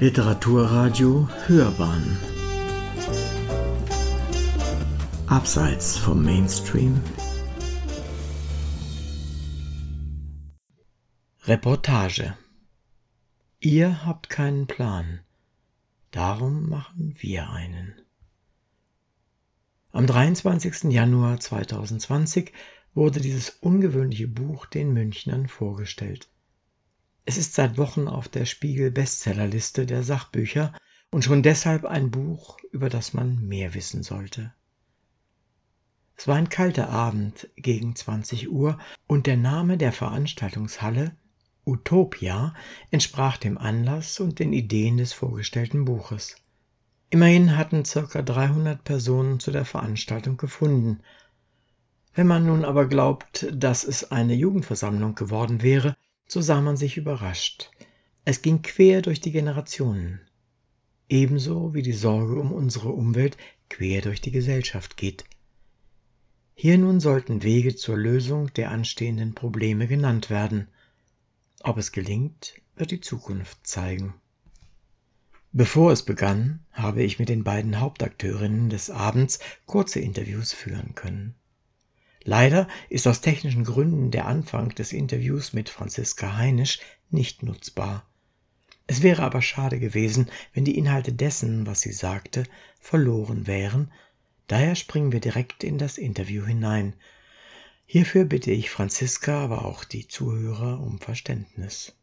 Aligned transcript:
Literaturradio 0.00 1.28
Hörbahn 1.46 2.16
Abseits 5.26 5.98
vom 5.98 6.24
Mainstream 6.24 7.02
Reportage 11.44 12.34
Ihr 13.60 14.06
habt 14.06 14.30
keinen 14.30 14.66
Plan, 14.66 15.20
darum 16.12 16.70
machen 16.70 17.14
wir 17.18 17.50
einen. 17.50 17.94
Am 19.92 20.06
23. 20.06 20.84
Januar 20.84 21.40
2020 21.40 22.54
wurde 22.94 23.20
dieses 23.20 23.50
ungewöhnliche 23.60 24.28
Buch 24.28 24.64
den 24.64 24.94
Münchnern 24.94 25.46
vorgestellt. 25.46 26.30
Es 27.30 27.36
ist 27.36 27.54
seit 27.54 27.78
Wochen 27.78 28.08
auf 28.08 28.26
der 28.28 28.44
Spiegel-Bestsellerliste 28.44 29.86
der 29.86 30.02
Sachbücher 30.02 30.72
und 31.12 31.24
schon 31.24 31.44
deshalb 31.44 31.84
ein 31.84 32.10
Buch, 32.10 32.58
über 32.72 32.88
das 32.88 33.14
man 33.14 33.46
mehr 33.46 33.72
wissen 33.74 34.02
sollte. 34.02 34.52
Es 36.16 36.26
war 36.26 36.34
ein 36.34 36.48
kalter 36.48 36.88
Abend 36.88 37.48
gegen 37.54 37.94
20 37.94 38.50
Uhr 38.50 38.80
und 39.06 39.28
der 39.28 39.36
Name 39.36 39.78
der 39.78 39.92
Veranstaltungshalle 39.92 41.14
Utopia 41.64 42.52
entsprach 42.90 43.36
dem 43.36 43.58
Anlass 43.58 44.18
und 44.18 44.40
den 44.40 44.52
Ideen 44.52 44.96
des 44.96 45.12
vorgestellten 45.12 45.84
Buches. 45.84 46.34
Immerhin 47.10 47.56
hatten 47.56 47.84
ca. 47.84 48.22
300 48.22 48.82
Personen 48.82 49.38
zu 49.38 49.52
der 49.52 49.64
Veranstaltung 49.64 50.36
gefunden. 50.36 50.98
Wenn 52.12 52.26
man 52.26 52.44
nun 52.44 52.64
aber 52.64 52.86
glaubt, 52.86 53.46
dass 53.52 53.84
es 53.84 54.10
eine 54.10 54.34
Jugendversammlung 54.34 55.14
geworden 55.14 55.62
wäre, 55.62 55.96
so 56.30 56.40
sah 56.40 56.60
man 56.60 56.76
sich 56.76 56.96
überrascht. 56.96 57.70
Es 58.24 58.40
ging 58.40 58.62
quer 58.62 59.02
durch 59.02 59.20
die 59.20 59.32
Generationen. 59.32 60.20
Ebenso 61.08 61.74
wie 61.74 61.82
die 61.82 61.92
Sorge 61.92 62.40
um 62.40 62.52
unsere 62.52 62.90
Umwelt 62.90 63.36
quer 63.68 64.00
durch 64.00 64.20
die 64.20 64.30
Gesellschaft 64.30 64.96
geht. 64.96 65.24
Hier 66.54 66.78
nun 66.78 67.00
sollten 67.00 67.42
Wege 67.42 67.74
zur 67.74 67.96
Lösung 67.96 68.52
der 68.54 68.70
anstehenden 68.70 69.34
Probleme 69.34 69.88
genannt 69.88 70.30
werden. 70.30 70.68
Ob 71.64 71.78
es 71.78 71.90
gelingt, 71.90 72.54
wird 72.76 72.92
die 72.92 73.00
Zukunft 73.00 73.66
zeigen. 73.66 74.14
Bevor 75.50 75.90
es 75.90 76.04
begann, 76.04 76.60
habe 76.70 77.02
ich 77.02 77.18
mit 77.18 77.28
den 77.28 77.42
beiden 77.42 77.80
Hauptakteurinnen 77.80 78.70
des 78.70 78.88
Abends 78.88 79.40
kurze 79.66 79.98
Interviews 79.98 80.52
führen 80.52 80.94
können. 80.94 81.34
Leider 82.22 82.68
ist 82.88 83.06
aus 83.06 83.20
technischen 83.20 83.64
Gründen 83.64 84.10
der 84.10 84.26
Anfang 84.26 84.74
des 84.74 84.92
Interviews 84.92 85.52
mit 85.52 85.68
Franziska 85.68 86.36
Heinisch 86.36 86.80
nicht 87.10 87.42
nutzbar. 87.42 88.06
Es 88.86 89.02
wäre 89.02 89.22
aber 89.22 89.40
schade 89.40 89.78
gewesen, 89.78 90.30
wenn 90.52 90.64
die 90.64 90.76
Inhalte 90.76 91.12
dessen, 91.12 91.66
was 91.66 91.80
sie 91.80 91.92
sagte, 91.92 92.44
verloren 92.80 93.46
wären, 93.46 93.92
daher 94.48 94.74
springen 94.74 95.12
wir 95.12 95.20
direkt 95.20 95.64
in 95.64 95.78
das 95.78 95.96
Interview 95.96 96.44
hinein. 96.44 96.94
Hierfür 97.86 98.24
bitte 98.24 98.50
ich 98.50 98.68
Franziska, 98.68 99.44
aber 99.44 99.64
auch 99.64 99.84
die 99.84 100.06
Zuhörer 100.08 100.80
um 100.80 100.98
Verständnis. 100.98 101.94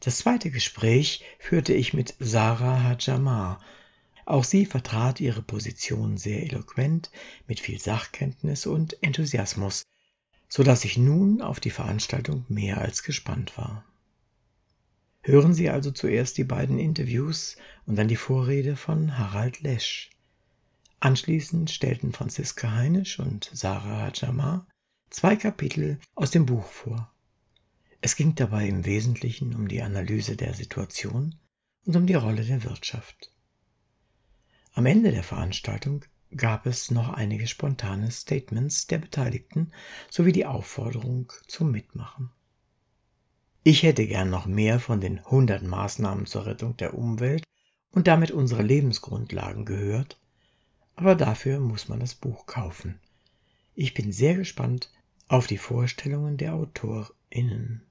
Das 0.00 0.18
zweite 0.18 0.50
Gespräch 0.50 1.24
führte 1.38 1.72
ich 1.72 1.94
mit 1.94 2.14
Sarah 2.18 2.82
Hajamar, 2.82 3.60
auch 4.26 4.44
sie 4.44 4.66
vertrat 4.66 5.20
ihre 5.20 5.42
Position 5.42 6.16
sehr 6.16 6.42
eloquent, 6.42 7.10
mit 7.46 7.60
viel 7.60 7.80
Sachkenntnis 7.80 8.66
und 8.66 9.02
Enthusiasmus, 9.02 9.84
so 10.48 10.62
dass 10.62 10.84
ich 10.84 10.96
nun 10.96 11.42
auf 11.42 11.60
die 11.60 11.70
Veranstaltung 11.70 12.44
mehr 12.48 12.78
als 12.78 13.02
gespannt 13.02 13.56
war. 13.56 13.84
Hören 15.22 15.54
Sie 15.54 15.70
also 15.70 15.90
zuerst 15.90 16.36
die 16.36 16.44
beiden 16.44 16.78
Interviews 16.78 17.56
und 17.86 17.96
dann 17.96 18.08
die 18.08 18.16
Vorrede 18.16 18.76
von 18.76 19.16
Harald 19.18 19.60
Lesch. 19.60 20.10
Anschließend 21.00 21.70
stellten 21.70 22.12
Franziska 22.12 22.72
Heinisch 22.72 23.18
und 23.18 23.50
Sarah 23.52 24.02
Hajamar 24.02 24.66
zwei 25.10 25.36
Kapitel 25.36 25.98
aus 26.14 26.30
dem 26.30 26.44
Buch 26.44 26.66
vor. 26.66 27.10
Es 28.00 28.16
ging 28.16 28.34
dabei 28.34 28.68
im 28.68 28.84
Wesentlichen 28.84 29.54
um 29.54 29.66
die 29.66 29.80
Analyse 29.80 30.36
der 30.36 30.52
Situation 30.52 31.34
und 31.86 31.96
um 31.96 32.06
die 32.06 32.14
Rolle 32.14 32.44
der 32.44 32.62
Wirtschaft. 32.64 33.33
Am 34.76 34.86
Ende 34.86 35.12
der 35.12 35.22
Veranstaltung 35.22 36.04
gab 36.36 36.66
es 36.66 36.90
noch 36.90 37.10
einige 37.10 37.46
spontane 37.46 38.10
Statements 38.10 38.88
der 38.88 38.98
Beteiligten 38.98 39.70
sowie 40.10 40.32
die 40.32 40.46
Aufforderung 40.46 41.32
zum 41.46 41.70
Mitmachen. 41.70 42.30
Ich 43.62 43.84
hätte 43.84 44.04
gern 44.08 44.30
noch 44.30 44.46
mehr 44.46 44.80
von 44.80 45.00
den 45.00 45.20
100 45.20 45.62
Maßnahmen 45.62 46.26
zur 46.26 46.46
Rettung 46.46 46.76
der 46.76 46.94
Umwelt 46.94 47.44
und 47.92 48.08
damit 48.08 48.32
unserer 48.32 48.64
Lebensgrundlagen 48.64 49.64
gehört, 49.64 50.20
aber 50.96 51.14
dafür 51.14 51.60
muss 51.60 51.88
man 51.88 52.00
das 52.00 52.16
Buch 52.16 52.46
kaufen. 52.46 52.98
Ich 53.76 53.94
bin 53.94 54.10
sehr 54.10 54.34
gespannt 54.34 54.90
auf 55.28 55.46
die 55.46 55.58
Vorstellungen 55.58 56.36
der 56.36 56.54
AutorInnen. 56.54 57.86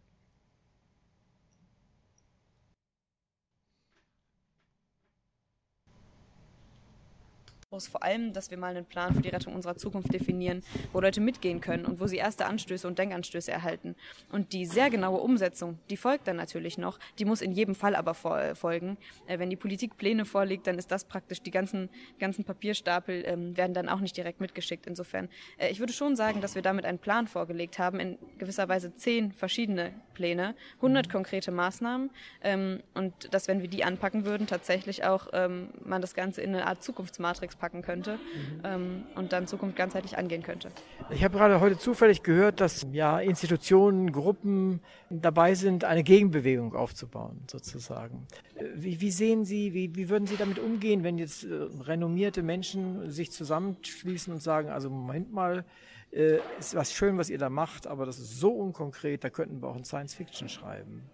Vor 7.79 8.03
allem, 8.03 8.33
dass 8.33 8.51
wir 8.51 8.57
mal 8.57 8.75
einen 8.75 8.85
Plan 8.85 9.13
für 9.13 9.21
die 9.21 9.29
Rettung 9.29 9.53
unserer 9.53 9.75
Zukunft 9.75 10.13
definieren, 10.13 10.63
wo 10.91 10.99
Leute 10.99 11.21
mitgehen 11.21 11.61
können 11.61 11.85
und 11.85 11.99
wo 11.99 12.07
sie 12.07 12.17
erste 12.17 12.45
Anstöße 12.45 12.87
und 12.87 12.99
Denkanstöße 12.99 13.51
erhalten. 13.51 13.95
Und 14.31 14.53
die 14.53 14.65
sehr 14.65 14.89
genaue 14.89 15.19
Umsetzung, 15.19 15.79
die 15.89 15.97
folgt 15.97 16.27
dann 16.27 16.35
natürlich 16.35 16.77
noch, 16.77 16.99
die 17.19 17.25
muss 17.25 17.41
in 17.41 17.51
jedem 17.51 17.75
Fall 17.75 17.95
aber 17.95 18.13
folgen. 18.13 18.97
Äh, 19.27 19.39
wenn 19.39 19.49
die 19.49 19.55
Politik 19.55 19.97
Pläne 19.97 20.25
vorlegt, 20.25 20.67
dann 20.67 20.77
ist 20.77 20.91
das 20.91 21.05
praktisch, 21.05 21.41
die 21.41 21.51
ganzen, 21.51 21.89
ganzen 22.19 22.43
Papierstapel 22.43 23.23
ähm, 23.25 23.57
werden 23.57 23.73
dann 23.73 23.89
auch 23.89 23.99
nicht 23.99 24.15
direkt 24.15 24.39
mitgeschickt. 24.39 24.85
Insofern, 24.87 25.29
äh, 25.57 25.69
ich 25.69 25.79
würde 25.79 25.93
schon 25.93 26.15
sagen, 26.15 26.41
dass 26.41 26.55
wir 26.55 26.61
damit 26.61 26.85
einen 26.85 26.99
Plan 26.99 27.27
vorgelegt 27.27 27.79
haben, 27.79 27.99
in 27.99 28.17
gewisser 28.37 28.69
Weise 28.69 28.93
zehn 28.95 29.31
verschiedene 29.31 29.93
Pläne, 30.13 30.55
100 30.77 31.09
konkrete 31.09 31.51
Maßnahmen 31.51 32.11
ähm, 32.43 32.81
und 32.93 33.33
dass, 33.33 33.47
wenn 33.47 33.61
wir 33.61 33.69
die 33.69 33.83
anpacken 33.83 34.25
würden, 34.25 34.47
tatsächlich 34.47 35.03
auch 35.03 35.27
ähm, 35.33 35.69
man 35.83 36.01
das 36.01 36.13
Ganze 36.13 36.41
in 36.41 36.53
eine 36.53 36.67
Art 36.67 36.83
Zukunftsmatrix 36.83 37.55
packen 37.63 37.81
könnte 37.81 38.19
ähm, 38.65 39.05
und 39.15 39.31
dann 39.31 39.47
Zukunft 39.47 39.77
ganzheitlich 39.77 40.17
angehen 40.17 40.43
könnte. 40.43 40.67
Ich 41.11 41.23
habe 41.23 41.37
gerade 41.37 41.61
heute 41.61 41.77
zufällig 41.77 42.21
gehört, 42.21 42.59
dass 42.59 42.85
ja 42.91 43.21
Institutionen, 43.21 44.11
Gruppen 44.11 44.81
dabei 45.09 45.55
sind, 45.55 45.85
eine 45.85 46.03
Gegenbewegung 46.03 46.75
aufzubauen, 46.75 47.41
sozusagen. 47.49 48.27
Wie, 48.75 48.99
wie 48.99 49.11
sehen 49.11 49.45
Sie, 49.45 49.73
wie, 49.73 49.95
wie 49.95 50.09
würden 50.09 50.27
Sie 50.27 50.35
damit 50.35 50.59
umgehen, 50.59 51.05
wenn 51.05 51.17
jetzt 51.17 51.45
äh, 51.45 51.53
renommierte 51.87 52.43
Menschen 52.43 53.09
sich 53.09 53.31
zusammenschließen 53.31 54.33
und 54.33 54.43
sagen, 54.43 54.67
also 54.67 54.89
Moment 54.89 55.31
mal, 55.31 55.63
äh, 56.11 56.39
ist 56.59 56.75
was 56.75 56.91
schön, 56.91 57.17
was 57.17 57.29
ihr 57.29 57.37
da 57.37 57.49
macht, 57.49 57.87
aber 57.87 58.05
das 58.05 58.19
ist 58.19 58.41
so 58.41 58.51
unkonkret, 58.51 59.23
da 59.23 59.29
könnten 59.29 59.61
wir 59.61 59.69
auch 59.69 59.77
in 59.77 59.85
Science 59.85 60.15
Fiction 60.15 60.49
schreiben 60.49 61.09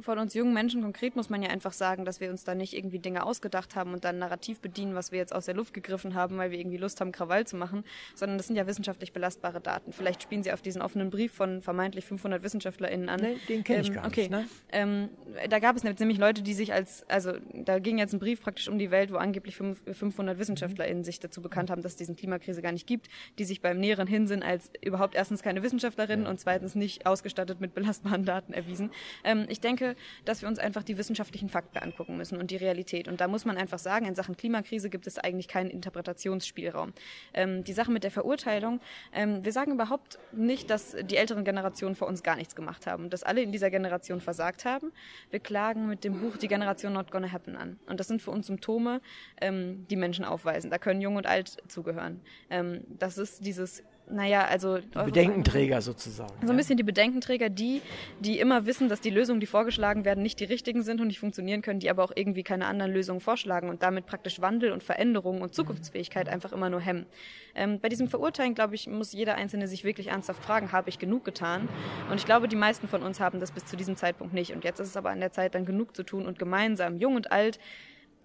von 0.00 0.18
uns 0.18 0.34
jungen 0.34 0.52
Menschen 0.52 0.82
konkret 0.82 1.16
muss 1.16 1.30
man 1.30 1.42
ja 1.42 1.50
einfach 1.50 1.72
sagen, 1.72 2.04
dass 2.04 2.20
wir 2.20 2.30
uns 2.30 2.44
da 2.44 2.54
nicht 2.54 2.74
irgendwie 2.74 2.98
Dinge 2.98 3.24
ausgedacht 3.24 3.76
haben 3.76 3.92
und 3.92 4.04
dann 4.04 4.18
Narrativ 4.18 4.60
bedienen, 4.60 4.94
was 4.94 5.12
wir 5.12 5.18
jetzt 5.18 5.34
aus 5.34 5.46
der 5.46 5.54
Luft 5.54 5.74
gegriffen 5.74 6.14
haben, 6.14 6.38
weil 6.38 6.50
wir 6.50 6.58
irgendwie 6.58 6.78
Lust 6.78 7.00
haben, 7.00 7.12
Krawall 7.12 7.46
zu 7.46 7.56
machen, 7.56 7.84
sondern 8.14 8.38
das 8.38 8.46
sind 8.46 8.56
ja 8.56 8.66
wissenschaftlich 8.66 9.12
belastbare 9.12 9.60
Daten. 9.60 9.92
Vielleicht 9.92 10.22
spielen 10.22 10.42
Sie 10.42 10.52
auf 10.52 10.62
diesen 10.62 10.82
offenen 10.82 11.10
Brief 11.10 11.32
von 11.32 11.62
vermeintlich 11.62 12.04
500 12.04 12.42
WissenschaftlerInnen 12.42 13.08
an. 13.08 13.20
Nee, 13.20 13.36
den 13.48 13.64
kenne 13.64 13.82
ich 13.82 13.88
ähm, 13.88 13.94
gar 13.94 14.06
okay. 14.06 14.22
nicht. 14.22 14.30
Ne? 14.30 14.46
Ähm, 14.72 15.08
da 15.48 15.58
gab 15.58 15.76
es 15.76 15.84
nämlich 15.84 16.18
Leute, 16.18 16.42
die 16.42 16.54
sich 16.54 16.72
als, 16.72 17.08
also 17.08 17.32
da 17.52 17.78
ging 17.78 17.98
jetzt 17.98 18.12
ein 18.12 18.18
Brief 18.18 18.42
praktisch 18.42 18.68
um 18.68 18.78
die 18.78 18.90
Welt, 18.90 19.12
wo 19.12 19.16
angeblich 19.16 19.56
500 19.56 20.38
WissenschaftlerInnen 20.38 21.04
sich 21.04 21.20
dazu 21.20 21.42
bekannt 21.42 21.70
haben, 21.70 21.82
dass 21.82 21.92
es 21.92 21.96
diesen 21.96 22.16
Klimakrise 22.16 22.62
gar 22.62 22.72
nicht 22.72 22.86
gibt, 22.86 23.08
die 23.38 23.44
sich 23.44 23.60
beim 23.60 23.78
näheren 23.78 24.06
Hinsinn 24.06 24.42
als 24.42 24.70
überhaupt 24.80 25.14
erstens 25.14 25.42
keine 25.42 25.62
Wissenschaftlerinnen 25.62 26.26
und 26.26 26.40
zweitens 26.40 26.74
nicht 26.74 27.06
ausgestattet 27.06 27.60
mit 27.60 27.74
belastbaren 27.74 28.24
Daten 28.24 28.52
erwiesen. 28.52 28.90
Ähm, 29.24 29.46
ich 29.48 29.60
denke, 29.60 29.81
dass 30.24 30.42
wir 30.42 30.48
uns 30.48 30.58
einfach 30.58 30.82
die 30.82 30.98
wissenschaftlichen 30.98 31.48
Fakten 31.48 31.78
angucken 31.78 32.16
müssen 32.16 32.38
und 32.38 32.50
die 32.50 32.56
Realität. 32.56 33.08
Und 33.08 33.20
da 33.20 33.28
muss 33.28 33.44
man 33.44 33.56
einfach 33.56 33.78
sagen, 33.78 34.06
in 34.06 34.14
Sachen 34.14 34.36
Klimakrise 34.36 34.90
gibt 34.90 35.06
es 35.06 35.18
eigentlich 35.18 35.48
keinen 35.48 35.70
Interpretationsspielraum. 35.70 36.92
Ähm, 37.34 37.64
die 37.64 37.72
Sache 37.72 37.90
mit 37.90 38.04
der 38.04 38.10
Verurteilung, 38.10 38.80
ähm, 39.12 39.44
wir 39.44 39.52
sagen 39.52 39.72
überhaupt 39.72 40.18
nicht, 40.32 40.70
dass 40.70 40.96
die 41.02 41.16
älteren 41.16 41.44
Generationen 41.44 41.94
vor 41.94 42.08
uns 42.08 42.22
gar 42.22 42.36
nichts 42.36 42.54
gemacht 42.54 42.86
haben, 42.86 43.10
dass 43.10 43.22
alle 43.22 43.42
in 43.42 43.52
dieser 43.52 43.70
Generation 43.70 44.20
versagt 44.20 44.64
haben. 44.64 44.92
Wir 45.30 45.40
klagen 45.40 45.88
mit 45.88 46.04
dem 46.04 46.20
Buch 46.20 46.36
Die 46.36 46.48
Generation 46.48 46.92
Not 46.92 47.10
Gonna 47.10 47.30
Happen 47.32 47.56
an. 47.56 47.78
Und 47.86 48.00
das 48.00 48.08
sind 48.08 48.22
für 48.22 48.30
uns 48.30 48.46
Symptome, 48.46 49.00
ähm, 49.40 49.86
die 49.88 49.96
Menschen 49.96 50.24
aufweisen. 50.24 50.70
Da 50.70 50.78
können 50.78 51.00
Jung 51.00 51.16
und 51.16 51.26
Alt 51.26 51.56
zugehören. 51.68 52.20
Ähm, 52.50 52.84
das 52.88 53.18
ist 53.18 53.44
dieses 53.44 53.82
naja, 54.10 54.44
also. 54.44 54.78
Bedenkenträger 54.92 55.80
sozusagen. 55.80 56.32
So 56.44 56.50
ein 56.50 56.56
bisschen 56.56 56.76
die 56.76 56.82
Bedenkenträger, 56.82 57.48
die, 57.48 57.80
die 58.20 58.38
immer 58.38 58.66
wissen, 58.66 58.88
dass 58.88 59.00
die 59.00 59.10
Lösungen, 59.10 59.40
die 59.40 59.46
vorgeschlagen 59.46 60.04
werden, 60.04 60.22
nicht 60.22 60.40
die 60.40 60.44
richtigen 60.44 60.82
sind 60.82 61.00
und 61.00 61.06
nicht 61.06 61.18
funktionieren 61.18 61.62
können, 61.62 61.80
die 61.80 61.88
aber 61.88 62.04
auch 62.04 62.12
irgendwie 62.14 62.42
keine 62.42 62.66
anderen 62.66 62.92
Lösungen 62.92 63.20
vorschlagen 63.20 63.68
und 63.68 63.82
damit 63.82 64.06
praktisch 64.06 64.40
Wandel 64.40 64.72
und 64.72 64.82
Veränderung 64.82 65.40
und 65.40 65.54
Zukunftsfähigkeit 65.54 66.28
einfach 66.28 66.52
immer 66.52 66.68
nur 66.68 66.80
hemmen. 66.80 67.06
Ähm, 67.54 67.80
bei 67.80 67.88
diesem 67.88 68.08
Verurteilen, 68.08 68.54
glaube 68.54 68.74
ich, 68.74 68.86
muss 68.86 69.12
jeder 69.12 69.36
Einzelne 69.36 69.66
sich 69.68 69.84
wirklich 69.84 70.08
ernsthaft 70.08 70.42
fragen, 70.42 70.72
habe 70.72 70.88
ich 70.88 70.98
genug 70.98 71.24
getan? 71.24 71.68
Und 72.10 72.16
ich 72.16 72.26
glaube, 72.26 72.48
die 72.48 72.56
meisten 72.56 72.88
von 72.88 73.02
uns 73.02 73.20
haben 73.20 73.40
das 73.40 73.52
bis 73.52 73.64
zu 73.64 73.76
diesem 73.76 73.96
Zeitpunkt 73.96 74.34
nicht. 74.34 74.52
Und 74.52 74.64
jetzt 74.64 74.80
ist 74.80 74.88
es 74.88 74.96
aber 74.96 75.10
an 75.10 75.20
der 75.20 75.32
Zeit, 75.32 75.54
dann 75.54 75.64
genug 75.64 75.96
zu 75.96 76.02
tun 76.02 76.26
und 76.26 76.38
gemeinsam, 76.38 76.96
jung 76.96 77.14
und 77.14 77.32
alt, 77.32 77.58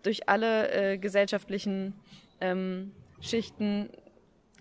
durch 0.04 0.30
alle 0.30 0.72
äh, 0.72 0.98
gesellschaftlichen 0.98 1.94
ähm, 2.40 2.92
Schichten 3.20 3.90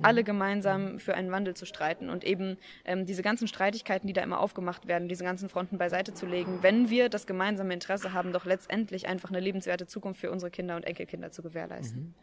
alle 0.02 0.24
gemeinsam 0.24 0.98
für 0.98 1.14
einen 1.14 1.30
Wandel 1.30 1.54
zu 1.54 1.66
streiten 1.66 2.10
und 2.10 2.24
eben 2.24 2.58
ähm, 2.84 3.06
diese 3.06 3.22
ganzen 3.22 3.48
Streitigkeiten, 3.48 4.06
die 4.06 4.12
da 4.12 4.22
immer 4.22 4.40
aufgemacht 4.40 4.88
werden, 4.88 5.08
diese 5.08 5.24
ganzen 5.24 5.48
Fronten 5.48 5.78
beiseite 5.78 6.14
zu 6.14 6.26
legen, 6.26 6.58
wenn 6.62 6.90
wir 6.90 7.08
das 7.08 7.26
gemeinsame 7.26 7.72
Interesse 7.74 8.12
haben, 8.12 8.32
doch 8.32 8.44
letztendlich 8.44 9.08
einfach 9.08 9.30
eine 9.30 9.40
lebenswerte 9.40 9.86
Zukunft 9.86 10.20
für 10.20 10.30
unsere 10.30 10.50
Kinder 10.50 10.76
und 10.76 10.84
Enkelkinder 10.84 11.30
zu 11.30 11.42
gewährleisten. 11.42 12.14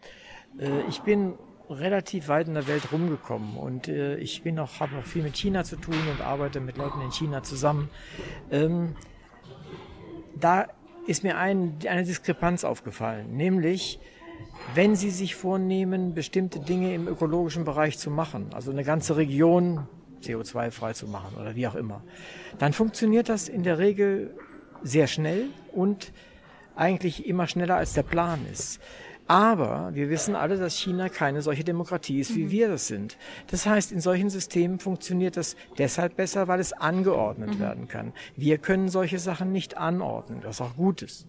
Mhm. 0.54 0.60
Äh, 0.60 0.88
ich 0.88 1.02
bin 1.02 1.34
relativ 1.70 2.28
weit 2.28 2.48
in 2.48 2.54
der 2.54 2.68
Welt 2.68 2.92
rumgekommen 2.92 3.58
und 3.58 3.88
äh, 3.88 4.18
ich 4.18 4.44
bin 4.44 4.60
auch 4.60 4.80
habe 4.80 4.98
auch 4.98 5.06
viel 5.06 5.24
mit 5.24 5.36
China 5.36 5.64
zu 5.64 5.78
tun 5.78 5.96
und 6.12 6.22
arbeite 6.22 6.60
mit 6.60 6.78
Leuten 6.78 7.02
in 7.02 7.12
China 7.12 7.42
zusammen. 7.42 7.90
Ähm, 8.52 8.96
da 10.36 10.68
ist 11.08 11.24
mir 11.24 11.38
ein, 11.38 11.78
eine 11.88 12.04
Diskrepanz 12.04 12.64
aufgefallen, 12.64 13.36
nämlich 13.36 14.00
wenn 14.76 14.96
Sie 14.96 15.10
sich 15.10 15.36
vornehmen, 15.36 16.14
bestimmte 16.14 16.60
Dinge 16.60 16.94
im 16.94 17.08
ökologischen 17.08 17.66
Bereich 17.66 17.98
zu 17.98 18.10
machen, 18.10 18.48
also 18.54 18.72
eine 18.72 18.84
ganze 18.84 19.18
Region 19.18 19.88
CO2-frei 20.24 20.94
zu 20.94 21.08
machen 21.08 21.36
oder 21.40 21.56
wie 21.56 21.68
auch 21.68 21.76
immer, 21.76 22.02
dann 22.58 22.74
funktioniert 22.74 23.30
das 23.30 23.50
in 23.50 23.64
der 23.64 23.78
Regel 23.78 24.34
sehr 24.82 25.08
schnell 25.08 25.48
und 25.72 26.12
eigentlich 26.76 27.28
immer 27.28 27.48
schneller 27.48 27.76
als 27.76 27.94
der 27.94 28.04
Plan 28.04 28.40
ist. 28.52 28.80
Aber 29.26 29.92
wir 29.94 30.10
wissen 30.10 30.36
alle, 30.36 30.58
dass 30.58 30.76
China 30.76 31.08
keine 31.08 31.42
solche 31.42 31.64
Demokratie 31.64 32.20
ist, 32.20 32.36
wie 32.36 32.46
mhm. 32.46 32.52
wir 32.52 32.68
das 32.68 32.88
sind. 32.88 33.18
Das 33.48 33.66
heißt, 33.66 33.92
in 33.92 34.02
solchen 34.02 34.30
Systemen 34.30 34.80
funktioniert 34.80 35.38
das 35.38 35.56
deshalb 35.78 36.18
besser, 36.18 36.50
weil 36.50 36.60
es 36.60 36.74
angeordnet 36.74 37.56
mhm. 37.56 37.60
werden 37.60 37.88
kann. 37.88 38.14
Wir 38.36 38.58
können 38.58 38.90
solche 38.90 39.20
Sachen 39.20 39.52
nicht 39.54 39.78
anordnen, 39.78 40.42
was 40.44 40.60
auch 40.60 40.76
gut 40.76 41.02
ist. 41.02 41.26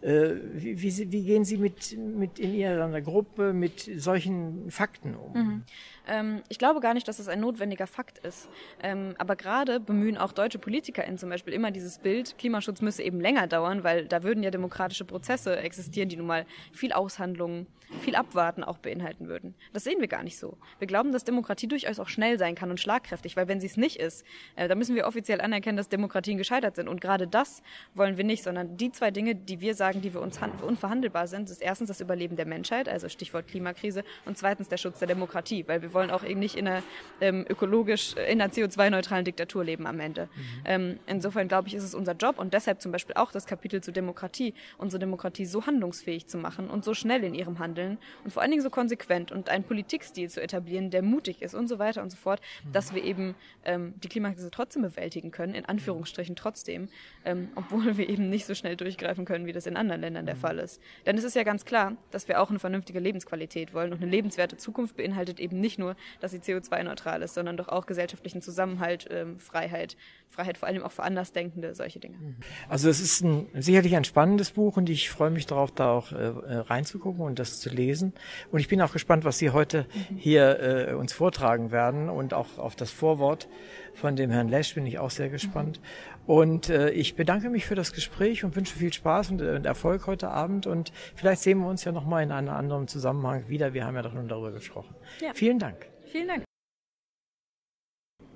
Äh, 0.00 0.34
wie, 0.52 0.80
wie, 0.80 1.12
wie, 1.12 1.24
gehen 1.24 1.44
Sie 1.44 1.56
mit, 1.56 1.98
mit 1.98 2.38
in 2.38 2.54
Ihrer 2.54 3.00
Gruppe 3.00 3.52
mit 3.52 3.90
solchen 3.96 4.70
Fakten 4.70 5.16
um? 5.16 5.32
Mhm. 5.32 5.62
Ähm, 6.08 6.42
ich 6.48 6.58
glaube 6.58 6.80
gar 6.80 6.94
nicht, 6.94 7.06
dass 7.06 7.18
das 7.18 7.28
ein 7.28 7.40
notwendiger 7.40 7.86
Fakt 7.86 8.18
ist. 8.18 8.48
Ähm, 8.82 9.14
aber 9.18 9.36
gerade 9.36 9.78
bemühen 9.80 10.16
auch 10.16 10.32
deutsche 10.32 10.58
PolitikerInnen 10.58 11.18
zum 11.18 11.30
Beispiel 11.30 11.54
immer 11.54 11.70
dieses 11.70 11.98
Bild, 11.98 12.36
Klimaschutz 12.38 12.80
müsse 12.80 13.02
eben 13.02 13.20
länger 13.20 13.46
dauern, 13.46 13.84
weil 13.84 14.06
da 14.06 14.22
würden 14.22 14.42
ja 14.42 14.50
demokratische 14.50 15.04
Prozesse 15.04 15.56
existieren, 15.58 16.08
die 16.08 16.16
nun 16.16 16.26
mal 16.26 16.46
viel 16.72 16.92
Aushandlungen, 16.92 17.66
viel 18.00 18.16
Abwarten 18.16 18.64
auch 18.64 18.78
beinhalten 18.78 19.28
würden. 19.28 19.54
Das 19.72 19.84
sehen 19.84 20.00
wir 20.00 20.08
gar 20.08 20.22
nicht 20.22 20.38
so. 20.38 20.58
Wir 20.78 20.86
glauben, 20.86 21.12
dass 21.12 21.24
Demokratie 21.24 21.68
durchaus 21.68 21.98
auch 21.98 22.08
schnell 22.08 22.38
sein 22.38 22.54
kann 22.54 22.70
und 22.70 22.80
schlagkräftig, 22.80 23.36
weil 23.36 23.48
wenn 23.48 23.60
sie 23.60 23.66
es 23.66 23.76
nicht 23.76 23.96
ist, 23.96 24.24
äh, 24.56 24.68
dann 24.68 24.78
müssen 24.78 24.94
wir 24.94 25.06
offiziell 25.06 25.40
anerkennen, 25.40 25.76
dass 25.76 25.88
Demokratien 25.88 26.38
gescheitert 26.38 26.76
sind. 26.76 26.88
Und 26.88 27.00
gerade 27.00 27.26
das 27.26 27.62
wollen 27.94 28.16
wir 28.16 28.24
nicht, 28.24 28.42
sondern 28.42 28.76
die 28.76 28.92
zwei 28.92 29.10
Dinge, 29.10 29.34
die 29.34 29.60
wir 29.60 29.74
sagen, 29.74 30.02
die 30.02 30.10
für 30.10 30.20
uns 30.20 30.38
unverhandelbar 30.62 31.26
sind, 31.26 31.50
ist 31.50 31.62
erstens 31.62 31.88
das 31.88 32.00
Überleben 32.00 32.36
der 32.36 32.46
Menschheit, 32.46 32.88
also 32.88 33.08
Stichwort 33.08 33.48
Klimakrise, 33.48 34.04
und 34.24 34.38
zweitens 34.38 34.68
der 34.68 34.76
Schutz 34.76 34.98
der 34.98 35.08
Demokratie, 35.08 35.64
weil 35.66 35.82
wir 35.82 35.92
wollen 35.98 36.12
auch 36.12 36.22
eben 36.22 36.38
nicht 36.38 36.54
in 36.54 36.68
einer 36.68 36.84
ähm, 37.20 37.44
ökologisch, 37.48 38.14
in 38.14 38.40
einer 38.40 38.52
CO2-neutralen 38.52 39.24
Diktatur 39.24 39.64
leben 39.64 39.84
am 39.84 39.98
Ende. 39.98 40.26
Mhm. 40.26 40.62
Ähm, 40.64 40.98
insofern 41.08 41.48
glaube 41.48 41.66
ich, 41.66 41.74
ist 41.74 41.82
es 41.82 41.92
unser 41.92 42.12
Job 42.12 42.38
und 42.38 42.54
deshalb 42.54 42.80
zum 42.80 42.92
Beispiel 42.92 43.16
auch 43.16 43.32
das 43.32 43.46
Kapitel 43.46 43.80
zur 43.82 43.92
Demokratie, 43.92 44.54
unsere 44.76 45.00
Demokratie 45.00 45.44
so 45.44 45.66
handlungsfähig 45.66 46.28
zu 46.28 46.38
machen 46.38 46.70
und 46.70 46.84
so 46.84 46.94
schnell 46.94 47.24
in 47.24 47.34
ihrem 47.34 47.58
Handeln 47.58 47.98
und 48.22 48.32
vor 48.32 48.42
allen 48.42 48.52
Dingen 48.52 48.62
so 48.62 48.70
konsequent 48.70 49.32
und 49.32 49.48
einen 49.48 49.64
Politikstil 49.64 50.30
zu 50.30 50.40
etablieren, 50.40 50.90
der 50.90 51.02
mutig 51.02 51.42
ist 51.42 51.54
und 51.54 51.66
so 51.66 51.80
weiter 51.80 52.00
und 52.02 52.10
so 52.10 52.16
fort, 52.16 52.40
mhm. 52.64 52.72
dass 52.72 52.94
wir 52.94 53.02
eben 53.02 53.34
ähm, 53.64 53.94
die 54.00 54.08
Klimakrise 54.08 54.52
trotzdem 54.52 54.82
bewältigen 54.82 55.32
können, 55.32 55.54
in 55.54 55.64
Anführungsstrichen 55.64 56.36
trotzdem, 56.36 56.88
ähm, 57.24 57.48
obwohl 57.56 57.96
wir 57.96 58.08
eben 58.08 58.30
nicht 58.30 58.46
so 58.46 58.54
schnell 58.54 58.76
durchgreifen 58.76 59.24
können, 59.24 59.46
wie 59.46 59.52
das 59.52 59.66
in 59.66 59.76
anderen 59.76 60.00
Ländern 60.00 60.26
der 60.26 60.36
mhm. 60.36 60.40
Fall 60.40 60.58
ist. 60.60 60.80
Denn 61.06 61.18
es 61.18 61.24
ist 61.24 61.34
ja 61.34 61.42
ganz 61.42 61.64
klar, 61.64 61.96
dass 62.12 62.28
wir 62.28 62.40
auch 62.40 62.50
eine 62.50 62.60
vernünftige 62.60 63.00
Lebensqualität 63.00 63.74
wollen 63.74 63.92
und 63.92 64.00
eine 64.00 64.10
lebenswerte 64.10 64.56
Zukunft 64.56 64.96
beinhaltet 64.96 65.40
eben 65.40 65.58
nicht 65.58 65.78
nur 65.80 65.87
dass 66.20 66.30
sie 66.30 66.38
CO2-neutral 66.38 67.22
ist, 67.22 67.34
sondern 67.34 67.56
doch 67.56 67.68
auch 67.68 67.86
gesellschaftlichen 67.86 68.42
Zusammenhalt, 68.42 69.06
ähm, 69.10 69.38
Freiheit, 69.38 69.96
Freiheit 70.28 70.58
vor 70.58 70.68
allem 70.68 70.82
auch 70.82 70.92
für 70.92 71.02
Andersdenkende, 71.02 71.74
solche 71.74 71.98
Dinge. 71.98 72.16
Mhm. 72.16 72.36
Also 72.68 72.88
es 72.88 73.00
ist 73.00 73.22
ein, 73.22 73.46
sicherlich 73.54 73.96
ein 73.96 74.04
spannendes 74.04 74.50
Buch 74.50 74.76
und 74.76 74.88
ich 74.88 75.10
freue 75.10 75.30
mich 75.30 75.46
darauf, 75.46 75.70
da 75.70 75.90
auch 75.90 76.12
äh, 76.12 76.16
äh, 76.16 76.56
reinzugucken 76.58 77.22
und 77.22 77.38
das 77.38 77.60
zu 77.60 77.70
lesen. 77.70 78.12
Und 78.50 78.60
ich 78.60 78.68
bin 78.68 78.80
auch 78.82 78.92
gespannt, 78.92 79.24
was 79.24 79.38
Sie 79.38 79.50
heute 79.50 79.86
hier 80.16 80.88
äh, 80.88 80.94
uns 80.94 81.12
vortragen 81.12 81.70
werden 81.70 82.08
und 82.08 82.34
auch 82.34 82.58
auf 82.58 82.76
das 82.76 82.90
Vorwort 82.90 83.48
von 83.94 84.16
dem 84.16 84.30
Herrn 84.30 84.48
Lesch 84.48 84.74
bin 84.74 84.86
ich 84.86 84.98
auch 84.98 85.10
sehr 85.10 85.28
gespannt. 85.28 85.80
Mhm. 85.80 86.17
Und 86.28 86.68
äh, 86.68 86.90
ich 86.90 87.16
bedanke 87.16 87.48
mich 87.48 87.64
für 87.64 87.74
das 87.74 87.94
Gespräch 87.94 88.44
und 88.44 88.54
wünsche 88.54 88.76
viel 88.76 88.92
Spaß 88.92 89.30
und, 89.30 89.40
äh, 89.40 89.56
und 89.56 89.64
Erfolg 89.64 90.06
heute 90.06 90.28
Abend. 90.28 90.66
Und 90.66 90.92
vielleicht 91.14 91.40
sehen 91.40 91.58
wir 91.60 91.68
uns 91.68 91.84
ja 91.84 91.90
nochmal 91.90 92.22
in 92.22 92.32
einem 92.32 92.50
anderen 92.50 92.86
Zusammenhang 92.86 93.48
wieder. 93.48 93.72
Wir 93.72 93.86
haben 93.86 93.94
ja 93.94 94.02
doch 94.02 94.12
nun 94.12 94.28
darüber 94.28 94.52
gesprochen. 94.52 94.94
Ja. 95.22 95.32
Vielen 95.32 95.58
Dank. 95.58 95.86
Vielen 96.12 96.28
Dank. 96.28 96.44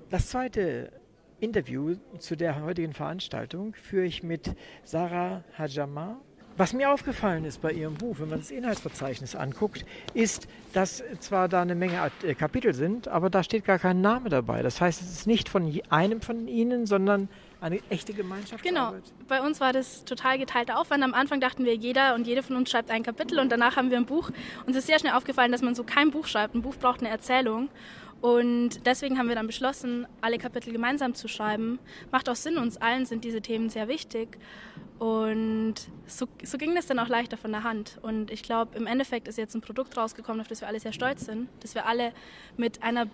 Das 0.09 0.29
zweite 0.29 0.91
Interview 1.39 1.97
zu 2.17 2.35
der 2.35 2.63
heutigen 2.63 2.93
Veranstaltung 2.93 3.75
führe 3.75 4.05
ich 4.05 4.23
mit 4.23 4.55
Sarah 4.83 5.43
Hajama. 5.55 6.19
Was 6.57 6.73
mir 6.73 6.91
aufgefallen 6.91 7.45
ist 7.45 7.61
bei 7.61 7.71
ihrem 7.71 7.95
Buch, 7.95 8.17
wenn 8.19 8.29
man 8.29 8.39
das 8.39 8.51
Inhaltsverzeichnis 8.51 9.35
anguckt, 9.35 9.85
ist, 10.13 10.47
dass 10.71 11.03
zwar 11.19 11.47
da 11.47 11.61
eine 11.61 11.73
Menge 11.73 12.11
äh, 12.23 12.35
Kapitel 12.35 12.73
sind, 12.75 13.07
aber 13.07 13.31
da 13.31 13.43
steht 13.43 13.65
gar 13.65 13.79
kein 13.79 14.01
Name 14.01 14.29
dabei. 14.29 14.63
Das 14.63 14.81
heißt, 14.81 15.01
es 15.01 15.11
ist 15.11 15.27
nicht 15.27 15.49
von 15.49 15.79
einem 15.89 16.21
von 16.21 16.47
Ihnen, 16.47 16.85
sondern 16.85 17.27
eine 17.63 17.79
echte 17.89 18.13
Gemeinschaft. 18.13 18.63
Genau. 18.63 18.93
Bei 19.27 19.41
uns 19.41 19.61
war 19.61 19.71
das 19.71 20.03
total 20.03 20.37
geteilter 20.37 20.77
Aufwand. 20.77 21.03
Am 21.03 21.13
Anfang 21.13 21.39
dachten 21.39 21.63
wir, 21.63 21.75
jeder 21.75 22.13
und 22.13 22.27
jede 22.27 22.43
von 22.43 22.57
uns 22.57 22.69
schreibt 22.69 22.91
ein 22.91 23.03
Kapitel 23.03 23.39
und 23.39 23.51
danach 23.51 23.77
haben 23.77 23.89
wir 23.89 23.97
ein 23.97 24.05
Buch. 24.05 24.31
Uns 24.65 24.75
ist 24.75 24.87
sehr 24.87 24.99
schnell 24.99 25.13
aufgefallen, 25.13 25.51
dass 25.51 25.61
man 25.61 25.73
so 25.73 25.83
kein 25.83 26.11
Buch 26.11 26.27
schreibt. 26.27 26.55
Ein 26.55 26.61
Buch 26.61 26.75
braucht 26.75 26.99
eine 26.99 27.09
Erzählung. 27.09 27.69
Und 28.21 28.85
deswegen 28.85 29.17
haben 29.17 29.27
wir 29.27 29.35
dann 29.35 29.47
beschlossen, 29.47 30.07
alle 30.21 30.37
Kapitel 30.37 30.71
gemeinsam 30.71 31.13
zu 31.13 31.27
schreiben. 31.27 31.79
Macht 32.11 32.29
auch 32.29 32.35
Sinn, 32.35 32.57
uns 32.57 32.77
allen 32.77 33.05
sind 33.05 33.23
diese 33.25 33.41
Themen 33.41 33.69
sehr 33.69 33.87
wichtig. 33.87 34.37
Und 34.99 35.75
so, 36.05 36.27
so 36.43 36.57
ging 36.57 36.75
das 36.75 36.85
dann 36.85 36.99
auch 36.99 37.09
leichter 37.09 37.35
von 37.35 37.51
der 37.51 37.63
Hand. 37.63 37.97
Und 38.01 38.31
ich 38.31 38.43
glaube, 38.43 38.77
im 38.77 38.87
Endeffekt 38.87 39.27
ist 39.27 39.37
jetzt 39.37 39.55
ein 39.55 39.61
Produkt 39.61 39.97
rausgekommen, 39.97 40.39
auf 40.39 40.47
das 40.47 40.61
wir 40.61 40.67
alle 40.67 40.79
sehr 40.79 40.93
stolz 40.93 41.25
sind, 41.25 41.49
dass 41.61 41.75
wir 41.75 41.85
alle 41.85 42.13
mit 42.55 42.81
einer 42.83 43.07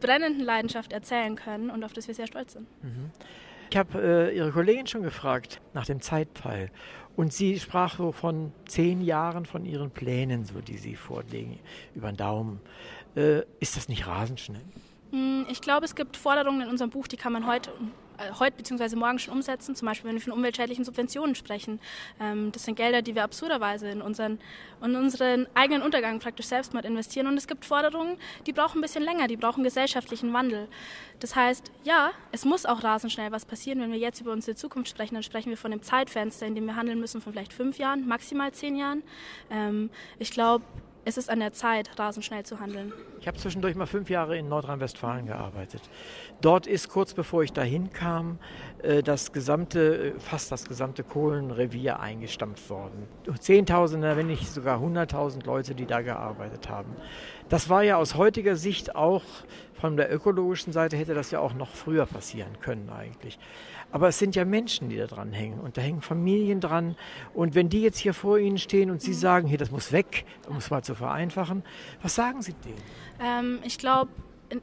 brennenden 0.00 0.44
Leidenschaft 0.44 0.92
erzählen 0.92 1.36
können 1.36 1.70
und 1.70 1.84
auf 1.84 1.92
das 1.92 2.08
wir 2.08 2.14
sehr 2.14 2.26
stolz 2.26 2.54
sind. 2.54 2.66
Mhm. 2.82 3.10
Ich 3.74 3.78
habe 3.78 4.30
äh, 4.30 4.36
Ihre 4.36 4.52
Kollegin 4.52 4.86
schon 4.86 5.02
gefragt 5.02 5.60
nach 5.72 5.84
dem 5.84 6.00
Zeitpfeil. 6.00 6.70
Und 7.16 7.32
sie 7.32 7.58
sprach 7.58 7.96
so 7.96 8.12
von 8.12 8.52
zehn 8.66 9.00
Jahren 9.00 9.46
von 9.46 9.64
ihren 9.64 9.90
Plänen, 9.90 10.44
so 10.44 10.60
die 10.60 10.78
sie 10.78 10.94
vorlegen, 10.94 11.58
über 11.92 12.12
den 12.12 12.16
Daumen. 12.16 12.60
Äh, 13.16 13.40
ist 13.58 13.76
das 13.76 13.88
nicht 13.88 14.06
rasend 14.06 14.38
schnell? 14.38 14.62
Hm, 15.10 15.46
ich 15.50 15.60
glaube, 15.60 15.86
es 15.86 15.96
gibt 15.96 16.16
Forderungen 16.16 16.60
in 16.60 16.68
unserem 16.68 16.90
Buch, 16.90 17.08
die 17.08 17.16
kann 17.16 17.32
man 17.32 17.48
heute 17.48 17.72
heute 18.38 18.56
bzw. 18.56 18.96
morgen 18.96 19.18
schon 19.18 19.34
umsetzen, 19.34 19.74
zum 19.74 19.86
Beispiel 19.86 20.08
wenn 20.08 20.16
wir 20.16 20.22
von 20.22 20.32
umweltschädlichen 20.32 20.84
Subventionen 20.84 21.34
sprechen. 21.34 21.80
Ähm, 22.20 22.52
das 22.52 22.64
sind 22.64 22.76
Gelder, 22.76 23.02
die 23.02 23.14
wir 23.14 23.24
absurderweise 23.24 23.88
in 23.88 24.02
unseren, 24.02 24.38
in 24.82 24.96
unseren 24.96 25.46
eigenen 25.54 25.82
Untergang 25.82 26.18
praktisch 26.18 26.46
selbst 26.46 26.74
mal 26.74 26.84
investieren. 26.84 27.26
Und 27.26 27.36
es 27.36 27.46
gibt 27.46 27.64
Forderungen, 27.64 28.16
die 28.46 28.52
brauchen 28.52 28.78
ein 28.78 28.82
bisschen 28.82 29.02
länger, 29.02 29.26
die 29.28 29.36
brauchen 29.36 29.64
gesellschaftlichen 29.64 30.32
Wandel. 30.32 30.68
Das 31.20 31.36
heißt, 31.36 31.70
ja, 31.84 32.12
es 32.32 32.44
muss 32.44 32.66
auch 32.66 32.82
rasend 32.82 33.12
schnell 33.12 33.32
was 33.32 33.44
passieren. 33.44 33.80
Wenn 33.80 33.92
wir 33.92 33.98
jetzt 33.98 34.20
über 34.20 34.32
unsere 34.32 34.56
Zukunft 34.56 34.90
sprechen, 34.90 35.14
dann 35.14 35.22
sprechen 35.22 35.50
wir 35.50 35.56
von 35.56 35.70
dem 35.70 35.82
Zeitfenster, 35.82 36.46
in 36.46 36.54
dem 36.54 36.66
wir 36.66 36.76
handeln 36.76 37.00
müssen, 37.00 37.20
von 37.20 37.32
vielleicht 37.32 37.52
fünf 37.52 37.78
Jahren, 37.78 38.06
maximal 38.06 38.52
zehn 38.52 38.76
Jahren. 38.76 39.02
Ähm, 39.50 39.90
ich 40.18 40.30
glaube, 40.30 40.64
es 41.04 41.16
ist 41.16 41.30
an 41.30 41.40
der 41.40 41.52
Zeit, 41.52 41.98
rasend 41.98 42.24
schnell 42.24 42.44
zu 42.44 42.60
handeln. 42.60 42.92
Ich 43.20 43.28
habe 43.28 43.36
zwischendurch 43.36 43.74
mal 43.74 43.86
fünf 43.86 44.10
Jahre 44.10 44.36
in 44.36 44.48
Nordrhein-Westfalen 44.48 45.26
gearbeitet. 45.26 45.82
Dort 46.40 46.66
ist 46.66 46.88
kurz 46.88 47.14
bevor 47.14 47.42
ich 47.42 47.52
dahin 47.52 47.92
kam, 47.92 48.38
äh, 48.82 49.02
das 49.02 49.32
gesamte, 49.32 50.14
äh, 50.14 50.20
fast 50.20 50.50
das 50.52 50.66
gesamte 50.66 51.04
Kohlenrevier 51.04 52.00
eingestampft 52.00 52.68
worden. 52.70 53.06
Zehntausende, 53.38 54.16
wenn 54.16 54.26
nicht 54.26 54.48
sogar 54.48 54.80
hunderttausend 54.80 55.46
Leute, 55.46 55.74
die 55.74 55.86
da 55.86 56.00
gearbeitet 56.00 56.68
haben. 56.68 56.96
Das 57.48 57.68
war 57.68 57.82
ja 57.82 57.96
aus 57.96 58.14
heutiger 58.14 58.56
Sicht 58.56 58.96
auch 58.96 59.22
von 59.84 59.98
der 59.98 60.10
ökologischen 60.10 60.72
Seite 60.72 60.96
hätte 60.96 61.12
das 61.12 61.30
ja 61.30 61.40
auch 61.40 61.52
noch 61.52 61.68
früher 61.68 62.06
passieren 62.06 62.58
können 62.60 62.88
eigentlich. 62.88 63.38
Aber 63.94 64.08
es 64.08 64.18
sind 64.18 64.34
ja 64.34 64.44
Menschen, 64.44 64.88
die 64.88 64.96
da 64.96 65.06
dran 65.06 65.32
hängen 65.32 65.60
und 65.60 65.76
da 65.76 65.80
hängen 65.80 66.00
Familien 66.00 66.60
dran. 66.60 66.96
Und 67.32 67.54
wenn 67.54 67.68
die 67.68 67.80
jetzt 67.80 67.98
hier 67.98 68.12
vor 68.12 68.40
Ihnen 68.40 68.58
stehen 68.58 68.90
und 68.90 69.00
Sie 69.00 69.14
sagen, 69.14 69.46
hier, 69.46 69.56
das 69.56 69.70
muss 69.70 69.92
weg, 69.92 70.24
um 70.48 70.56
es 70.56 70.68
mal 70.68 70.82
zu 70.82 70.96
vereinfachen, 70.96 71.62
was 72.02 72.16
sagen 72.16 72.42
Sie 72.42 72.54
denen? 72.54 72.82
Ähm, 73.22 73.60
ich 73.62 73.78
glaube, 73.78 74.10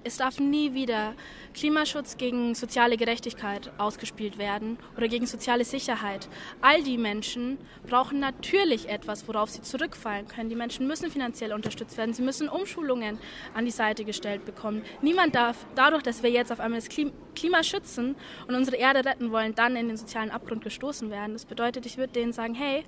es 0.04 0.18
darf 0.18 0.40
nie 0.40 0.74
wieder 0.74 1.14
Klimaschutz 1.54 2.18
gegen 2.18 2.56
soziale 2.56 2.98
Gerechtigkeit 2.98 3.72
ausgespielt 3.78 4.38
werden 4.38 4.78
oder 4.98 5.08
gegen 5.08 5.26
soziale 5.26 5.66
Sicherheit. 5.66 6.30
All 6.62 6.84
die 6.84 6.98
Menschen 6.98 7.58
brauchen 7.88 8.20
natürlich 8.20 8.88
etwas, 8.90 9.28
worauf 9.28 9.50
sie 9.50 9.62
zurückfallen 9.62 10.28
können. 10.28 10.50
Die 10.50 10.56
Menschen 10.56 10.88
müssen 10.88 11.12
finanziell 11.12 11.54
unterstützt 11.54 11.98
werden. 11.98 12.14
Sie 12.14 12.22
müssen 12.22 12.48
Umschulungen 12.48 13.18
an 13.54 13.66
die 13.66 13.72
Seite 13.72 14.06
gestellt 14.06 14.46
bekommen. 14.46 14.84
Niemand 15.02 15.36
darf 15.36 15.66
dadurch, 15.76 16.04
dass 16.04 16.24
wir 16.24 16.30
jetzt 16.30 16.52
auf 16.52 16.60
einmal 16.60 16.80
das 16.80 16.90
Klima 17.36 17.64
schützen 17.64 18.16
und 18.48 18.56
unsere 18.56 18.78
Erde 18.78 19.06
retten 19.06 19.32
wollen, 19.32 19.56
dann 19.56 19.76
in 19.76 19.88
den 19.88 19.98
sozialen 19.98 20.32
Abgrund 20.32 20.64
gestoßen 20.64 21.10
werden. 21.10 21.34
Das 21.34 21.46
bedeutet, 21.46 21.86
ich 21.86 21.98
würde 21.98 22.14
denen 22.14 22.34
sagen, 22.34 22.56
hey, 22.56 22.86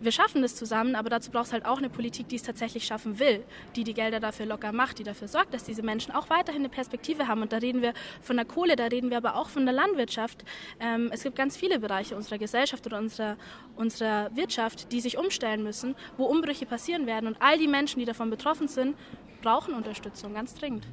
wir 0.00 0.12
schaffen 0.12 0.42
das 0.42 0.54
zusammen, 0.54 0.94
aber 0.94 1.10
dazu 1.10 1.30
braucht 1.30 1.46
es 1.46 1.52
halt 1.52 1.64
auch 1.64 1.78
eine 1.78 1.88
Politik, 1.88 2.28
die 2.28 2.36
es 2.36 2.42
tatsächlich 2.42 2.84
schaffen 2.84 3.18
will, 3.18 3.44
die 3.76 3.84
die 3.84 3.94
Gelder 3.94 4.20
dafür 4.20 4.46
locker 4.46 4.72
macht, 4.72 4.98
die 4.98 5.04
dafür 5.04 5.28
sorgt, 5.28 5.54
dass 5.54 5.64
diese 5.64 5.82
Menschen 5.82 6.14
auch 6.14 6.30
weiterhin 6.30 6.62
eine 6.62 6.68
Perspektive 6.68 7.26
haben. 7.26 7.42
Und 7.42 7.52
da 7.52 7.58
reden 7.58 7.82
wir 7.82 7.94
von 8.22 8.36
der 8.36 8.44
Kohle, 8.44 8.76
da 8.76 8.86
reden 8.86 9.10
wir 9.10 9.16
aber 9.16 9.36
auch 9.36 9.48
von 9.48 9.64
der 9.64 9.74
Landwirtschaft. 9.74 10.44
Ähm, 10.80 11.10
es 11.12 11.22
gibt 11.22 11.36
ganz 11.36 11.56
viele 11.56 11.78
Bereiche 11.80 12.16
unserer 12.16 12.38
Gesellschaft 12.38 12.86
oder 12.86 12.98
unserer, 12.98 13.36
unserer 13.76 14.34
Wirtschaft, 14.36 14.92
die 14.92 15.00
sich 15.00 15.18
umstellen 15.18 15.62
müssen, 15.62 15.96
wo 16.16 16.24
Umbrüche 16.24 16.66
passieren 16.66 17.06
werden. 17.06 17.26
Und 17.26 17.36
all 17.40 17.58
die 17.58 17.68
Menschen, 17.68 17.98
die 17.98 18.04
davon 18.04 18.30
betroffen 18.30 18.68
sind, 18.68 18.96
brauchen 19.42 19.74
Unterstützung, 19.74 20.34
ganz 20.34 20.54
dringend. 20.54 20.86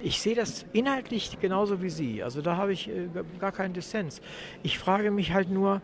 Ich 0.00 0.20
sehe 0.20 0.36
das 0.36 0.64
inhaltlich 0.72 1.40
genauso 1.40 1.82
wie 1.82 1.90
Sie. 1.90 2.22
Also 2.22 2.40
da 2.40 2.56
habe 2.56 2.72
ich 2.72 2.88
äh, 2.88 3.08
gar 3.40 3.50
keinen 3.50 3.74
Dissens. 3.74 4.20
Ich 4.62 4.78
frage 4.78 5.10
mich 5.10 5.32
halt 5.32 5.50
nur, 5.50 5.82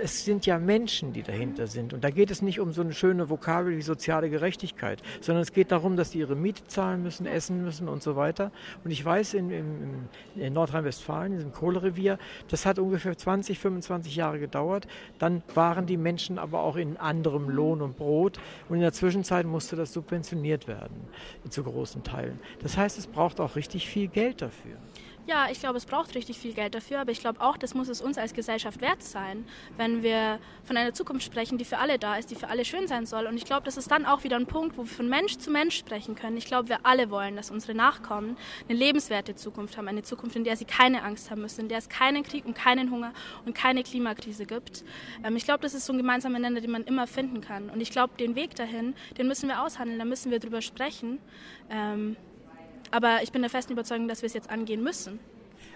es 0.00 0.24
sind 0.24 0.46
ja 0.46 0.58
Menschen, 0.58 1.12
die 1.12 1.22
dahinter 1.22 1.66
sind. 1.66 1.92
Und 1.92 2.04
da 2.04 2.10
geht 2.10 2.30
es 2.30 2.42
nicht 2.42 2.60
um 2.60 2.72
so 2.72 2.82
eine 2.82 2.92
schöne 2.92 3.28
Vokabel 3.28 3.76
wie 3.76 3.82
soziale 3.82 4.30
Gerechtigkeit, 4.30 5.02
sondern 5.20 5.42
es 5.42 5.52
geht 5.52 5.72
darum, 5.72 5.96
dass 5.96 6.10
die 6.10 6.18
ihre 6.18 6.36
Miete 6.36 6.66
zahlen 6.66 7.02
müssen, 7.02 7.26
essen 7.26 7.62
müssen 7.62 7.88
und 7.88 8.02
so 8.02 8.16
weiter. 8.16 8.50
Und 8.84 8.90
ich 8.90 9.04
weiß, 9.04 9.34
in, 9.34 9.50
in, 9.50 10.08
in 10.36 10.52
Nordrhein-Westfalen, 10.52 11.32
in 11.32 11.38
diesem 11.38 11.52
Kohlerevier, 11.52 12.18
das 12.48 12.66
hat 12.66 12.78
ungefähr 12.78 13.16
20, 13.16 13.58
25 13.58 14.16
Jahre 14.16 14.38
gedauert. 14.38 14.86
Dann 15.18 15.42
waren 15.54 15.86
die 15.86 15.96
Menschen 15.96 16.38
aber 16.38 16.60
auch 16.60 16.76
in 16.76 16.96
anderem 16.96 17.48
Lohn 17.48 17.82
und 17.82 17.96
Brot. 17.96 18.38
Und 18.68 18.76
in 18.76 18.82
der 18.82 18.92
Zwischenzeit 18.92 19.46
musste 19.46 19.76
das 19.76 19.92
subventioniert 19.92 20.68
werden, 20.68 21.08
zu 21.48 21.62
großen 21.62 22.02
Teilen. 22.02 22.38
Das 22.62 22.76
heißt, 22.76 22.98
es 22.98 23.06
braucht 23.06 23.40
auch 23.40 23.56
richtig 23.56 23.88
viel 23.88 24.08
Geld 24.08 24.42
dafür. 24.42 24.76
Ja, 25.28 25.46
ich 25.48 25.60
glaube, 25.60 25.78
es 25.78 25.86
braucht 25.86 26.16
richtig 26.16 26.36
viel 26.36 26.52
Geld 26.52 26.74
dafür, 26.74 26.98
aber 26.98 27.12
ich 27.12 27.20
glaube 27.20 27.40
auch, 27.40 27.56
das 27.56 27.74
muss 27.74 27.88
es 27.88 28.02
uns 28.02 28.18
als 28.18 28.34
Gesellschaft 28.34 28.80
wert 28.80 29.04
sein, 29.04 29.44
wenn 29.76 30.02
wir 30.02 30.40
von 30.64 30.76
einer 30.76 30.94
Zukunft 30.94 31.24
sprechen, 31.24 31.58
die 31.58 31.64
für 31.64 31.78
alle 31.78 31.96
da 31.96 32.16
ist, 32.16 32.32
die 32.32 32.34
für 32.34 32.48
alle 32.48 32.64
schön 32.64 32.88
sein 32.88 33.06
soll. 33.06 33.26
Und 33.26 33.36
ich 33.36 33.44
glaube, 33.44 33.64
das 33.64 33.76
ist 33.76 33.88
dann 33.88 34.04
auch 34.04 34.24
wieder 34.24 34.34
ein 34.34 34.46
Punkt, 34.46 34.76
wo 34.76 34.82
wir 34.82 34.88
von 34.88 35.08
Mensch 35.08 35.38
zu 35.38 35.52
Mensch 35.52 35.76
sprechen 35.76 36.16
können. 36.16 36.36
Ich 36.36 36.46
glaube, 36.46 36.68
wir 36.68 36.84
alle 36.84 37.08
wollen, 37.10 37.36
dass 37.36 37.52
unsere 37.52 37.72
Nachkommen 37.72 38.36
eine 38.68 38.76
lebenswerte 38.76 39.36
Zukunft 39.36 39.76
haben, 39.76 39.86
eine 39.86 40.02
Zukunft, 40.02 40.34
in 40.34 40.42
der 40.42 40.56
sie 40.56 40.64
keine 40.64 41.04
Angst 41.04 41.30
haben 41.30 41.42
müssen, 41.42 41.60
in 41.60 41.68
der 41.68 41.78
es 41.78 41.88
keinen 41.88 42.24
Krieg 42.24 42.44
und 42.44 42.54
keinen 42.54 42.90
Hunger 42.90 43.12
und 43.46 43.54
keine 43.54 43.84
Klimakrise 43.84 44.44
gibt. 44.44 44.84
Ähm, 45.22 45.36
ich 45.36 45.44
glaube, 45.44 45.60
das 45.60 45.72
ist 45.72 45.86
so 45.86 45.92
ein 45.92 45.98
gemeinsamer 45.98 46.40
Nenner, 46.40 46.60
den 46.60 46.72
man 46.72 46.82
immer 46.82 47.06
finden 47.06 47.40
kann. 47.40 47.70
Und 47.70 47.80
ich 47.80 47.92
glaube, 47.92 48.14
den 48.18 48.34
Weg 48.34 48.56
dahin, 48.56 48.94
den 49.18 49.28
müssen 49.28 49.48
wir 49.48 49.62
aushandeln, 49.62 50.00
da 50.00 50.04
müssen 50.04 50.32
wir 50.32 50.40
drüber 50.40 50.62
sprechen. 50.62 51.20
Aber 52.92 53.22
ich 53.22 53.32
bin 53.32 53.40
der 53.40 53.50
festen 53.50 53.72
Überzeugung, 53.72 54.06
dass 54.06 54.20
wir 54.20 54.26
es 54.26 54.34
jetzt 54.34 54.50
angehen 54.50 54.82
müssen. 54.82 55.18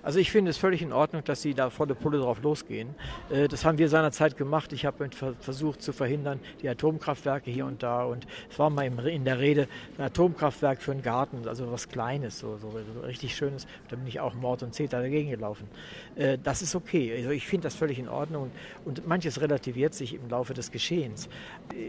Also 0.07 0.21
ich 0.21 0.31
finde 0.31 0.53
es 0.53 0.57
völlig 0.57 0.83
in 0.83 0.93
Ordnung, 0.93 1.25
dass 1.25 1.43
Sie 1.43 1.53
da 1.53 1.69
volle 1.69 1.97
Pulle 1.97 2.21
drauf 2.21 2.41
losgehen. 2.41 2.95
Äh, 3.29 3.49
das 3.49 3.65
haben 3.65 3.77
wir 3.77 3.89
seinerzeit 3.89 4.37
gemacht. 4.37 4.73
Ich 4.73 4.87
habe 4.87 5.11
versucht 5.41 5.83
zu 5.83 5.93
verhindern, 5.93 6.39
die 6.63 6.69
Atomkraftwerke 6.69 7.51
hier 7.51 7.67
und 7.67 7.83
da. 7.83 8.05
Und 8.05 8.25
es 8.49 8.57
war 8.57 8.71
mal 8.71 8.87
in 8.87 9.25
der 9.25 9.41
Rede, 9.41 9.67
ein 9.99 10.05
Atomkraftwerk 10.05 10.81
für 10.81 10.93
einen 10.93 11.03
Garten, 11.03 11.49
also 11.49 11.73
was 11.73 11.89
Kleines, 11.89 12.39
so, 12.39 12.57
so 12.57 12.69
richtig 13.01 13.35
Schönes. 13.35 13.67
Da 13.89 13.97
bin 13.97 14.07
ich 14.07 14.21
auch 14.21 14.35
Mord 14.35 14.63
und 14.63 14.75
Zeta 14.75 15.01
dagegen 15.01 15.29
gelaufen. 15.29 15.67
Äh, 16.15 16.39
das 16.41 16.63
ist 16.63 16.77
okay. 16.77 17.13
Also 17.17 17.31
ich 17.31 17.49
finde 17.49 17.65
das 17.65 17.75
völlig 17.75 17.99
in 17.99 18.09
Ordnung. 18.09 18.53
Und 18.85 19.09
manches 19.09 19.41
relativiert 19.41 19.93
sich 19.93 20.15
im 20.15 20.29
Laufe 20.31 20.55
des 20.55 20.71
Geschehens. 20.71 21.29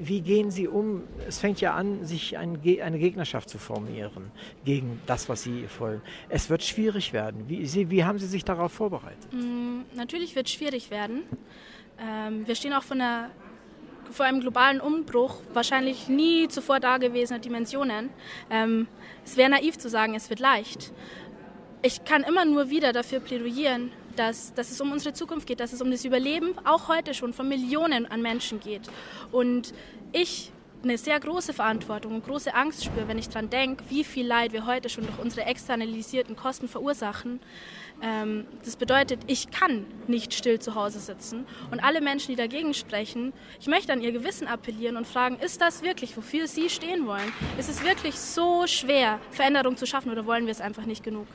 Wie 0.01 0.21
gehen 0.21 0.49
Sie 0.49 0.67
um? 0.67 1.03
Es 1.27 1.37
fängt 1.37 1.61
ja 1.61 1.75
an, 1.75 2.03
sich 2.03 2.35
eine 2.35 2.57
Gegnerschaft 2.97 3.47
zu 3.47 3.59
formieren 3.59 4.31
gegen 4.65 5.01
das, 5.05 5.29
was 5.29 5.43
Sie 5.43 5.65
wollen. 5.77 6.01
Es 6.29 6.49
wird 6.49 6.63
schwierig 6.63 7.13
werden. 7.13 7.43
Wie, 7.47 7.63
Sie, 7.67 7.91
wie 7.91 8.06
haben 8.07 8.19
Sie 8.19 8.27
sich 8.27 8.43
darauf 8.43 8.71
vorbereitet? 8.71 9.31
Mm, 9.31 9.81
natürlich 9.95 10.35
wird 10.35 10.47
es 10.47 10.53
schwierig 10.53 10.89
werden. 10.91 11.23
Ähm, 11.99 12.47
wir 12.47 12.55
stehen 12.55 12.73
auch 12.73 12.83
von 12.83 12.99
der, 12.99 13.29
vor 14.11 14.25
einem 14.25 14.39
globalen 14.39 14.79
Umbruch, 14.81 15.41
wahrscheinlich 15.53 16.07
nie 16.07 16.47
zuvor 16.47 16.79
dagewesener 16.79 17.39
Dimensionen. 17.39 18.09
Ähm, 18.49 18.87
es 19.25 19.37
wäre 19.37 19.49
naiv 19.49 19.77
zu 19.77 19.89
sagen, 19.89 20.15
es 20.15 20.29
wird 20.29 20.39
leicht. 20.39 20.93
Ich 21.81 22.05
kann 22.05 22.23
immer 22.23 22.45
nur 22.45 22.69
wieder 22.69 22.93
dafür 22.93 23.19
plädieren, 23.19 23.91
dass, 24.15 24.53
dass 24.53 24.71
es 24.71 24.81
um 24.81 24.91
unsere 24.91 25.13
Zukunft 25.13 25.47
geht, 25.47 25.59
dass 25.59 25.73
es 25.73 25.81
um 25.81 25.91
das 25.91 26.03
Überleben 26.05 26.55
auch 26.65 26.87
heute 26.87 27.13
schon 27.13 27.33
von 27.33 27.47
Millionen 27.47 28.05
an 28.05 28.21
Menschen 28.21 28.59
geht. 28.59 28.89
Und 29.31 29.73
ich 30.11 30.51
eine 30.83 30.97
sehr 30.97 31.19
große 31.19 31.53
Verantwortung 31.53 32.15
und 32.15 32.25
große 32.25 32.53
Angst 32.53 32.83
spüre, 32.85 33.07
wenn 33.07 33.17
ich 33.17 33.29
daran 33.29 33.49
denke, 33.49 33.83
wie 33.89 34.03
viel 34.03 34.25
Leid 34.25 34.53
wir 34.53 34.65
heute 34.65 34.89
schon 34.89 35.05
durch 35.05 35.17
unsere 35.19 35.45
externalisierten 35.45 36.35
Kosten 36.35 36.67
verursachen. 36.67 37.39
Ähm, 38.01 38.45
das 38.63 38.75
bedeutet, 38.75 39.21
ich 39.27 39.49
kann 39.49 39.85
nicht 40.07 40.33
still 40.33 40.59
zu 40.59 40.75
Hause 40.75 40.99
sitzen. 40.99 41.45
Und 41.71 41.79
alle 41.83 42.01
Menschen, 42.01 42.29
die 42.29 42.35
dagegen 42.35 42.73
sprechen, 42.73 43.33
ich 43.59 43.67
möchte 43.67 43.91
an 43.91 44.01
ihr 44.01 44.11
Gewissen 44.11 44.47
appellieren 44.47 44.97
und 44.97 45.07
fragen, 45.07 45.37
ist 45.37 45.61
das 45.61 45.81
wirklich, 45.81 46.15
wofür 46.15 46.47
sie 46.47 46.69
stehen 46.69 47.07
wollen? 47.07 47.31
Ist 47.57 47.69
es 47.69 47.83
wirklich 47.83 48.15
so 48.15 48.67
schwer, 48.67 49.19
Veränderung 49.31 49.77
zu 49.77 49.85
schaffen 49.85 50.11
oder 50.11 50.25
wollen 50.25 50.45
wir 50.45 50.51
es 50.51 50.61
einfach 50.61 50.85
nicht 50.85 51.03
genug? 51.03 51.27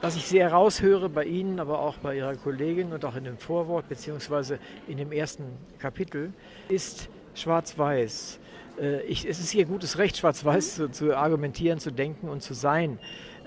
Was 0.00 0.14
ich 0.14 0.26
sehr 0.26 0.52
raushöre 0.52 1.08
bei 1.08 1.24
Ihnen, 1.24 1.58
aber 1.58 1.80
auch 1.80 1.96
bei 1.96 2.16
Ihrer 2.16 2.36
Kollegin 2.36 2.92
und 2.92 3.04
auch 3.04 3.16
in 3.16 3.24
dem 3.24 3.36
Vorwort 3.36 3.88
beziehungsweise 3.88 4.60
in 4.86 4.96
dem 4.96 5.10
ersten 5.10 5.44
Kapitel, 5.80 6.32
ist 6.68 7.08
schwarz-weiß. 7.40 8.38
Äh, 8.80 9.12
es 9.12 9.24
ist 9.24 9.50
hier 9.50 9.64
gutes 9.64 9.98
Recht, 9.98 10.16
schwarz-weiß 10.16 10.76
zu, 10.76 10.90
zu 10.90 11.16
argumentieren, 11.16 11.78
zu 11.78 11.90
denken 11.90 12.28
und 12.28 12.42
zu 12.42 12.54
sein. 12.54 12.98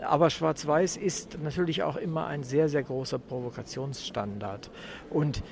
Aber 0.01 0.29
Schwarz-Weiß 0.29 0.97
ist 0.97 1.37
natürlich 1.43 1.83
auch 1.83 1.95
immer 1.95 2.25
ein 2.25 2.43
sehr, 2.43 2.69
sehr 2.69 2.81
großer 2.83 3.19
Provokationsstandard. 3.19 4.71
Und 5.11 5.43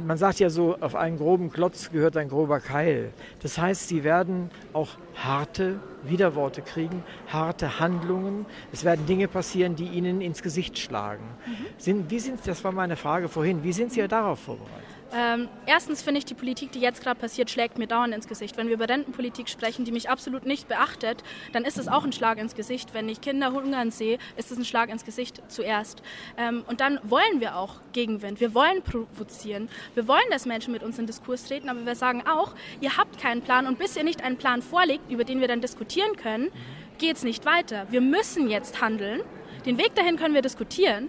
man 0.00 0.16
sagt 0.16 0.40
ja 0.40 0.48
so, 0.48 0.76
auf 0.80 0.94
einen 0.94 1.18
groben 1.18 1.50
Klotz 1.50 1.90
gehört 1.90 2.16
ein 2.16 2.28
grober 2.28 2.60
Keil. 2.60 3.12
Das 3.42 3.58
heißt, 3.58 3.88
sie 3.88 4.04
werden 4.04 4.50
auch 4.72 4.90
harte 5.16 5.80
Widerworte 6.04 6.62
kriegen, 6.62 7.02
harte 7.28 7.78
Handlungen. 7.78 8.46
Es 8.72 8.84
werden 8.84 9.04
Dinge 9.06 9.28
passieren, 9.28 9.76
die 9.76 9.88
ihnen 9.88 10.22
ins 10.22 10.42
Gesicht 10.42 10.78
schlagen. 10.78 11.24
Mhm. 11.44 11.66
Sind, 11.76 12.10
wie 12.10 12.20
sind, 12.20 12.40
das 12.46 12.64
war 12.64 12.72
meine 12.72 12.96
Frage 12.96 13.28
vorhin, 13.28 13.62
wie 13.64 13.72
sind 13.72 13.92
Sie 13.92 14.00
ja 14.00 14.08
darauf 14.08 14.38
vorbereitet? 14.38 14.91
Ähm, 15.14 15.48
erstens 15.66 16.02
finde 16.02 16.18
ich, 16.18 16.24
die 16.24 16.34
Politik, 16.34 16.72
die 16.72 16.80
jetzt 16.80 17.02
gerade 17.02 17.20
passiert, 17.20 17.50
schlägt 17.50 17.78
mir 17.78 17.86
dauernd 17.86 18.14
ins 18.14 18.26
Gesicht. 18.26 18.56
Wenn 18.56 18.68
wir 18.68 18.74
über 18.74 18.88
Rentenpolitik 18.88 19.48
sprechen, 19.48 19.84
die 19.84 19.92
mich 19.92 20.08
absolut 20.08 20.46
nicht 20.46 20.68
beachtet, 20.68 21.22
dann 21.52 21.64
ist 21.64 21.78
es 21.78 21.88
auch 21.88 22.04
ein 22.04 22.12
Schlag 22.12 22.38
ins 22.38 22.54
Gesicht. 22.54 22.94
Wenn 22.94 23.08
ich 23.08 23.20
Kinder 23.20 23.52
hungern 23.52 23.90
sehe, 23.90 24.18
ist 24.36 24.50
es 24.50 24.58
ein 24.58 24.64
Schlag 24.64 24.88
ins 24.88 25.04
Gesicht 25.04 25.42
zuerst. 25.48 26.02
Ähm, 26.38 26.64
und 26.66 26.80
dann 26.80 26.98
wollen 27.02 27.40
wir 27.40 27.56
auch 27.56 27.80
Gegenwind. 27.92 28.40
Wir 28.40 28.54
wollen 28.54 28.82
provozieren. 28.82 29.68
Wir 29.94 30.08
wollen, 30.08 30.22
dass 30.30 30.46
Menschen 30.46 30.72
mit 30.72 30.82
uns 30.82 30.98
in 30.98 31.06
Diskurs 31.06 31.44
treten, 31.44 31.68
aber 31.68 31.84
wir 31.84 31.94
sagen 31.94 32.24
auch, 32.26 32.54
ihr 32.80 32.96
habt 32.96 33.20
keinen 33.20 33.42
Plan 33.42 33.66
und 33.66 33.78
bis 33.78 33.96
ihr 33.96 34.04
nicht 34.04 34.24
einen 34.24 34.38
Plan 34.38 34.62
vorlegt, 34.62 35.10
über 35.10 35.24
den 35.24 35.40
wir 35.40 35.48
dann 35.48 35.60
diskutieren 35.60 36.16
können, 36.16 36.50
geht 36.98 37.16
es 37.16 37.22
nicht 37.22 37.44
weiter. 37.44 37.86
Wir 37.90 38.00
müssen 38.00 38.48
jetzt 38.48 38.80
handeln. 38.80 39.20
Den 39.66 39.76
Weg 39.76 39.94
dahin 39.94 40.16
können 40.16 40.34
wir 40.34 40.42
diskutieren, 40.42 41.08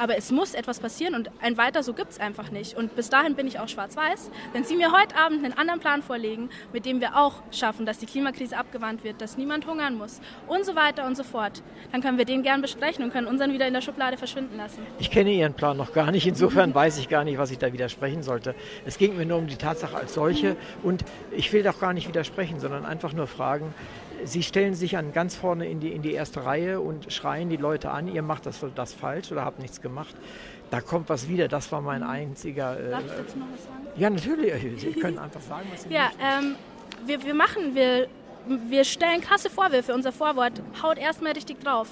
aber 0.00 0.16
es 0.16 0.32
muss 0.32 0.54
etwas 0.54 0.80
passieren 0.80 1.14
und 1.14 1.30
ein 1.42 1.58
weiter 1.58 1.82
so 1.82 1.92
gibt 1.92 2.12
es 2.12 2.20
einfach 2.20 2.50
nicht. 2.50 2.74
Und 2.74 2.96
bis 2.96 3.10
dahin 3.10 3.34
bin 3.34 3.46
ich 3.46 3.58
auch 3.58 3.68
schwarz-weiß. 3.68 4.30
Wenn 4.54 4.64
Sie 4.64 4.74
mir 4.74 4.92
heute 4.92 5.14
Abend 5.14 5.44
einen 5.44 5.52
anderen 5.52 5.78
Plan 5.78 6.02
vorlegen, 6.02 6.48
mit 6.72 6.86
dem 6.86 7.02
wir 7.02 7.18
auch 7.18 7.34
schaffen, 7.50 7.84
dass 7.84 7.98
die 7.98 8.06
Klimakrise 8.06 8.56
abgewandt 8.56 9.04
wird, 9.04 9.20
dass 9.20 9.36
niemand 9.36 9.66
hungern 9.66 9.98
muss 9.98 10.22
und 10.48 10.64
so 10.64 10.74
weiter 10.74 11.06
und 11.06 11.18
so 11.18 11.22
fort, 11.22 11.62
dann 11.92 12.00
können 12.00 12.16
wir 12.16 12.24
den 12.24 12.42
gern 12.42 12.62
besprechen 12.62 13.04
und 13.04 13.12
können 13.12 13.26
unseren 13.26 13.52
wieder 13.52 13.66
in 13.66 13.74
der 13.74 13.82
Schublade 13.82 14.16
verschwinden 14.16 14.56
lassen. 14.56 14.86
Ich 14.98 15.10
kenne 15.10 15.32
Ihren 15.32 15.52
Plan 15.52 15.76
noch 15.76 15.92
gar 15.92 16.10
nicht. 16.10 16.26
Insofern 16.26 16.74
weiß 16.74 16.96
ich 16.98 17.10
gar 17.10 17.24
nicht, 17.24 17.36
was 17.36 17.50
ich 17.50 17.58
da 17.58 17.70
widersprechen 17.70 18.22
sollte. 18.22 18.54
Es 18.86 18.96
ging 18.96 19.18
mir 19.18 19.26
nur 19.26 19.36
um 19.36 19.48
die 19.48 19.56
Tatsache 19.56 19.98
als 19.98 20.14
solche 20.14 20.56
und 20.82 21.04
ich 21.30 21.52
will 21.52 21.62
doch 21.62 21.78
gar 21.78 21.92
nicht 21.92 22.08
widersprechen, 22.08 22.58
sondern 22.58 22.86
einfach 22.86 23.12
nur 23.12 23.26
fragen, 23.26 23.74
Sie 24.24 24.42
stellen 24.42 24.74
sich 24.74 24.96
an 24.96 25.12
ganz 25.12 25.34
vorne 25.34 25.68
in 25.68 25.80
die, 25.80 25.92
in 25.92 26.02
die 26.02 26.12
erste 26.12 26.44
Reihe 26.44 26.80
und 26.80 27.12
schreien 27.12 27.48
die 27.48 27.56
Leute 27.56 27.90
an, 27.90 28.08
ihr 28.08 28.22
macht 28.22 28.46
das, 28.46 28.60
das 28.74 28.92
falsch 28.92 29.32
oder 29.32 29.44
habt 29.44 29.58
nichts 29.58 29.80
gemacht. 29.80 30.14
Da 30.70 30.80
kommt 30.80 31.08
was 31.08 31.28
wieder, 31.28 31.48
das 31.48 31.72
war 31.72 31.80
mein 31.80 32.02
einziger. 32.02 32.78
Äh, 32.78 32.90
Darf 32.90 33.04
ich 33.04 33.10
dazu 33.10 33.38
noch 33.38 33.46
was 33.52 33.64
sagen? 33.64 33.86
Ja, 33.96 34.10
natürlich. 34.10 34.80
Sie 34.80 34.92
können 34.92 35.18
einfach 35.26 35.40
sagen, 35.40 35.66
was 35.72 35.82
Sie 35.82 35.92
Ja, 35.92 36.10
ähm, 36.20 36.56
wir, 37.06 37.22
wir 37.22 37.34
machen, 37.34 37.74
wir, 37.74 38.08
wir 38.46 38.84
stellen 38.84 39.20
krasse 39.20 39.50
Vorwürfe. 39.50 39.92
Unser 39.94 40.12
Vorwort 40.12 40.62
haut 40.82 40.98
erstmal 40.98 41.32
richtig 41.32 41.60
drauf. 41.60 41.88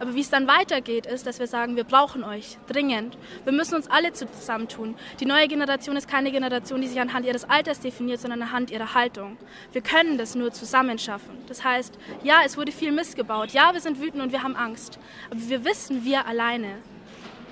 Aber 0.00 0.14
wie 0.14 0.20
es 0.20 0.30
dann 0.30 0.48
weitergeht, 0.48 1.04
ist, 1.04 1.26
dass 1.26 1.38
wir 1.38 1.46
sagen, 1.46 1.76
wir 1.76 1.84
brauchen 1.84 2.24
euch 2.24 2.56
dringend. 2.66 3.18
Wir 3.44 3.52
müssen 3.52 3.74
uns 3.74 3.86
alle 3.88 4.14
zusammentun. 4.14 4.94
Die 5.20 5.26
neue 5.26 5.46
Generation 5.46 5.94
ist 5.94 6.08
keine 6.08 6.32
Generation, 6.32 6.80
die 6.80 6.88
sich 6.88 6.98
anhand 6.98 7.26
ihres 7.26 7.48
Alters 7.48 7.80
definiert, 7.80 8.18
sondern 8.18 8.40
anhand 8.40 8.70
ihrer 8.70 8.94
Haltung. 8.94 9.36
Wir 9.72 9.82
können 9.82 10.16
das 10.16 10.34
nur 10.34 10.52
zusammen 10.52 10.98
schaffen. 10.98 11.36
Das 11.48 11.62
heißt, 11.62 11.98
ja, 12.24 12.40
es 12.46 12.56
wurde 12.56 12.72
viel 12.72 12.92
Mist 12.92 13.14
gebaut. 13.14 13.50
Ja, 13.50 13.74
wir 13.74 13.80
sind 13.80 14.00
wütend 14.00 14.22
und 14.22 14.32
wir 14.32 14.42
haben 14.42 14.56
Angst. 14.56 14.98
Aber 15.30 15.38
wir 15.38 15.66
wissen, 15.66 16.02
wir 16.02 16.26
alleine 16.26 16.76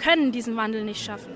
können 0.03 0.33
diesen 0.33 0.57
Wandel 0.57 0.85
nicht 0.85 1.05
schaffen. 1.05 1.35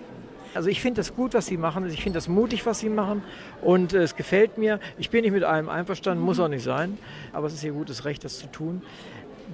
Also 0.54 0.68
ich 0.68 0.82
finde 0.82 1.00
das 1.00 1.14
gut, 1.14 1.32
was 1.34 1.46
Sie 1.46 1.56
machen. 1.56 1.86
Ich 1.88 2.02
finde 2.02 2.18
das 2.18 2.28
mutig, 2.28 2.66
was 2.66 2.80
Sie 2.80 2.90
machen. 2.90 3.22
Und 3.62 3.94
äh, 3.94 4.02
es 4.02 4.16
gefällt 4.16 4.58
mir. 4.58 4.80
Ich 4.98 5.08
bin 5.08 5.22
nicht 5.22 5.32
mit 5.32 5.44
allem 5.44 5.68
einverstanden, 5.68 6.22
muss 6.22 6.38
auch 6.40 6.48
nicht 6.48 6.62
sein. 6.64 6.98
Aber 7.32 7.46
es 7.46 7.54
ist 7.54 7.64
Ihr 7.64 7.72
gutes 7.72 8.04
Recht, 8.04 8.24
das 8.24 8.38
zu 8.38 8.46
tun. 8.48 8.82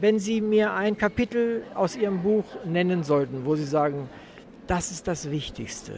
Wenn 0.01 0.19
Sie 0.19 0.41
mir 0.41 0.73
ein 0.73 0.97
Kapitel 0.97 1.63
aus 1.75 1.97
Ihrem 1.97 2.23
Buch 2.23 2.45
nennen 2.65 3.03
sollten, 3.03 3.45
wo 3.45 3.57
Sie 3.57 3.65
sagen, 3.65 4.09
das 4.67 4.91
ist 4.91 5.09
das 5.09 5.31
Wichtigste, 5.31 5.93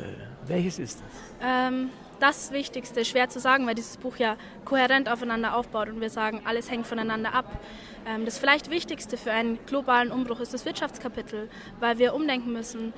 welches 0.47 0.79
ist 0.79 1.01
das? 1.01 1.47
Ähm, 1.47 1.91
das 2.21 2.53
Wichtigste, 2.53 3.05
schwer 3.05 3.29
zu 3.29 3.41
sagen, 3.41 3.67
weil 3.67 3.75
dieses 3.75 3.97
Buch 3.97 4.17
ja 4.17 4.37
kohärent 4.65 5.11
aufeinander 5.11 5.57
aufbaut 5.57 5.89
und 5.89 6.01
wir 6.01 6.11
sagen, 6.11 6.43
alles 6.45 6.71
hängt 6.71 6.87
voneinander 6.87 7.35
ab. 7.35 7.61
Ähm, 8.07 8.25
das 8.25 8.39
vielleicht 8.39 8.71
Wichtigste 8.71 9.17
für 9.17 9.33
einen 9.33 9.59
globalen 9.67 10.13
Umbruch 10.13 10.41
ist 10.41 10.55
das 10.55 10.65
Wirtschaftskapitel, 10.65 11.51
weil 11.81 11.99
wir 11.99 12.15
umdenken 12.15 12.53
müssen 12.53 12.93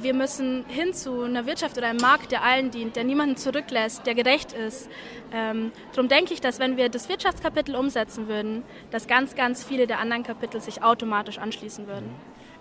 wir 0.00 0.14
müssen 0.14 0.64
hin 0.68 0.92
zu 0.92 1.22
einer 1.22 1.46
Wirtschaft 1.46 1.76
oder 1.76 1.88
einem 1.88 2.00
Markt, 2.00 2.32
der 2.32 2.42
allen 2.42 2.70
dient, 2.70 2.96
der 2.96 3.04
niemanden 3.04 3.36
zurücklässt, 3.36 4.06
der 4.06 4.14
gerecht 4.14 4.52
ist. 4.52 4.88
Ähm, 5.32 5.72
darum 5.92 6.08
denke 6.08 6.34
ich, 6.34 6.40
dass 6.40 6.58
wenn 6.58 6.76
wir 6.76 6.88
das 6.88 7.08
Wirtschaftskapitel 7.08 7.76
umsetzen 7.76 8.28
würden, 8.28 8.62
dass 8.90 9.06
ganz, 9.06 9.34
ganz 9.34 9.64
viele 9.64 9.86
der 9.86 9.98
anderen 9.98 10.22
Kapitel 10.22 10.60
sich 10.60 10.82
automatisch 10.82 11.38
anschließen 11.38 11.86
würden. 11.86 12.10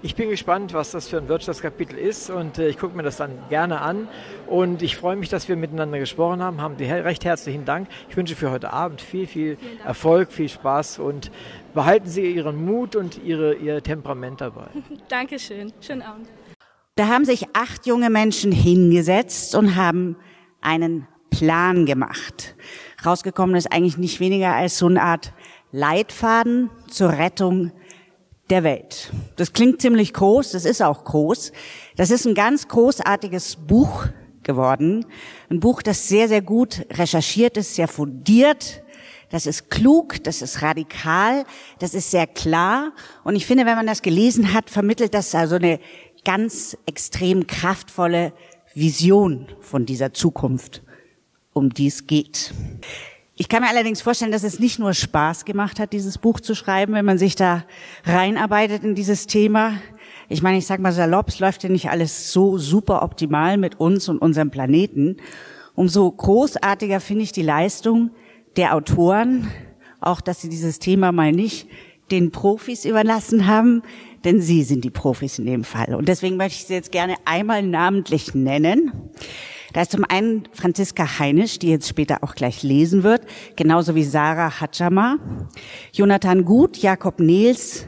Ich 0.01 0.15
bin 0.15 0.29
gespannt, 0.29 0.73
was 0.73 0.91
das 0.91 1.09
für 1.09 1.17
ein 1.17 1.27
Wirtschaftskapitel 1.27 1.97
ist 1.97 2.29
und 2.29 2.57
äh, 2.57 2.69
ich 2.69 2.77
gucke 2.77 2.95
mir 2.95 3.03
das 3.03 3.17
dann 3.17 3.31
gerne 3.49 3.81
an. 3.81 4.07
Und 4.47 4.81
ich 4.81 4.95
freue 4.95 5.17
mich, 5.17 5.27
dass 5.27 5.49
wir 5.49 5.57
miteinander 5.57 5.99
gesprochen 5.99 6.41
haben. 6.41 6.61
Haben 6.61 6.75
recht 6.75 7.25
herzlichen 7.25 7.65
Dank. 7.65 7.89
Ich 8.09 8.15
wünsche 8.15 8.37
für 8.37 8.49
heute 8.49 8.71
Abend 8.71 9.01
viel, 9.01 9.27
viel 9.27 9.57
Erfolg, 9.85 10.31
viel 10.31 10.47
Spaß 10.47 10.99
und 10.99 11.31
behalten 11.73 12.07
Sie 12.07 12.31
Ihren 12.31 12.63
Mut 12.63 12.95
und 12.95 13.21
Ihre, 13.21 13.55
Ihr 13.55 13.83
Temperament 13.83 14.39
dabei. 14.39 14.67
Dankeschön. 15.09 15.73
Schönen 15.81 16.03
Abend. 16.03 16.29
Da 16.99 17.07
haben 17.07 17.23
sich 17.23 17.45
acht 17.53 17.85
junge 17.85 18.09
Menschen 18.09 18.51
hingesetzt 18.51 19.55
und 19.55 19.77
haben 19.77 20.17
einen 20.59 21.07
Plan 21.29 21.85
gemacht. 21.85 22.57
Rausgekommen 23.05 23.55
ist 23.55 23.71
eigentlich 23.71 23.97
nicht 23.97 24.19
weniger 24.19 24.53
als 24.53 24.79
so 24.79 24.87
eine 24.87 25.01
Art 25.01 25.31
Leitfaden 25.71 26.69
zur 26.89 27.13
Rettung 27.13 27.71
der 28.49 28.65
Welt. 28.65 29.13
Das 29.37 29.53
klingt 29.53 29.81
ziemlich 29.81 30.13
groß, 30.13 30.51
das 30.51 30.65
ist 30.65 30.81
auch 30.81 31.05
groß. 31.05 31.53
Das 31.95 32.11
ist 32.11 32.25
ein 32.25 32.35
ganz 32.35 32.67
großartiges 32.67 33.55
Buch 33.65 34.07
geworden. 34.43 35.05
Ein 35.49 35.61
Buch, 35.61 35.81
das 35.81 36.09
sehr, 36.09 36.27
sehr 36.27 36.41
gut 36.41 36.85
recherchiert 36.91 37.55
ist, 37.55 37.75
sehr 37.75 37.87
fundiert. 37.87 38.83
Das 39.29 39.45
ist 39.45 39.69
klug, 39.69 40.23
das 40.23 40.41
ist 40.41 40.63
radikal, 40.63 41.45
das 41.77 41.93
ist 41.93 42.09
sehr 42.09 42.25
klar. 42.25 42.93
Und 43.23 43.35
ich 43.35 43.45
finde, 43.45 43.65
wenn 43.65 43.75
man 43.75 43.85
das 43.85 44.01
gelesen 44.01 44.53
hat, 44.53 44.71
vermittelt 44.71 45.13
das 45.13 45.35
also 45.35 45.55
eine 45.55 45.79
ganz 46.29 46.77
extrem 46.85 47.47
kraftvolle 47.47 48.33
Vision 48.75 49.47
von 49.61 49.87
dieser 49.87 50.13
Zukunft, 50.13 50.83
um 51.53 51.71
die 51.71 51.87
es 51.87 52.05
geht. 52.05 52.53
Ich 53.33 53.49
kann 53.49 53.63
mir 53.63 53.69
allerdings 53.69 54.03
vorstellen, 54.03 54.31
dass 54.31 54.43
es 54.43 54.59
nicht 54.59 54.77
nur 54.77 54.93
Spaß 54.93 55.43
gemacht 55.43 55.79
hat, 55.79 55.91
dieses 55.91 56.19
Buch 56.19 56.39
zu 56.39 56.53
schreiben, 56.53 56.93
wenn 56.93 57.03
man 57.03 57.17
sich 57.17 57.35
da 57.35 57.63
reinarbeitet 58.05 58.83
in 58.83 58.93
dieses 58.93 59.25
Thema. 59.25 59.73
Ich 60.27 60.43
meine, 60.43 60.59
ich 60.59 60.67
sag 60.67 60.79
mal 60.79 60.91
salopp, 60.91 61.29
es 61.29 61.39
läuft 61.39 61.63
ja 61.63 61.69
nicht 61.69 61.89
alles 61.89 62.31
so 62.31 62.59
super 62.59 63.01
optimal 63.01 63.57
mit 63.57 63.79
uns 63.79 64.07
und 64.07 64.19
unserem 64.19 64.51
Planeten. 64.51 65.17
Umso 65.73 66.11
großartiger 66.11 66.99
finde 66.99 67.23
ich 67.23 67.31
die 67.31 67.41
Leistung 67.41 68.11
der 68.55 68.75
Autoren, 68.75 69.49
auch 69.99 70.21
dass 70.21 70.41
sie 70.41 70.49
dieses 70.49 70.77
Thema 70.77 71.11
mal 71.11 71.31
nicht 71.31 71.67
den 72.11 72.29
Profis 72.29 72.85
überlassen 72.85 73.47
haben, 73.47 73.81
denn 74.23 74.41
sie 74.41 74.63
sind 74.63 74.83
die 74.83 74.89
Profis 74.89 75.39
in 75.39 75.45
dem 75.45 75.63
Fall. 75.63 75.95
Und 75.95 76.07
deswegen 76.07 76.37
möchte 76.37 76.59
ich 76.59 76.65
sie 76.65 76.73
jetzt 76.73 76.91
gerne 76.91 77.15
einmal 77.25 77.63
namentlich 77.63 78.33
nennen. 78.33 78.91
Da 79.73 79.81
ist 79.81 79.91
zum 79.91 80.03
einen 80.03 80.47
Franziska 80.51 81.19
Heinisch, 81.19 81.59
die 81.59 81.69
jetzt 81.69 81.87
später 81.87 82.23
auch 82.23 82.33
gleich 82.33 82.63
lesen 82.63 83.03
wird, 83.03 83.21
genauso 83.55 83.93
wie 83.95 84.03
Sarah 84.03 84.59
Hatschama, 84.59 85.17
Jonathan 85.93 86.43
Gut, 86.43 86.77
Jakob 86.77 87.19
Nils, 87.19 87.85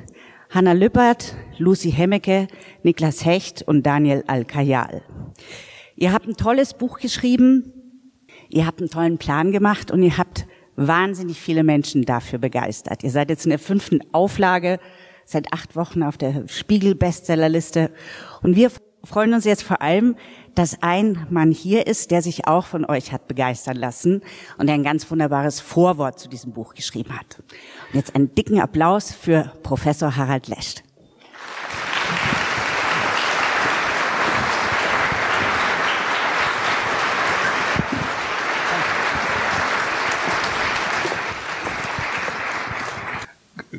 Hanna 0.51 0.73
Lüppert, 0.73 1.35
Lucy 1.57 1.91
Hemmecke, 1.91 2.47
Niklas 2.83 3.25
Hecht 3.25 3.63
und 3.63 3.85
Daniel 3.85 4.23
Al-Kayal. 4.27 5.01
Ihr 5.95 6.13
habt 6.13 6.27
ein 6.27 6.35
tolles 6.35 6.75
Buch 6.75 6.99
geschrieben, 6.99 7.73
ihr 8.49 8.67
habt 8.67 8.79
einen 8.79 8.89
tollen 8.89 9.17
Plan 9.17 9.51
gemacht 9.51 9.91
und 9.91 10.03
ihr 10.03 10.17
habt 10.17 10.45
wahnsinnig 10.75 11.39
viele 11.39 11.63
Menschen 11.63 12.03
dafür 12.03 12.39
begeistert. 12.39 13.03
Ihr 13.03 13.11
seid 13.11 13.29
jetzt 13.29 13.45
in 13.45 13.49
der 13.51 13.59
fünften 13.59 14.01
Auflage, 14.13 14.79
seit 15.25 15.53
acht 15.53 15.75
Wochen 15.75 16.03
auf 16.03 16.17
der 16.17 16.47
Spiegel-Bestsellerliste. 16.47 17.91
Und 18.41 18.55
wir 18.55 18.71
freuen 19.03 19.33
uns 19.33 19.45
jetzt 19.45 19.63
vor 19.63 19.81
allem, 19.81 20.15
dass 20.55 20.81
ein 20.81 21.25
Mann 21.29 21.51
hier 21.51 21.87
ist, 21.87 22.11
der 22.11 22.21
sich 22.21 22.47
auch 22.47 22.65
von 22.65 22.85
euch 22.85 23.11
hat 23.11 23.27
begeistern 23.27 23.77
lassen 23.77 24.21
und 24.57 24.67
der 24.67 24.75
ein 24.75 24.83
ganz 24.83 25.09
wunderbares 25.09 25.59
Vorwort 25.59 26.19
zu 26.19 26.29
diesem 26.29 26.53
Buch 26.53 26.73
geschrieben 26.73 27.17
hat. 27.17 27.39
Und 27.91 27.95
jetzt 27.95 28.15
einen 28.15 28.35
dicken 28.35 28.59
Applaus 28.59 29.11
für 29.11 29.53
Professor 29.63 30.15
Harald 30.15 30.47
Lescht. 30.47 30.83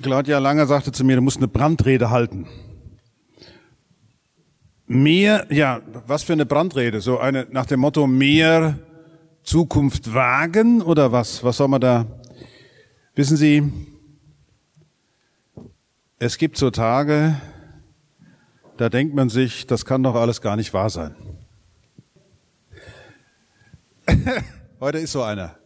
Claudia 0.02 0.38
Langer 0.38 0.66
sagte 0.66 0.92
zu 0.92 1.04
mir, 1.04 1.16
du 1.16 1.22
musst 1.22 1.38
eine 1.38 1.48
Brandrede 1.48 2.10
halten. 2.10 2.46
Mehr, 4.86 5.46
ja, 5.50 5.80
was 6.06 6.24
für 6.24 6.34
eine 6.34 6.44
Brandrede? 6.44 7.00
So 7.00 7.18
eine 7.18 7.46
nach 7.50 7.66
dem 7.66 7.80
Motto 7.80 8.06
mehr 8.06 8.78
Zukunft 9.42 10.12
wagen 10.12 10.82
oder 10.82 11.12
was? 11.12 11.42
Was 11.42 11.56
soll 11.56 11.68
man 11.68 11.80
da? 11.80 12.06
Wissen 13.14 13.36
Sie, 13.36 13.72
es 16.18 16.36
gibt 16.38 16.56
so 16.56 16.70
Tage, 16.70 17.40
da 18.76 18.88
denkt 18.88 19.14
man 19.14 19.28
sich, 19.28 19.66
das 19.66 19.84
kann 19.84 20.02
doch 20.02 20.14
alles 20.14 20.40
gar 20.40 20.56
nicht 20.56 20.74
wahr 20.74 20.90
sein. 20.90 21.14
Heute 24.80 24.98
ist 24.98 25.12
so 25.12 25.22
einer. 25.22 25.61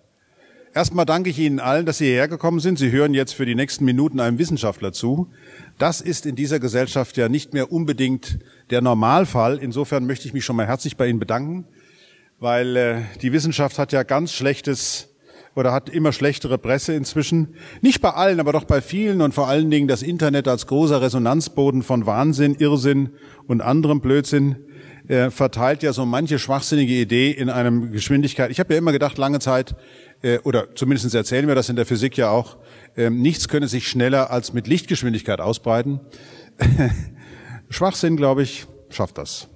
Erstmal 0.77 1.07
danke 1.07 1.31
ich 1.31 1.39
Ihnen 1.39 1.59
allen, 1.59 1.87
dass 1.87 1.97
Sie 1.97 2.05
hierher 2.05 2.29
gekommen 2.29 2.61
sind. 2.61 2.79
Sie 2.79 2.91
hören 2.91 3.15
jetzt 3.15 3.33
für 3.33 3.47
die 3.47 3.55
nächsten 3.55 3.87
Minuten 3.87 4.21
einem 4.21 4.39
Wissenschaftler 4.39 4.93
zu. 4.93 5.31
Das 5.79 6.03
ist 6.03 6.27
in 6.27 6.37
dieser 6.37 6.61
Gesellschaft 6.61 7.17
ja 7.17 7.31
nicht 7.31 7.55
mehr 7.55 7.73
unbedingt 7.73 8.41
der 8.69 8.83
Normalfall. 8.83 9.57
Insofern 9.57 10.07
möchte 10.07 10.29
ich 10.29 10.35
mich 10.35 10.45
schon 10.45 10.55
mal 10.55 10.67
herzlich 10.67 10.99
bei 10.99 11.09
Ihnen 11.09 11.19
bedanken, 11.19 11.65
weil 12.41 12.77
äh, 12.77 13.01
die 13.23 13.33
Wissenschaft 13.33 13.79
hat 13.79 13.93
ja 13.93 14.03
ganz 14.03 14.35
schlechtes 14.35 15.09
oder 15.55 15.73
hat 15.73 15.89
immer 15.89 16.13
schlechtere 16.13 16.59
Presse 16.59 16.93
inzwischen. 16.93 17.55
Nicht 17.81 18.03
bei 18.03 18.11
allen, 18.11 18.39
aber 18.39 18.53
doch 18.53 18.65
bei 18.65 18.83
vielen 18.83 19.23
und 19.23 19.33
vor 19.33 19.49
allen 19.49 19.71
Dingen 19.71 19.89
das 19.89 20.03
Internet 20.03 20.47
als 20.47 20.67
großer 20.67 21.01
Resonanzboden 21.01 21.85
von 21.85 22.05
Wahnsinn, 22.05 22.55
Irrsinn 22.55 23.13
und 23.47 23.63
anderem 23.63 24.03
Blödsinn 24.03 24.57
äh, 25.09 25.31
verteilt 25.31 25.83
ja 25.83 25.93
so 25.93 26.05
manche 26.05 26.39
schwachsinnige 26.39 26.95
Idee 26.95 27.31
in 27.31 27.49
einem 27.49 27.93
Geschwindigkeit. 27.93 28.51
Ich 28.51 28.61
habe 28.61 28.75
ja 28.75 28.79
immer 28.79 28.93
gedacht, 28.93 29.19
lange 29.19 29.39
Zeit, 29.39 29.75
äh, 30.23 30.39
oder 30.41 30.75
zumindest 30.75 31.15
erzählen 31.15 31.47
wir 31.49 31.55
das 31.55 31.69
in 31.69 31.77
der 31.77 31.87
Physik 31.87 32.17
ja 32.17 32.31
auch, 32.31 32.57
äh, 32.97 33.11
nichts 33.11 33.49
könne 33.49 33.69
sich 33.69 33.89
schneller 33.89 34.31
als 34.31 34.53
mit 34.53 34.67
Lichtgeschwindigkeit 34.67 35.41
ausbreiten. 35.41 36.01
Schwachsinn, 37.69 38.17
glaube 38.17 38.43
ich, 38.43 38.67
schafft 38.91 39.19
das. 39.19 39.49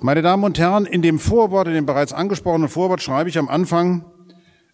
Meine 0.00 0.22
Damen 0.22 0.42
und 0.42 0.58
Herren, 0.58 0.86
in 0.86 1.02
dem 1.02 1.18
Vorwort, 1.18 1.68
in 1.68 1.74
dem 1.74 1.86
bereits 1.86 2.12
angesprochenen 2.12 2.68
Vorwort 2.68 3.02
schreibe 3.02 3.28
ich 3.30 3.38
am 3.38 3.48
Anfang, 3.48 4.04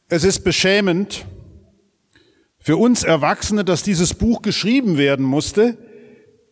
es 0.08 0.24
ist 0.24 0.42
beschämend 0.42 1.26
für 2.58 2.78
uns 2.78 3.02
Erwachsene, 3.02 3.64
dass 3.64 3.82
dieses 3.82 4.14
Buch 4.14 4.40
geschrieben 4.40 4.96
werden 4.96 5.24
musste. 5.24 5.76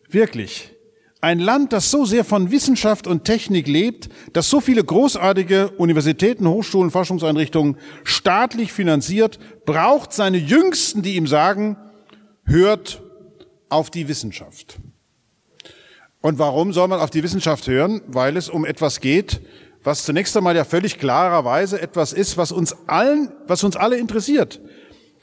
Wirklich. 0.09 0.76
Ein 1.19 1.39
Land, 1.39 1.73
das 1.73 1.89
so 1.89 2.05
sehr 2.05 2.23
von 2.23 2.51
Wissenschaft 2.51 3.07
und 3.07 3.23
Technik 3.23 3.67
lebt, 3.67 4.09
das 4.33 4.49
so 4.49 4.61
viele 4.61 4.83
großartige 4.83 5.71
Universitäten, 5.71 6.47
Hochschulen, 6.47 6.91
Forschungseinrichtungen 6.91 7.77
staatlich 8.03 8.71
finanziert, 8.71 9.39
braucht 9.65 10.13
seine 10.13 10.37
Jüngsten, 10.37 11.01
die 11.01 11.15
ihm 11.15 11.25
sagen, 11.25 11.75
hört 12.43 13.01
auf 13.69 13.89
die 13.89 14.07
Wissenschaft. 14.07 14.77
Und 16.21 16.37
warum 16.37 16.71
soll 16.71 16.87
man 16.87 16.99
auf 16.99 17.09
die 17.09 17.23
Wissenschaft 17.23 17.67
hören? 17.67 18.01
Weil 18.07 18.37
es 18.37 18.47
um 18.47 18.63
etwas 18.63 19.01
geht, 19.01 19.41
was 19.83 20.03
zunächst 20.03 20.37
einmal 20.37 20.55
ja 20.55 20.65
völlig 20.65 20.99
klarerweise 20.99 21.81
etwas 21.81 22.13
ist, 22.13 22.37
was 22.37 22.51
uns 22.51 22.75
allen, 22.87 23.31
was 23.47 23.63
uns 23.63 23.75
alle 23.75 23.97
interessiert. 23.97 24.61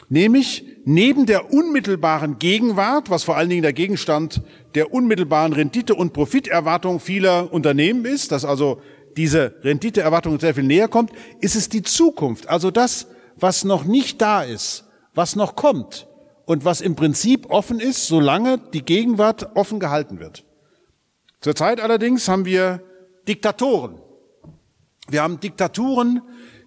Nämlich 0.08 0.64
neben 0.84 1.26
der 1.26 1.52
unmittelbaren 1.52 2.38
Gegenwart, 2.38 3.10
was 3.10 3.24
vor 3.24 3.36
allen 3.36 3.48
Dingen 3.48 3.62
der 3.62 3.72
Gegenstand 3.72 4.42
der 4.74 4.92
unmittelbaren 4.92 5.52
Rendite- 5.52 5.94
und 5.94 6.12
Profiterwartung 6.12 7.00
vieler 7.00 7.52
Unternehmen 7.52 8.04
ist, 8.04 8.32
dass 8.32 8.44
also 8.44 8.80
diese 9.16 9.54
Renditeerwartung 9.62 10.38
sehr 10.38 10.54
viel 10.54 10.64
näher 10.64 10.88
kommt, 10.88 11.10
ist 11.40 11.56
es 11.56 11.68
die 11.68 11.82
Zukunft, 11.82 12.48
also 12.48 12.70
das, 12.70 13.06
was 13.36 13.64
noch 13.64 13.84
nicht 13.84 14.20
da 14.20 14.42
ist, 14.42 14.84
was 15.14 15.36
noch 15.36 15.56
kommt 15.56 16.06
und 16.44 16.64
was 16.64 16.80
im 16.80 16.96
Prinzip 16.96 17.50
offen 17.50 17.80
ist, 17.80 18.06
solange 18.06 18.58
die 18.58 18.84
Gegenwart 18.84 19.56
offen 19.56 19.80
gehalten 19.80 20.20
wird. 20.20 20.44
Zurzeit 21.40 21.80
allerdings 21.80 22.28
haben 22.28 22.44
wir 22.44 22.82
Diktatoren. 23.28 24.00
Wir 25.08 25.22
haben 25.22 25.40
Diktaturen, 25.40 26.22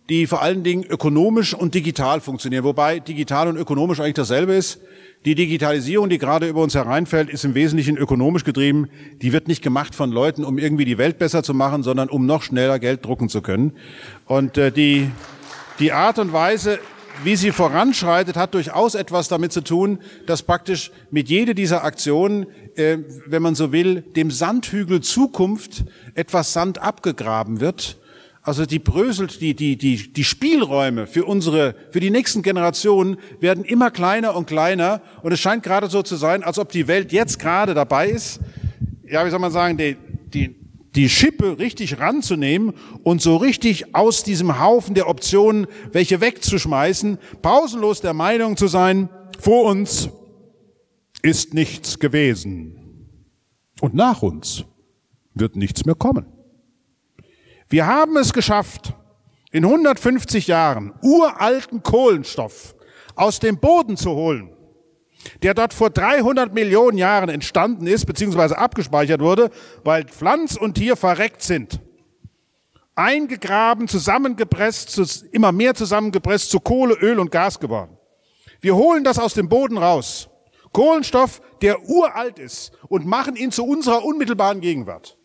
die 0.10 0.26
vor 0.26 0.42
allen 0.42 0.64
Dingen 0.64 0.86
ökonomisch 0.86 1.54
und 1.54 1.76
digital 1.76 2.22
funktionieren, 2.22 2.64
wobei 2.64 3.00
digital 3.00 3.48
und 3.48 3.58
ökonomisch 3.58 4.00
eigentlich 4.00 4.14
dasselbe 4.14 4.54
ist. 4.54 4.80
Die 5.26 5.36
Digitalisierung, 5.36 6.10
die 6.10 6.20
gerade 6.20 6.48
über 6.48 6.62
uns 6.62 6.76
hereinfällt, 6.76 7.30
ist 7.30 7.44
im 7.44 7.56
Wesentlichen 7.56 7.98
ökonomisch 7.98 8.46
getrieben. 8.46 8.88
Die 9.22 9.34
wird 9.34 9.48
nicht 9.50 9.62
gemacht 9.62 9.96
von 9.96 10.12
Leuten, 10.12 10.46
um 10.46 10.58
irgendwie 10.58 10.86
die 10.86 10.98
Welt 10.98 11.18
besser 11.18 11.44
zu 11.44 11.54
machen, 11.54 11.84
sondern 11.84 12.08
um 12.10 12.26
noch 12.26 12.44
schneller 12.44 12.80
Geld 12.80 13.04
drucken 13.04 13.28
zu 13.28 13.42
können. 13.42 13.74
Und 14.26 14.58
äh, 14.58 14.72
die, 14.72 15.10
die 15.80 15.92
Art 15.92 16.20
und 16.20 16.32
Weise, 16.32 16.80
wie 17.24 17.36
sie 17.36 17.52
voranschreitet, 17.52 18.38
hat 18.38 18.54
durchaus 18.54 18.96
etwas 18.96 19.28
damit 19.28 19.52
zu 19.52 19.62
tun, 19.62 20.00
dass 20.28 20.44
praktisch 20.44 20.92
mit 21.12 21.28
jede 21.28 21.56
dieser 21.56 21.84
Aktionen, 21.84 22.46
äh, 22.76 23.00
wenn 23.26 23.42
man 23.42 23.56
so 23.56 23.74
will, 23.74 24.02
dem 24.02 24.32
Sandhügel 24.32 25.02
Zukunft 25.02 25.84
etwas 26.14 26.54
Sand 26.54 26.82
abgegraben 26.82 27.60
wird 27.60 27.98
also 28.48 28.66
die 28.66 28.80
bröselt, 28.80 29.42
die, 29.42 29.54
die, 29.54 29.78
die, 29.78 30.14
die 30.14 30.24
Spielräume 30.24 31.06
für 31.06 31.26
unsere, 31.26 31.76
für 31.92 32.00
die 32.00 32.10
nächsten 32.10 32.44
Generationen 32.44 33.18
werden 33.42 33.66
immer 33.66 33.92
kleiner 33.92 34.38
und 34.38 34.46
kleiner. 34.48 35.02
Und 35.22 35.34
es 35.34 35.42
scheint 35.42 35.64
gerade 35.64 35.90
so 35.90 36.02
zu 36.02 36.16
sein, 36.16 36.44
als 36.44 36.58
ob 36.58 36.72
die 36.72 36.88
Welt 36.88 37.12
jetzt 37.12 37.40
gerade 37.40 37.74
dabei 37.74 38.08
ist, 38.08 38.40
ja, 39.06 39.26
wie 39.26 39.32
soll 39.32 39.40
man 39.40 39.52
sagen, 39.52 39.78
die, 39.78 39.98
die, 40.34 40.56
die 40.96 41.10
Schippe 41.10 41.60
richtig 41.60 42.00
ranzunehmen 42.00 42.72
und 43.04 43.22
so 43.22 43.36
richtig 43.36 43.94
aus 43.94 44.24
diesem 44.24 44.62
Haufen 44.62 44.96
der 44.96 45.10
Optionen 45.10 45.68
welche 45.92 46.22
wegzuschmeißen, 46.22 47.18
pausenlos 47.42 48.00
der 48.00 48.14
Meinung 48.14 48.56
zu 48.56 48.68
sein, 48.68 49.10
vor 49.40 49.66
uns 49.66 50.08
ist 51.22 51.54
nichts 51.54 52.00
gewesen. 52.00 53.10
Und 53.82 53.94
nach 53.94 54.22
uns 54.22 54.64
wird 55.34 55.58
nichts 55.58 55.86
mehr 55.86 55.96
kommen. 55.96 56.37
Wir 57.70 57.86
haben 57.86 58.16
es 58.16 58.32
geschafft, 58.32 58.94
in 59.52 59.66
150 59.66 60.48
Jahren 60.48 60.94
uralten 61.02 61.84
Kohlenstoff 61.84 62.76
aus 63.16 63.40
dem 63.40 63.60
Boden 63.60 63.98
zu 63.98 64.12
holen, 64.12 64.56
der 65.44 65.54
dort 65.54 65.74
vor 65.74 65.90
300 65.90 66.54
Millionen 66.54 66.98
Jahren 66.98 67.28
entstanden 67.28 67.86
ist, 67.86 68.06
beziehungsweise 68.06 68.58
abgespeichert 68.58 69.20
wurde, 69.20 69.50
weil 69.84 70.06
Pflanz 70.06 70.56
und 70.56 70.76
Tier 70.76 70.96
verreckt 70.96 71.42
sind. 71.42 71.82
Eingegraben, 72.96 73.90
zusammengepresst, 73.90 75.26
immer 75.32 75.52
mehr 75.52 75.76
zusammengepresst, 75.76 76.50
zu 76.50 76.62
Kohle, 76.62 76.96
Öl 76.96 77.20
und 77.20 77.32
Gas 77.32 77.60
geworden. 77.60 77.98
Wir 78.62 78.76
holen 78.76 79.04
das 79.04 79.20
aus 79.20 79.34
dem 79.34 79.50
Boden 79.50 79.78
raus. 79.78 80.30
Kohlenstoff, 80.72 81.42
der 81.62 81.84
uralt 81.84 82.40
ist 82.40 82.72
und 82.88 83.06
machen 83.06 83.36
ihn 83.36 83.52
zu 83.52 83.66
unserer 83.66 84.06
unmittelbaren 84.06 84.62
Gegenwart. 84.62 85.17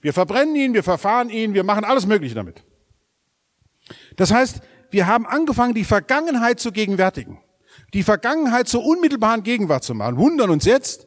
Wir 0.00 0.12
verbrennen 0.12 0.56
ihn, 0.56 0.74
wir 0.74 0.82
verfahren 0.82 1.30
ihn, 1.30 1.54
wir 1.54 1.64
machen 1.64 1.84
alles 1.84 2.06
Mögliche 2.06 2.34
damit. 2.34 2.62
Das 4.16 4.32
heißt, 4.32 4.60
wir 4.90 5.06
haben 5.06 5.26
angefangen, 5.26 5.74
die 5.74 5.84
Vergangenheit 5.84 6.58
zu 6.58 6.72
gegenwärtigen, 6.72 7.38
die 7.92 8.02
Vergangenheit 8.02 8.68
zur 8.68 8.84
unmittelbaren 8.84 9.42
Gegenwart 9.42 9.84
zu 9.84 9.94
machen, 9.94 10.16
wundern 10.16 10.50
uns 10.50 10.64
jetzt, 10.64 11.06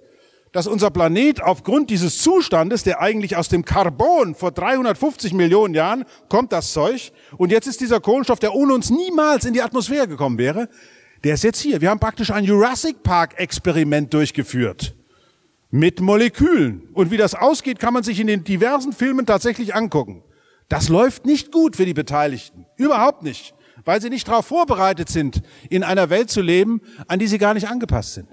dass 0.52 0.68
unser 0.68 0.92
Planet 0.92 1.42
aufgrund 1.42 1.90
dieses 1.90 2.20
Zustandes, 2.20 2.84
der 2.84 3.02
eigentlich 3.02 3.36
aus 3.36 3.50
dem 3.50 3.66
Carbon 3.66 4.36
vor 4.36 4.52
350 4.52 5.34
Millionen 5.34 5.74
Jahren 5.74 6.06
kommt, 6.30 6.52
das 6.52 6.74
Zeug, 6.74 7.12
und 7.38 7.52
jetzt 7.52 7.66
ist 7.66 7.82
dieser 7.82 8.00
Kohlenstoff, 8.00 8.40
der 8.40 8.54
ohne 8.54 8.74
uns 8.74 8.92
niemals 8.92 9.46
in 9.46 9.54
die 9.54 9.64
Atmosphäre 9.64 10.08
gekommen 10.08 10.38
wäre, 10.38 10.70
der 11.24 11.34
ist 11.34 11.44
jetzt 11.44 11.60
hier. 11.60 11.82
Wir 11.82 11.90
haben 11.90 12.00
praktisch 12.00 12.30
ein 12.30 12.44
Jurassic 12.44 13.02
Park 13.02 13.40
Experiment 13.40 14.14
durchgeführt 14.14 14.94
mit 15.74 16.02
Molekülen. 16.02 16.88
Und 16.94 17.10
wie 17.10 17.18
das 17.18 17.34
ausgeht, 17.34 17.80
kann 17.80 17.96
man 17.96 18.04
sich 18.04 18.20
in 18.20 18.28
den 18.28 18.44
diversen 18.44 18.94
Filmen 18.94 19.26
tatsächlich 19.26 19.74
angucken. 19.74 20.24
Das 20.70 20.88
läuft 20.88 21.26
nicht 21.26 21.52
gut 21.52 21.76
für 21.76 21.86
die 21.86 21.96
Beteiligten. 21.96 22.68
Überhaupt 22.78 23.24
nicht. 23.24 23.56
Weil 23.84 24.00
sie 24.00 24.12
nicht 24.12 24.28
darauf 24.28 24.46
vorbereitet 24.46 25.10
sind, 25.10 25.42
in 25.72 25.84
einer 25.84 26.12
Welt 26.12 26.30
zu 26.30 26.42
leben, 26.42 26.80
an 27.08 27.18
die 27.18 27.26
sie 27.26 27.40
gar 27.40 27.56
nicht 27.56 27.68
angepasst 27.68 28.14
sind. 28.14 28.28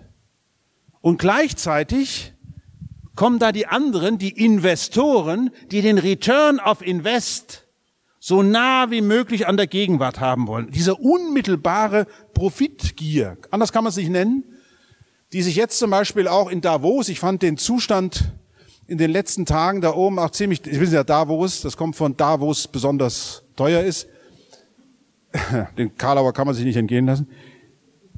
Und 1.01 1.19
gleichzeitig 1.19 2.35
kommen 3.17 3.39
da 3.39 3.53
die 3.53 3.67
anderen, 3.67 4.19
die 4.19 4.45
Investoren, 4.45 5.49
die 5.71 5.81
den 5.81 5.97
Return 5.97 6.61
of 6.61 6.83
Invest 6.83 7.67
so 8.19 8.43
nah 8.43 8.91
wie 8.91 9.01
möglich 9.01 9.47
an 9.47 9.57
der 9.57 9.67
Gegenwart 9.67 10.21
haben 10.21 10.47
wollen. 10.47 10.71
Diese 10.73 10.95
unmittelbare 10.95 12.07
Profitgier, 12.35 13.39
anders 13.51 13.73
kann 13.73 13.83
man 13.83 13.93
es 13.93 13.97
nicht 13.97 14.11
nennen, 14.11 14.45
die 15.33 15.43
sich 15.43 15.57
jetzt 15.57 15.79
zum 15.79 15.91
Beispiel 15.91 16.29
auch 16.29 16.51
in 16.51 16.61
Davos, 16.61 17.09
ich 17.09 17.21
fand 17.21 17.43
den 17.43 17.57
Zustand 17.57 18.33
in 18.87 18.99
den 18.99 19.11
letzten 19.11 19.47
Tagen 19.47 19.81
da 19.81 19.95
oben 19.95 20.19
auch 20.19 20.31
ziemlich, 20.31 20.67
ich 20.67 20.81
wissen 20.81 20.95
ja 20.95 21.05
Davos, 21.05 21.63
das 21.63 21.77
kommt 21.77 21.95
von 21.95 22.17
Davos 22.17 22.67
besonders 22.67 23.45
teuer 23.55 23.83
ist. 23.83 24.09
Den 25.79 25.97
Karlauer 25.97 26.33
kann 26.33 26.47
man 26.47 26.57
sich 26.57 26.65
nicht 26.65 26.77
entgehen 26.77 27.07
lassen. 27.07 27.29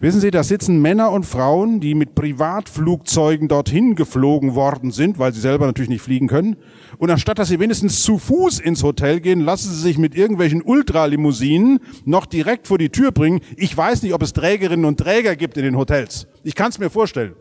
Wissen 0.03 0.21
Sie, 0.21 0.33
da 0.33 0.43
sitzen 0.43 0.83
Männer 0.83 1.12
und 1.12 1.27
Frauen, 1.27 1.79
die 1.79 1.95
mit 1.95 2.17
Privatflugzeugen 2.17 3.47
dorthin 3.47 3.95
geflogen 3.95 4.57
worden 4.57 4.91
sind, 4.91 5.21
weil 5.21 5.33
sie 5.33 5.38
selber 5.38 5.65
natürlich 5.65 5.91
nicht 5.91 6.03
fliegen 6.03 6.27
können. 6.27 6.57
Und 6.99 7.11
anstatt 7.11 7.38
dass 7.38 7.47
sie 7.47 7.61
wenigstens 7.61 8.03
zu 8.03 8.19
Fuß 8.19 8.59
ins 8.59 8.83
Hotel 8.83 9.21
gehen, 9.21 9.38
lassen 9.38 9.71
sie 9.71 9.81
sich 9.81 9.99
mit 9.99 10.17
irgendwelchen 10.17 10.61
Ultralimousinen 10.61 11.79
noch 12.05 12.27
direkt 12.27 12.67
vor 12.67 12.79
die 12.79 12.88
Tür 12.88 13.12
bringen. 13.12 13.43
Ich 13.57 13.77
weiß 13.77 14.03
nicht, 14.03 14.12
ob 14.12 14.25
es 14.25 14.33
Trägerinnen 14.33 14.87
und 14.87 14.99
Träger 14.99 15.37
gibt 15.37 15.57
in 15.57 15.62
den 15.62 15.77
Hotels. 15.77 16.27
Ich 16.43 16.57
kann 16.57 16.71
es 16.71 16.81
mir 16.81 16.91
vorstellen. 16.91 17.37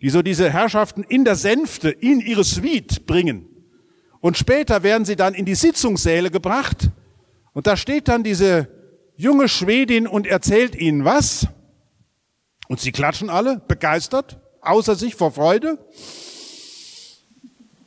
Die 0.00 0.08
so 0.08 0.22
diese 0.22 0.48
Herrschaften 0.48 1.04
in 1.06 1.26
der 1.26 1.36
Sänfte 1.36 1.90
in 1.90 2.20
ihre 2.20 2.44
Suite 2.44 3.04
bringen. 3.04 3.44
Und 4.20 4.38
später 4.38 4.84
werden 4.84 5.04
sie 5.04 5.16
dann 5.16 5.34
in 5.34 5.44
die 5.44 5.54
Sitzungssäle 5.54 6.30
gebracht. 6.30 6.88
Und 7.52 7.66
da 7.66 7.76
steht 7.76 8.08
dann 8.08 8.22
diese 8.22 8.68
junge 9.16 9.48
Schwedin 9.48 10.06
und 10.06 10.26
erzählt 10.26 10.74
ihnen 10.76 11.04
was. 11.04 11.46
Und 12.74 12.80
sie 12.80 12.90
klatschen 12.90 13.30
alle, 13.30 13.60
begeistert, 13.68 14.40
außer 14.60 14.96
sich 14.96 15.14
vor 15.14 15.30
Freude. 15.30 15.78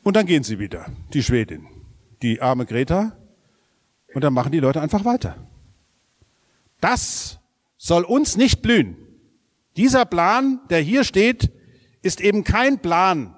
Und 0.02 0.16
dann 0.16 0.26
gehen 0.26 0.44
sie 0.44 0.60
wieder, 0.60 0.86
die 1.12 1.24
Schwedin, 1.24 1.68
die 2.22 2.42
arme 2.42 2.66
Greta. 2.66 3.18
Und 4.14 4.24
dann 4.24 4.32
machen 4.32 4.54
die 4.54 4.62
Leute 4.62 4.80
einfach 4.80 5.04
weiter. 5.04 5.36
Das 6.80 7.40
soll 7.76 8.06
uns 8.06 8.38
nicht 8.38 8.62
blühen. 8.62 8.96
Dieser 9.76 10.06
Plan, 10.06 10.62
der 10.70 10.80
hier 10.80 11.04
steht, 11.04 11.52
ist 12.02 12.22
eben 12.22 12.46
kein 12.46 12.80
Plan, 12.80 13.36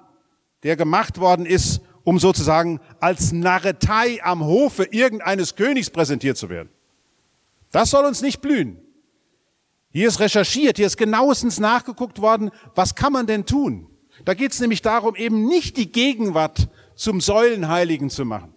der 0.62 0.76
gemacht 0.76 1.18
worden 1.18 1.46
ist, 1.46 1.80
um 2.04 2.20
sozusagen 2.20 2.78
als 3.00 3.32
Narretei 3.32 4.22
am 4.22 4.44
Hofe 4.44 4.84
irgendeines 4.84 5.56
Königs 5.56 5.90
präsentiert 5.90 6.36
zu 6.36 6.48
werden. 6.48 6.68
Das 7.72 7.90
soll 7.90 8.04
uns 8.04 8.22
nicht 8.22 8.40
blühen. 8.40 8.80
Hier 9.92 10.08
ist 10.08 10.20
recherchiert, 10.20 10.76
hier 10.76 10.86
ist 10.86 10.96
genauestens 10.96 11.58
nachgeguckt 11.58 12.20
worden, 12.20 12.50
was 12.74 12.94
kann 12.94 13.12
man 13.12 13.26
denn 13.26 13.44
tun? 13.44 13.88
Da 14.24 14.34
geht 14.34 14.52
es 14.52 14.60
nämlich 14.60 14.82
darum, 14.82 15.16
eben 15.16 15.46
nicht 15.46 15.76
die 15.76 15.90
Gegenwart 15.90 16.68
zum 16.94 17.20
Säulenheiligen 17.20 18.10
zu 18.10 18.24
machen, 18.24 18.54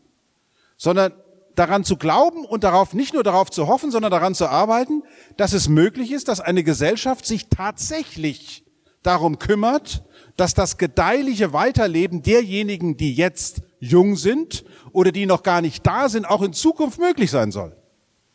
sondern 0.78 1.14
daran 1.56 1.84
zu 1.84 1.98
glauben 1.98 2.46
und 2.46 2.64
darauf 2.64 2.94
nicht 2.94 3.14
nur 3.14 3.24
darauf 3.24 3.50
zu 3.50 3.68
hoffen, 3.68 3.92
sondern 3.92 4.12
daran 4.12 4.36
zu 4.36 4.50
arbeiten, 4.50 5.04
dass 5.38 5.54
es 5.54 5.70
möglich 5.70 6.12
ist, 6.12 6.28
dass 6.28 6.40
eine 6.40 6.64
Gesellschaft 6.64 7.26
sich 7.26 7.48
tatsächlich 7.48 8.64
darum 9.02 9.40
kümmert, 9.40 10.04
dass 10.38 10.54
das 10.54 10.78
gedeihliche 10.78 11.54
Weiterleben 11.54 12.24
derjenigen, 12.24 12.98
die 12.98 13.14
jetzt 13.14 13.62
jung 13.80 14.16
sind 14.16 14.66
oder 14.92 15.12
die 15.12 15.26
noch 15.26 15.44
gar 15.44 15.62
nicht 15.62 15.86
da 15.86 16.10
sind, 16.10 16.26
auch 16.26 16.42
in 16.42 16.54
Zukunft 16.54 17.00
möglich 17.00 17.30
sein 17.30 17.52
soll. 17.52 17.76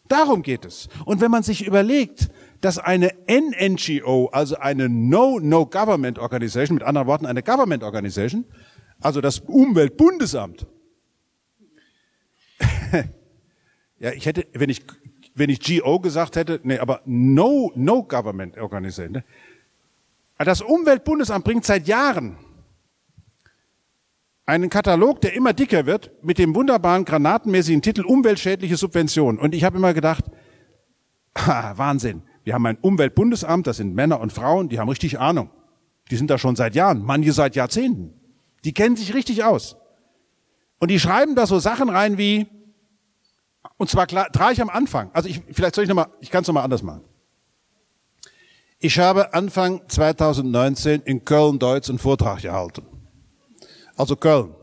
Darum 0.08 0.42
geht 0.42 0.64
es. 0.64 0.88
Und 1.04 1.20
wenn 1.20 1.30
man 1.30 1.42
sich 1.42 1.66
überlegt, 1.66 2.30
dass 2.60 2.78
eine 2.78 3.12
NNGO, 3.28 4.26
also 4.32 4.56
eine 4.56 4.88
No-No-Government 4.88 6.18
Organization, 6.18 6.76
mit 6.76 6.84
anderen 6.84 7.06
Worten 7.06 7.26
eine 7.26 7.42
Government 7.42 7.82
Organization, 7.82 8.44
also 9.00 9.20
das 9.20 9.40
Umweltbundesamt, 9.40 10.66
ja, 14.00 14.12
ich 14.12 14.26
hätte, 14.26 14.46
wenn 14.52 14.70
ich, 14.70 14.82
wenn 15.34 15.50
ich 15.50 15.60
GO 15.60 16.00
gesagt 16.00 16.36
hätte, 16.36 16.60
nee, 16.64 16.78
aber 16.78 17.02
No, 17.04 17.70
No 17.74 18.02
Government 18.02 18.58
Organization, 18.58 19.12
ne? 19.12 19.24
das 20.38 20.60
Umweltbundesamt 20.62 21.44
bringt 21.44 21.64
seit 21.64 21.86
Jahren 21.86 22.38
einen 24.48 24.70
Katalog, 24.70 25.20
der 25.20 25.34
immer 25.34 25.52
dicker 25.52 25.84
wird, 25.84 26.10
mit 26.22 26.38
dem 26.38 26.54
wunderbaren 26.54 27.04
granatenmäßigen 27.04 27.82
Titel 27.82 28.06
Umweltschädliche 28.06 28.78
Subventionen. 28.78 29.38
Und 29.38 29.54
ich 29.54 29.62
habe 29.62 29.76
immer 29.76 29.92
gedacht, 29.92 30.24
ha, 31.36 31.74
Wahnsinn. 31.76 32.22
Wir 32.48 32.54
haben 32.54 32.64
ein 32.64 32.78
Umweltbundesamt, 32.80 33.66
das 33.66 33.76
sind 33.76 33.94
Männer 33.94 34.20
und 34.20 34.32
Frauen, 34.32 34.70
die 34.70 34.80
haben 34.80 34.88
richtig 34.88 35.20
Ahnung. 35.20 35.50
Die 36.10 36.16
sind 36.16 36.30
da 36.30 36.38
schon 36.38 36.56
seit 36.56 36.74
Jahren, 36.74 37.02
manche 37.04 37.34
seit 37.34 37.54
Jahrzehnten. 37.54 38.14
Die 38.64 38.72
kennen 38.72 38.96
sich 38.96 39.12
richtig 39.12 39.44
aus. 39.44 39.76
Und 40.78 40.90
die 40.90 40.98
schreiben 40.98 41.34
da 41.34 41.46
so 41.46 41.58
Sachen 41.58 41.90
rein 41.90 42.16
wie, 42.16 42.46
und 43.76 43.90
zwar 43.90 44.06
klar, 44.06 44.30
gleich 44.32 44.62
am 44.62 44.70
Anfang. 44.70 45.10
Also 45.12 45.28
ich, 45.28 45.42
vielleicht 45.52 45.74
soll 45.74 45.84
ich 45.84 45.90
nochmal, 45.90 46.06
ich 46.20 46.30
kann 46.30 46.40
es 46.40 46.48
nochmal 46.48 46.64
anders 46.64 46.82
machen. 46.82 47.02
Ich 48.78 48.98
habe 48.98 49.34
Anfang 49.34 49.82
2019 49.86 51.02
in 51.02 51.26
Köln 51.26 51.58
Deutsch 51.58 51.90
einen 51.90 51.98
Vortrag 51.98 52.40
gehalten. 52.40 52.86
Also 53.94 54.16
Köln. 54.16 54.54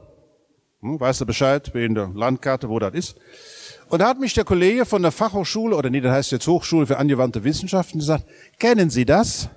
Hm, 0.82 1.00
weißt 1.00 1.22
du 1.22 1.28
Bescheid, 1.28 1.72
wie 1.76 1.86
in 1.86 1.94
der 1.94 2.10
Landkarte, 2.16 2.68
wo 2.68 2.80
das 2.80 2.96
ist? 2.96 3.16
Und 3.90 4.00
da 4.00 4.08
hat 4.08 4.20
mich 4.20 4.34
der 4.34 4.44
Kollege 4.44 4.86
von 4.86 5.02
der 5.02 5.12
Fachhochschule, 5.12 5.76
oder 5.76 5.90
nee, 5.90 6.02
das 6.02 6.12
heißt 6.12 6.32
jetzt 6.32 6.48
Hochschule 6.48 6.88
für 6.88 6.98
angewandte 6.98 7.44
Wissenschaften, 7.44 8.00
gesagt, 8.00 8.26
kennen 8.60 8.90
Sie 8.90 9.06
das? 9.06 9.50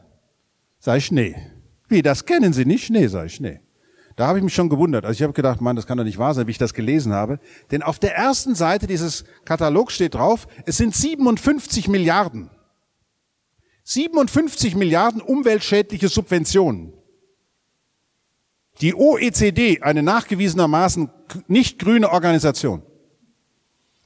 Sag 0.78 0.98
ich, 0.98 1.10
nee. 1.10 1.34
Wie, 1.88 2.02
das 2.02 2.26
kennen 2.26 2.52
Sie 2.52 2.64
nicht? 2.64 2.90
Nee, 2.90 3.06
sag 3.06 3.26
ich, 3.26 3.40
nee. 3.40 3.60
Da 4.16 4.26
habe 4.26 4.38
ich 4.38 4.44
mich 4.44 4.54
schon 4.54 4.68
gewundert. 4.68 5.04
Also 5.04 5.16
ich 5.16 5.22
habe 5.22 5.32
gedacht, 5.32 5.60
Mann, 5.60 5.76
das 5.76 5.86
kann 5.86 5.96
doch 5.96 6.04
nicht 6.04 6.18
wahr 6.18 6.34
sein, 6.34 6.46
wie 6.48 6.50
ich 6.50 6.58
das 6.58 6.74
gelesen 6.74 7.12
habe. 7.12 7.38
Denn 7.70 7.82
auf 7.82 7.98
der 8.00 8.16
ersten 8.16 8.54
Seite 8.56 8.86
dieses 8.86 9.24
Katalogs 9.44 9.94
steht 9.94 10.14
drauf, 10.14 10.48
es 10.66 10.76
sind 10.76 10.94
57 10.94 11.86
Milliarden. 11.86 12.50
57 13.84 14.74
Milliarden 14.74 15.22
umweltschädliche 15.22 16.08
Subventionen. 16.08 16.92
Die 18.80 18.94
OECD, 18.94 19.82
eine 19.82 20.02
nachgewiesenermaßen 20.02 21.10
nicht 21.46 21.78
grüne 21.78 22.10
Organisation, 22.10 22.82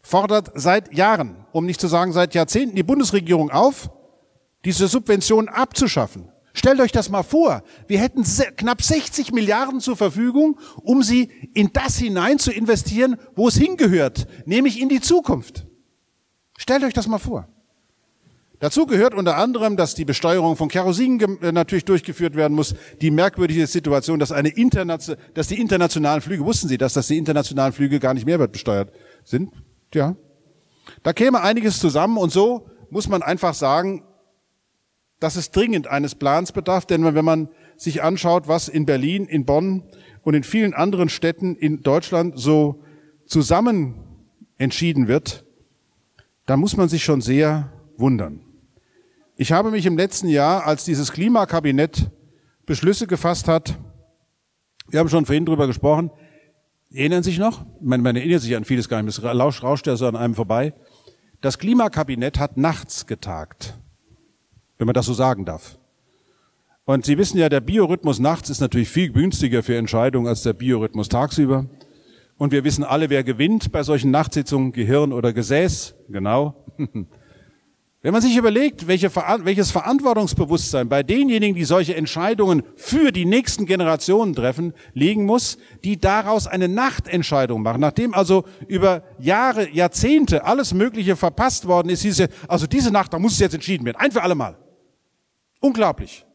fordert 0.03 0.51
seit 0.55 0.95
Jahren, 0.95 1.47
um 1.53 1.65
nicht 1.65 1.81
zu 1.81 1.89
sagen 1.89 2.13
seit 2.13 2.35
Jahrzehnten, 2.35 2.77
die 2.77 2.83
Bundesregierung 2.83 3.51
auf, 3.51 3.91
diese 4.65 4.89
Subventionen 4.89 5.49
abzuschaffen. 5.49 6.29
Stellt 6.55 6.81
euch 6.81 6.93
das 6.93 7.09
mal 7.09 7.23
vor. 7.23 7.63
Wir 7.89 7.99
hätten 7.99 8.25
knapp 8.57 8.83
60 8.83 9.33
Milliarden 9.33 9.81
zur 9.81 9.97
Verfügung, 9.97 10.59
um 10.83 11.03
sie 11.03 11.31
in 11.55 11.71
das 11.73 11.97
hinein 11.97 12.39
zu 12.39 12.53
investieren, 12.53 13.17
wo 13.35 13.49
es 13.49 13.57
hingehört, 13.57 14.27
nämlich 14.45 14.81
in 14.81 14.91
die 14.91 15.01
Zukunft. 15.01 15.67
Stellt 16.59 16.85
euch 16.85 16.93
das 16.93 17.09
mal 17.09 17.19
vor. 17.19 17.49
Dazu 18.59 18.87
gehört 18.87 19.15
unter 19.15 19.39
anderem, 19.39 19.77
dass 19.77 19.97
die 19.97 20.05
Besteuerung 20.05 20.57
von 20.57 20.69
Kerosin 20.69 21.19
äh, 21.43 21.51
natürlich 21.51 21.85
durchgeführt 21.85 22.37
werden 22.37 22.55
muss. 22.55 22.77
Die 23.01 23.11
merkwürdige 23.11 23.67
Situation, 23.67 24.21
dass, 24.21 24.31
eine 24.31 24.53
dass 25.35 25.49
die 25.49 25.61
internationalen 25.61 26.21
Flüge, 26.21 26.45
wussten 26.45 26.69
Sie 26.69 26.79
das, 26.79 26.93
dass 26.93 27.09
die 27.09 27.19
internationalen 27.19 27.73
Flüge 27.73 27.99
gar 27.99 28.15
nicht 28.15 28.25
mehrwertbesteuert 28.25 28.93
sind? 29.25 29.51
Ja. 29.95 30.17
Da 31.03 31.13
käme 31.13 31.41
einiges 31.41 31.79
zusammen 31.79 32.17
und 32.17 32.33
so 32.33 32.67
muss 32.91 33.09
man 33.09 33.23
einfach 33.23 33.55
sagen, 33.55 34.05
dass 35.21 35.37
es 35.37 35.51
dringend 35.51 35.87
eines 35.87 36.15
Plans 36.15 36.53
bedarf, 36.53 36.85
denn 36.85 37.05
wenn 37.05 37.25
man 37.25 37.49
sich 37.77 38.03
anschaut, 38.03 38.49
was 38.49 38.69
in 38.69 38.87
Berlin, 38.87 39.27
in 39.27 39.45
Bonn 39.45 39.85
und 40.23 40.35
in 40.35 40.43
vielen 40.43 40.75
anderen 40.75 41.09
Städten 41.09 41.55
in 41.57 41.83
Deutschland 41.83 42.39
so 42.39 42.83
zusammen 43.27 43.95
entschieden 44.59 45.09
wird, 45.09 45.45
dann 46.47 46.61
muss 46.61 46.77
man 46.77 46.89
sich 46.89 47.05
schon 47.05 47.21
sehr 47.21 47.73
wundern. 47.97 48.41
Ich 49.37 49.53
habe 49.53 49.71
mich 49.71 49.87
im 49.87 49.97
letzten 49.97 50.29
Jahr, 50.29 50.67
als 50.67 50.85
dieses 50.85 51.13
Klimakabinett 51.13 52.11
Beschlüsse 52.67 53.07
gefasst 53.07 53.49
hat, 53.49 53.79
wir 54.89 55.01
haben 55.01 55.09
schon 55.09 55.27
vorhin 55.27 55.47
drüber 55.47 55.67
gesprochen, 55.67 56.11
erinnern 56.95 57.23
sich 57.23 57.39
noch? 57.39 57.65
Man, 57.81 58.03
man 58.03 58.17
erinnert 58.17 58.43
sich 58.43 58.57
an 58.57 58.65
vieles 58.65 58.89
gar 58.89 59.03
nicht, 59.03 59.23
das 59.23 59.63
rauscht 59.63 59.87
ja 59.87 59.97
so 59.97 60.07
an 60.07 60.17
einem 60.17 60.35
vorbei. 60.35 60.75
Das 61.41 61.59
Klimakabinett 61.59 62.39
hat 62.39 62.57
nachts 62.57 63.07
getagt, 63.07 63.79
wenn 64.79 64.87
man 64.87 64.95
das 64.95 65.07
so 65.07 65.15
sagen 65.15 65.45
darf. 65.45 65.79
Und 66.85 67.05
Sie 67.05 67.17
wissen 67.17 67.39
ja, 67.39 67.49
der 67.49 67.61
Biorhythmus 67.61 68.19
nachts 68.19 68.51
ist 68.51 68.61
natürlich 68.61 68.89
viel 68.89 69.13
günstiger 69.13 69.63
für 69.63 69.77
Entscheidungen 69.77 70.27
als 70.27 70.43
der 70.43 70.53
Biorhythmus 70.53 71.09
tagsüber. 71.09 71.67
Und 72.39 72.51
wir 72.51 72.65
wissen 72.65 72.83
alle, 72.83 73.09
wer 73.09 73.23
gewinnt 73.23 73.71
bei 73.71 73.85
solchen 73.85 74.11
Nachtsitzungen, 74.11 74.73
Gehirn 74.73 75.13
oder 75.13 75.33
Gesäß. 75.33 75.95
Genau. 76.09 76.65
Wenn 78.05 78.13
man 78.13 78.21
sich 78.21 78.37
überlegt, 78.37 78.89
welche, 78.89 79.15
welches 79.15 79.71
Verantwortungsbewusstsein 79.71 80.89
bei 80.89 81.05
denjenigen, 81.05 81.55
die 81.55 81.65
solche 81.65 81.95
Entscheidungen 81.95 82.65
für 82.75 83.13
die 83.13 83.25
nächsten 83.25 83.65
Generationen 83.65 84.35
treffen, 84.35 84.75
liegen 84.93 85.25
muss, 85.25 85.57
die 85.85 86.01
daraus 86.01 86.49
eine 86.49 86.67
Nachtentscheidung 86.67 87.63
machen. 87.63 87.81
Nachdem 87.81 88.13
also 88.13 88.45
über 88.67 89.05
Jahre, 89.21 89.71
Jahrzehnte 89.71 90.45
alles 90.45 90.75
Mögliche 90.75 91.15
verpasst 91.15 91.69
worden 91.69 91.91
ist, 91.91 92.03
hieß 92.03 92.19
es, 92.19 92.29
also 92.49 92.67
diese 92.67 92.91
Nacht, 92.91 93.13
da 93.13 93.21
muss 93.21 93.35
es 93.35 93.39
jetzt 93.39 93.55
entschieden 93.55 93.85
werden. 93.85 93.99
Ein 93.99 94.11
für 94.11 94.23
alle 94.23 94.35
Mal. 94.35 94.59
Unglaublich. 95.61 96.27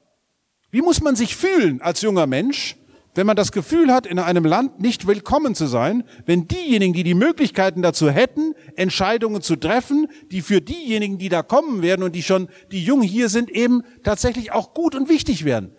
Wie 0.72 0.82
muss 0.82 1.02
man 1.02 1.18
sich 1.18 1.36
fühlen 1.36 1.82
als 1.82 2.02
junger 2.02 2.28
Mensch, 2.28 2.78
wenn 3.18 3.26
man 3.26 3.36
das 3.36 3.52
Gefühl 3.52 3.92
hat, 3.92 4.06
in 4.06 4.20
einem 4.20 4.46
Land 4.46 4.80
nicht 4.80 5.08
willkommen 5.08 5.56
zu 5.56 5.66
sein, 5.66 6.04
wenn 6.28 6.48
diejenigen, 6.48 6.94
die 6.94 7.04
die 7.04 7.16
Möglichkeiten 7.16 7.82
dazu 7.82 8.12
hätten, 8.12 8.54
Entscheidungen 8.76 9.42
zu 9.42 9.56
treffen, 9.56 10.08
die 10.30 10.42
für 10.42 10.62
diejenigen, 10.62 11.18
die 11.18 11.30
da 11.30 11.42
kommen 11.42 11.82
werden 11.82 12.04
und 12.04 12.14
die 12.14 12.22
schon, 12.22 12.48
die 12.72 12.84
jung 12.84 13.02
hier 13.02 13.30
sind, 13.30 13.50
eben 13.50 13.82
tatsächlich 14.04 14.52
auch 14.52 14.76
gut 14.76 14.94
und 14.94 15.10
wichtig 15.10 15.46
werden. 15.46 15.72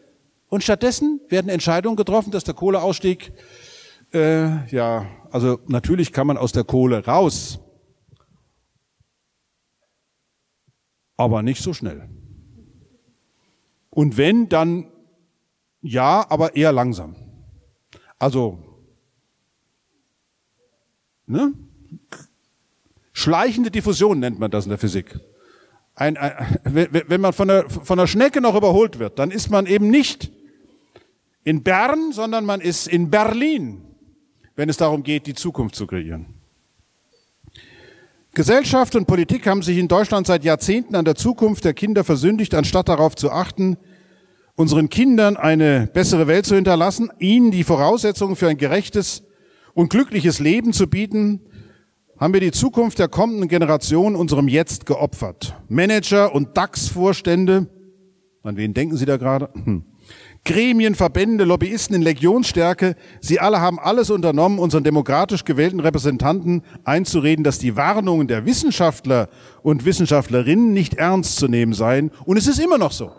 Und 0.48 0.64
stattdessen 0.64 1.20
werden 1.29 1.48
Entscheidungen 1.48 1.96
getroffen, 1.96 2.33
dass 2.33 2.42
der 2.42 2.55
Kohleausstieg, 2.55 3.33
äh, 4.12 4.66
ja, 4.66 5.07
also 5.31 5.61
natürlich 5.68 6.12
kann 6.12 6.27
man 6.27 6.38
aus 6.38 6.51
der 6.51 6.64
Kohle 6.64 7.07
raus, 7.07 7.61
aber 11.16 11.42
nicht 11.42 11.62
so 11.62 11.72
schnell. 11.72 12.09
Und 13.90 14.16
wenn, 14.16 14.48
dann 14.48 14.90
ja, 15.81 16.27
aber 16.29 16.57
eher 16.57 16.72
langsam. 16.72 17.28
Also, 18.19 18.59
ne? 21.27 21.53
Schleichende 23.13 23.71
Diffusion 23.71 24.21
nennt 24.21 24.39
man 24.39 24.51
das 24.51 24.65
in 24.65 24.71
der 24.71 24.79
Physik. 24.79 25.19
Ein, 25.95 26.17
ein, 26.17 26.59
wenn 26.65 27.21
man 27.21 27.33
von 27.33 27.49
der, 27.49 27.69
von 27.69 27.99
der 27.99 28.07
Schnecke 28.07 28.41
noch 28.41 28.55
überholt 28.55 29.01
wird, 29.01 29.19
dann 29.19 29.33
ist 29.33 29.51
man 29.51 29.67
eben 29.67 29.91
nicht 29.91 30.31
in 31.43 31.63
Bern, 31.65 32.13
sondern 32.13 32.45
man 32.45 32.61
ist 32.61 32.87
in 32.87 33.11
Berlin, 33.11 33.83
wenn 34.55 34.69
es 34.69 34.77
darum 34.77 35.03
geht, 35.03 35.27
die 35.27 35.35
Zukunft 35.35 35.75
zu 35.75 35.87
kreieren. 35.87 36.27
Gesellschaft 38.35 38.95
und 38.95 39.07
Politik 39.07 39.47
haben 39.49 39.63
sich 39.63 39.79
in 39.79 39.89
Deutschland 39.89 40.29
seit 40.29 40.45
Jahrzehnten 40.45 40.95
an 40.95 41.05
der 41.05 41.17
Zukunft 41.17 41.65
der 41.65 41.75
Kinder 41.75 42.05
versündigt, 42.05 42.55
anstatt 42.55 42.89
darauf 42.89 43.17
zu 43.17 43.33
achten, 43.33 43.79
unseren 44.59 44.88
Kindern 44.88 45.37
eine 45.37 45.87
bessere 45.87 46.27
Welt 46.27 46.44
zu 46.44 46.57
hinterlassen, 46.57 47.11
ihnen 47.21 47.53
die 47.53 47.62
Voraussetzungen 47.62 48.35
für 48.35 48.49
ein 48.49 48.59
gerechtes 48.59 49.23
und 49.73 49.88
glückliches 49.88 50.40
Leben 50.40 50.73
zu 50.73 50.88
bieten, 50.88 51.40
haben 52.18 52.35
wir 52.35 52.40
die 52.40 52.51
Zukunft 52.51 52.99
der 52.99 53.07
kommenden 53.07 53.47
Generation 53.47 54.16
unserem 54.16 54.49
Jetzt 54.49 54.85
geopfert. 54.85 55.55
Manager 55.68 56.35
und 56.35 56.57
DAX-Vorstände, 56.57 57.68
an 58.42 58.57
wen 58.57 58.75
denken 58.75 58.97
Sie 58.97 59.07
da 59.07 59.16
gerade? 59.16 59.49
Hm. 59.53 59.85
Gremien, 60.44 60.97
Verbände, 60.97 61.44
Lobbyisten 61.44 61.94
in 61.94 62.03
Legionsstärke, 62.03 62.97
sie 63.21 63.38
alle 63.38 63.61
haben 63.61 63.79
alles 63.79 64.11
unternommen, 64.11 64.59
unseren 64.59 64.83
demokratisch 64.83 65.44
gewählten 65.44 65.79
Repräsentanten 65.79 66.62
einzureden, 66.83 67.44
dass 67.44 67.61
die 67.61 67.77
Warnungen 67.77 68.27
der 68.27 68.44
Wissenschaftler 68.44 69.29
und 69.62 69.85
Wissenschaftlerinnen 69.85 70.73
nicht 70.73 70.94
ernst 70.94 71.37
zu 71.37 71.47
nehmen 71.47 71.75
seien. 71.75 72.11
Und 72.25 72.38
es 72.38 72.49
ist 72.49 72.59
immer 72.59 72.79
noch 72.79 72.92
so. 72.92 73.12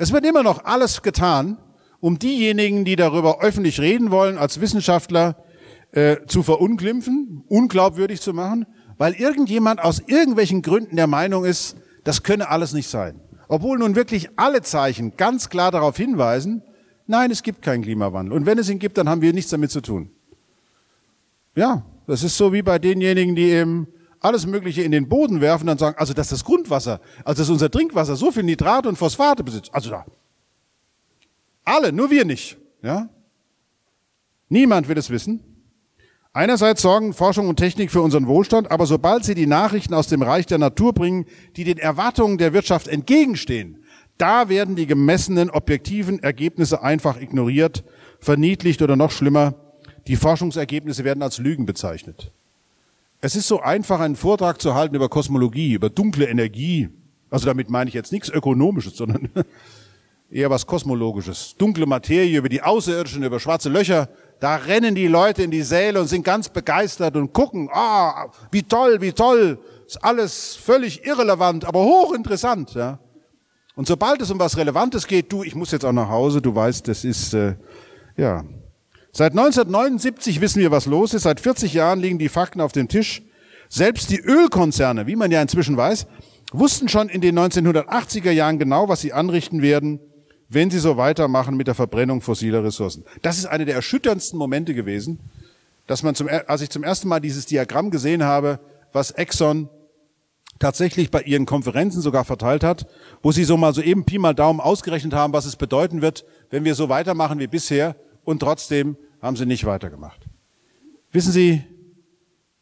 Es 0.00 0.12
wird 0.12 0.24
immer 0.24 0.44
noch 0.44 0.64
alles 0.64 1.02
getan, 1.02 1.58
um 1.98 2.20
diejenigen, 2.20 2.84
die 2.84 2.94
darüber 2.94 3.40
öffentlich 3.40 3.80
reden 3.80 4.12
wollen, 4.12 4.38
als 4.38 4.60
Wissenschaftler 4.60 5.36
äh, 5.90 6.18
zu 6.28 6.44
verunglimpfen, 6.44 7.42
unglaubwürdig 7.48 8.20
zu 8.20 8.32
machen, 8.32 8.64
weil 8.96 9.14
irgendjemand 9.14 9.82
aus 9.82 10.00
irgendwelchen 10.06 10.62
Gründen 10.62 10.94
der 10.94 11.08
Meinung 11.08 11.44
ist, 11.44 11.76
das 12.04 12.22
könne 12.22 12.48
alles 12.48 12.72
nicht 12.72 12.88
sein. 12.88 13.20
Obwohl 13.48 13.78
nun 13.78 13.96
wirklich 13.96 14.28
alle 14.36 14.62
Zeichen 14.62 15.16
ganz 15.16 15.48
klar 15.48 15.72
darauf 15.72 15.96
hinweisen, 15.96 16.62
nein, 17.08 17.32
es 17.32 17.42
gibt 17.42 17.62
keinen 17.62 17.82
Klimawandel. 17.82 18.34
Und 18.34 18.46
wenn 18.46 18.58
es 18.58 18.70
ihn 18.70 18.78
gibt, 18.78 18.98
dann 18.98 19.08
haben 19.08 19.20
wir 19.20 19.32
nichts 19.32 19.50
damit 19.50 19.72
zu 19.72 19.80
tun. 19.80 20.10
Ja, 21.56 21.84
das 22.06 22.22
ist 22.22 22.36
so 22.36 22.52
wie 22.52 22.62
bei 22.62 22.78
denjenigen, 22.78 23.34
die 23.34 23.50
eben 23.50 23.88
alles 24.20 24.46
Mögliche 24.46 24.82
in 24.82 24.90
den 24.90 25.08
Boden 25.08 25.40
werfen, 25.40 25.66
dann 25.66 25.78
sagen, 25.78 25.96
also 25.98 26.14
dass 26.14 26.28
das 26.28 26.44
Grundwasser, 26.44 27.00
also 27.24 27.42
dass 27.42 27.50
unser 27.50 27.70
Trinkwasser 27.70 28.16
so 28.16 28.30
viel 28.30 28.42
Nitrate 28.42 28.88
und 28.88 28.96
Phosphate 28.96 29.44
besitzt. 29.44 29.70
Also 29.72 29.90
da. 29.90 30.06
Alle, 31.64 31.92
nur 31.92 32.10
wir 32.10 32.24
nicht. 32.24 32.56
Ja? 32.82 33.08
Niemand 34.48 34.88
will 34.88 34.98
es 34.98 35.10
wissen. 35.10 35.44
Einerseits 36.32 36.82
sorgen 36.82 37.14
Forschung 37.14 37.48
und 37.48 37.56
Technik 37.56 37.90
für 37.90 38.00
unseren 38.00 38.26
Wohlstand, 38.26 38.70
aber 38.70 38.86
sobald 38.86 39.24
sie 39.24 39.34
die 39.34 39.46
Nachrichten 39.46 39.94
aus 39.94 40.08
dem 40.08 40.22
Reich 40.22 40.46
der 40.46 40.58
Natur 40.58 40.92
bringen, 40.92 41.26
die 41.56 41.64
den 41.64 41.78
Erwartungen 41.78 42.38
der 42.38 42.52
Wirtschaft 42.52 42.86
entgegenstehen, 42.86 43.84
da 44.18 44.48
werden 44.48 44.76
die 44.76 44.86
gemessenen 44.86 45.50
objektiven 45.50 46.22
Ergebnisse 46.22 46.82
einfach 46.82 47.20
ignoriert, 47.20 47.84
verniedlicht 48.20 48.82
oder 48.82 48.96
noch 48.96 49.10
schlimmer, 49.10 49.54
die 50.06 50.16
Forschungsergebnisse 50.16 51.04
werden 51.04 51.22
als 51.22 51.38
Lügen 51.38 51.66
bezeichnet. 51.66 52.32
Es 53.20 53.34
ist 53.34 53.48
so 53.48 53.60
einfach, 53.60 53.98
einen 54.00 54.16
Vortrag 54.16 54.60
zu 54.62 54.74
halten 54.74 54.94
über 54.94 55.08
Kosmologie, 55.08 55.72
über 55.72 55.90
dunkle 55.90 56.28
Energie. 56.28 56.88
Also 57.30 57.46
damit 57.46 57.68
meine 57.68 57.88
ich 57.88 57.94
jetzt 57.94 58.12
nichts 58.12 58.28
Ökonomisches, 58.28 58.96
sondern 58.96 59.28
eher 60.30 60.50
was 60.50 60.66
Kosmologisches. 60.66 61.56
Dunkle 61.58 61.86
Materie 61.86 62.38
über 62.38 62.48
die 62.48 62.62
Außerirdischen, 62.62 63.24
über 63.24 63.40
schwarze 63.40 63.68
Löcher. 63.68 64.08
Da 64.38 64.54
rennen 64.56 64.94
die 64.94 65.08
Leute 65.08 65.42
in 65.42 65.50
die 65.50 65.62
Säle 65.62 66.00
und 66.00 66.06
sind 66.06 66.22
ganz 66.22 66.48
begeistert 66.48 67.16
und 67.16 67.32
gucken, 67.32 67.68
ah, 67.72 68.30
wie 68.52 68.62
toll, 68.62 69.00
wie 69.00 69.12
toll. 69.12 69.58
Ist 69.84 70.02
alles 70.04 70.54
völlig 70.54 71.04
irrelevant, 71.04 71.64
aber 71.64 71.80
hochinteressant. 71.80 72.74
Ja. 72.74 73.00
Und 73.74 73.88
sobald 73.88 74.22
es 74.22 74.30
um 74.30 74.38
was 74.38 74.56
Relevantes 74.56 75.08
geht, 75.08 75.32
du, 75.32 75.42
ich 75.42 75.56
muss 75.56 75.72
jetzt 75.72 75.84
auch 75.84 75.92
nach 75.92 76.08
Hause, 76.08 76.40
du 76.40 76.54
weißt, 76.54 76.86
das 76.86 77.04
ist, 77.04 77.34
äh, 77.34 77.56
ja. 78.16 78.44
Seit 79.18 79.32
1979 79.32 80.40
wissen 80.40 80.60
wir, 80.60 80.70
was 80.70 80.86
los 80.86 81.12
ist. 81.12 81.24
Seit 81.24 81.40
40 81.40 81.74
Jahren 81.74 81.98
liegen 81.98 82.20
die 82.20 82.28
Fakten 82.28 82.60
auf 82.60 82.70
dem 82.70 82.86
Tisch. 82.86 83.20
Selbst 83.68 84.10
die 84.10 84.20
Ölkonzerne, 84.20 85.08
wie 85.08 85.16
man 85.16 85.32
ja 85.32 85.42
inzwischen 85.42 85.76
weiß, 85.76 86.06
wussten 86.52 86.88
schon 86.88 87.08
in 87.08 87.20
den 87.20 87.36
1980er 87.36 88.30
Jahren 88.30 88.60
genau, 88.60 88.88
was 88.88 89.00
sie 89.00 89.12
anrichten 89.12 89.60
werden, 89.60 89.98
wenn 90.48 90.70
sie 90.70 90.78
so 90.78 90.96
weitermachen 90.96 91.56
mit 91.56 91.66
der 91.66 91.74
Verbrennung 91.74 92.20
fossiler 92.20 92.62
Ressourcen. 92.62 93.02
Das 93.22 93.38
ist 93.38 93.46
eine 93.46 93.64
der 93.64 93.74
erschütterndsten 93.74 94.38
Momente 94.38 94.72
gewesen, 94.72 95.18
dass 95.88 96.04
man 96.04 96.14
zum, 96.14 96.28
als 96.46 96.60
ich 96.60 96.70
zum 96.70 96.84
ersten 96.84 97.08
Mal 97.08 97.18
dieses 97.18 97.44
Diagramm 97.44 97.90
gesehen 97.90 98.22
habe, 98.22 98.60
was 98.92 99.10
Exxon 99.10 99.68
tatsächlich 100.60 101.10
bei 101.10 101.22
ihren 101.22 101.44
Konferenzen 101.44 102.02
sogar 102.02 102.24
verteilt 102.24 102.62
hat, 102.62 102.86
wo 103.20 103.32
sie 103.32 103.42
so 103.42 103.56
mal 103.56 103.74
so 103.74 103.82
eben 103.82 104.04
Pi 104.04 104.18
mal 104.18 104.36
Daumen 104.36 104.60
ausgerechnet 104.60 105.12
haben, 105.12 105.32
was 105.32 105.44
es 105.44 105.56
bedeuten 105.56 106.02
wird, 106.02 106.24
wenn 106.50 106.64
wir 106.64 106.76
so 106.76 106.88
weitermachen 106.88 107.40
wie 107.40 107.48
bisher 107.48 107.96
und 108.22 108.38
trotzdem 108.38 108.96
haben 109.20 109.36
sie 109.36 109.46
nicht 109.46 109.64
weitergemacht. 109.64 110.20
Wissen 111.12 111.32
Sie, 111.32 111.64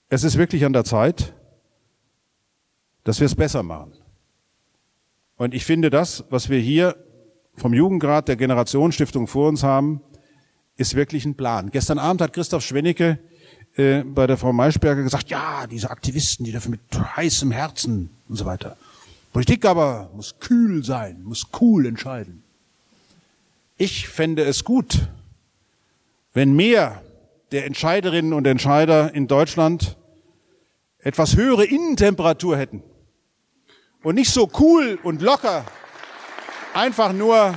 es 0.08 0.24
ist 0.24 0.38
wirklich 0.38 0.64
an 0.64 0.72
der 0.72 0.84
Zeit, 0.84 1.34
dass 3.04 3.20
wir 3.20 3.26
es 3.26 3.34
besser 3.34 3.62
machen. 3.62 3.92
Und 5.36 5.52
ich 5.54 5.64
finde 5.64 5.90
das, 5.90 6.24
was 6.30 6.48
wir 6.48 6.58
hier 6.58 6.96
vom 7.54 7.74
Jugendrat 7.74 8.28
der 8.28 8.36
Generationsstiftung 8.36 9.26
vor 9.26 9.48
uns 9.48 9.62
haben, 9.62 10.00
ist 10.76 10.94
wirklich 10.94 11.24
ein 11.24 11.34
Plan. 11.34 11.70
Gestern 11.70 11.98
Abend 11.98 12.20
hat 12.20 12.32
Christoph 12.32 12.64
Schwennecke 12.64 13.18
äh, 13.76 14.02
bei 14.02 14.26
der 14.26 14.36
Frau 14.36 14.52
Maischberger 14.52 15.02
gesagt, 15.02 15.30
ja, 15.30 15.66
diese 15.66 15.90
Aktivisten, 15.90 16.44
die 16.44 16.52
dafür 16.52 16.72
mit 16.72 16.80
heißem 16.92 17.50
Herzen 17.50 18.10
und 18.28 18.36
so 18.36 18.44
weiter. 18.44 18.76
Politik 19.32 19.64
aber 19.64 20.10
muss 20.14 20.38
kühl 20.38 20.84
sein, 20.84 21.22
muss 21.22 21.48
cool 21.60 21.86
entscheiden. 21.86 22.42
Ich 23.76 24.08
fände 24.08 24.44
es 24.44 24.64
gut, 24.64 25.08
wenn 26.36 26.54
mehr 26.54 27.02
der 27.50 27.64
Entscheiderinnen 27.64 28.34
und 28.34 28.46
Entscheider 28.46 29.14
in 29.14 29.26
Deutschland 29.26 29.96
etwas 30.98 31.34
höhere 31.34 31.64
Innentemperatur 31.64 32.58
hätten 32.58 32.82
und 34.02 34.16
nicht 34.16 34.30
so 34.30 34.50
cool 34.60 34.98
und 35.02 35.22
locker 35.22 35.64
einfach 36.74 37.14
nur 37.14 37.54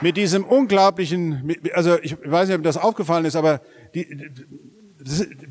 mit 0.00 0.16
diesem 0.16 0.42
unglaublichen, 0.42 1.54
also 1.74 2.00
ich 2.02 2.16
weiß 2.24 2.48
nicht, 2.48 2.58
ob 2.58 2.64
das 2.64 2.76
aufgefallen 2.76 3.24
ist, 3.24 3.36
aber 3.36 3.60
die, 3.94 4.08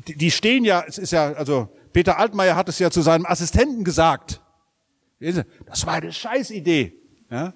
die 0.04 0.30
stehen 0.30 0.62
ja, 0.62 0.84
es 0.86 0.98
ist 0.98 1.12
ja, 1.12 1.32
also 1.32 1.70
Peter 1.94 2.18
Altmaier 2.18 2.54
hat 2.54 2.68
es 2.68 2.78
ja 2.78 2.90
zu 2.90 3.00
seinem 3.00 3.24
Assistenten 3.24 3.82
gesagt. 3.82 4.42
Das 5.20 5.86
war 5.86 5.94
eine 5.94 6.12
Scheißidee. 6.12 6.92
Ja? 7.30 7.54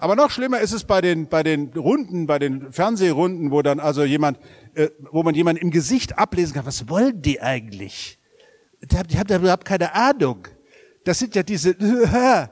Aber 0.00 0.16
noch 0.16 0.30
schlimmer 0.30 0.60
ist 0.60 0.72
es 0.72 0.84
bei 0.84 1.02
den, 1.02 1.28
bei 1.28 1.42
den 1.42 1.68
Runden, 1.76 2.26
bei 2.26 2.38
den 2.38 2.72
Fernsehrunden, 2.72 3.50
wo 3.50 3.60
dann 3.60 3.78
also 3.80 4.02
jemand, 4.02 4.38
äh, 4.74 4.88
wo 5.12 5.22
man 5.22 5.34
jemand 5.34 5.58
im 5.58 5.70
Gesicht 5.70 6.18
ablesen 6.18 6.54
kann, 6.54 6.64
was 6.64 6.88
wollen 6.88 7.20
die 7.20 7.42
eigentlich? 7.42 8.18
Die 8.80 8.96
habt, 8.96 9.12
die 9.12 9.18
habt 9.18 9.30
überhaupt 9.30 9.66
keine 9.66 9.94
Ahnung. 9.94 10.48
Das 11.04 11.18
sind 11.18 11.34
ja 11.34 11.42
diese, 11.42 11.76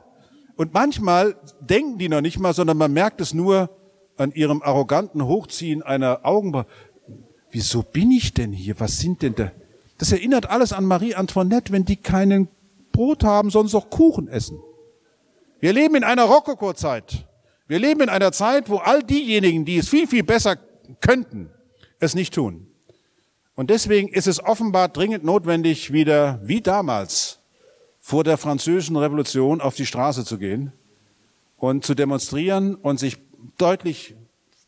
und 0.57 0.75
manchmal 0.75 1.37
denken 1.61 1.97
die 1.97 2.11
noch 2.11 2.21
nicht 2.21 2.39
mal, 2.39 2.53
sondern 2.53 2.77
man 2.77 2.93
merkt 2.93 3.23
es 3.23 3.33
nur 3.33 3.71
an 4.19 4.33
ihrem 4.33 4.61
arroganten 4.63 5.25
Hochziehen 5.25 5.83
einer 5.83 6.27
Augenbraue. 6.27 6.67
Wieso 7.51 7.83
bin 7.83 8.11
ich 8.11 8.35
denn 8.35 8.53
hier? 8.53 8.79
Was 8.79 8.99
sind 8.99 9.23
denn 9.23 9.35
da? 9.35 9.53
Das 9.97 10.13
erinnert 10.13 10.51
alles 10.51 10.75
an 10.75 10.85
Marie 10.85 11.15
Antoinette, 11.15 11.73
wenn 11.73 11.87
die 11.87 11.97
keinen 11.97 12.49
Brot 12.93 13.25
haben, 13.25 13.49
sonst 13.49 13.75
auch 13.75 13.89
Kuchen 13.89 14.29
essen. 14.29 14.61
Wir 15.61 15.73
leben 15.73 15.95
in 15.95 16.05
einer 16.05 16.25
Rokoko-Zeit. 16.25 17.28
Wir 17.69 17.79
leben 17.79 18.01
in 18.01 18.09
einer 18.09 18.33
Zeit, 18.33 18.71
wo 18.71 18.79
all 18.79 19.03
diejenigen, 19.03 19.65
die 19.65 19.77
es 19.77 19.89
viel, 19.89 20.09
viel 20.09 20.25
besser 20.25 20.57
könnten, 21.01 21.51
es 22.01 22.15
nicht 22.15 22.35
tun. 22.35 22.67
Und 23.55 23.71
deswegen 23.71 24.09
ist 24.09 24.27
es 24.27 24.43
offenbar 24.43 24.89
dringend 24.89 25.23
notwendig, 25.23 25.93
wieder 25.93 26.41
wie 26.43 26.63
damals 26.63 27.41
vor 28.01 28.25
der 28.25 28.39
französischen 28.39 28.97
Revolution 28.97 29.61
auf 29.61 29.75
die 29.75 29.85
Straße 29.85 30.25
zu 30.25 30.39
gehen 30.39 30.73
und 31.59 31.85
zu 31.85 31.95
demonstrieren 31.95 32.75
und 32.75 32.99
sich 32.99 33.19
deutlich 33.59 34.15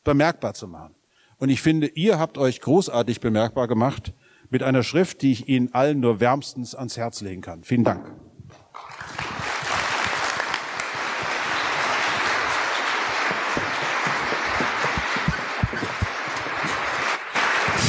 bemerkbar 0.05 0.55
zu 0.55 0.69
machen. 0.69 0.95
Und 1.39 1.49
ich 1.49 1.63
finde, 1.63 1.87
ihr 1.87 2.19
habt 2.19 2.37
euch 2.37 2.61
großartig 2.61 3.21
bemerkbar 3.21 3.67
gemacht 3.67 4.13
mit 4.51 4.63
einer 4.63 4.83
Schrift, 4.83 5.23
die 5.23 5.33
ich 5.33 5.49
Ihnen 5.49 5.73
allen 5.73 6.01
nur 6.01 6.21
wärmstens 6.21 6.75
ans 6.75 6.99
Herz 6.99 7.23
legen 7.23 7.41
kann. 7.41 7.65
Vielen 7.65 7.85
Dank. 7.85 8.13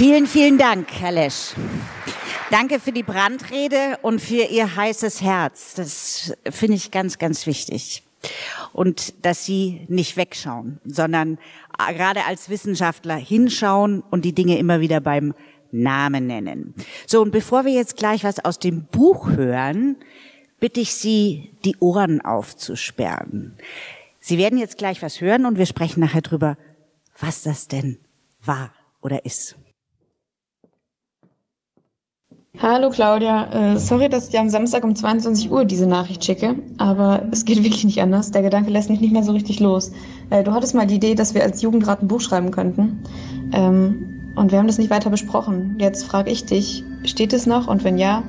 Vielen, 0.02 0.26
vielen 0.26 0.58
Dank, 0.58 0.88
Herr 1.00 1.12
Lesch. 1.12 1.54
Danke 2.50 2.80
für 2.80 2.92
die 2.92 3.04
Brandrede 3.04 4.00
und 4.02 4.20
für 4.20 4.46
Ihr 4.46 4.76
heißes 4.76 5.22
Herz. 5.22 5.76
Das 5.76 6.34
finde 6.50 6.78
ich 6.78 6.90
ganz, 6.90 7.20
ganz 7.20 7.46
wichtig. 7.46 8.02
Und 8.74 9.24
dass 9.24 9.46
Sie 9.46 9.86
nicht 9.90 10.18
wegschauen, 10.18 10.80
sondern 10.86 11.38
gerade 11.78 12.26
als 12.26 12.50
Wissenschaftler 12.50 13.16
hinschauen 13.16 14.02
und 14.10 14.26
die 14.26 14.34
Dinge 14.34 14.58
immer 14.58 14.82
wieder 14.82 15.02
beim 15.02 15.36
Namen 15.72 16.26
nennen. 16.26 16.74
So, 17.06 17.22
und 17.22 17.30
bevor 17.30 17.66
wir 17.66 17.74
jetzt 17.74 17.96
gleich 17.96 18.24
was 18.24 18.44
aus 18.44 18.58
dem 18.58 18.86
Buch 18.86 19.30
hören, 19.30 19.98
bitte 20.60 20.80
ich 20.80 20.96
Sie, 20.96 21.54
die 21.64 21.78
Ohren 21.78 22.22
aufzusperren. 22.22 23.56
Sie 24.20 24.40
werden 24.40 24.58
jetzt 24.58 24.80
gleich 24.80 25.04
was 25.04 25.22
hören 25.22 25.46
und 25.46 25.60
wir 25.60 25.68
sprechen 25.68 26.00
nachher 26.00 26.24
drüber, 26.24 26.58
was 27.20 27.44
das 27.44 27.68
denn 27.68 28.00
war 28.44 28.74
oder 29.04 29.26
ist. 29.26 29.58
Hallo 32.60 32.90
Claudia, 32.90 33.76
äh, 33.76 33.80
sorry, 33.80 34.10
dass 34.10 34.26
ich 34.26 34.32
dir 34.32 34.42
am 34.42 34.50
Samstag 34.50 34.84
um 34.84 34.94
22 34.94 35.50
Uhr 35.50 35.64
diese 35.64 35.88
Nachricht 35.88 36.24
schicke, 36.24 36.56
aber 36.78 37.24
es 37.32 37.46
geht 37.46 37.58
wirklich 37.64 37.86
nicht 37.86 38.02
anders. 38.02 38.32
Der 38.32 38.42
Gedanke 38.42 38.70
lässt 38.72 38.90
mich 38.90 39.00
nicht 39.00 39.14
mehr 39.14 39.24
so 39.24 39.32
richtig 39.32 39.62
los. 39.62 39.94
Äh, 40.30 40.44
du 40.44 40.52
hattest 40.52 40.76
mal 40.76 40.86
die 40.86 40.96
Idee, 40.96 41.16
dass 41.16 41.34
wir 41.34 41.44
als 41.44 41.62
Jugendrat 41.62 42.02
ein 42.04 42.10
Buch 42.10 42.20
schreiben 42.20 42.52
könnten. 42.52 43.04
Ähm, 43.54 44.34
und 44.36 44.52
wir 44.52 44.60
haben 44.60 44.68
das 44.68 44.78
nicht 44.78 44.90
weiter 44.90 45.10
besprochen. 45.10 45.78
Jetzt 45.80 46.04
frage 46.04 46.30
ich 46.30 46.46
dich, 46.46 46.84
steht 47.06 47.32
es 47.32 47.46
noch? 47.46 47.68
Und 47.68 47.86
wenn 47.86 47.98
ja, 47.98 48.22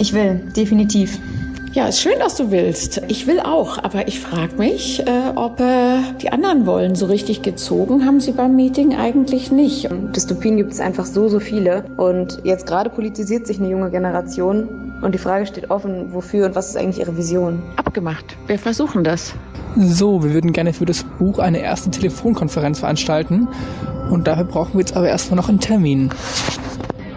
ich 0.00 0.12
will, 0.12 0.52
definitiv. 0.56 1.20
Ja, 1.72 1.86
ist 1.86 2.00
schön, 2.00 2.18
dass 2.18 2.36
du 2.36 2.50
willst. 2.50 3.02
Ich 3.08 3.26
will 3.26 3.40
auch, 3.40 3.78
aber 3.78 4.08
ich 4.08 4.20
frage 4.20 4.56
mich, 4.56 5.06
äh, 5.06 5.32
ob 5.34 5.60
äh, 5.60 5.98
die 6.20 6.32
anderen 6.32 6.66
wollen. 6.66 6.94
So 6.94 7.06
richtig 7.06 7.42
gezogen 7.42 8.06
haben 8.06 8.20
sie 8.20 8.32
beim 8.32 8.56
Meeting 8.56 8.96
eigentlich 8.96 9.52
nicht. 9.52 9.88
Dystopien 10.16 10.56
gibt 10.56 10.72
es 10.72 10.80
einfach 10.80 11.04
so, 11.04 11.28
so 11.28 11.40
viele. 11.40 11.84
Und 11.96 12.40
jetzt 12.44 12.66
gerade 12.66 12.88
politisiert 12.88 13.46
sich 13.46 13.60
eine 13.60 13.68
junge 13.68 13.90
Generation. 13.90 14.66
Und 15.02 15.14
die 15.14 15.18
Frage 15.18 15.46
steht 15.46 15.70
offen, 15.70 16.12
wofür 16.12 16.46
und 16.46 16.54
was 16.54 16.70
ist 16.70 16.76
eigentlich 16.76 17.00
ihre 17.00 17.16
Vision? 17.16 17.62
Abgemacht. 17.76 18.36
Wir 18.46 18.58
versuchen 18.58 19.04
das. 19.04 19.34
So, 19.76 20.24
wir 20.24 20.32
würden 20.32 20.52
gerne 20.52 20.72
für 20.72 20.86
das 20.86 21.04
Buch 21.18 21.38
eine 21.38 21.60
erste 21.60 21.90
Telefonkonferenz 21.90 22.80
veranstalten. 22.80 23.46
Und 24.10 24.26
dafür 24.26 24.44
brauchen 24.44 24.72
wir 24.72 24.80
jetzt 24.80 24.96
aber 24.96 25.08
erstmal 25.08 25.36
noch 25.36 25.50
einen 25.50 25.60
Termin. 25.60 26.10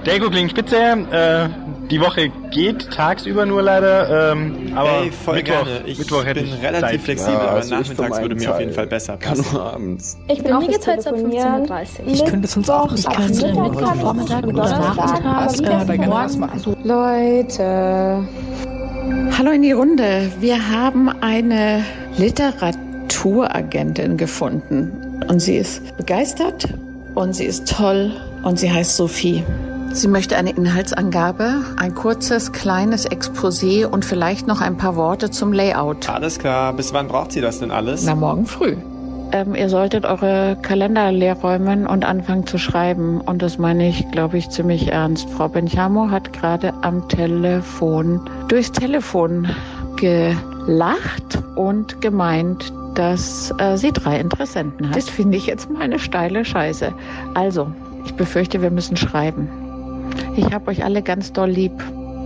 Der 0.06 0.20
klingt 0.20 0.52
spitze. 0.52 0.76
Äh 1.12 1.61
die 1.92 2.00
Woche 2.02 2.30
geht 2.52 2.90
tagsüber 2.92 3.46
nur 3.46 3.62
leider, 3.62 4.32
ähm, 4.32 4.72
aber 4.76 5.04
Ey, 5.04 5.12
voll 5.12 5.36
Mittwoch, 5.36 5.54
gerne. 5.66 5.82
Ich 5.86 6.00
Mittwoch 6.00 6.26
hätte 6.26 6.40
bin 6.42 6.54
ich 6.54 6.62
relativ 6.64 6.90
Zeit. 6.90 7.02
flexibel, 7.02 7.34
Ja, 7.34 7.40
aber 7.42 7.52
also 7.52 7.76
nachmittags 7.76 8.22
würde 8.22 8.36
mir 8.36 8.52
auf 8.54 8.60
jeden 8.60 8.74
Fall 8.74 8.88
besser 8.88 9.18
kann 9.18 9.38
passen. 9.38 9.54
nur 9.54 9.74
abends. 9.74 10.18
Ich 10.28 10.42
bin 10.42 10.54
auch 10.54 10.66
geht's 10.68 10.88
heute 10.88 11.10
ab 11.10 11.16
15.30 11.16 11.88
Ich 12.08 12.26
könnte 12.26 12.48
sonst 12.48 12.70
auch 12.72 12.90
nicht 12.92 13.04
ganz 13.06 13.42
kann 13.42 13.52
ich 13.52 13.56
Vormittag 14.02 14.44
und 14.46 14.54
oder 14.56 14.70
Nachmittag 14.70 15.26
aber 15.26 15.54
können 15.54 15.68
wir 15.68 15.86
da 15.86 15.96
gerne 15.98 16.14
was 16.14 16.38
morgen- 16.38 16.52
machen. 16.56 16.76
Leute. 16.84 18.28
Hallo 19.38 19.52
in 19.52 19.62
die 19.62 19.72
Runde. 19.74 20.32
Wir 20.40 20.70
haben 20.70 21.10
eine 21.22 21.84
Literaturagentin 22.18 24.16
gefunden. 24.18 24.92
Und 25.28 25.40
sie 25.40 25.58
ist 25.58 25.96
begeistert 25.98 26.68
und 27.16 27.34
sie 27.36 27.46
ist 27.46 27.68
toll 27.70 28.12
und 28.44 28.58
sie 28.60 28.72
heißt 28.72 28.96
Sophie. 28.96 29.44
Sie 29.94 30.08
möchte 30.08 30.38
eine 30.38 30.52
Inhaltsangabe, 30.52 31.64
ein 31.78 31.94
kurzes, 31.94 32.52
kleines 32.52 33.10
Exposé 33.10 33.86
und 33.86 34.04
vielleicht 34.06 34.48
noch 34.48 34.62
ein 34.62 34.78
paar 34.78 34.96
Worte 34.96 35.30
zum 35.30 35.54
Layout. 35.54 36.10
Alles 36.10 36.40
klar. 36.40 36.74
Bis 36.74 36.94
wann 36.94 37.08
braucht 37.08 37.32
sie 37.34 37.42
das 37.42 37.60
denn 37.60 37.72
alles? 37.72 38.04
Na, 38.06 38.16
morgen 38.16 38.46
früh. 38.46 38.78
ähm, 39.32 39.54
ihr 39.54 39.70
solltet 39.70 40.06
eure 40.06 40.58
Kalender 40.62 41.12
leer 41.12 41.36
räumen 41.36 41.86
und 41.86 42.06
anfangen 42.06 42.48
zu 42.48 42.58
schreiben. 42.58 43.22
Und 43.22 43.42
das 43.42 43.58
meine 43.58 43.88
ich, 43.90 44.10
glaube 44.12 44.38
ich, 44.38 44.50
ziemlich 44.50 44.92
ernst. 44.92 45.30
Frau 45.30 45.50
Benchamo 45.50 46.10
hat 46.10 46.34
gerade 46.34 46.74
am 46.82 47.08
Telefon, 47.10 48.22
durchs 48.48 48.72
Telefon 48.72 49.50
gelacht 49.98 51.44
und 51.56 52.02
gemeint, 52.02 52.74
dass 52.96 53.54
äh, 53.58 53.78
sie 53.78 53.92
drei 53.92 54.20
Interessenten 54.20 54.90
hat. 54.90 54.96
Das 54.96 55.10
finde 55.10 55.38
ich 55.38 55.46
jetzt 55.46 55.70
mal 55.70 55.82
eine 55.82 56.00
steile 56.00 56.44
Scheiße. 56.44 56.94
Also, 57.36 57.72
ich 58.06 58.16
befürchte, 58.16 58.62
wir 58.62 58.72
müssen 58.72 58.98
schreiben. 58.98 59.48
Ich 60.36 60.52
habe 60.52 60.72
euch 60.72 60.84
alle 60.84 61.02
ganz 61.02 61.34
doll 61.34 61.50
lieb. 61.50 61.74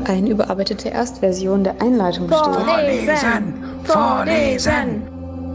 Eine 0.06 0.30
überarbeitete 0.30 0.90
Erstversion 0.90 1.64
der 1.64 1.82
Einleitung 1.82 2.28
besteht. 2.28 2.54
Vorlesen! 2.54 3.54
Vorlesen! 3.84 5.02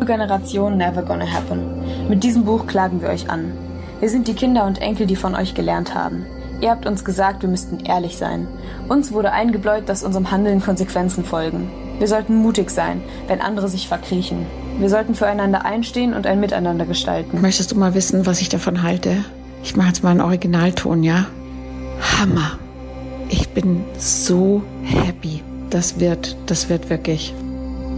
Generation 0.06 0.76
Never 0.76 1.02
Gonna 1.02 1.26
Happen. 1.26 2.08
Mit 2.08 2.24
diesem 2.24 2.44
Buch 2.44 2.66
klagen 2.66 3.00
wir 3.00 3.10
euch 3.10 3.30
an. 3.30 3.52
Wir 4.00 4.08
sind 4.08 4.28
die 4.28 4.34
Kinder 4.34 4.64
und 4.64 4.80
Enkel, 4.80 5.06
die 5.06 5.16
von 5.16 5.34
euch 5.34 5.54
gelernt 5.54 5.94
haben. 5.94 6.24
Ihr 6.60 6.70
habt 6.70 6.86
uns 6.86 7.04
gesagt, 7.04 7.42
wir 7.42 7.48
müssten 7.48 7.80
ehrlich 7.80 8.16
sein. 8.16 8.48
Uns 8.88 9.12
wurde 9.12 9.32
eingebläut, 9.32 9.88
dass 9.88 10.02
unserem 10.02 10.30
Handeln 10.30 10.60
Konsequenzen 10.60 11.24
folgen. 11.24 11.70
Wir 11.98 12.08
sollten 12.08 12.34
mutig 12.34 12.70
sein, 12.70 13.02
wenn 13.28 13.40
andere 13.40 13.68
sich 13.68 13.88
verkriechen. 13.88 14.46
Wir 14.78 14.88
sollten 14.88 15.14
füreinander 15.14 15.64
einstehen 15.64 16.14
und 16.14 16.26
ein 16.26 16.40
Miteinander 16.40 16.86
gestalten. 16.86 17.40
Möchtest 17.40 17.72
du 17.72 17.78
mal 17.78 17.94
wissen, 17.94 18.26
was 18.26 18.40
ich 18.40 18.48
davon 18.48 18.82
halte? 18.82 19.24
Ich 19.62 19.76
mache 19.76 19.88
jetzt 19.88 20.02
mal 20.02 20.10
einen 20.10 20.22
Originalton, 20.22 21.02
ja? 21.02 21.26
Hammer. 22.00 22.58
Ich 23.28 23.48
bin 23.50 23.84
so 23.96 24.62
happy. 24.82 25.42
Das 25.70 26.00
wird, 26.00 26.36
das 26.46 26.68
wird 26.68 26.90
wirklich. 26.90 27.34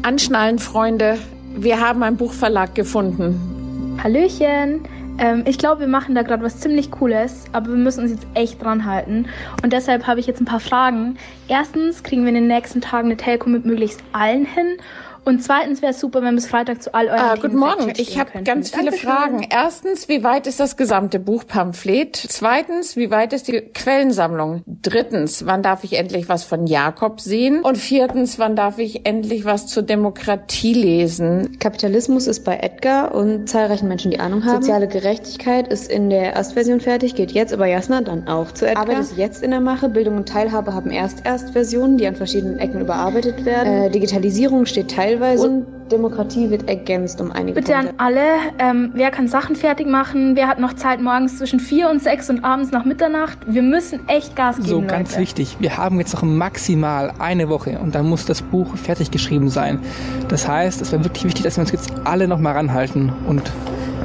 Anschnallen, 0.02 0.58
Freunde. 0.58 1.18
Wir 1.56 1.80
haben 1.80 2.02
einen 2.02 2.16
Buchverlag 2.16 2.74
gefunden. 2.74 3.98
Hallöchen. 4.02 4.82
Ähm, 5.18 5.44
ich 5.46 5.58
glaube, 5.58 5.82
wir 5.82 5.88
machen 5.88 6.14
da 6.14 6.22
gerade 6.22 6.42
was 6.42 6.58
ziemlich 6.58 6.90
Cooles, 6.90 7.44
aber 7.52 7.68
wir 7.68 7.76
müssen 7.76 8.02
uns 8.02 8.10
jetzt 8.10 8.26
echt 8.34 8.62
dran 8.62 8.84
halten. 8.84 9.26
Und 9.62 9.72
deshalb 9.72 10.06
habe 10.06 10.20
ich 10.20 10.26
jetzt 10.26 10.40
ein 10.40 10.46
paar 10.46 10.60
Fragen. 10.60 11.16
Erstens, 11.48 12.02
kriegen 12.02 12.22
wir 12.22 12.30
in 12.30 12.34
den 12.34 12.48
nächsten 12.48 12.80
Tagen 12.80 13.08
eine 13.08 13.16
Telco 13.16 13.48
mit 13.48 13.64
möglichst 13.64 14.02
allen 14.12 14.44
hin? 14.44 14.76
Und 15.24 15.42
zweitens 15.42 15.82
wäre 15.82 15.92
es 15.92 16.00
super, 16.00 16.22
wenn 16.22 16.34
bis 16.34 16.46
Freitag 16.46 16.82
zu 16.82 16.94
all 16.94 17.06
euren 17.06 17.20
ah, 17.20 17.34
Guten 17.36 17.56
Morgen. 17.56 17.92
Ich 17.96 18.18
habe 18.18 18.42
ganz 18.42 18.70
viele 18.70 18.86
Dankeschön. 18.90 19.08
Fragen. 19.08 19.46
Erstens, 19.48 20.08
wie 20.08 20.24
weit 20.24 20.48
ist 20.48 20.58
das 20.58 20.76
gesamte 20.76 21.20
Buchpamphlet? 21.20 22.16
Zweitens, 22.16 22.96
wie 22.96 23.10
weit 23.10 23.32
ist 23.32 23.46
die 23.46 23.60
Quellensammlung? 23.60 24.62
Drittens, 24.66 25.46
wann 25.46 25.62
darf 25.62 25.84
ich 25.84 25.92
endlich 25.96 26.28
was 26.28 26.42
von 26.42 26.66
Jakob 26.66 27.20
sehen? 27.20 27.60
Und 27.60 27.78
viertens, 27.78 28.40
wann 28.40 28.56
darf 28.56 28.78
ich 28.78 29.06
endlich 29.06 29.44
was 29.44 29.68
zur 29.68 29.84
Demokratie 29.84 30.74
lesen? 30.74 31.56
Kapitalismus 31.60 32.26
ist 32.26 32.40
bei 32.40 32.56
Edgar 32.56 33.14
und 33.14 33.48
zahlreichen 33.48 33.86
Menschen, 33.86 34.10
die 34.10 34.18
Ahnung 34.18 34.44
haben. 34.44 34.62
Soziale 34.62 34.88
Gerechtigkeit 34.88 35.68
ist 35.68 35.90
in 35.90 36.10
der 36.10 36.32
Erstversion 36.32 36.80
fertig, 36.80 37.14
geht 37.14 37.30
jetzt 37.30 37.52
über 37.52 37.66
Jasna 37.66 38.00
dann 38.00 38.26
auch 38.26 38.50
zu 38.50 38.66
Edgar. 38.66 38.82
Arbeit 38.82 38.98
ist 38.98 39.16
jetzt 39.16 39.42
in 39.44 39.52
der 39.52 39.60
Mache. 39.60 39.88
Bildung 39.88 40.16
und 40.16 40.28
Teilhabe 40.28 40.74
haben 40.74 40.90
erst 40.90 41.24
Erstversionen, 41.24 41.96
die 41.96 42.08
an 42.08 42.16
verschiedenen 42.16 42.58
Ecken 42.58 42.80
überarbeitet 42.80 43.44
werden. 43.44 43.84
Äh, 43.84 43.90
Digitalisierung 43.90 44.66
steht 44.66 44.90
teil 44.90 45.11
teilweise. 45.18 45.48
Und 45.48 45.66
Demokratie 45.90 46.48
wird 46.48 46.68
ergänzt 46.68 47.20
um 47.20 47.30
einige 47.32 47.60
Bitte 47.60 47.72
Punkte. 47.72 47.90
an 47.90 47.94
alle, 47.98 48.24
ähm, 48.58 48.92
wer 48.94 49.10
kann 49.10 49.28
Sachen 49.28 49.56
fertig 49.56 49.86
machen? 49.86 50.36
Wer 50.36 50.48
hat 50.48 50.58
noch 50.58 50.72
Zeit 50.72 51.02
morgens 51.02 51.36
zwischen 51.38 51.60
vier 51.60 51.90
und 51.90 52.02
sechs 52.02 52.30
und 52.30 52.44
abends 52.44 52.70
nach 52.72 52.84
Mitternacht? 52.86 53.38
Wir 53.46 53.60
müssen 53.62 54.08
echt 54.08 54.34
Gas 54.34 54.56
geben, 54.56 54.68
So, 54.68 54.80
ganz 54.80 55.10
Leute. 55.10 55.20
wichtig. 55.22 55.56
Wir 55.60 55.76
haben 55.76 55.98
jetzt 55.98 56.14
noch 56.14 56.22
maximal 56.22 57.12
eine 57.18 57.48
Woche 57.50 57.78
und 57.78 57.94
dann 57.94 58.08
muss 58.08 58.24
das 58.24 58.40
Buch 58.40 58.74
fertig 58.76 59.10
geschrieben 59.10 59.50
sein. 59.50 59.80
Das 60.28 60.48
heißt, 60.48 60.80
es 60.80 60.92
wäre 60.92 61.04
wirklich 61.04 61.24
wichtig, 61.24 61.42
dass 61.44 61.56
wir 61.58 61.62
uns 61.62 61.72
jetzt 61.72 61.92
alle 62.04 62.26
noch 62.26 62.38
mal 62.38 62.52
ranhalten 62.52 63.12
und 63.28 63.42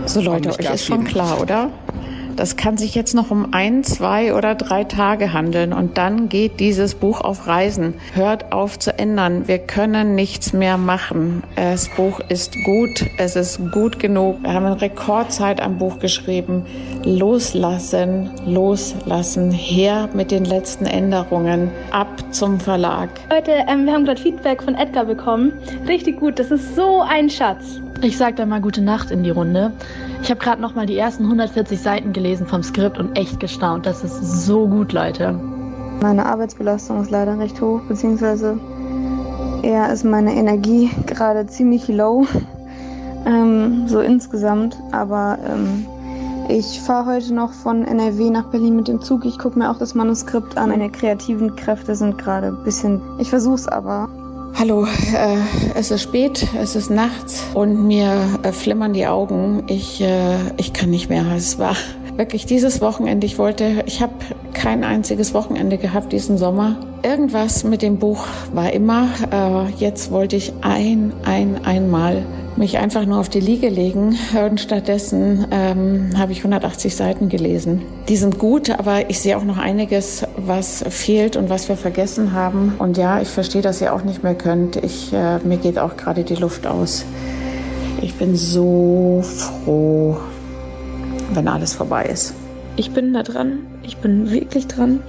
so 0.06 0.22
Leute, 0.22 0.50
euch 0.50 0.74
ist 0.74 0.86
schon 0.86 1.04
klar, 1.06 1.40
oder? 1.42 1.70
Das 2.38 2.56
kann 2.56 2.78
sich 2.78 2.94
jetzt 2.94 3.16
noch 3.16 3.32
um 3.32 3.52
ein, 3.52 3.84
zwei 3.84 4.36
oder 4.36 4.54
drei 4.54 4.84
Tage 4.84 5.34
handeln 5.34 5.74
und 5.74 5.98
dann 5.98 6.30
geht 6.30 6.60
dieses 6.60 6.94
Buch 6.94 7.20
auf 7.22 7.48
Reisen. 7.48 7.96
Hört 8.14 8.54
auf 8.54 8.78
zu 8.78 8.98
ändern. 8.98 9.48
Wir 9.48 9.58
können 9.58 10.14
nichts 10.14 10.54
mehr 10.54 10.78
machen. 10.78 11.42
Das 11.56 11.90
Buch 11.90 12.20
ist 12.30 12.54
gut. 12.64 13.06
Es 13.18 13.36
ist 13.36 13.60
gut 13.72 13.98
genug. 14.00 14.44
Wir 14.44 14.54
haben 14.54 14.68
in 14.68 14.74
Rekordzeit 14.74 15.60
ein 15.60 15.80
Buch 15.80 15.98
geschrieben. 15.98 16.64
Loslassen, 17.04 18.30
loslassen. 18.46 19.50
Her 19.50 20.08
mit 20.14 20.30
den 20.30 20.46
letzten 20.46 20.86
Änderungen. 20.86 21.72
Ab 21.90 22.08
zum 22.30 22.60
Verlag. 22.60 23.10
Leute, 23.32 23.52
ähm, 23.68 23.86
wir 23.86 23.94
haben 23.94 24.06
gerade 24.06 24.22
Feedback 24.22 24.62
von 24.62 24.76
Edgar 24.76 25.06
bekommen. 25.06 25.54
Richtig 25.88 26.20
gut. 26.20 26.38
Das 26.38 26.52
ist 26.52 26.76
so 26.76 27.02
ein 27.02 27.32
Schatz. 27.32 27.82
Ich 28.02 28.18
sag 28.18 28.36
da 28.36 28.46
mal 28.46 28.62
gute 28.62 28.82
Nacht 28.82 29.10
in 29.10 29.24
die 29.24 29.32
Runde. 29.32 29.72
Ich 30.22 30.30
habe 30.30 30.40
gerade 30.40 30.62
noch 30.62 30.76
mal 30.76 30.86
die 30.86 30.98
ersten 30.98 31.24
140 31.24 31.82
Seiten 31.82 32.14
gelesen 32.14 32.46
vom 32.46 32.62
Skript 32.62 33.00
und 33.00 33.18
echt 33.18 33.40
gestaunt. 33.40 33.88
Das 33.88 34.04
ist 34.04 34.46
so 34.46 34.68
gut, 34.68 34.94
Leute. 34.94 35.34
Meine 36.02 36.26
Arbeitsbelastung 36.28 37.02
ist 37.02 37.10
leider 37.10 37.40
recht 37.40 37.60
hoch, 37.60 37.82
beziehungsweise 37.88 38.60
eher 39.64 39.92
ist 39.92 40.06
meine 40.06 40.36
Energie 40.36 40.92
gerade 41.08 41.48
ziemlich 41.48 41.88
low, 41.88 42.28
ähm, 43.26 43.88
so 43.88 44.00
insgesamt. 44.00 44.78
Aber 44.92 45.40
ähm, 45.48 45.88
ich 46.50 46.80
fahre 46.80 47.16
heute 47.16 47.34
noch 47.34 47.52
von 47.52 47.84
NRW 47.84 48.30
nach 48.30 48.46
Berlin 48.46 48.76
mit 48.76 48.88
dem 48.88 49.02
Zug. 49.02 49.26
Ich 49.26 49.40
gucke 49.40 49.58
mir 49.58 49.72
auch 49.72 49.80
das 49.80 49.96
Manuskript 49.96 50.56
an. 50.56 50.70
Meine 50.70 50.92
kreativen 50.92 51.56
Kräfte 51.56 51.96
sind 51.96 52.20
gerade 52.20 52.50
ein 52.50 52.64
bisschen. 52.64 53.02
Ich 53.18 53.32
versuche 53.32 53.56
es 53.56 53.68
aber. 53.68 54.08
Hallo, 54.60 54.88
äh, 55.14 55.38
es 55.76 55.92
ist 55.92 56.02
spät, 56.02 56.48
es 56.60 56.76
ist 56.76 56.90
nachts 56.90 57.46
und 57.54 57.86
mir 57.86 58.40
äh, 58.42 58.52
flimmern 58.52 58.92
die 58.92 59.06
Augen. 59.06 59.62
Ich, 59.68 60.02
äh, 60.02 60.36
ich 60.58 60.74
kann 60.74 60.90
nicht 60.90 61.12
mehr. 61.12 61.26
Es 61.36 61.60
war 61.60 61.76
wirklich 62.16 62.48
dieses 62.48 62.82
Wochenende. 62.82 63.28
Ich 63.28 63.38
wollte, 63.38 63.84
ich 63.86 64.02
habe 64.02 64.14
kein 64.54 64.84
einziges 64.84 65.36
Wochenende 65.36 65.78
gehabt 65.78 66.12
diesen 66.12 66.40
Sommer. 66.40 66.76
Irgendwas 67.04 67.66
mit 67.66 67.84
dem 67.84 68.00
Buch 68.00 68.26
war 68.52 68.74
immer. 68.74 69.10
Äh, 69.32 69.70
jetzt 69.78 70.10
wollte 70.10 70.38
ich 70.38 70.52
ein, 70.62 71.14
ein, 71.24 71.64
einmal 71.64 72.26
mich 72.58 72.78
einfach 72.78 73.06
nur 73.06 73.20
auf 73.20 73.30
die 73.30 73.40
Liege 73.40 73.70
legen 73.70 74.18
und 74.46 74.60
stattdessen 74.60 75.48
ähm, 75.52 76.10
habe 76.18 76.32
ich 76.32 76.40
180 76.40 76.96
Seiten 76.96 77.30
gelesen. 77.30 77.84
Die 78.10 78.18
sind 78.18 78.40
gut, 78.40 78.70
aber 78.70 79.10
ich 79.10 79.20
sehe 79.20 79.38
auch 79.38 79.44
noch 79.44 79.58
einiges, 79.58 80.26
was 80.36 80.84
fehlt 80.90 81.36
und 81.36 81.50
was 81.50 81.70
wir 81.70 81.78
vergessen 81.78 82.34
haben. 82.34 82.76
Und 82.80 82.98
ja, 82.98 83.22
ich 83.22 83.28
verstehe, 83.28 83.62
dass 83.62 83.82
ihr 83.82 83.94
auch 83.94 84.04
nicht 84.04 84.24
mehr 84.24 84.36
könnt. 84.36 84.76
Ich, 84.78 85.14
äh, 85.14 85.40
mir 85.40 85.58
geht 85.58 85.80
auch 85.80 85.98
gerade 85.98 86.24
die 86.24 86.36
Luft 86.36 86.66
aus. 86.68 87.06
Ich 88.02 88.16
bin 88.16 88.36
so 88.36 89.24
froh, 89.24 90.18
wenn 91.34 91.48
alles 91.48 91.74
vorbei 91.74 92.06
ist. 92.06 92.34
Ich 92.76 92.92
bin 92.92 93.14
da 93.14 93.24
dran. 93.24 93.60
Ich 93.84 93.98
bin 93.98 94.32
wirklich 94.32 94.68
dran. 94.68 95.00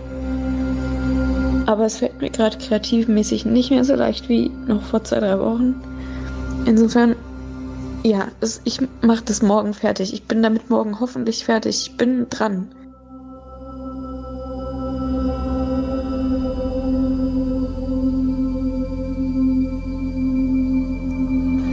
Aber 1.66 1.84
es 1.84 1.98
fällt 1.98 2.20
mir 2.20 2.30
gerade 2.30 2.56
kreativmäßig 2.56 3.44
nicht 3.44 3.70
mehr 3.70 3.84
so 3.84 3.94
leicht 3.94 4.28
wie 4.30 4.50
noch 4.66 4.82
vor 4.82 5.04
zwei, 5.04 5.20
drei 5.20 5.38
Wochen. 5.38 5.74
Insofern 6.64 7.14
ja, 8.08 8.28
das, 8.40 8.62
ich 8.64 8.80
mache 9.02 9.24
das 9.24 9.42
morgen 9.42 9.74
fertig. 9.74 10.14
Ich 10.14 10.24
bin 10.24 10.42
damit 10.42 10.70
morgen 10.70 10.98
hoffentlich 10.98 11.44
fertig. 11.44 11.88
Ich 11.90 11.96
bin 11.96 12.28
dran. 12.30 12.68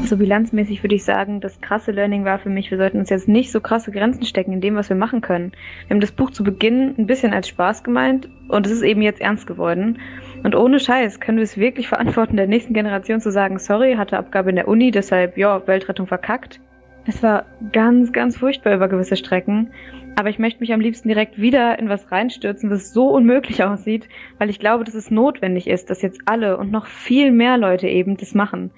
So 0.05 0.17
bilanzmäßig 0.17 0.83
würde 0.83 0.95
ich 0.95 1.03
sagen, 1.03 1.41
das 1.41 1.61
krasse 1.61 1.91
Learning 1.91 2.25
war 2.25 2.37
für 2.37 2.49
mich, 2.49 2.69
wir 2.69 2.77
sollten 2.77 2.99
uns 2.99 3.09
jetzt 3.09 3.27
nicht 3.27 3.51
so 3.51 3.59
krasse 3.59 3.91
Grenzen 3.91 4.23
stecken 4.23 4.53
in 4.53 4.61
dem, 4.61 4.75
was 4.75 4.89
wir 4.89 4.95
machen 4.95 5.21
können. 5.21 5.53
Wir 5.87 5.95
haben 5.95 6.01
das 6.01 6.11
Buch 6.11 6.29
zu 6.29 6.43
Beginn 6.43 6.93
ein 6.97 7.07
bisschen 7.07 7.33
als 7.33 7.47
Spaß 7.47 7.83
gemeint 7.83 8.29
und 8.49 8.67
es 8.67 8.71
ist 8.71 8.83
eben 8.83 9.01
jetzt 9.01 9.19
ernst 9.19 9.47
geworden. 9.47 9.99
Und 10.45 10.53
ohne 10.53 10.79
Scheiß 10.79 11.19
können 11.19 11.39
wir 11.39 11.43
es 11.43 11.57
wirklich 11.57 11.87
verantworten, 11.87 12.37
der 12.37 12.45
nächsten 12.45 12.75
Generation 12.75 13.19
zu 13.19 13.31
sagen, 13.31 13.57
sorry, 13.57 13.95
hatte 13.95 14.19
Abgabe 14.19 14.51
in 14.51 14.55
der 14.55 14.67
Uni, 14.67 14.91
deshalb, 14.91 15.39
ja, 15.39 15.65
Weltrettung 15.65 16.05
verkackt. 16.05 16.61
Es 17.07 17.23
war 17.23 17.47
ganz, 17.73 18.13
ganz 18.13 18.37
furchtbar 18.37 18.75
über 18.75 18.87
gewisse 18.87 19.15
Strecken. 19.15 19.71
Aber 20.15 20.29
ich 20.29 20.37
möchte 20.37 20.59
mich 20.59 20.71
am 20.71 20.81
liebsten 20.81 21.07
direkt 21.07 21.41
wieder 21.41 21.79
in 21.79 21.89
was 21.89 22.11
reinstürzen, 22.11 22.69
was 22.69 22.93
so 22.93 23.09
unmöglich 23.09 23.63
aussieht, 23.63 24.07
weil 24.37 24.51
ich 24.51 24.59
glaube, 24.59 24.83
dass 24.83 24.93
es 24.93 25.09
notwendig 25.09 25.65
ist, 25.65 25.89
dass 25.89 26.03
jetzt 26.03 26.21
alle 26.27 26.57
und 26.57 26.71
noch 26.71 26.85
viel 26.85 27.31
mehr 27.31 27.57
Leute 27.57 27.87
eben 27.87 28.15
das 28.15 28.35
machen. 28.35 28.69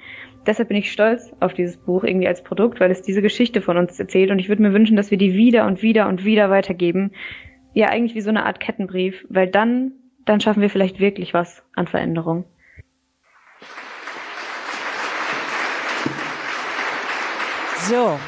Deshalb 0.45 0.70
bin 0.70 0.78
ich 0.78 0.89
stolz 0.89 1.36
auf 1.41 1.53
dieses 1.53 1.76
Buch 1.76 2.05
irgendwie 2.05 2.30
als 2.30 2.45
Produkt, 2.45 2.80
weil 2.80 2.91
es 2.91 3.01
diese 3.01 3.22
Geschichte 3.22 3.59
von 3.59 3.76
uns 3.76 3.99
erzählt 3.99 4.32
und 4.32 4.39
ich 4.39 4.47
würde 4.47 4.61
mir 4.61 4.72
wünschen, 4.72 4.95
dass 4.95 5.11
wir 5.11 5.18
die 5.18 5.34
wieder 5.34 5.68
und 5.68 5.82
wieder 5.82 6.07
und 6.07 6.24
wieder 6.24 6.49
weitergeben. 6.49 7.11
Ja, 7.74 7.89
eigentlich 7.89 8.15
wie 8.15 8.22
so 8.22 8.30
eine 8.30 8.45
Art 8.45 8.61
Kettenbrief, 8.61 9.26
weil 9.28 9.47
dann 9.47 9.91
dann 10.28 10.41
schaffen 10.41 10.61
wir 10.61 10.69
vielleicht 10.69 10.99
wirklich 10.99 11.34
was 11.34 11.63
an 11.75 11.88
Veränderung. 11.88 12.45
So. 17.89 18.19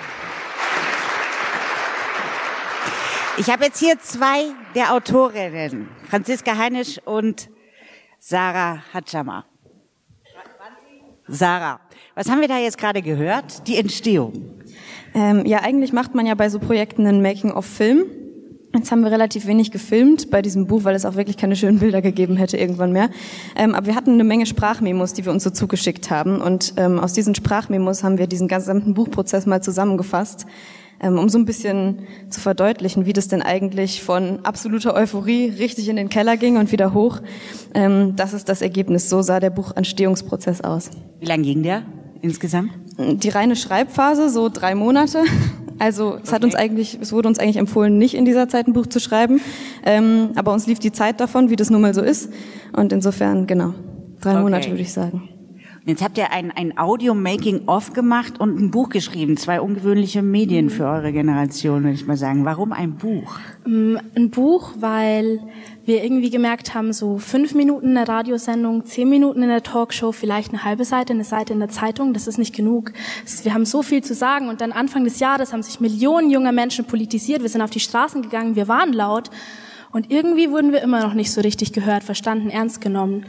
Ich 3.37 3.49
habe 3.49 3.65
jetzt 3.65 3.79
hier 3.79 3.99
zwei 3.99 4.53
der 4.75 4.93
Autorinnen, 4.93 5.89
Franziska 6.09 6.57
Heinisch 6.57 6.99
und 7.05 7.49
Sarah 8.17 8.83
Hatschama. 8.93 9.45
Sarah, 11.27 11.79
was 12.15 12.29
haben 12.29 12.41
wir 12.41 12.47
da 12.47 12.57
jetzt 12.57 12.77
gerade 12.77 13.01
gehört? 13.01 13.67
Die 13.67 13.77
Entstehung. 13.77 14.61
Ähm, 15.13 15.45
ja, 15.45 15.59
eigentlich 15.59 15.93
macht 15.93 16.15
man 16.15 16.25
ja 16.25 16.35
bei 16.35 16.49
so 16.49 16.59
Projekten 16.59 17.05
einen 17.05 17.21
Making-of-Film. 17.21 18.18
Jetzt 18.73 18.91
haben 18.91 19.03
wir 19.03 19.11
relativ 19.11 19.47
wenig 19.47 19.71
gefilmt 19.71 20.29
bei 20.29 20.43
diesem 20.43 20.67
Buch, 20.67 20.83
weil 20.83 20.95
es 20.95 21.03
auch 21.03 21.15
wirklich 21.15 21.37
keine 21.37 21.55
schönen 21.55 21.79
Bilder 21.79 22.03
gegeben 22.03 22.37
hätte 22.37 22.55
irgendwann 22.57 22.91
mehr. 22.91 23.09
Ähm, 23.55 23.73
aber 23.73 23.87
wir 23.87 23.95
hatten 23.95 24.11
eine 24.11 24.23
Menge 24.23 24.45
Sprachmemos, 24.45 25.13
die 25.13 25.25
wir 25.25 25.31
uns 25.31 25.43
so 25.43 25.49
zugeschickt 25.49 26.11
haben. 26.11 26.39
Und 26.39 26.75
ähm, 26.77 26.99
aus 26.99 27.13
diesen 27.13 27.33
Sprachmemos 27.33 28.03
haben 28.03 28.19
wir 28.19 28.27
diesen 28.27 28.47
gesamten 28.47 28.93
Buchprozess 28.93 29.47
mal 29.47 29.63
zusammengefasst, 29.63 30.45
ähm, 31.01 31.17
um 31.17 31.29
so 31.29 31.39
ein 31.39 31.45
bisschen 31.45 32.01
zu 32.29 32.39
verdeutlichen, 32.41 33.07
wie 33.07 33.13
das 33.13 33.27
denn 33.27 33.41
eigentlich 33.41 34.03
von 34.03 34.45
absoluter 34.45 34.93
Euphorie 34.93 35.49
richtig 35.49 35.89
in 35.89 35.95
den 35.95 36.09
Keller 36.09 36.37
ging 36.37 36.57
und 36.57 36.71
wieder 36.71 36.93
hoch. 36.93 37.21
Ähm, 37.73 38.15
das 38.17 38.33
ist 38.33 38.49
das 38.49 38.61
Ergebnis. 38.61 39.09
So 39.09 39.23
sah 39.23 39.39
der 39.39 39.49
Buchentstehungsprozess 39.49 40.61
aus. 40.61 40.91
Wie 41.19 41.25
lang 41.25 41.41
ging 41.41 41.63
der 41.63 41.83
insgesamt? 42.21 42.71
Die 42.99 43.29
reine 43.29 43.55
Schreibphase, 43.55 44.29
so 44.29 44.47
drei 44.49 44.75
Monate. 44.75 45.23
Also 45.79 46.19
es 46.21 46.31
hat 46.33 46.43
uns 46.43 46.55
eigentlich, 46.55 46.97
es 47.01 47.11
wurde 47.11 47.27
uns 47.29 47.39
eigentlich 47.39 47.57
empfohlen, 47.57 47.97
nicht 47.97 48.13
in 48.13 48.25
dieser 48.25 48.47
Zeit 48.49 48.67
ein 48.67 48.73
Buch 48.73 48.87
zu 48.87 48.99
schreiben, 48.99 49.39
ähm, 49.85 50.29
aber 50.35 50.53
uns 50.53 50.67
lief 50.67 50.79
die 50.79 50.91
Zeit 50.91 51.19
davon, 51.19 51.49
wie 51.49 51.55
das 51.55 51.69
nun 51.69 51.81
mal 51.81 51.93
so 51.93 52.01
ist. 52.01 52.29
Und 52.75 52.91
insofern, 52.93 53.47
genau, 53.47 53.73
drei 54.21 54.31
Okay. 54.33 54.41
Monate 54.41 54.69
würde 54.69 54.81
ich 54.81 54.93
sagen. 54.93 55.29
Jetzt 55.85 56.03
habt 56.03 56.17
ihr 56.17 56.31
ein, 56.31 56.51
ein 56.51 56.77
Audio-Making-of 56.77 57.93
gemacht 57.93 58.39
und 58.39 58.59
ein 58.59 58.69
Buch 58.69 58.89
geschrieben. 58.89 59.37
Zwei 59.37 59.61
ungewöhnliche 59.61 60.21
Medien 60.21 60.69
für 60.69 60.85
eure 60.85 61.11
Generation, 61.11 61.83
würde 61.83 61.95
ich 61.95 62.05
mal 62.05 62.17
sagen. 62.17 62.45
Warum 62.45 62.73
ein 62.73 62.95
Buch? 62.95 63.37
Ähm, 63.65 63.99
Ein 64.15 64.29
Buch, 64.29 64.73
weil 64.79 65.39
wir 65.85 66.03
irgendwie 66.03 66.29
gemerkt 66.29 66.75
haben, 66.75 66.93
so 66.93 67.17
fünf 67.17 67.55
Minuten 67.55 67.87
in 67.87 67.95
der 67.95 68.07
Radiosendung, 68.07 68.85
zehn 68.85 69.09
Minuten 69.09 69.41
in 69.41 69.49
der 69.49 69.63
Talkshow, 69.63 70.11
vielleicht 70.11 70.51
eine 70.53 70.63
halbe 70.63 70.85
Seite, 70.85 71.13
eine 71.13 71.23
Seite 71.23 71.53
in 71.53 71.59
der 71.59 71.69
Zeitung, 71.69 72.13
das 72.13 72.27
ist 72.27 72.37
nicht 72.37 72.55
genug. 72.55 72.91
Wir 73.43 73.53
haben 73.53 73.65
so 73.65 73.81
viel 73.81 74.03
zu 74.03 74.13
sagen 74.13 74.49
und 74.49 74.61
dann 74.61 74.71
Anfang 74.71 75.03
des 75.03 75.19
Jahres 75.19 75.51
haben 75.53 75.63
sich 75.63 75.79
Millionen 75.79 76.29
junger 76.29 76.51
Menschen 76.51 76.85
politisiert. 76.85 77.41
Wir 77.41 77.49
sind 77.49 77.61
auf 77.61 77.71
die 77.71 77.79
Straßen 77.79 78.21
gegangen, 78.21 78.55
wir 78.55 78.67
waren 78.67 78.93
laut. 78.93 79.31
Und 79.91 80.11
irgendwie 80.11 80.51
wurden 80.51 80.71
wir 80.71 80.81
immer 80.81 81.01
noch 81.01 81.15
nicht 81.15 81.31
so 81.31 81.41
richtig 81.41 81.73
gehört, 81.73 82.03
verstanden, 82.03 82.51
ernst 82.51 82.79
genommen. 82.79 83.25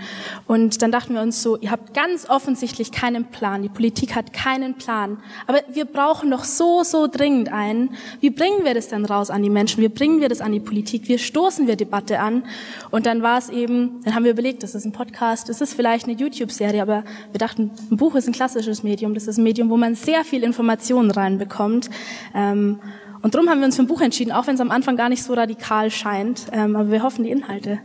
Und 0.46 0.82
dann 0.82 0.92
dachten 0.92 1.14
wir 1.14 1.22
uns 1.22 1.42
so, 1.42 1.56
ihr 1.56 1.70
habt 1.70 1.94
ganz 1.94 2.28
offensichtlich 2.28 2.92
keinen 2.92 3.24
Plan. 3.26 3.62
Die 3.62 3.70
Politik 3.70 4.14
hat 4.14 4.34
keinen 4.34 4.74
Plan. 4.74 5.18
Aber 5.46 5.60
wir 5.72 5.86
brauchen 5.86 6.30
doch 6.30 6.44
so, 6.44 6.82
so 6.82 7.06
dringend 7.06 7.50
einen. 7.50 7.94
Wie 8.20 8.28
bringen 8.28 8.64
wir 8.64 8.74
das 8.74 8.88
denn 8.88 9.06
raus 9.06 9.30
an 9.30 9.42
die 9.42 9.48
Menschen? 9.48 9.82
Wie 9.82 9.88
bringen 9.88 10.20
wir 10.20 10.28
das 10.28 10.42
an 10.42 10.52
die 10.52 10.60
Politik? 10.60 11.08
Wie 11.08 11.18
stoßen 11.18 11.66
wir 11.66 11.76
Debatte 11.76 12.20
an? 12.20 12.44
Und 12.90 13.06
dann 13.06 13.22
war 13.22 13.38
es 13.38 13.48
eben, 13.48 14.02
dann 14.04 14.14
haben 14.14 14.24
wir 14.24 14.32
überlegt, 14.32 14.62
das 14.62 14.74
ist 14.74 14.84
ein 14.84 14.92
Podcast, 14.92 15.48
das 15.48 15.62
ist 15.62 15.72
vielleicht 15.72 16.06
eine 16.06 16.16
YouTube-Serie, 16.16 16.82
aber 16.82 17.04
wir 17.32 17.38
dachten, 17.38 17.70
ein 17.90 17.96
Buch 17.96 18.14
ist 18.16 18.26
ein 18.26 18.34
klassisches 18.34 18.82
Medium. 18.82 19.14
Das 19.14 19.26
ist 19.26 19.38
ein 19.38 19.44
Medium, 19.44 19.70
wo 19.70 19.78
man 19.78 19.94
sehr 19.94 20.24
viel 20.24 20.42
Informationen 20.42 21.10
reinbekommt. 21.10 21.88
Ähm, 22.34 22.80
und 23.22 23.34
darum 23.34 23.48
haben 23.48 23.60
wir 23.60 23.66
uns 23.66 23.76
für 23.76 23.82
ein 23.82 23.86
Buch 23.86 24.00
entschieden, 24.00 24.32
auch 24.32 24.46
wenn 24.46 24.54
es 24.54 24.60
am 24.60 24.70
Anfang 24.70 24.96
gar 24.96 25.08
nicht 25.08 25.22
so 25.22 25.34
radikal 25.34 25.90
scheint. 25.90 26.46
Ähm, 26.52 26.76
aber 26.76 26.90
wir 26.90 27.02
hoffen, 27.02 27.24
die 27.24 27.30
Inhalte, 27.30 27.80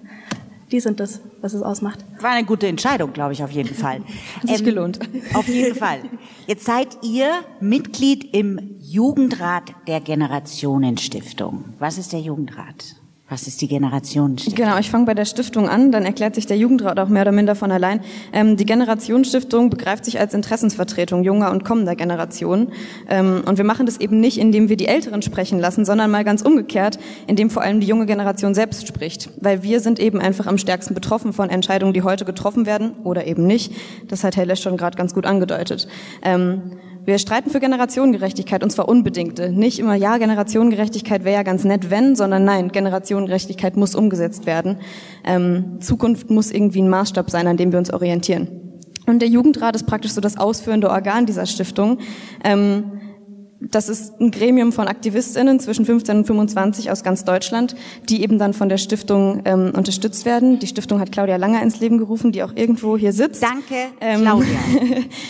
die 0.71 0.79
sind 0.79 0.99
das, 0.99 1.21
was 1.41 1.53
es 1.53 1.61
ausmacht. 1.61 1.99
War 2.19 2.31
eine 2.31 2.45
gute 2.45 2.67
Entscheidung, 2.67 3.13
glaube 3.13 3.33
ich, 3.33 3.43
auf 3.43 3.51
jeden 3.51 3.75
Fall. 3.75 4.01
Hat 4.41 4.49
sich 4.49 4.63
gelohnt. 4.63 4.99
Auf 5.33 5.47
jeden 5.47 5.75
Fall. 5.75 5.99
Jetzt 6.47 6.65
seid 6.65 6.97
ihr 7.03 7.29
Mitglied 7.59 8.33
im 8.33 8.75
Jugendrat 8.79 9.73
der 9.87 9.99
Generationenstiftung. 10.01 11.65
Was 11.79 11.97
ist 11.97 12.13
der 12.13 12.21
Jugendrat? 12.21 12.95
Was 13.27 13.47
ist 13.47 13.59
die 13.61 13.67
Generationenstiftung? 13.67 14.63
Genau, 14.63 14.77
ich 14.77 14.91
fange 14.91 15.05
bei 15.05 15.15
der 15.15 15.25
Stiftung 15.25 15.67
an, 15.67 15.91
dann 15.91 16.05
erklärt 16.05 16.35
sich 16.35 16.45
der 16.45 16.57
Jugendrat 16.57 16.99
auch 16.99 17.09
mehr 17.09 17.23
oder 17.23 17.31
minder 17.31 17.55
von 17.55 17.71
allein. 17.71 18.01
Ähm, 18.31 18.55
die 18.55 18.65
Generationsstiftung 18.65 19.71
begreift 19.71 20.05
sich 20.05 20.19
als 20.19 20.35
Interessensvertretung 20.35 21.23
junger 21.23 21.49
und 21.49 21.65
kommender 21.65 21.95
Generationen. 21.95 22.71
Ähm, 23.09 23.41
und 23.47 23.57
wir 23.57 23.65
machen 23.65 23.87
das 23.87 23.99
eben 23.99 24.19
nicht, 24.19 24.37
indem 24.37 24.69
wir 24.69 24.77
die 24.77 24.85
Älteren 24.85 25.23
sprechen 25.23 25.57
lassen, 25.57 25.85
sondern 25.85 26.11
mal 26.11 26.23
ganz 26.23 26.43
umgekehrt, 26.43 26.99
indem 27.25 27.49
vor 27.49 27.63
allem 27.63 27.79
die 27.79 27.87
junge 27.87 28.05
Generation 28.05 28.53
selbst 28.53 28.87
spricht. 28.87 29.31
Weil 29.41 29.63
wir 29.63 29.79
sind 29.79 29.99
eben 29.99 30.21
einfach 30.21 30.45
am 30.45 30.59
stärksten 30.59 30.93
betroffen 30.93 31.33
von 31.33 31.49
Entscheidungen, 31.49 31.93
die 31.93 32.03
heute 32.03 32.25
getroffen 32.25 32.67
werden 32.67 32.91
oder 33.03 33.25
eben 33.25 33.47
nicht. 33.47 33.73
Das 34.07 34.23
hat 34.23 34.37
Herr 34.37 34.45
Lesch 34.45 34.61
schon 34.61 34.77
gerade 34.77 34.97
ganz 34.97 35.15
gut 35.15 35.25
angedeutet. 35.25 35.87
Ähm, 36.21 36.73
wir 37.05 37.19
streiten 37.19 37.49
für 37.51 37.59
Generationengerechtigkeit 37.59 38.63
und 38.63 38.71
zwar 38.71 38.87
unbedingte. 38.89 39.51
Nicht 39.51 39.79
immer, 39.79 39.95
ja, 39.95 40.17
Generationengerechtigkeit 40.17 41.23
wäre 41.23 41.35
ja 41.35 41.43
ganz 41.43 41.63
nett, 41.63 41.89
wenn, 41.91 42.15
sondern 42.15 42.45
nein, 42.45 42.71
Generationengerechtigkeit 42.71 43.77
muss 43.77 43.95
umgesetzt 43.95 44.45
werden. 44.45 44.77
Ähm, 45.23 45.77
Zukunft 45.79 46.29
muss 46.29 46.51
irgendwie 46.51 46.81
ein 46.81 46.89
Maßstab 46.89 47.29
sein, 47.29 47.47
an 47.47 47.57
dem 47.57 47.71
wir 47.71 47.79
uns 47.79 47.93
orientieren. 47.93 48.47
Und 49.05 49.19
der 49.19 49.29
Jugendrat 49.29 49.75
ist 49.75 49.85
praktisch 49.85 50.13
so 50.13 50.21
das 50.21 50.37
ausführende 50.37 50.89
Organ 50.89 51.25
dieser 51.27 51.45
Stiftung. 51.45 51.99
Ähm, 52.43 52.85
das 53.71 53.89
ist 53.89 54.19
ein 54.19 54.31
Gremium 54.31 54.71
von 54.71 54.87
AktivistInnen 54.87 55.59
zwischen 55.59 55.85
15 55.85 56.17
und 56.17 56.27
25 56.27 56.91
aus 56.91 57.03
ganz 57.03 57.23
Deutschland, 57.23 57.75
die 58.09 58.21
eben 58.21 58.37
dann 58.39 58.53
von 58.53 58.69
der 58.69 58.77
Stiftung 58.77 59.41
ähm, 59.45 59.71
unterstützt 59.75 60.25
werden. 60.25 60.59
Die 60.59 60.67
Stiftung 60.67 60.99
hat 60.99 61.11
Claudia 61.11 61.35
Langer 61.37 61.61
ins 61.61 61.79
Leben 61.79 61.97
gerufen, 61.97 62.31
die 62.31 62.43
auch 62.43 62.53
irgendwo 62.55 62.97
hier 62.97 63.13
sitzt. 63.13 63.43
Danke, 63.43 63.75
Ähm, 64.01 64.21
Claudia, 64.21 64.59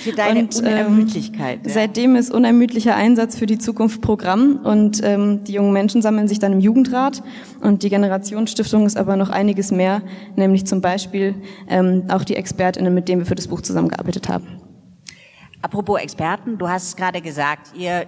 für 0.03 0.11
deine 0.15 0.39
und, 0.41 0.57
ähm, 0.57 0.65
Unermüdlichkeit. 0.65 1.59
ja. 1.65 1.71
Seitdem 1.73 2.15
ist 2.15 2.31
unermüdlicher 2.31 2.95
Einsatz 2.95 3.35
für 3.37 3.45
die 3.45 3.57
Zukunft 3.57 4.01
Programm 4.01 4.59
und 4.63 5.01
ähm, 5.03 5.43
die 5.43 5.53
jungen 5.53 5.73
Menschen 5.73 6.01
sammeln 6.01 6.27
sich 6.27 6.39
dann 6.39 6.53
im 6.53 6.59
Jugendrat 6.59 7.23
und 7.61 7.83
die 7.83 7.89
Generationsstiftung 7.89 8.85
ist 8.85 8.97
aber 8.97 9.15
noch 9.15 9.29
einiges 9.29 9.71
mehr, 9.71 10.01
nämlich 10.35 10.65
zum 10.65 10.81
Beispiel 10.81 11.35
ähm, 11.67 12.03
auch 12.09 12.23
die 12.23 12.35
ExpertInnen, 12.35 12.93
mit 12.93 13.07
denen 13.07 13.21
wir 13.21 13.25
für 13.25 13.35
das 13.35 13.47
Buch 13.47 13.61
zusammengearbeitet 13.61 14.29
haben. 14.29 14.47
Apropos 15.61 15.99
Experten, 15.99 16.57
du 16.59 16.69
hast 16.69 16.89
es 16.89 16.95
gerade 16.95 17.21
gesagt, 17.21 17.75
ihr 17.75 18.05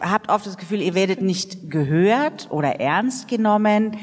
habt 0.00 0.28
oft 0.28 0.46
das 0.46 0.56
Gefühl, 0.56 0.80
ihr 0.80 0.94
werdet 0.94 1.22
nicht 1.22 1.70
gehört 1.70 2.48
oder 2.50 2.80
ernst 2.80 3.28
genommen. 3.28 3.96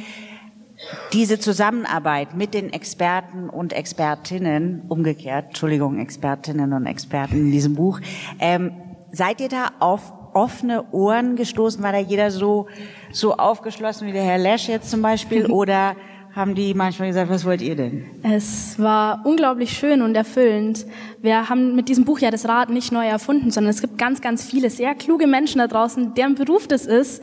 Diese 1.14 1.40
Zusammenarbeit 1.40 2.36
mit 2.36 2.54
den 2.54 2.74
Experten 2.74 3.50
und 3.50 3.74
Expertinnen, 3.74 4.84
umgekehrt, 4.90 5.48
Entschuldigung, 5.48 6.00
Expertinnen 6.00 6.74
und 6.74 6.86
Experten 6.86 7.38
in 7.38 7.52
diesem 7.52 7.76
Buch, 7.76 8.02
ähm, 8.40 8.72
seid 9.12 9.40
ihr 9.40 9.50
da 9.50 9.70
auf 9.80 10.12
offene 10.34 10.92
Ohren 10.92 11.36
gestoßen? 11.36 11.82
War 11.84 11.92
da 11.92 12.00
jeder 12.00 12.32
so, 12.32 12.68
so 13.12 13.38
aufgeschlossen 13.38 14.08
wie 14.08 14.12
der 14.12 14.24
Herr 14.24 14.40
Lesch 14.40 14.68
jetzt 14.68 14.90
zum 14.90 15.02
Beispiel? 15.02 15.46
Oder 15.52 15.96
haben 16.36 16.56
die 16.56 16.74
manchmal 16.74 17.10
gesagt, 17.10 17.30
was 17.30 17.46
wollt 17.46 17.62
ihr 17.62 17.76
denn? 17.76 18.06
Es 18.24 18.80
war 18.80 19.22
unglaublich 19.24 19.78
schön 19.78 20.02
und 20.02 20.16
erfüllend. 20.16 20.86
Wir 21.22 21.48
haben 21.48 21.76
mit 21.76 21.90
diesem 21.90 22.06
Buch 22.06 22.20
ja 22.20 22.32
das 22.32 22.48
Rad 22.48 22.72
nicht 22.72 22.92
neu 22.92 23.06
erfunden, 23.06 23.52
sondern 23.52 23.70
es 23.70 23.82
gibt 23.82 24.00
ganz, 24.00 24.20
ganz 24.20 24.44
viele 24.44 24.72
sehr 24.72 24.96
kluge 24.96 25.28
Menschen 25.28 25.60
da 25.60 25.68
draußen, 25.68 26.16
deren 26.16 26.34
Beruf 26.34 26.68
das 26.68 26.88
ist, 26.88 27.22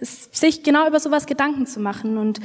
sich 0.00 0.62
genau 0.62 0.86
über 0.86 1.00
sowas 1.00 1.26
Gedanken 1.26 1.66
zu 1.66 1.80
machen. 1.80 2.18
Und 2.18 2.38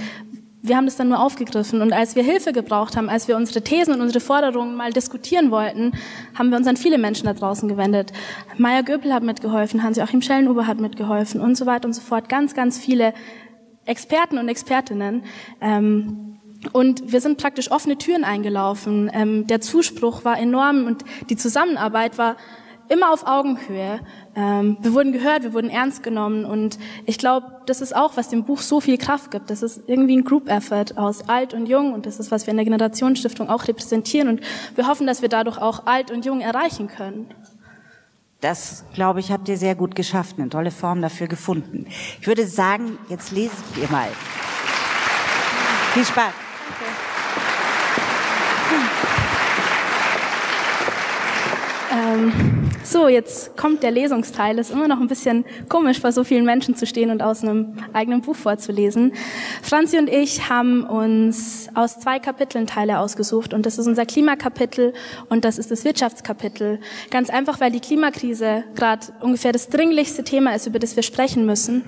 wir 0.63 0.75
haben 0.75 0.85
das 0.85 0.95
dann 0.95 1.09
nur 1.09 1.19
aufgegriffen. 1.19 1.83
Und 1.83 1.93
als 1.93 2.15
wir 2.15 2.23
Hilfe 2.23 2.51
gebraucht 2.51 2.97
haben, 2.97 3.09
als 3.09 3.27
wir 3.27 3.37
unsere 3.37 3.61
Thesen 3.61 3.93
und 3.93 4.01
unsere 4.01 4.19
Forderungen 4.19 4.75
mal 4.75 4.91
diskutieren 4.91 5.51
wollten, 5.51 5.91
haben 6.33 6.49
wir 6.49 6.57
uns 6.57 6.67
an 6.67 6.77
viele 6.77 6.97
Menschen 6.97 7.25
da 7.25 7.33
draußen 7.33 7.69
gewendet. 7.69 8.11
Maya 8.57 8.81
Göpel 8.81 9.13
hat 9.13 9.21
mitgeholfen, 9.21 9.83
Hans-Joachim 9.83 10.23
Schellenhuber 10.23 10.65
hat 10.65 10.79
mitgeholfen 10.79 11.41
und 11.41 11.55
so 11.55 11.67
weiter 11.67 11.87
und 11.87 11.93
so 11.93 12.01
fort. 12.01 12.27
Ganz, 12.27 12.55
ganz 12.55 12.79
viele 12.79 13.13
Experten 13.87 14.37
und 14.37 14.47
Expertinnen. 14.49 15.23
Ähm, 15.61 16.39
und 16.73 17.11
wir 17.11 17.21
sind 17.21 17.37
praktisch 17.37 17.71
offene 17.71 17.97
Türen 17.97 18.23
eingelaufen. 18.23 19.09
Ähm, 19.13 19.47
der 19.47 19.61
Zuspruch 19.61 20.25
war 20.25 20.39
enorm 20.39 20.85
und 20.85 21.03
die 21.29 21.35
Zusammenarbeit 21.35 22.17
war 22.17 22.35
immer 22.89 23.11
auf 23.11 23.27
Augenhöhe. 23.27 23.99
Ähm, 24.35 24.77
wir 24.81 24.93
wurden 24.93 25.11
gehört, 25.11 25.43
wir 25.43 25.53
wurden 25.53 25.69
ernst 25.69 26.03
genommen 26.03 26.45
und 26.45 26.77
ich 27.05 27.17
glaube, 27.17 27.61
das 27.65 27.81
ist 27.81 27.95
auch, 27.95 28.17
was 28.17 28.29
dem 28.29 28.45
Buch 28.45 28.59
so 28.59 28.79
viel 28.79 28.97
Kraft 28.97 29.31
gibt. 29.31 29.49
Das 29.49 29.61
ist 29.61 29.81
irgendwie 29.87 30.17
ein 30.17 30.23
Group 30.23 30.49
Effort 30.49 30.97
aus 30.97 31.27
alt 31.27 31.53
und 31.53 31.67
jung 31.67 31.93
und 31.93 32.05
das 32.05 32.19
ist, 32.19 32.31
was 32.31 32.47
wir 32.47 32.51
in 32.51 32.57
der 32.57 32.65
Generationsstiftung 32.65 33.49
auch 33.49 33.67
repräsentieren 33.67 34.29
und 34.29 34.41
wir 34.75 34.87
hoffen, 34.87 35.07
dass 35.07 35.21
wir 35.21 35.29
dadurch 35.29 35.57
auch 35.57 35.85
alt 35.85 36.11
und 36.11 36.25
jung 36.25 36.39
erreichen 36.39 36.87
können. 36.87 37.27
Das, 38.39 38.85
glaube 38.93 39.19
ich, 39.19 39.31
habt 39.31 39.49
ihr 39.49 39.57
sehr 39.57 39.73
gut 39.73 39.95
geschafft, 39.95 40.35
eine 40.37 40.49
tolle 40.49 40.69
Form 40.69 41.01
dafür 41.01 41.27
gefunden. 41.27 41.87
Ich 42.21 42.27
würde 42.27 42.45
sagen, 42.45 42.99
jetzt 43.09 43.31
lesen 43.31 43.63
wir 43.73 43.89
mal. 43.89 44.09
Viel 45.93 46.05
Spaß. 46.05 46.33
Ähm, 51.91 52.56
so, 52.91 53.09
jetzt 53.09 53.57
kommt 53.57 53.83
der 53.83 53.91
Lesungsteil. 53.91 54.57
Ist 54.59 54.71
immer 54.71 54.87
noch 54.87 54.99
ein 54.99 55.07
bisschen 55.07 55.45
komisch, 55.67 55.99
vor 55.99 56.11
so 56.11 56.23
vielen 56.23 56.45
Menschen 56.45 56.75
zu 56.75 56.85
stehen 56.85 57.09
und 57.09 57.21
aus 57.21 57.43
einem 57.43 57.73
eigenen 57.91 58.21
Buch 58.21 58.35
vorzulesen. 58.35 59.13
Franzi 59.61 59.97
und 59.97 60.09
ich 60.09 60.49
haben 60.49 60.83
uns 60.83 61.67
aus 61.73 61.99
zwei 61.99 62.19
Kapiteln 62.19 62.65
Teile 62.65 62.99
ausgesucht 62.99 63.53
und 63.53 63.65
das 63.65 63.77
ist 63.77 63.87
unser 63.87 64.05
Klimakapitel 64.05 64.93
und 65.29 65.43
das 65.43 65.57
ist 65.57 65.69
das 65.69 65.83
Wirtschaftskapitel. 65.83 66.79
Ganz 67.09 67.29
einfach, 67.29 67.59
weil 67.59 67.71
die 67.71 67.81
Klimakrise 67.81 68.63
gerade 68.75 69.07
ungefähr 69.19 69.51
das 69.51 69.67
dringlichste 69.69 70.23
Thema 70.23 70.55
ist, 70.55 70.67
über 70.67 70.79
das 70.79 70.95
wir 70.95 71.03
sprechen 71.03 71.45
müssen 71.45 71.83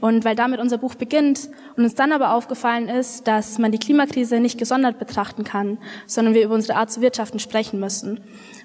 und 0.00 0.24
weil 0.24 0.36
damit 0.36 0.60
unser 0.60 0.78
Buch 0.78 0.94
beginnt 0.94 1.48
und 1.76 1.84
uns 1.84 1.94
dann 1.94 2.12
aber 2.12 2.32
aufgefallen 2.32 2.88
ist, 2.88 3.26
dass 3.26 3.58
man 3.58 3.72
die 3.72 3.78
Klimakrise 3.78 4.40
nicht 4.40 4.58
gesondert 4.58 4.98
betrachten 4.98 5.44
kann, 5.44 5.78
sondern 6.06 6.34
wir 6.34 6.44
über 6.44 6.54
unsere 6.54 6.78
Art 6.78 6.90
zu 6.90 7.00
wirtschaften 7.00 7.38
sprechen 7.38 7.80
müssen. 7.80 8.20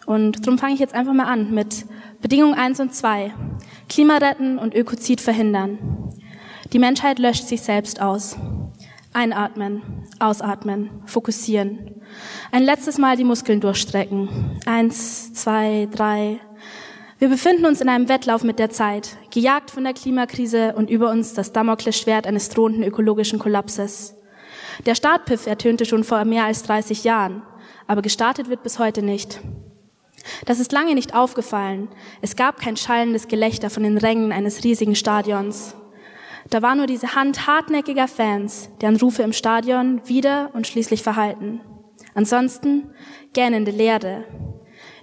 Und 0.05 0.45
darum 0.45 0.57
fange 0.57 0.73
ich 0.73 0.79
jetzt 0.79 0.93
einfach 0.93 1.13
mal 1.13 1.25
an 1.25 1.53
mit 1.53 1.85
Bedingung 2.21 2.53
1 2.53 2.79
und 2.79 2.93
2. 2.93 3.33
Klima 3.87 4.17
retten 4.17 4.57
und 4.57 4.75
Ökozid 4.75 5.21
verhindern. 5.21 5.79
Die 6.71 6.79
Menschheit 6.79 7.19
löscht 7.19 7.45
sich 7.45 7.61
selbst 7.61 8.01
aus. 8.01 8.37
Einatmen, 9.11 9.81
ausatmen, 10.19 10.89
fokussieren. 11.05 11.95
Ein 12.51 12.63
letztes 12.63 12.99
Mal 12.99 13.17
die 13.17 13.23
Muskeln 13.23 13.59
durchstrecken. 13.59 14.59
Eins, 14.65 15.33
zwei, 15.33 15.87
drei. 15.91 16.39
Wir 17.19 17.27
befinden 17.27 17.65
uns 17.65 17.81
in 17.81 17.89
einem 17.89 18.07
Wettlauf 18.07 18.45
mit 18.45 18.59
der 18.59 18.69
Zeit, 18.69 19.17
gejagt 19.29 19.71
von 19.71 19.83
der 19.83 19.93
Klimakrise 19.93 20.73
und 20.77 20.89
über 20.89 21.11
uns 21.11 21.33
das 21.33 21.51
Damoklesschwert 21.51 22.25
eines 22.25 22.47
drohenden 22.47 22.85
ökologischen 22.85 23.39
Kollapses. 23.39 24.15
Der 24.85 24.95
Startpiff 24.95 25.45
ertönte 25.45 25.83
schon 25.83 26.05
vor 26.05 26.23
mehr 26.23 26.45
als 26.45 26.63
30 26.63 27.03
Jahren, 27.03 27.41
aber 27.87 28.01
gestartet 28.01 28.47
wird 28.47 28.63
bis 28.63 28.79
heute 28.79 29.01
nicht. 29.01 29.41
Das 30.45 30.61
ist 30.61 30.71
lange 30.71 30.95
nicht 30.95 31.13
aufgefallen. 31.13 31.89
Es 32.21 32.37
gab 32.37 32.61
kein 32.61 32.77
schallendes 32.77 33.27
Gelächter 33.27 33.69
von 33.69 33.83
den 33.83 33.97
Rängen 33.97 34.31
eines 34.31 34.63
riesigen 34.63 34.95
Stadions. 34.95 35.75
Da 36.49 36.61
war 36.61 36.75
nur 36.75 36.87
diese 36.87 37.15
Hand 37.15 37.47
hartnäckiger 37.47 38.07
Fans, 38.07 38.69
deren 38.79 38.95
Rufe 38.95 39.23
im 39.23 39.33
Stadion 39.33 40.01
wieder 40.07 40.51
und 40.53 40.67
schließlich 40.67 41.03
verhalten. 41.03 41.59
Ansonsten 42.13 42.93
gähnende 43.33 43.71
Leere. 43.71 44.23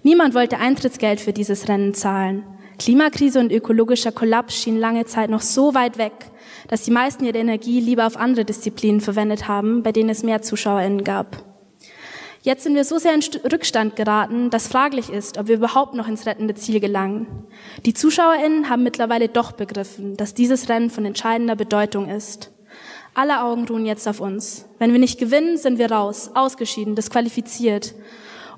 Niemand 0.06 0.34
wollte 0.34 0.58
Eintrittsgeld 0.58 1.20
für 1.20 1.32
dieses 1.32 1.68
Rennen 1.68 1.92
zahlen. 1.92 2.44
Klimakrise 2.78 3.40
und 3.40 3.50
ökologischer 3.50 4.12
Kollaps 4.12 4.54
schienen 4.54 4.78
lange 4.78 5.04
Zeit 5.04 5.30
noch 5.30 5.40
so 5.40 5.74
weit 5.74 5.98
weg, 5.98 6.12
dass 6.68 6.84
die 6.84 6.92
meisten 6.92 7.24
ihre 7.24 7.38
Energie 7.38 7.80
lieber 7.80 8.06
auf 8.06 8.16
andere 8.16 8.44
Disziplinen 8.44 9.00
verwendet 9.00 9.48
haben, 9.48 9.82
bei 9.82 9.90
denen 9.90 10.08
es 10.08 10.22
mehr 10.22 10.42
ZuschauerInnen 10.42 11.02
gab. 11.02 11.42
Jetzt 12.42 12.62
sind 12.62 12.76
wir 12.76 12.84
so 12.84 12.98
sehr 12.98 13.14
in 13.14 13.50
Rückstand 13.50 13.96
geraten, 13.96 14.48
dass 14.50 14.68
fraglich 14.68 15.10
ist, 15.10 15.38
ob 15.38 15.48
wir 15.48 15.56
überhaupt 15.56 15.94
noch 15.94 16.06
ins 16.06 16.24
rettende 16.24 16.54
Ziel 16.54 16.78
gelangen. 16.78 17.26
Die 17.84 17.92
ZuschauerInnen 17.92 18.70
haben 18.70 18.84
mittlerweile 18.84 19.28
doch 19.28 19.50
begriffen, 19.50 20.16
dass 20.16 20.34
dieses 20.34 20.68
Rennen 20.68 20.90
von 20.90 21.04
entscheidender 21.04 21.56
Bedeutung 21.56 22.08
ist. 22.08 22.52
Alle 23.14 23.42
Augen 23.42 23.66
ruhen 23.66 23.84
jetzt 23.84 24.06
auf 24.06 24.20
uns. 24.20 24.66
Wenn 24.78 24.92
wir 24.92 25.00
nicht 25.00 25.18
gewinnen, 25.18 25.56
sind 25.56 25.80
wir 25.80 25.90
raus, 25.90 26.30
ausgeschieden, 26.32 26.94
disqualifiziert. 26.94 27.96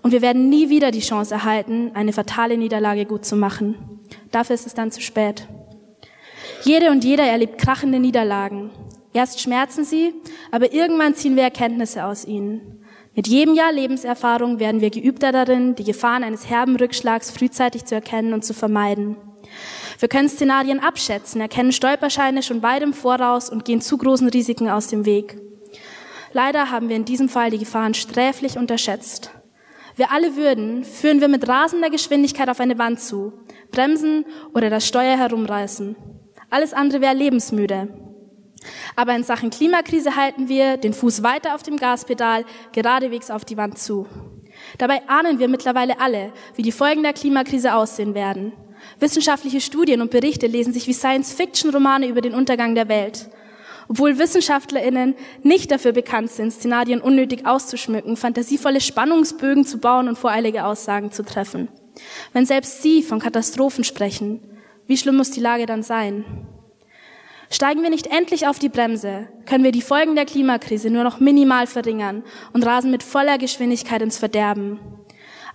Und 0.02 0.12
wir 0.12 0.22
werden 0.22 0.48
nie 0.48 0.68
wieder 0.68 0.90
die 0.90 1.00
Chance 1.00 1.34
erhalten, 1.34 1.90
eine 1.94 2.12
fatale 2.12 2.56
Niederlage 2.56 3.04
gut 3.04 3.24
zu 3.24 3.36
machen. 3.36 4.00
Dafür 4.30 4.54
ist 4.54 4.66
es 4.66 4.74
dann 4.74 4.90
zu 4.90 5.00
spät. 5.00 5.46
Jede 6.64 6.90
und 6.90 7.04
jeder 7.04 7.24
erlebt 7.24 7.58
krachende 7.58 7.98
Niederlagen. 7.98 8.70
Erst 9.12 9.40
schmerzen 9.40 9.84
sie, 9.84 10.14
aber 10.50 10.72
irgendwann 10.72 11.14
ziehen 11.14 11.36
wir 11.36 11.42
Erkenntnisse 11.42 12.04
aus 12.04 12.24
ihnen. 12.24 12.84
Mit 13.14 13.26
jedem 13.26 13.54
Jahr 13.54 13.72
Lebenserfahrung 13.72 14.60
werden 14.60 14.80
wir 14.80 14.90
geübter 14.90 15.32
darin, 15.32 15.74
die 15.74 15.84
Gefahren 15.84 16.22
eines 16.22 16.48
herben 16.48 16.76
Rückschlags 16.76 17.30
frühzeitig 17.30 17.84
zu 17.84 17.94
erkennen 17.94 18.32
und 18.32 18.44
zu 18.44 18.54
vermeiden. 18.54 19.16
Wir 19.98 20.08
können 20.08 20.28
Szenarien 20.28 20.78
abschätzen, 20.78 21.40
erkennen 21.40 21.72
Stolperscheine 21.72 22.42
schon 22.42 22.62
weit 22.62 22.82
im 22.82 22.92
Voraus 22.92 23.50
und 23.50 23.64
gehen 23.64 23.80
zu 23.80 23.98
großen 23.98 24.28
Risiken 24.28 24.68
aus 24.68 24.86
dem 24.86 25.04
Weg. 25.04 25.36
Leider 26.32 26.70
haben 26.70 26.88
wir 26.88 26.96
in 26.96 27.04
diesem 27.04 27.28
Fall 27.28 27.50
die 27.50 27.58
Gefahren 27.58 27.94
sträflich 27.94 28.56
unterschätzt. 28.56 29.32
Wir 29.98 30.12
alle 30.12 30.36
würden, 30.36 30.84
führen 30.84 31.20
wir 31.20 31.26
mit 31.26 31.48
rasender 31.48 31.90
Geschwindigkeit 31.90 32.48
auf 32.48 32.60
eine 32.60 32.78
Wand 32.78 33.00
zu, 33.00 33.32
bremsen 33.72 34.24
oder 34.54 34.70
das 34.70 34.86
Steuer 34.86 35.16
herumreißen. 35.16 35.96
Alles 36.50 36.72
andere 36.72 37.00
wäre 37.00 37.16
lebensmüde. 37.16 37.88
Aber 38.94 39.16
in 39.16 39.24
Sachen 39.24 39.50
Klimakrise 39.50 40.14
halten 40.14 40.48
wir 40.48 40.76
den 40.76 40.92
Fuß 40.92 41.24
weiter 41.24 41.56
auf 41.56 41.64
dem 41.64 41.78
Gaspedal, 41.78 42.44
geradewegs 42.70 43.28
auf 43.28 43.44
die 43.44 43.56
Wand 43.56 43.76
zu. 43.76 44.06
Dabei 44.78 45.02
ahnen 45.08 45.40
wir 45.40 45.48
mittlerweile 45.48 45.98
alle, 45.98 46.32
wie 46.54 46.62
die 46.62 46.70
Folgen 46.70 47.02
der 47.02 47.12
Klimakrise 47.12 47.74
aussehen 47.74 48.14
werden. 48.14 48.52
Wissenschaftliche 49.00 49.60
Studien 49.60 50.00
und 50.00 50.12
Berichte 50.12 50.46
lesen 50.46 50.72
sich 50.72 50.86
wie 50.86 50.92
Science-Fiction-Romane 50.92 52.06
über 52.06 52.20
den 52.20 52.34
Untergang 52.34 52.76
der 52.76 52.88
Welt. 52.88 53.28
Obwohl 53.88 54.18
WissenschaftlerInnen 54.18 55.14
nicht 55.42 55.70
dafür 55.70 55.92
bekannt 55.92 56.30
sind, 56.30 56.52
Szenarien 56.52 57.00
unnötig 57.00 57.46
auszuschmücken, 57.46 58.16
fantasievolle 58.16 58.80
Spannungsbögen 58.80 59.64
zu 59.64 59.78
bauen 59.78 60.08
und 60.08 60.18
voreilige 60.18 60.64
Aussagen 60.64 61.10
zu 61.10 61.24
treffen. 61.24 61.68
Wenn 62.32 62.46
selbst 62.46 62.82
sie 62.82 63.02
von 63.02 63.18
Katastrophen 63.18 63.84
sprechen, 63.84 64.40
wie 64.86 64.96
schlimm 64.96 65.16
muss 65.16 65.30
die 65.30 65.40
Lage 65.40 65.66
dann 65.66 65.82
sein? 65.82 66.24
Steigen 67.50 67.82
wir 67.82 67.88
nicht 67.88 68.08
endlich 68.08 68.46
auf 68.46 68.58
die 68.58 68.68
Bremse, 68.68 69.28
können 69.46 69.64
wir 69.64 69.72
die 69.72 69.80
Folgen 69.80 70.14
der 70.14 70.26
Klimakrise 70.26 70.90
nur 70.90 71.02
noch 71.02 71.18
minimal 71.18 71.66
verringern 71.66 72.22
und 72.52 72.66
rasen 72.66 72.90
mit 72.90 73.02
voller 73.02 73.38
Geschwindigkeit 73.38 74.02
ins 74.02 74.18
Verderben. 74.18 74.78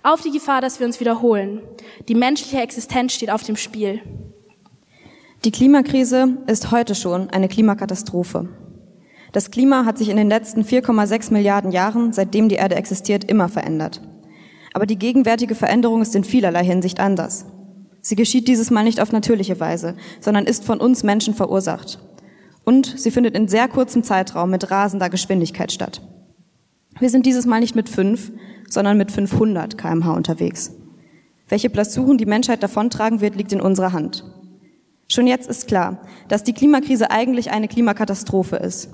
Auf 0.02 0.20
die 0.20 0.32
Gefahr, 0.32 0.60
dass 0.60 0.80
wir 0.80 0.86
uns 0.86 0.98
wiederholen. 0.98 1.62
Die 2.08 2.16
menschliche 2.16 2.60
Existenz 2.60 3.14
steht 3.14 3.30
auf 3.30 3.44
dem 3.44 3.56
Spiel. 3.56 4.02
Die 5.44 5.50
Klimakrise 5.50 6.38
ist 6.46 6.70
heute 6.70 6.94
schon 6.94 7.28
eine 7.28 7.48
Klimakatastrophe. 7.48 8.48
Das 9.32 9.50
Klima 9.50 9.84
hat 9.84 9.98
sich 9.98 10.08
in 10.08 10.16
den 10.16 10.30
letzten 10.30 10.62
4,6 10.62 11.34
Milliarden 11.34 11.70
Jahren, 11.70 12.14
seitdem 12.14 12.48
die 12.48 12.54
Erde 12.54 12.76
existiert, 12.76 13.24
immer 13.24 13.50
verändert. 13.50 14.00
Aber 14.72 14.86
die 14.86 14.96
gegenwärtige 14.98 15.54
Veränderung 15.54 16.00
ist 16.00 16.16
in 16.16 16.24
vielerlei 16.24 16.64
Hinsicht 16.64 16.98
anders. 16.98 17.44
Sie 18.00 18.16
geschieht 18.16 18.48
dieses 18.48 18.70
Mal 18.70 18.84
nicht 18.84 19.02
auf 19.02 19.12
natürliche 19.12 19.60
Weise, 19.60 19.96
sondern 20.18 20.46
ist 20.46 20.64
von 20.64 20.80
uns 20.80 21.02
Menschen 21.02 21.34
verursacht. 21.34 21.98
Und 22.64 22.98
sie 22.98 23.10
findet 23.10 23.36
in 23.36 23.46
sehr 23.46 23.68
kurzem 23.68 24.02
Zeitraum 24.02 24.48
mit 24.48 24.70
rasender 24.70 25.10
Geschwindigkeit 25.10 25.72
statt. 25.72 26.00
Wir 26.98 27.10
sind 27.10 27.26
dieses 27.26 27.44
Mal 27.44 27.60
nicht 27.60 27.76
mit 27.76 27.90
fünf, 27.90 28.32
sondern 28.70 28.96
mit 28.96 29.12
500 29.12 29.76
kmh 29.76 30.10
unterwegs. 30.10 30.72
Welche 31.50 31.68
Blessuren 31.68 32.16
die 32.16 32.24
Menschheit 32.24 32.62
davontragen 32.62 33.20
wird, 33.20 33.36
liegt 33.36 33.52
in 33.52 33.60
unserer 33.60 33.92
Hand. 33.92 34.24
Schon 35.08 35.26
jetzt 35.26 35.48
ist 35.48 35.68
klar, 35.68 35.98
dass 36.28 36.44
die 36.44 36.54
Klimakrise 36.54 37.10
eigentlich 37.10 37.50
eine 37.50 37.68
Klimakatastrophe 37.68 38.56
ist. 38.56 38.90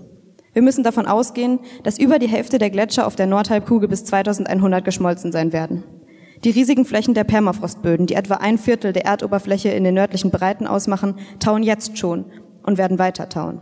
Wir 0.53 0.63
müssen 0.63 0.83
davon 0.83 1.07
ausgehen, 1.07 1.61
dass 1.85 1.99
über 1.99 2.19
die 2.19 2.29
Hälfte 2.29 2.59
der 2.59 2.71
Gletscher 2.71 3.07
auf 3.07 3.15
der 3.15 3.27
Nordhalbkugel 3.27 3.89
bis 3.89 4.05
2100 4.05 4.85
geschmolzen 4.85 5.31
sein 5.31 5.53
werden. 5.53 5.85
Die 6.43 6.51
riesigen 6.51 6.85
Flächen 6.85 7.15
der 7.15 7.25
Permafrostböden, 7.25 8.07
die 8.07 8.15
etwa 8.15 8.37
ein 8.37 8.59
Viertel 8.59 8.93
der 8.93 9.05
Erdoberfläche 9.05 9.69
in 9.69 9.85
den 9.85 9.95
nördlichen 9.95 10.31
Breiten 10.31 10.67
ausmachen, 10.67 11.17
tauen 11.39 11.63
jetzt 11.63 11.99
schon 11.99 12.25
und 12.63 12.79
werden 12.79 12.99
weiter 12.99 13.29
tauen. 13.29 13.61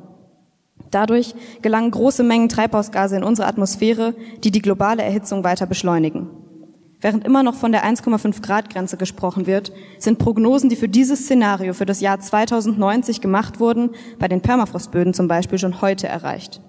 Dadurch 0.90 1.34
gelangen 1.60 1.90
große 1.90 2.22
Mengen 2.22 2.48
Treibhausgase 2.48 3.16
in 3.16 3.24
unsere 3.24 3.48
Atmosphäre, 3.48 4.14
die 4.42 4.50
die 4.50 4.62
globale 4.62 5.02
Erhitzung 5.02 5.44
weiter 5.44 5.66
beschleunigen. 5.66 6.30
Während 7.00 7.24
immer 7.24 7.44
noch 7.44 7.54
von 7.54 7.70
der 7.70 7.84
1,5 7.84 8.42
Grad 8.42 8.70
Grenze 8.70 8.96
gesprochen 8.96 9.46
wird, 9.46 9.72
sind 9.98 10.18
Prognosen, 10.18 10.68
die 10.68 10.76
für 10.76 10.88
dieses 10.88 11.20
Szenario 11.20 11.72
für 11.72 11.86
das 11.86 12.00
Jahr 12.00 12.18
2090 12.18 13.20
gemacht 13.20 13.60
wurden, 13.60 13.90
bei 14.18 14.26
den 14.26 14.40
Permafrostböden 14.40 15.14
zum 15.14 15.28
Beispiel 15.28 15.58
schon 15.58 15.80
heute 15.80 16.08
erreicht. 16.08 16.60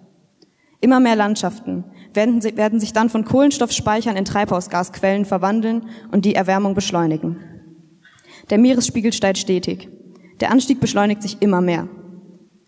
Immer 0.82 1.00
mehr 1.00 1.16
Landschaften, 1.16 1.84
werden, 2.14 2.44
werden 2.44 2.80
sich 2.80 2.94
dann 2.94 3.10
von 3.10 3.26
Kohlenstoffspeichern 3.26 4.16
in 4.16 4.26
Treibhausgasquellen 4.26 5.26
verwandeln 5.26 5.88
und 6.12 6.26
die 6.26 6.36
Erwärmung 6.36 6.76
beschleunigen. 6.76 7.38
Der 8.50 8.60
Meeresspiegel 8.60 9.12
steigt 9.12 9.40
stetig. 9.40 9.90
Der 10.40 10.52
Anstieg 10.52 10.80
beschleunigt 10.80 11.22
sich 11.22 11.42
immer 11.42 11.60
mehr. 11.60 11.88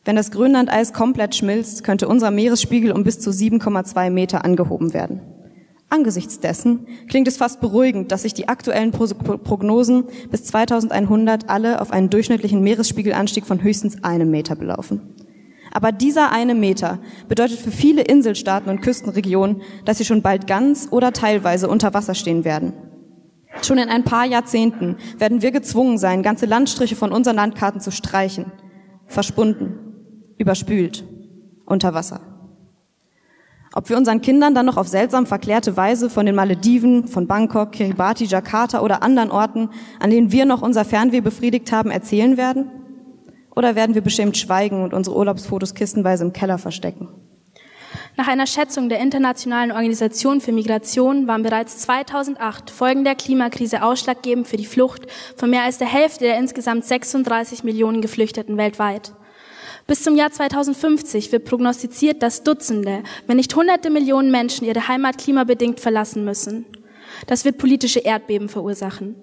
Wenn 0.04 0.16
das 0.16 0.32
Grönlandeis 0.32 0.94
komplett 0.94 1.36
schmilzt, 1.36 1.84
könnte 1.84 2.08
unser 2.08 2.32
Meeresspiegel 2.32 2.92
um 2.92 3.04
bis 3.04 3.20
zu 3.20 3.30
7,2 3.30 4.10
Meter 4.10 4.44
angehoben 4.44 4.94
werden. 4.94 5.22
Angesichts 5.92 6.40
dessen 6.40 6.88
klingt 7.10 7.28
es 7.28 7.36
fast 7.36 7.60
beruhigend, 7.60 8.14
dass 8.14 8.22
sich 8.22 8.34
die 8.34 8.48
aktuellen 8.48 8.92
Prognosen 8.92 10.06
bis 10.30 10.46
2100 10.46 11.50
alle 11.50 11.82
auf 11.82 11.92
einen 11.92 12.10
durchschnittlichen 12.10 12.62
Meeresspiegelanstieg 12.64 13.46
von 13.46 13.62
höchstens 13.62 14.02
einem 14.02 14.32
Meter 14.32 14.56
belaufen. 14.56 15.02
Aber 15.74 15.92
dieser 15.92 16.32
eine 16.32 16.56
Meter 16.56 17.00
bedeutet 17.28 17.60
für 17.60 17.72
viele 17.72 18.04
Inselstaaten 18.04 18.70
und 18.70 18.82
Küstenregionen, 18.82 19.64
dass 19.84 19.98
sie 19.98 20.06
schon 20.06 20.22
bald 20.22 20.48
ganz 20.48 20.88
oder 20.92 21.12
teilweise 21.12 21.68
unter 21.68 21.94
Wasser 21.94 22.16
stehen 22.16 22.46
werden. 22.46 22.72
Schon 23.62 23.78
in 23.78 23.90
ein 23.90 24.06
paar 24.06 24.26
Jahrzehnten 24.26 24.96
werden 25.18 25.42
wir 25.42 25.52
gezwungen 25.52 25.98
sein, 25.98 26.24
ganze 26.24 26.46
Landstriche 26.46 26.96
von 26.96 27.12
unseren 27.12 27.36
Landkarten 27.36 27.82
zu 27.82 27.92
streichen, 27.92 28.46
verschwunden, 29.08 29.74
überspült, 30.38 31.04
unter 31.66 31.94
Wasser. 31.94 32.31
Ob 33.74 33.90
wir 33.90 33.96
unseren 33.96 34.22
Kindern 34.22 34.54
dann 34.54 34.66
noch 34.66 34.76
auf 34.76 34.90
seltsam 34.90 35.26
verklärte 35.26 35.78
Weise 35.78 36.10
von 36.10 36.26
den 36.26 36.36
Malediven, 36.36 37.08
von 37.08 37.26
Bangkok, 37.26 37.72
Kiribati, 37.72 38.26
Jakarta 38.26 38.82
oder 38.82 39.02
anderen 39.02 39.32
Orten, 39.32 39.70
an 40.00 40.10
denen 40.10 40.32
wir 40.34 40.46
noch 40.46 40.62
unser 40.62 40.84
Fernweh 40.84 41.22
befriedigt 41.22 41.72
haben, 41.72 41.90
erzählen 41.90 42.36
werden? 42.36 42.70
Oder 43.56 43.76
werden 43.76 43.96
wir 43.96 44.02
beschämt 44.02 44.36
schweigen 44.38 44.84
und 44.84 44.94
unsere 44.94 45.16
Urlaubsfotos 45.16 45.74
kistenweise 45.74 46.26
im 46.26 46.34
Keller 46.34 46.58
verstecken? 46.58 47.08
Nach 48.18 48.28
einer 48.28 48.46
Schätzung 48.46 48.90
der 48.90 49.00
Internationalen 49.00 49.72
Organisation 49.72 50.42
für 50.42 50.52
Migration 50.52 51.28
waren 51.28 51.44
bereits 51.44 51.78
2008 51.80 52.70
Folgen 52.70 53.06
der 53.06 53.16
Klimakrise 53.16 53.84
ausschlaggebend 53.84 54.48
für 54.48 54.58
die 54.58 54.66
Flucht 54.66 55.08
von 55.38 55.50
mehr 55.50 55.64
als 55.64 55.78
der 55.78 55.88
Hälfte 55.88 56.26
der 56.26 56.38
insgesamt 56.38 56.84
36 56.84 57.64
Millionen 57.64 58.02
Geflüchteten 58.02 58.58
weltweit. 58.58 59.14
Bis 59.88 60.04
zum 60.04 60.16
Jahr 60.16 60.32
2050 60.32 61.32
wird 61.32 61.46
prognostiziert, 61.46 62.24
dass 62.24 62.44
Dutzende, 62.44 63.04
wenn 63.28 63.38
nicht 63.38 63.56
Hunderte 63.56 63.90
Millionen 63.90 64.32
Menschen 64.32 64.68
ihre 64.68 64.88
Heimat 64.88 65.18
klimabedingt 65.18 65.80
verlassen 65.80 66.24
müssen. 66.24 66.66
Das 67.28 67.46
wird 67.46 67.58
politische 67.58 68.00
Erdbeben 68.00 68.50
verursachen. 68.50 69.16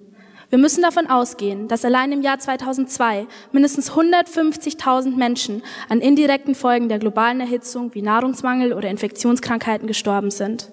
Wir 0.49 0.57
müssen 0.57 0.81
davon 0.81 1.07
ausgehen, 1.07 1.67
dass 1.67 1.85
allein 1.85 2.11
im 2.11 2.21
Jahr 2.21 2.39
2002 2.39 3.27
mindestens 3.51 3.91
150.000 3.91 5.15
Menschen 5.15 5.61
an 5.89 6.01
indirekten 6.01 6.55
Folgen 6.55 6.89
der 6.89 6.97
globalen 6.97 7.39
Erhitzung 7.39 7.93
wie 7.93 8.01
Nahrungsmangel 8.01 8.73
oder 8.73 8.89
Infektionskrankheiten 8.89 9.87
gestorben 9.87 10.31
sind. 10.31 10.71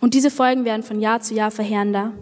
Und 0.00 0.12
diese 0.12 0.30
Folgen 0.30 0.66
werden 0.66 0.82
von 0.82 1.00
Jahr 1.00 1.20
zu 1.20 1.34
Jahr 1.34 1.50
verheerender. 1.50 2.12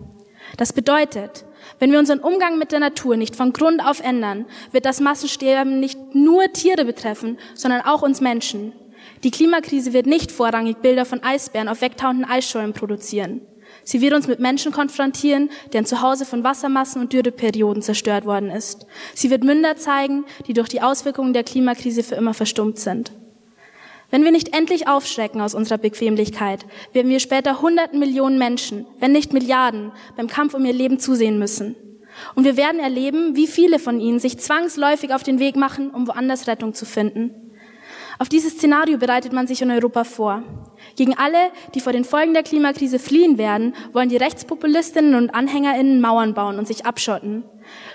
Das 0.56 0.72
bedeutet, 0.72 1.44
wenn 1.78 1.92
wir 1.92 1.98
unseren 1.98 2.20
Umgang 2.20 2.58
mit 2.58 2.72
der 2.72 2.80
Natur 2.80 3.16
nicht 3.16 3.36
von 3.36 3.52
Grund 3.52 3.84
auf 3.84 4.00
ändern, 4.00 4.46
wird 4.72 4.86
das 4.86 5.00
Massensterben 5.00 5.80
nicht 5.80 6.14
nur 6.14 6.52
Tiere 6.52 6.84
betreffen, 6.84 7.38
sondern 7.54 7.82
auch 7.82 8.02
uns 8.02 8.20
Menschen. 8.20 8.72
Die 9.24 9.30
Klimakrise 9.30 9.92
wird 9.92 10.06
nicht 10.06 10.32
vorrangig 10.32 10.78
Bilder 10.78 11.04
von 11.04 11.22
Eisbären 11.22 11.68
auf 11.68 11.80
wegtauenden 11.80 12.24
Eisschollen 12.24 12.72
produzieren. 12.72 13.40
Sie 13.84 14.00
wird 14.00 14.14
uns 14.14 14.28
mit 14.28 14.38
Menschen 14.38 14.72
konfrontieren, 14.72 15.50
deren 15.72 15.86
Zuhause 15.86 16.24
von 16.24 16.44
Wassermassen 16.44 17.00
und 17.00 17.12
Dürreperioden 17.12 17.82
zerstört 17.82 18.24
worden 18.26 18.50
ist. 18.50 18.86
Sie 19.14 19.30
wird 19.30 19.44
Münder 19.44 19.76
zeigen, 19.76 20.24
die 20.46 20.52
durch 20.52 20.68
die 20.68 20.82
Auswirkungen 20.82 21.32
der 21.32 21.44
Klimakrise 21.44 22.02
für 22.02 22.14
immer 22.14 22.34
verstummt 22.34 22.78
sind. 22.78 23.12
Wenn 24.12 24.24
wir 24.24 24.30
nicht 24.30 24.54
endlich 24.54 24.88
aufschrecken 24.88 25.40
aus 25.40 25.54
unserer 25.54 25.78
Bequemlichkeit, 25.78 26.66
werden 26.92 27.10
wir 27.10 27.18
später 27.18 27.62
hunderten 27.62 27.98
Millionen 27.98 28.38
Menschen, 28.38 28.84
wenn 29.00 29.10
nicht 29.10 29.32
Milliarden, 29.32 29.90
beim 30.18 30.28
Kampf 30.28 30.52
um 30.52 30.66
ihr 30.66 30.74
Leben 30.74 30.98
zusehen 30.98 31.38
müssen. 31.38 31.76
Und 32.34 32.44
wir 32.44 32.58
werden 32.58 32.78
erleben, 32.78 33.36
wie 33.36 33.46
viele 33.46 33.78
von 33.78 34.00
ihnen 34.00 34.18
sich 34.18 34.38
zwangsläufig 34.38 35.14
auf 35.14 35.22
den 35.22 35.38
Weg 35.38 35.56
machen, 35.56 35.90
um 35.90 36.06
woanders 36.06 36.46
Rettung 36.46 36.74
zu 36.74 36.84
finden. 36.84 37.51
Auf 38.18 38.28
dieses 38.28 38.54
Szenario 38.54 38.98
bereitet 38.98 39.32
man 39.32 39.46
sich 39.46 39.62
in 39.62 39.70
Europa 39.70 40.04
vor. 40.04 40.42
Gegen 40.96 41.16
alle, 41.16 41.50
die 41.74 41.80
vor 41.80 41.92
den 41.92 42.04
Folgen 42.04 42.34
der 42.34 42.42
Klimakrise 42.42 42.98
fliehen 42.98 43.38
werden, 43.38 43.74
wollen 43.92 44.08
die 44.08 44.16
Rechtspopulistinnen 44.16 45.14
und 45.14 45.30
Anhängerinnen 45.30 46.00
Mauern 46.00 46.34
bauen 46.34 46.58
und 46.58 46.66
sich 46.66 46.84
abschotten. 46.84 47.44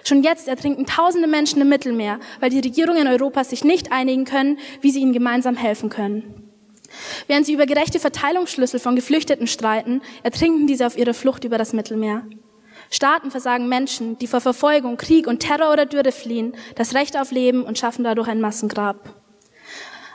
Schon 0.04 0.24
jetzt 0.24 0.48
ertrinken 0.48 0.86
tausende 0.86 1.28
Menschen 1.28 1.62
im 1.62 1.70
Mittelmeer, 1.70 2.20
weil 2.40 2.50
die 2.50 2.60
Regierungen 2.60 3.08
Europas 3.08 3.50
sich 3.50 3.64
nicht 3.64 3.92
einigen 3.92 4.26
können, 4.26 4.58
wie 4.82 4.92
sie 4.92 5.02
ihnen 5.02 5.14
gemeinsam 5.14 5.56
helfen 5.56 5.90
können. 5.90 6.44
Während 7.28 7.46
sie 7.46 7.54
über 7.54 7.66
gerechte 7.66 8.00
Verteilungsschlüssel 8.00 8.80
von 8.80 8.96
Geflüchteten 8.96 9.48
streiten, 9.48 10.02
ertrinken 10.24 10.68
diese 10.68 10.88
auf 10.88 10.98
ihrer 10.98 11.14
Flucht 11.14 11.44
über 11.44 11.58
das 11.58 11.74
Mittelmeer. 11.74 12.24
Staaten 12.90 13.32
versagen 13.32 13.68
Menschen, 13.68 14.18
die 14.18 14.28
vor 14.28 14.40
Verfolgung, 14.40 14.96
Krieg 14.96 15.28
und 15.28 15.40
Terror 15.40 15.74
oder 15.74 15.86
Dürre 15.86 16.14
fliehen, 16.14 16.56
das 16.76 16.94
Recht 16.96 17.18
auf 17.18 17.32
Leben 17.32 17.64
und 17.64 17.78
schaffen 17.78 18.06
dadurch 18.06 18.30
ein 18.30 18.40
Massengrab. 18.40 19.17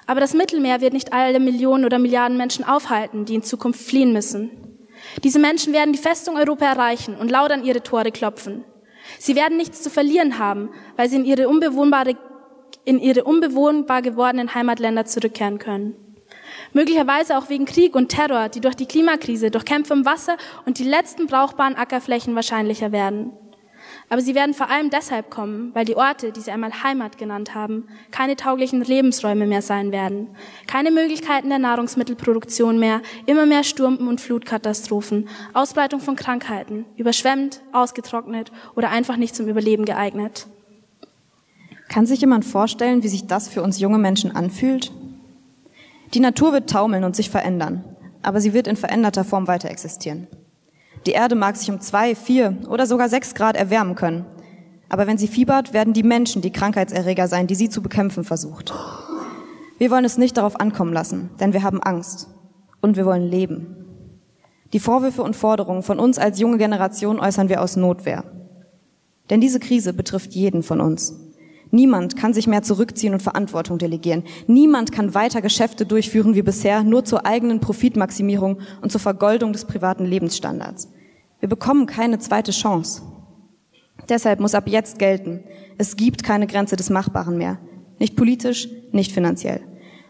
Aber 0.07 0.21
das 0.21 0.35
Mittelmeer 0.35 0.81
wird 0.81 0.93
nicht 0.93 1.13
alle 1.13 1.41
Millionen 1.41 1.85
oder 1.85 1.99
Milliarden 1.99 2.37
Menschen 2.37 2.65
aufhalten, 2.65 3.25
die 3.25 3.35
in 3.35 3.43
Zukunft 3.43 3.81
fliehen 3.81 4.13
müssen. 4.13 4.51
Diese 5.25 5.39
Menschen 5.39 5.73
werden 5.73 5.93
die 5.93 5.99
Festung 5.99 6.37
Europa 6.37 6.65
erreichen 6.65 7.17
und 7.17 7.31
laut 7.31 7.51
an 7.51 7.65
ihre 7.65 7.83
Tore 7.83 8.13
klopfen. 8.13 8.65
Sie 9.19 9.35
werden 9.35 9.57
nichts 9.57 9.83
zu 9.83 9.91
verlieren 9.91 10.39
haben, 10.39 10.71
weil 10.97 11.09
sie 11.09 11.17
in 11.17 11.25
ihre 11.25 11.49
unbewohnbare, 11.49 12.17
in 12.85 12.99
ihre 12.99 13.25
unbewohnbar 13.25 14.03
gewordenen 14.03 14.55
Heimatländer 14.55 15.05
zurückkehren 15.05 15.59
können. 15.59 15.97
Möglicherweise 16.73 17.37
auch 17.37 17.49
wegen 17.49 17.67
Krieg 17.67 17.95
und 17.95 18.09
Terror, 18.09 18.49
die 18.49 18.61
durch 18.61 18.75
die 18.75 18.87
Klimakrise, 18.87 19.51
durch 19.51 19.65
Kämpfe 19.65 19.95
im 19.95 20.07
Wasser 20.07 20.37
und 20.65 20.79
die 20.79 20.85
letzten 20.85 21.27
brauchbaren 21.27 21.77
Ackerflächen 21.77 22.35
wahrscheinlicher 22.35 22.93
werden. 22.93 23.33
Aber 24.09 24.21
sie 24.21 24.35
werden 24.35 24.55
vor 24.55 24.69
allem 24.69 24.91
deshalb 24.91 25.31
kommen, 25.31 25.71
weil 25.75 25.85
die 25.85 25.97
Orte, 25.97 26.33
die 26.33 26.41
sie 26.41 26.51
einmal 26.51 26.83
Heimat 26.83 27.19
genannt 27.19 27.55
haben, 27.55 27.89
keine 28.11 28.37
tauglichen 28.37 28.83
Lebensräume 28.83 29.47
mehr 29.47 29.63
sein 29.63 29.91
werden. 29.91 30.29
Keine 30.67 30.91
Möglichkeiten 30.91 31.49
der 31.49 31.59
Nahrungsmittelproduktion 31.59 32.79
mehr, 32.79 33.01
immer 33.27 33.47
mehr 33.47 33.65
Sturm- 33.65 34.07
und 34.09 34.21
Flutkatastrophen, 34.21 35.29
Ausbreitung 35.55 36.01
von 36.01 36.17
Krankheiten, 36.17 36.85
überschwemmt, 36.97 37.63
ausgetrocknet 37.73 38.53
oder 38.77 38.91
einfach 38.91 39.17
nicht 39.17 39.35
zum 39.35 39.49
Überleben 39.49 39.85
geeignet. 39.85 40.47
Kann 41.89 42.07
sich 42.07 42.21
jemand 42.21 42.45
vorstellen, 42.45 43.03
wie 43.03 43.09
sich 43.09 43.27
das 43.27 43.49
für 43.49 43.63
uns 43.63 43.79
junge 43.79 43.99
Menschen 43.99 44.35
anfühlt? 44.35 44.93
Die 46.15 46.21
Natur 46.21 46.53
wird 46.53 46.69
taumeln 46.69 47.05
und 47.05 47.17
sich 47.17 47.31
verändern, 47.31 47.85
aber 48.23 48.41
sie 48.41 48.53
wird 48.53 48.67
in 48.67 48.77
veränderter 48.77 49.25
Form 49.25 49.47
weiter 49.47 49.71
existieren. 49.71 50.27
Die 51.07 51.13
Erde 51.13 51.35
mag 51.35 51.57
sich 51.57 51.71
um 51.71 51.81
zwei, 51.81 52.15
vier 52.15 52.57
oder 52.69 52.87
sogar 52.87 53.09
sechs 53.09 53.35
Grad 53.35 53.57
erwärmen 53.57 53.95
können. 53.95 54.25
Aber 54.89 55.07
wenn 55.07 55.19
sie 55.19 55.29
fiebert, 55.29 55.73
werden 55.73 55.95
die 55.95 56.03
Menschen 56.03 56.43
die 56.43 56.53
Krankheitserreger 56.53 57.27
sein, 57.27 57.47
die 57.47 57.55
sie 57.55 57.69
zu 57.69 57.83
bekämpfen 57.83 58.25
versucht. 58.25 58.75
Wir 59.79 59.91
wollen 59.91 60.05
es 60.05 60.19
nicht 60.19 60.37
darauf 60.37 60.61
ankommen 60.61 60.93
lassen, 60.93 61.31
denn 61.41 61.53
wir 61.53 61.63
haben 61.63 61.83
Angst. 61.83 62.29
Und 62.81 62.97
wir 62.97 63.07
wollen 63.07 63.29
leben. 63.29 63.77
Die 64.73 64.81
Vorwürfe 64.81 65.23
und 65.23 65.37
Forderungen 65.37 65.83
von 65.83 65.99
uns 65.99 66.19
als 66.19 66.39
junge 66.39 66.59
Generation 66.59 67.21
äußern 67.21 67.49
wir 67.49 67.63
aus 67.63 67.77
Notwehr. 67.77 68.25
Denn 69.31 69.41
diese 69.41 69.61
Krise 69.61 69.93
betrifft 69.93 70.33
jeden 70.33 70.63
von 70.63 70.81
uns. 70.81 71.15
Niemand 71.75 72.17
kann 72.17 72.35
sich 72.35 72.47
mehr 72.47 72.63
zurückziehen 72.63 73.15
und 73.15 73.23
Verantwortung 73.23 73.79
delegieren. 73.79 74.25
Niemand 74.47 74.93
kann 74.93 75.15
weiter 75.15 75.41
Geschäfte 75.41 75.87
durchführen 75.87 76.35
wie 76.35 76.43
bisher, 76.43 76.85
nur 76.85 77.07
zur 77.07 77.25
eigenen 77.25 77.61
Profitmaximierung 77.61 78.61
und 78.83 78.93
zur 78.93 79.01
Vergoldung 79.01 79.55
des 79.55 79.65
privaten 79.65 80.05
Lebensstandards. 80.05 80.91
Wir 81.41 81.49
bekommen 81.49 81.87
keine 81.87 82.19
zweite 82.19 82.53
Chance. 82.53 83.01
Deshalb 84.07 84.39
muss 84.39 84.55
ab 84.55 84.69
jetzt 84.69 84.99
gelten, 84.99 85.45
es 85.79 85.97
gibt 85.97 86.23
keine 86.23 86.47
Grenze 86.47 86.77
des 86.77 86.91
Machbaren 86.91 87.39
mehr. 87.39 87.59
Nicht 87.99 88.17
politisch, 88.17 88.69
nicht 88.93 89.13
finanziell. 89.13 89.63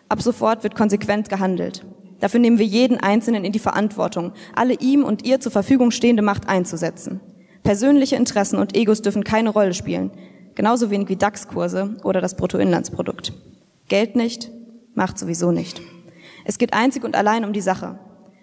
Ab 0.08 0.20
sofort 0.20 0.64
wird 0.64 0.74
konsequent 0.74 1.28
gehandelt. 1.28 1.86
Dafür 2.18 2.40
nehmen 2.40 2.58
wir 2.58 2.66
jeden 2.66 2.98
Einzelnen 2.98 3.44
in 3.44 3.52
die 3.52 3.60
Verantwortung, 3.60 4.32
alle 4.56 4.74
ihm 4.74 5.04
und 5.04 5.24
ihr 5.24 5.38
zur 5.38 5.52
Verfügung 5.52 5.92
stehende 5.92 6.22
Macht 6.22 6.48
einzusetzen. 6.48 7.20
Persönliche 7.62 8.16
Interessen 8.16 8.58
und 8.58 8.76
Egos 8.76 9.00
dürfen 9.00 9.22
keine 9.22 9.50
Rolle 9.50 9.74
spielen 9.74 10.10
genauso 10.54 10.90
wenig 10.90 11.08
wie 11.08 11.16
DAX-Kurse 11.16 11.96
oder 12.04 12.20
das 12.20 12.36
Bruttoinlandsprodukt. 12.36 13.32
Geld 13.88 14.16
nicht, 14.16 14.50
Macht 14.94 15.18
sowieso 15.18 15.52
nicht. 15.52 15.80
Es 16.44 16.58
geht 16.58 16.74
einzig 16.74 17.04
und 17.04 17.16
allein 17.16 17.44
um 17.44 17.52
die 17.52 17.60
Sache. 17.60 17.98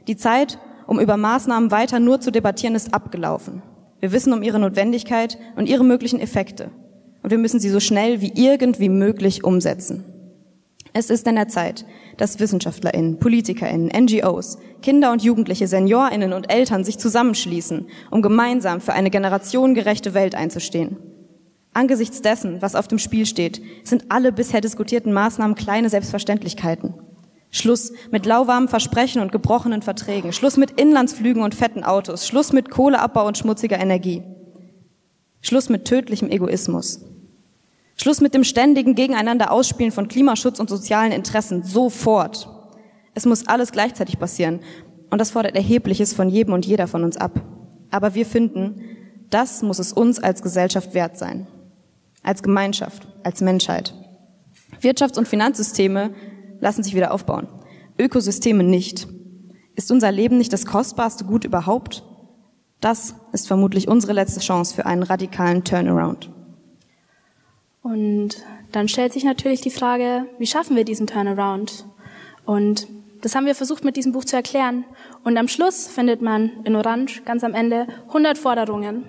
Die 0.08 0.16
Zeit, 0.16 0.58
um 0.88 1.00
über 1.00 1.16
Maßnahmen 1.16 1.70
weiter 1.70 2.00
nur 2.00 2.22
zu 2.22 2.32
debattieren, 2.32 2.76
ist 2.76 2.94
abgelaufen. 2.94 3.62
Wir 4.00 4.12
wissen 4.12 4.34
um 4.34 4.42
ihre 4.42 4.60
Notwendigkeit 4.60 5.38
und 5.56 5.68
ihre 5.68 5.84
möglichen 5.84 6.20
Effekte. 6.20 6.72
Und 7.22 7.30
wir 7.30 7.38
müssen 7.38 7.60
sie 7.60 7.70
so 7.70 7.80
schnell 7.80 8.22
wie 8.22 8.32
irgendwie 8.34 8.90
möglich 8.90 9.44
umsetzen. 9.44 10.06
Es 10.94 11.12
ist 11.12 11.28
an 11.28 11.36
der 11.36 11.50
Zeit, 11.50 11.86
dass 12.18 12.40
WissenschaftlerInnen, 12.40 13.20
PolitikerInnen, 13.20 13.92
NGOs, 14.06 14.58
Kinder 14.82 15.12
und 15.12 15.22
Jugendliche, 15.22 15.68
SeniorInnen 15.68 16.34
und 16.34 16.52
Eltern 16.52 16.84
sich 16.84 16.98
zusammenschließen, 16.98 17.88
um 18.10 18.22
gemeinsam 18.24 18.82
für 18.82 18.94
eine 18.94 19.12
generationengerechte 19.12 20.16
Welt 20.16 20.34
einzustehen. 20.34 20.98
Angesichts 21.80 22.22
dessen, 22.22 22.62
was 22.62 22.76
auf 22.76 22.90
dem 22.90 23.00
Spiel 23.00 23.26
steht, 23.26 23.62
sind 23.86 24.08
alle 24.10 24.34
bisher 24.34 24.60
diskutierten 24.60 25.14
Maßnahmen 25.14 25.56
kleine 25.56 25.90
Selbstverständlichkeiten. 25.90 26.94
Schluss 27.52 27.94
mit 28.12 28.26
lauwarmen 28.26 28.68
Versprechen 28.68 29.22
und 29.22 29.32
gebrochenen 29.32 29.82
Verträgen. 29.82 30.34
Schluss 30.34 30.58
mit 30.58 30.72
Inlandsflügen 30.72 31.42
und 31.42 31.56
fetten 31.56 31.86
Autos. 31.86 32.28
Schluss 32.28 32.52
mit 32.52 32.70
Kohleabbau 32.70 33.26
und 33.26 33.38
schmutziger 33.38 33.80
Energie. 33.80 34.24
Schluss 35.40 35.70
mit 35.70 35.86
tödlichem 35.86 36.30
Egoismus. 36.30 37.00
Schluss 37.96 38.20
mit 38.20 38.34
dem 38.34 38.44
ständigen 38.44 38.94
Gegeneinander 38.94 39.50
Ausspielen 39.50 39.94
von 39.94 40.10
Klimaschutz 40.10 40.60
und 40.60 40.70
sozialen 40.70 41.14
Interessen. 41.14 41.64
Sofort. 41.64 42.50
Es 43.14 43.26
muss 43.26 43.48
alles 43.48 43.72
gleichzeitig 43.72 44.20
passieren. 44.20 44.60
Und 45.12 45.22
das 45.22 45.32
fordert 45.32 45.56
Erhebliches 45.56 46.12
von 46.12 46.28
jedem 46.28 46.54
und 46.54 46.66
jeder 46.66 46.88
von 46.88 47.06
uns 47.06 47.16
ab. 47.16 47.40
Aber 47.90 48.16
wir 48.16 48.26
finden, 48.26 48.82
das 49.30 49.62
muss 49.62 49.80
es 49.80 49.94
uns 49.94 50.20
als 50.20 50.42
Gesellschaft 50.42 50.94
wert 50.94 51.18
sein 51.18 51.48
als 52.30 52.44
Gemeinschaft, 52.44 53.08
als 53.24 53.42
Menschheit. 53.42 53.96
Wirtschafts- 54.82 55.18
und 55.18 55.28
Finanzsysteme 55.28 56.14
lassen 56.60 56.84
sich 56.84 56.94
wieder 56.94 57.12
aufbauen, 57.12 57.48
Ökosysteme 57.98 58.64
nicht. 58.64 59.08
Ist 59.76 59.92
unser 59.92 60.12
Leben 60.12 60.38
nicht 60.38 60.54
das 60.54 60.68
kostbarste 60.68 61.26
Gut 61.26 61.44
überhaupt? 61.44 62.04
Das 62.82 63.16
ist 63.34 63.48
vermutlich 63.48 63.88
unsere 63.88 64.14
letzte 64.14 64.42
Chance 64.42 64.76
für 64.76 64.86
einen 64.86 65.02
radikalen 65.02 65.64
Turnaround. 65.64 66.30
Und 67.82 68.46
dann 68.72 68.88
stellt 68.88 69.12
sich 69.14 69.24
natürlich 69.24 69.62
die 69.62 69.72
Frage, 69.72 70.28
wie 70.38 70.46
schaffen 70.46 70.76
wir 70.76 70.86
diesen 70.86 71.08
Turnaround? 71.08 71.86
Und 72.46 72.88
das 73.22 73.34
haben 73.34 73.48
wir 73.48 73.56
versucht 73.56 73.84
mit 73.84 73.98
diesem 73.98 74.12
Buch 74.12 74.24
zu 74.26 74.36
erklären. 74.36 74.86
Und 75.24 75.36
am 75.38 75.48
Schluss 75.48 75.88
findet 75.88 76.22
man 76.22 76.52
in 76.64 76.76
Orange 76.76 77.24
ganz 77.26 77.44
am 77.44 77.56
Ende 77.56 77.88
100 78.10 78.38
Forderungen. 78.38 79.06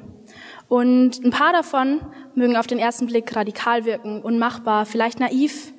Und 0.71 1.25
ein 1.25 1.31
paar 1.31 1.53
davon 1.53 2.01
mögen 2.37 2.57
auf 2.57 2.69
den 2.69 2.79
ersten 2.79 3.07
Blick 3.07 3.35
radikal 3.35 3.85
wirken, 3.85 4.23
unmachbar, 4.23 4.87
vielleicht 4.87 5.19
naiv. 5.19 5.73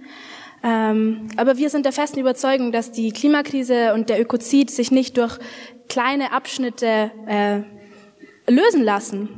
Ähm, 0.63 1.29
aber 1.37 1.57
wir 1.57 1.69
sind 1.69 1.85
der 1.85 1.93
festen 1.93 2.19
Überzeugung, 2.19 2.73
dass 2.73 2.91
die 2.91 3.13
Klimakrise 3.13 3.93
und 3.93 4.09
der 4.09 4.19
Ökozid 4.19 4.69
sich 4.69 4.91
nicht 4.91 5.15
durch 5.15 5.39
kleine 5.87 6.33
Abschnitte 6.33 7.09
äh, 7.25 7.61
lösen 8.51 8.83
lassen. 8.83 9.29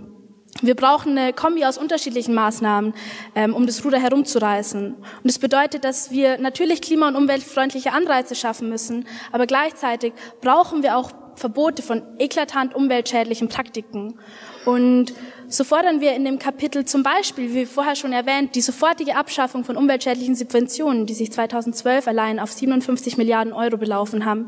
Wir 0.64 0.74
brauchen 0.74 1.16
eine 1.16 1.34
Kombi 1.34 1.66
aus 1.66 1.78
unterschiedlichen 1.78 2.34
Maßnahmen, 2.34 2.96
ähm, 3.36 3.54
um 3.54 3.68
das 3.68 3.86
Ruder 3.86 4.00
herumzureißen. 4.00 4.96
Und 4.96 5.06
das 5.24 5.38
bedeutet, 5.38 5.86
dass 5.86 6.10
wir 6.10 6.40
natürlich 6.40 6.82
klima- 6.82 7.10
und 7.10 7.16
umweltfreundliche 7.16 7.92
Anreize 7.92 8.34
schaffen 8.34 8.70
müssen, 8.70 9.06
aber 9.32 9.46
gleichzeitig 9.46 10.14
brauchen 10.42 10.82
wir 10.82 10.98
auch 10.98 11.12
Verbote 11.36 11.82
von 11.82 12.04
eklatant 12.20 12.76
umweltschädlichen 12.76 13.50
Praktiken. 13.50 14.20
Und 14.66 15.14
so 15.54 15.64
fordern 15.64 16.02
wir 16.02 16.16
in 16.16 16.26
dem 16.26 16.40
Kapitel 16.40 16.84
zum 16.84 17.04
Beispiel, 17.04 17.54
wie 17.54 17.68
vorher 17.68 17.96
schon 17.96 18.12
erwähnt, 18.12 18.56
die 18.56 18.62
sofortige 18.62 19.16
Abschaffung 19.16 19.64
von 19.64 19.78
umweltschädlichen 19.78 20.34
Subventionen, 20.34 21.06
die 21.06 21.14
sich 21.14 21.32
2012 21.32 22.08
allein 22.08 22.40
auf 22.40 22.52
57 22.52 23.18
Milliarden 23.18 23.54
Euro 23.54 23.78
belaufen 23.78 24.26
haben. 24.26 24.48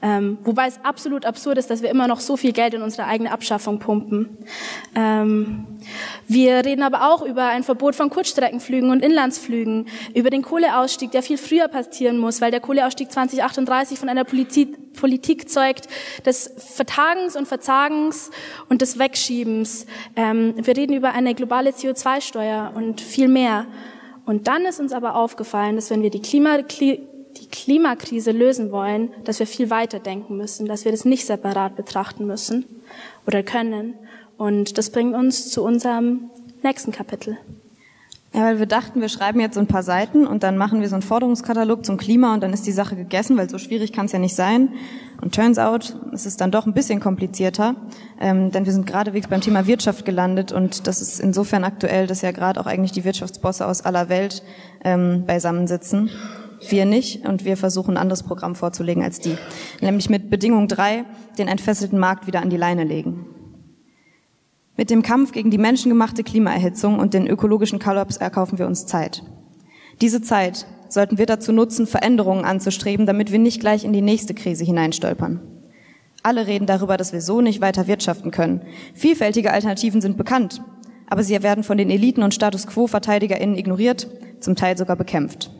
Ähm, 0.00 0.38
wobei 0.44 0.66
es 0.66 0.80
absolut 0.82 1.26
absurd 1.26 1.58
ist, 1.58 1.68
dass 1.68 1.82
wir 1.82 1.90
immer 1.90 2.08
noch 2.08 2.20
so 2.20 2.38
viel 2.38 2.52
Geld 2.52 2.72
in 2.72 2.80
unsere 2.80 3.06
eigene 3.06 3.32
Abschaffung 3.32 3.80
pumpen. 3.80 4.38
Ähm, 4.94 5.66
wir 6.26 6.64
reden 6.64 6.82
aber 6.82 7.12
auch 7.12 7.20
über 7.20 7.48
ein 7.48 7.62
Verbot 7.62 7.94
von 7.94 8.08
Kurzstreckenflügen 8.08 8.90
und 8.90 9.04
Inlandsflügen, 9.04 9.88
über 10.14 10.30
den 10.30 10.40
Kohleausstieg, 10.40 11.10
der 11.10 11.22
viel 11.22 11.36
früher 11.36 11.68
passieren 11.68 12.16
muss, 12.16 12.40
weil 12.40 12.50
der 12.50 12.60
Kohleausstieg 12.60 13.12
2038 13.12 13.98
von 13.98 14.08
einer 14.08 14.24
Politik, 14.24 14.94
Politik 14.94 15.50
zeugt 15.50 15.88
des 16.24 16.50
Vertagens 16.56 17.36
und 17.36 17.46
Verzagens 17.46 18.30
und 18.70 18.80
des 18.80 18.98
Wegschiebens. 18.98 19.84
Ähm, 20.16 20.45
wir 20.54 20.76
reden 20.76 20.94
über 20.94 21.12
eine 21.12 21.34
globale 21.34 21.70
CO2-Steuer 21.70 22.72
und 22.74 23.00
viel 23.00 23.28
mehr. 23.28 23.66
Und 24.24 24.48
dann 24.48 24.64
ist 24.64 24.80
uns 24.80 24.92
aber 24.92 25.14
aufgefallen, 25.16 25.76
dass 25.76 25.90
wenn 25.90 26.02
wir 26.02 26.10
die, 26.10 26.20
Klima, 26.20 26.58
die 26.62 27.48
Klimakrise 27.50 28.32
lösen 28.32 28.70
wollen, 28.72 29.10
dass 29.24 29.38
wir 29.38 29.46
viel 29.46 29.70
weiter 29.70 29.98
denken 29.98 30.36
müssen, 30.36 30.66
dass 30.66 30.84
wir 30.84 30.92
das 30.92 31.04
nicht 31.04 31.26
separat 31.26 31.76
betrachten 31.76 32.26
müssen 32.26 32.64
oder 33.26 33.42
können. 33.42 33.94
Und 34.36 34.78
das 34.78 34.90
bringt 34.90 35.14
uns 35.14 35.50
zu 35.50 35.64
unserem 35.64 36.30
nächsten 36.62 36.92
Kapitel. 36.92 37.38
Ja, 38.36 38.42
weil 38.42 38.58
wir 38.58 38.66
dachten, 38.66 39.00
wir 39.00 39.08
schreiben 39.08 39.40
jetzt 39.40 39.54
so 39.54 39.60
ein 39.60 39.66
paar 39.66 39.82
Seiten 39.82 40.26
und 40.26 40.42
dann 40.42 40.58
machen 40.58 40.82
wir 40.82 40.88
so 40.90 40.94
einen 40.94 41.00
Forderungskatalog 41.00 41.86
zum 41.86 41.96
Klima 41.96 42.34
und 42.34 42.42
dann 42.42 42.52
ist 42.52 42.66
die 42.66 42.72
Sache 42.72 42.94
gegessen, 42.94 43.38
weil 43.38 43.48
so 43.48 43.56
schwierig 43.56 43.94
kann 43.94 44.04
es 44.04 44.12
ja 44.12 44.18
nicht 44.18 44.34
sein. 44.34 44.74
Und 45.22 45.34
turns 45.34 45.58
out, 45.58 45.98
es 46.12 46.26
ist 46.26 46.42
dann 46.42 46.50
doch 46.50 46.66
ein 46.66 46.74
bisschen 46.74 47.00
komplizierter, 47.00 47.76
ähm, 48.20 48.50
denn 48.50 48.66
wir 48.66 48.74
sind 48.74 48.86
geradewegs 48.86 49.28
beim 49.28 49.40
Thema 49.40 49.66
Wirtschaft 49.66 50.04
gelandet 50.04 50.52
und 50.52 50.86
das 50.86 51.00
ist 51.00 51.18
insofern 51.18 51.64
aktuell, 51.64 52.06
dass 52.06 52.20
ja 52.20 52.30
gerade 52.30 52.60
auch 52.60 52.66
eigentlich 52.66 52.92
die 52.92 53.06
Wirtschaftsbosse 53.06 53.66
aus 53.66 53.86
aller 53.86 54.10
Welt 54.10 54.42
ähm, 54.84 55.24
beisammensitzen. 55.26 56.10
Wir 56.68 56.84
nicht 56.84 57.26
und 57.26 57.46
wir 57.46 57.56
versuchen 57.56 57.92
ein 57.92 58.02
anderes 58.02 58.22
Programm 58.22 58.54
vorzulegen 58.54 59.02
als 59.02 59.18
die. 59.18 59.38
Nämlich 59.80 60.10
mit 60.10 60.28
Bedingung 60.28 60.68
drei, 60.68 61.04
den 61.38 61.48
entfesselten 61.48 61.98
Markt 61.98 62.26
wieder 62.26 62.42
an 62.42 62.50
die 62.50 62.58
Leine 62.58 62.84
legen. 62.84 63.35
Mit 64.76 64.90
dem 64.90 65.02
Kampf 65.02 65.32
gegen 65.32 65.50
die 65.50 65.58
menschengemachte 65.58 66.22
Klimaerhitzung 66.22 66.98
und 66.98 67.14
den 67.14 67.26
ökologischen 67.26 67.78
Kollaps 67.78 68.18
erkaufen 68.18 68.58
wir 68.58 68.66
uns 68.66 68.86
Zeit. 68.86 69.22
Diese 70.02 70.20
Zeit 70.20 70.66
sollten 70.90 71.16
wir 71.16 71.24
dazu 71.24 71.50
nutzen, 71.52 71.86
Veränderungen 71.86 72.44
anzustreben, 72.44 73.06
damit 73.06 73.32
wir 73.32 73.38
nicht 73.38 73.60
gleich 73.60 73.84
in 73.84 73.94
die 73.94 74.02
nächste 74.02 74.34
Krise 74.34 74.64
hineinstolpern. 74.64 75.40
Alle 76.22 76.46
reden 76.46 76.66
darüber, 76.66 76.96
dass 76.96 77.12
wir 77.12 77.22
so 77.22 77.40
nicht 77.40 77.60
weiter 77.60 77.86
wirtschaften 77.86 78.30
können. 78.30 78.62
Vielfältige 78.94 79.52
Alternativen 79.52 80.00
sind 80.00 80.18
bekannt, 80.18 80.62
aber 81.08 81.22
sie 81.22 81.42
werden 81.42 81.64
von 81.64 81.78
den 81.78 81.88
Eliten 81.88 82.22
und 82.22 82.34
Status 82.34 82.66
quo-VerteidigerInnen 82.66 83.56
ignoriert, 83.56 84.08
zum 84.40 84.56
Teil 84.56 84.76
sogar 84.76 84.96
bekämpft. 84.96 85.50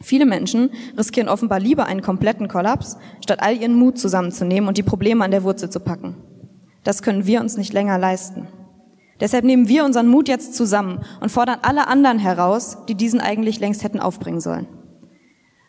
Viele 0.00 0.26
Menschen 0.26 0.70
riskieren 0.96 1.28
offenbar 1.28 1.58
lieber 1.58 1.86
einen 1.86 2.02
kompletten 2.02 2.46
Kollaps, 2.46 2.98
statt 3.20 3.40
all 3.40 3.56
ihren 3.56 3.74
Mut 3.74 3.98
zusammenzunehmen 3.98 4.68
und 4.68 4.78
die 4.78 4.84
Probleme 4.84 5.24
an 5.24 5.32
der 5.32 5.42
Wurzel 5.42 5.70
zu 5.70 5.80
packen. 5.80 6.14
Das 6.84 7.02
können 7.02 7.26
wir 7.26 7.40
uns 7.40 7.56
nicht 7.56 7.72
länger 7.72 7.98
leisten. 7.98 8.48
Deshalb 9.20 9.44
nehmen 9.44 9.68
wir 9.68 9.84
unseren 9.84 10.08
Mut 10.08 10.28
jetzt 10.28 10.54
zusammen 10.54 11.00
und 11.20 11.30
fordern 11.30 11.58
alle 11.62 11.88
anderen 11.88 12.18
heraus, 12.18 12.78
die 12.88 12.94
diesen 12.94 13.20
eigentlich 13.20 13.58
längst 13.58 13.82
hätten 13.82 14.00
aufbringen 14.00 14.40
sollen. 14.40 14.68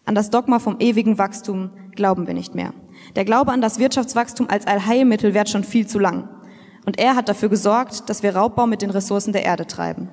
An 0.05 0.15
das 0.15 0.29
Dogma 0.29 0.59
vom 0.59 0.77
ewigen 0.79 1.17
Wachstum 1.17 1.71
glauben 1.95 2.27
wir 2.27 2.33
nicht 2.33 2.55
mehr. 2.55 2.73
Der 3.15 3.25
Glaube 3.25 3.51
an 3.51 3.61
das 3.61 3.79
Wirtschaftswachstum 3.79 4.49
als 4.49 4.67
Allheilmittel 4.67 5.33
währt 5.33 5.49
schon 5.49 5.63
viel 5.63 5.87
zu 5.87 5.99
lang. 5.99 6.29
Und 6.85 6.99
er 6.99 7.15
hat 7.15 7.29
dafür 7.29 7.49
gesorgt, 7.49 8.09
dass 8.09 8.23
wir 8.23 8.35
Raubbau 8.35 8.65
mit 8.65 8.81
den 8.81 8.89
Ressourcen 8.89 9.33
der 9.33 9.45
Erde 9.45 9.67
treiben. 9.67 10.09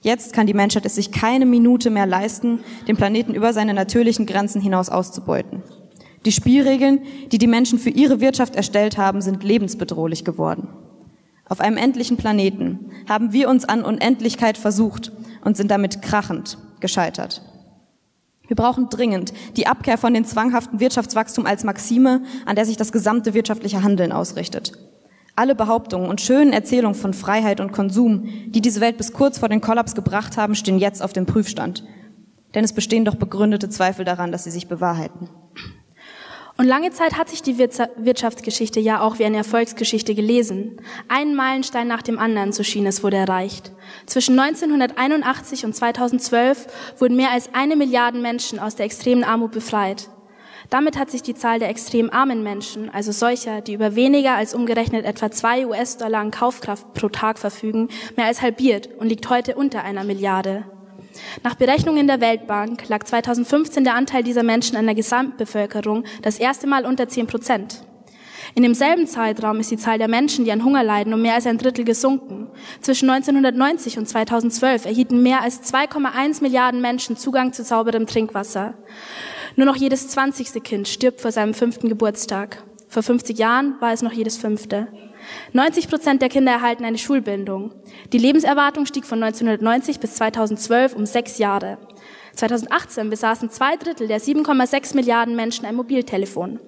Jetzt 0.00 0.32
kann 0.32 0.46
die 0.46 0.54
Menschheit 0.54 0.86
es 0.86 0.94
sich 0.94 1.10
keine 1.10 1.46
Minute 1.46 1.90
mehr 1.90 2.06
leisten, 2.06 2.60
den 2.86 2.96
Planeten 2.96 3.34
über 3.34 3.52
seine 3.52 3.74
natürlichen 3.74 4.26
Grenzen 4.26 4.60
hinaus 4.60 4.88
auszubeuten. 4.88 5.62
Die 6.24 6.32
Spielregeln, 6.32 7.00
die 7.30 7.38
die 7.38 7.46
Menschen 7.46 7.78
für 7.78 7.90
ihre 7.90 8.20
Wirtschaft 8.20 8.56
erstellt 8.56 8.98
haben, 8.98 9.20
sind 9.20 9.44
lebensbedrohlich 9.44 10.24
geworden. 10.24 10.68
Auf 11.48 11.60
einem 11.60 11.76
endlichen 11.76 12.16
Planeten 12.16 12.90
haben 13.08 13.32
wir 13.32 13.48
uns 13.48 13.64
an 13.64 13.82
Unendlichkeit 13.82 14.58
versucht 14.58 15.12
und 15.44 15.56
sind 15.56 15.70
damit 15.70 16.02
krachend 16.02 16.58
gescheitert. 16.80 17.42
Wir 18.46 18.56
brauchen 18.56 18.88
dringend 18.88 19.32
die 19.56 19.66
Abkehr 19.66 19.98
von 19.98 20.14
dem 20.14 20.24
zwanghaften 20.24 20.80
Wirtschaftswachstum 20.80 21.46
als 21.46 21.64
Maxime, 21.64 22.22
an 22.46 22.56
der 22.56 22.64
sich 22.64 22.76
das 22.76 22.92
gesamte 22.92 23.34
wirtschaftliche 23.34 23.82
Handeln 23.82 24.10
ausrichtet. 24.10 24.72
Alle 25.36 25.54
Behauptungen 25.54 26.08
und 26.08 26.20
schönen 26.20 26.52
Erzählungen 26.52 26.96
von 26.96 27.14
Freiheit 27.14 27.60
und 27.60 27.72
Konsum, 27.72 28.28
die 28.48 28.60
diese 28.60 28.80
Welt 28.80 28.96
bis 28.96 29.12
kurz 29.12 29.38
vor 29.38 29.48
den 29.48 29.60
Kollaps 29.60 29.94
gebracht 29.94 30.36
haben, 30.36 30.54
stehen 30.54 30.78
jetzt 30.78 31.02
auf 31.02 31.12
dem 31.12 31.26
Prüfstand. 31.26 31.84
Denn 32.54 32.64
es 32.64 32.72
bestehen 32.72 33.04
doch 33.04 33.14
begründete 33.14 33.68
Zweifel 33.68 34.04
daran, 34.04 34.32
dass 34.32 34.44
sie 34.44 34.50
sich 34.50 34.66
bewahrheiten. 34.66 35.28
Und 36.60 36.66
lange 36.66 36.90
Zeit 36.90 37.16
hat 37.16 37.28
sich 37.28 37.40
die 37.40 37.56
Wirtschaftsgeschichte 37.56 38.80
ja 38.80 39.00
auch 39.00 39.20
wie 39.20 39.24
eine 39.24 39.36
Erfolgsgeschichte 39.36 40.16
gelesen. 40.16 40.80
Ein 41.06 41.36
Meilenstein 41.36 41.86
nach 41.86 42.02
dem 42.02 42.18
anderen, 42.18 42.52
so 42.52 42.64
schien 42.64 42.84
es, 42.84 43.04
wurde 43.04 43.16
erreicht. 43.16 43.70
Zwischen 44.06 44.36
1981 44.36 45.64
und 45.64 45.76
2012 45.76 46.66
wurden 46.98 47.14
mehr 47.14 47.30
als 47.30 47.54
eine 47.54 47.76
Milliarde 47.76 48.18
Menschen 48.18 48.58
aus 48.58 48.74
der 48.74 48.86
extremen 48.86 49.22
Armut 49.22 49.52
befreit. 49.52 50.08
Damit 50.68 50.98
hat 50.98 51.12
sich 51.12 51.22
die 51.22 51.36
Zahl 51.36 51.60
der 51.60 51.68
extrem 51.68 52.10
armen 52.10 52.42
Menschen, 52.42 52.90
also 52.90 53.12
solcher, 53.12 53.60
die 53.60 53.74
über 53.74 53.94
weniger 53.94 54.34
als 54.34 54.52
umgerechnet 54.52 55.04
etwa 55.06 55.30
zwei 55.30 55.64
US-Dollar 55.64 56.20
an 56.20 56.32
Kaufkraft 56.32 56.92
pro 56.92 57.08
Tag 57.08 57.38
verfügen, 57.38 57.88
mehr 58.16 58.26
als 58.26 58.42
halbiert 58.42 58.88
und 58.98 59.08
liegt 59.08 59.30
heute 59.30 59.54
unter 59.54 59.84
einer 59.84 60.02
Milliarde. 60.02 60.64
Nach 61.42 61.54
Berechnungen 61.54 62.06
der 62.06 62.20
Weltbank 62.20 62.88
lag 62.88 63.04
2015 63.04 63.84
der 63.84 63.94
Anteil 63.94 64.22
dieser 64.22 64.42
Menschen 64.42 64.76
an 64.76 64.86
der 64.86 64.94
Gesamtbevölkerung 64.94 66.04
das 66.22 66.38
erste 66.38 66.66
Mal 66.66 66.84
unter 66.86 67.08
10 67.08 67.26
Prozent. 67.26 67.82
In 68.54 68.62
demselben 68.62 69.06
Zeitraum 69.06 69.60
ist 69.60 69.70
die 69.70 69.76
Zahl 69.76 69.98
der 69.98 70.08
Menschen, 70.08 70.44
die 70.44 70.52
an 70.52 70.64
Hunger 70.64 70.82
leiden, 70.82 71.12
um 71.12 71.22
mehr 71.22 71.34
als 71.34 71.46
ein 71.46 71.58
Drittel 71.58 71.84
gesunken. 71.84 72.48
Zwischen 72.80 73.10
1990 73.10 73.98
und 73.98 74.08
2012 74.08 74.86
erhielten 74.86 75.22
mehr 75.22 75.42
als 75.42 75.62
2,1 75.72 76.42
Milliarden 76.42 76.80
Menschen 76.80 77.16
Zugang 77.16 77.52
zu 77.52 77.62
sauberem 77.62 78.06
Trinkwasser. 78.06 78.74
Nur 79.56 79.66
noch 79.66 79.76
jedes 79.76 80.08
zwanzigste 80.08 80.60
Kind 80.60 80.88
stirbt 80.88 81.20
vor 81.20 81.32
seinem 81.32 81.54
fünften 81.54 81.88
Geburtstag. 81.88 82.62
Vor 82.88 83.02
50 83.02 83.38
Jahren 83.38 83.74
war 83.80 83.92
es 83.92 84.02
noch 84.02 84.12
jedes 84.12 84.38
fünfte. 84.38 84.88
90 85.52 85.88
Prozent 85.88 86.22
der 86.22 86.28
Kinder 86.28 86.52
erhalten 86.52 86.84
eine 86.84 86.98
Schulbildung. 86.98 87.72
Die 88.12 88.18
Lebenserwartung 88.18 88.86
stieg 88.86 89.04
von 89.04 89.22
1990 89.22 90.00
bis 90.00 90.14
2012 90.14 90.94
um 90.94 91.06
sechs 91.06 91.38
Jahre. 91.38 91.78
2018 92.34 93.10
besaßen 93.10 93.50
zwei 93.50 93.76
Drittel 93.76 94.06
der 94.06 94.20
7,6 94.20 94.94
Milliarden 94.94 95.34
Menschen 95.34 95.66
ein 95.66 95.74
Mobiltelefon. 95.74 96.60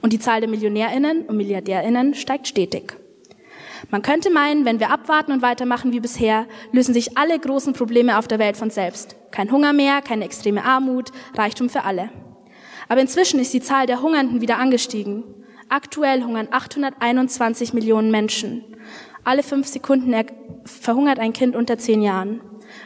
Und 0.00 0.12
die 0.12 0.18
Zahl 0.18 0.40
der 0.40 0.48
Millionärinnen 0.48 1.22
und 1.26 1.36
Milliardärinnen 1.36 2.14
steigt 2.14 2.48
stetig. 2.48 2.96
Man 3.90 4.02
könnte 4.02 4.30
meinen, 4.30 4.64
wenn 4.64 4.80
wir 4.80 4.90
abwarten 4.90 5.32
und 5.32 5.42
weitermachen 5.42 5.92
wie 5.92 6.00
bisher, 6.00 6.46
lösen 6.72 6.94
sich 6.94 7.16
alle 7.16 7.38
großen 7.38 7.74
Probleme 7.74 8.18
auf 8.18 8.26
der 8.26 8.38
Welt 8.38 8.56
von 8.56 8.70
selbst. 8.70 9.16
Kein 9.30 9.52
Hunger 9.52 9.72
mehr, 9.72 10.02
keine 10.02 10.24
extreme 10.24 10.64
Armut, 10.64 11.10
Reichtum 11.36 11.68
für 11.68 11.84
alle. 11.84 12.10
Aber 12.88 13.00
inzwischen 13.00 13.38
ist 13.38 13.52
die 13.52 13.60
Zahl 13.60 13.86
der 13.86 14.02
Hungernden 14.02 14.40
wieder 14.40 14.58
angestiegen. 14.58 15.24
Aktuell 15.70 16.22
hungern 16.22 16.48
821 16.50 17.74
Millionen 17.74 18.10
Menschen. 18.10 18.64
Alle 19.22 19.42
fünf 19.42 19.66
Sekunden 19.66 20.14
verhungert 20.64 21.18
ein 21.18 21.34
Kind 21.34 21.54
unter 21.54 21.76
zehn 21.76 22.00
Jahren. 22.00 22.40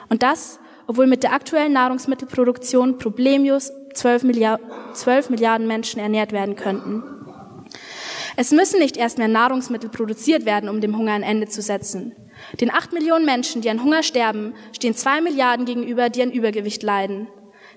Und 0.09 0.25
das, 0.25 0.59
obwohl 0.89 1.07
mit 1.07 1.23
der 1.23 1.33
aktuellen 1.33 1.73
Nahrungsmittelproduktion 1.73 2.99
problemlos 2.99 3.73
12, 3.95 4.25
Milliard, 4.25 4.61
12 4.95 5.31
Milliarden 5.31 5.69
Menschen 5.69 6.01
ernährt 6.01 6.33
werden 6.33 6.57
könnten. 6.57 7.05
Es 8.35 8.51
müssen 8.51 8.81
nicht 8.81 8.97
erst 8.97 9.19
mehr 9.19 9.29
Nahrungsmittel 9.29 9.91
produziert 9.91 10.45
werden, 10.45 10.69
um 10.69 10.81
dem 10.81 10.97
Hunger 10.97 11.13
ein 11.13 11.23
Ende 11.23 11.47
zu 11.47 11.63
setzen. 11.63 12.17
Den 12.61 12.73
acht 12.73 12.93
Millionen 12.93 13.27
Menschen, 13.27 13.63
die 13.63 13.71
an 13.71 13.85
Hunger 13.85 14.03
sterben, 14.03 14.55
stehen 14.73 14.95
zwei 14.95 15.21
Milliarden 15.21 15.67
gegenüber, 15.67 16.09
die 16.09 16.23
an 16.23 16.33
Übergewicht 16.33 16.83
leiden. 16.83 17.29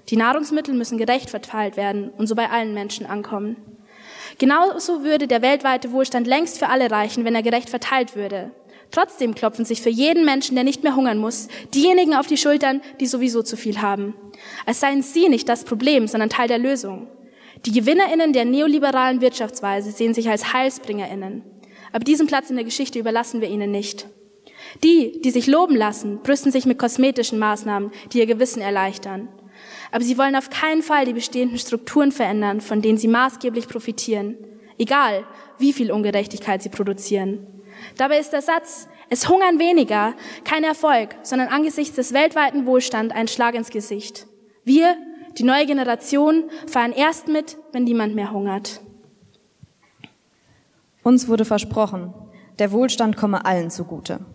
Die 0.10 0.18
Nahrungsmittel 0.18 0.74
müssen 0.74 0.98
gerecht 0.98 1.30
verteilt 1.30 1.78
werden 1.78 2.10
und 2.10 2.26
so 2.26 2.34
bei 2.34 2.50
allen 2.50 2.74
Menschen 2.74 3.06
ankommen. 3.06 3.75
Genauso 4.38 5.04
würde 5.04 5.28
der 5.28 5.42
weltweite 5.42 5.92
Wohlstand 5.92 6.28
längst 6.28 6.60
für 6.60 6.68
alle 6.68 6.92
reichen, 6.92 7.26
wenn 7.26 7.36
er 7.36 7.44
gerecht 7.44 7.70
verteilt 7.70 8.16
würde. 8.16 8.52
Trotzdem 8.92 9.36
klopfen 9.36 9.66
sich 9.66 9.82
für 9.82 9.90
jeden 9.90 10.26
Menschen, 10.26 10.56
der 10.56 10.64
nicht 10.64 10.84
mehr 10.84 10.96
hungern 10.96 11.18
muss, 11.18 11.48
diejenigen 11.74 12.16
auf 12.16 12.28
die 12.28 12.38
Schultern, 12.38 12.82
die 13.00 13.08
sowieso 13.08 13.44
zu 13.44 13.58
viel 13.58 13.82
haben. 13.82 14.16
Als 14.66 14.80
seien 14.80 15.02
sie 15.02 15.30
nicht 15.30 15.50
das 15.50 15.64
Problem, 15.64 16.08
sondern 16.08 16.30
Teil 16.30 16.48
der 16.48 16.60
Lösung. 16.60 17.08
Die 17.66 17.72
Gewinnerinnen 17.72 18.34
der 18.34 18.46
neoliberalen 18.46 19.22
Wirtschaftsweise 19.22 19.92
sehen 19.92 20.14
sich 20.14 20.30
als 20.30 20.54
Heilsbringerinnen. 20.54 21.44
Aber 21.92 22.04
diesen 22.04 22.28
Platz 22.28 22.50
in 22.50 22.58
der 22.58 22.66
Geschichte 22.66 23.00
überlassen 23.00 23.42
wir 23.42 23.50
ihnen 23.50 23.72
nicht. 23.72 24.08
Die, 24.84 25.22
die 25.22 25.32
sich 25.32 25.48
loben 25.48 25.76
lassen, 25.76 26.20
brüsten 26.22 26.52
sich 26.52 26.66
mit 26.66 26.78
kosmetischen 26.78 27.40
Maßnahmen, 27.40 27.92
die 28.12 28.20
ihr 28.20 28.26
Gewissen 28.26 28.62
erleichtern. 28.62 29.30
Aber 29.92 30.04
sie 30.04 30.18
wollen 30.18 30.36
auf 30.36 30.50
keinen 30.50 30.82
Fall 30.82 31.06
die 31.06 31.14
bestehenden 31.14 31.58
Strukturen 31.58 32.12
verändern, 32.12 32.62
von 32.62 32.82
denen 32.82 32.98
sie 32.98 33.08
maßgeblich 33.08 33.68
profitieren. 33.68 34.38
egal 34.78 35.24
wie 35.58 35.74
viel 35.74 35.92
Ungerechtigkeit 35.92 36.62
sie 36.62 36.70
produzieren. 36.70 37.48
Dabei 37.98 38.20
ist 38.20 38.34
der 38.34 38.42
Satz, 38.42 38.88
es 39.10 39.30
hungern 39.30 39.60
weniger, 39.60 40.14
kein 40.44 40.64
Erfolg, 40.64 41.16
sondern 41.24 41.50
angesichts 41.50 41.96
des 41.96 42.14
weltweiten 42.14 42.66
Wohlstands 42.66 43.14
ein 43.16 43.28
Schlag 43.28 43.56
ins 43.56 43.70
Gesicht. 43.70 44.28
Wir, 44.64 44.98
die 45.38 45.44
neue 45.44 45.66
Generation, 45.66 46.50
feiern 46.68 46.92
erst 46.92 47.28
mit, 47.28 47.58
wenn 47.72 47.84
niemand 47.84 48.16
mehr 48.16 48.32
hungert. 48.32 48.82
Uns 51.04 51.28
wurde 51.28 51.46
versprochen, 51.46 52.14
der 52.58 52.72
Wohlstand 52.72 53.16
komme 53.16 53.46
allen 53.46 53.70
zugute. 53.70 54.26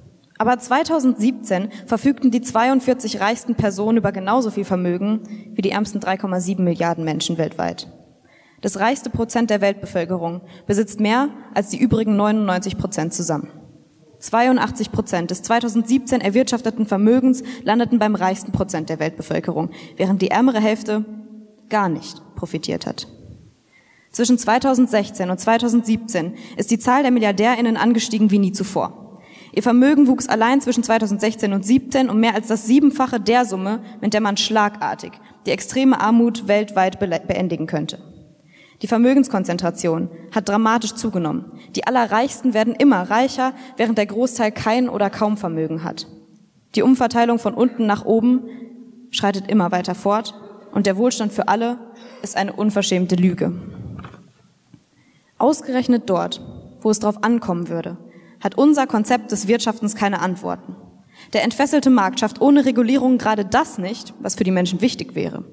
Aber 0.41 0.59
2017 0.59 1.69
verfügten 1.85 2.31
die 2.31 2.41
42 2.41 3.21
reichsten 3.21 3.57
Personen 3.57 3.99
über 3.99 4.11
genauso 4.11 4.51
viel 4.51 4.65
Vermögen 4.65 5.21
wie 5.53 5.61
die 5.61 5.71
ärmsten 5.71 6.01
3,7 6.01 6.63
Milliarden 6.63 7.05
Menschen 7.05 7.37
weltweit. 7.37 7.89
Das 8.63 8.81
reichste 8.81 9.11
Prozent 9.11 9.51
der 9.51 9.61
Weltbevölkerung 9.61 10.41
besitzt 10.67 10.99
mehr 10.99 11.29
als 11.53 11.69
die 11.69 11.79
übrigen 11.79 12.17
99 12.17 12.79
Prozent 12.79 13.13
zusammen. 13.13 13.51
82 14.21 14.91
Prozent 14.91 15.31
des 15.31 15.43
2017 15.43 16.23
erwirtschafteten 16.23 16.87
Vermögens 16.87 17.43
landeten 17.63 17.99
beim 17.99 18.15
reichsten 18.15 18.51
Prozent 18.53 18.89
der 18.89 18.99
Weltbevölkerung, 18.99 19.69
während 19.99 20.23
die 20.23 20.31
ärmere 20.31 20.61
Hälfte 20.61 21.05
gar 21.69 21.91
nicht 21.91 22.23
profitiert 22.35 22.87
hat. 22.87 23.09
Zwischen 24.11 24.39
2016 24.39 25.29
und 25.29 25.39
2017 25.39 26.33
ist 26.57 26.71
die 26.71 26.79
Zahl 26.79 27.03
der 27.03 27.13
Milliardärinnen 27.13 27.77
angestiegen 27.77 28.31
wie 28.31 28.39
nie 28.39 28.53
zuvor. 28.53 29.00
Ihr 29.53 29.63
Vermögen 29.63 30.07
wuchs 30.07 30.29
allein 30.29 30.61
zwischen 30.61 30.85
2016 30.85 31.53
und 31.53 31.65
2017 31.65 32.11
um 32.11 32.21
mehr 32.21 32.35
als 32.35 32.47
das 32.49 32.67
Siebenfache 32.67 33.19
der 33.19 33.45
Summe, 33.45 33.81
mit 34.01 34.15
der 34.15 34.21
man 34.21 34.37
schlagartig 34.37 35.13
die 35.47 35.51
extreme 35.51 36.01
Armut 36.01 36.49
weltweit 36.49 36.99
beendigen 36.99 37.67
könnte. 37.67 37.99
Die 38.83 38.87
Vermögenskonzentration 38.87 40.09
hat 40.35 40.49
dramatisch 40.49 40.95
zugenommen. 40.95 41.53
Die 41.75 41.87
Allerreichsten 41.87 42.55
werden 42.55 42.75
immer 42.75 43.11
reicher, 43.11 43.53
während 43.77 43.99
der 43.99 44.07
Großteil 44.07 44.53
kein 44.53 44.89
oder 44.89 45.11
kaum 45.11 45.37
Vermögen 45.37 45.85
hat. 45.85 46.07
Die 46.75 46.83
Umverteilung 46.83 47.39
von 47.39 47.55
unten 47.55 47.87
nach 47.87 48.05
oben 48.05 48.43
schreitet 49.11 49.51
immer 49.51 49.73
weiter 49.73 49.95
fort 49.95 50.35
und 50.73 50.87
der 50.87 50.97
Wohlstand 50.97 51.33
für 51.33 51.49
alle 51.49 51.79
ist 52.23 52.37
eine 52.37 52.53
unverschämte 52.53 53.17
Lüge. 53.17 53.53
Ausgerechnet 55.37 56.09
dort, 56.09 56.41
wo 56.81 56.91
es 56.91 57.01
darauf 57.01 57.23
ankommen 57.25 57.69
würde, 57.69 57.99
hat 58.41 58.57
unser 58.57 58.87
Konzept 58.87 59.33
des 59.33 59.49
Wirtschaftens 59.49 59.95
keine 59.95 60.21
Antworten. 60.21 60.77
Der 61.33 61.45
entfesselte 61.45 61.91
Markt 61.91 62.21
schafft 62.21 62.41
ohne 62.41 62.65
Regulierung 62.65 63.19
gerade 63.19 63.45
das 63.45 63.79
nicht, 63.79 64.15
was 64.21 64.35
für 64.35 64.45
die 64.45 64.51
Menschen 64.51 64.81
wichtig 64.81 65.15
wäre. 65.15 65.45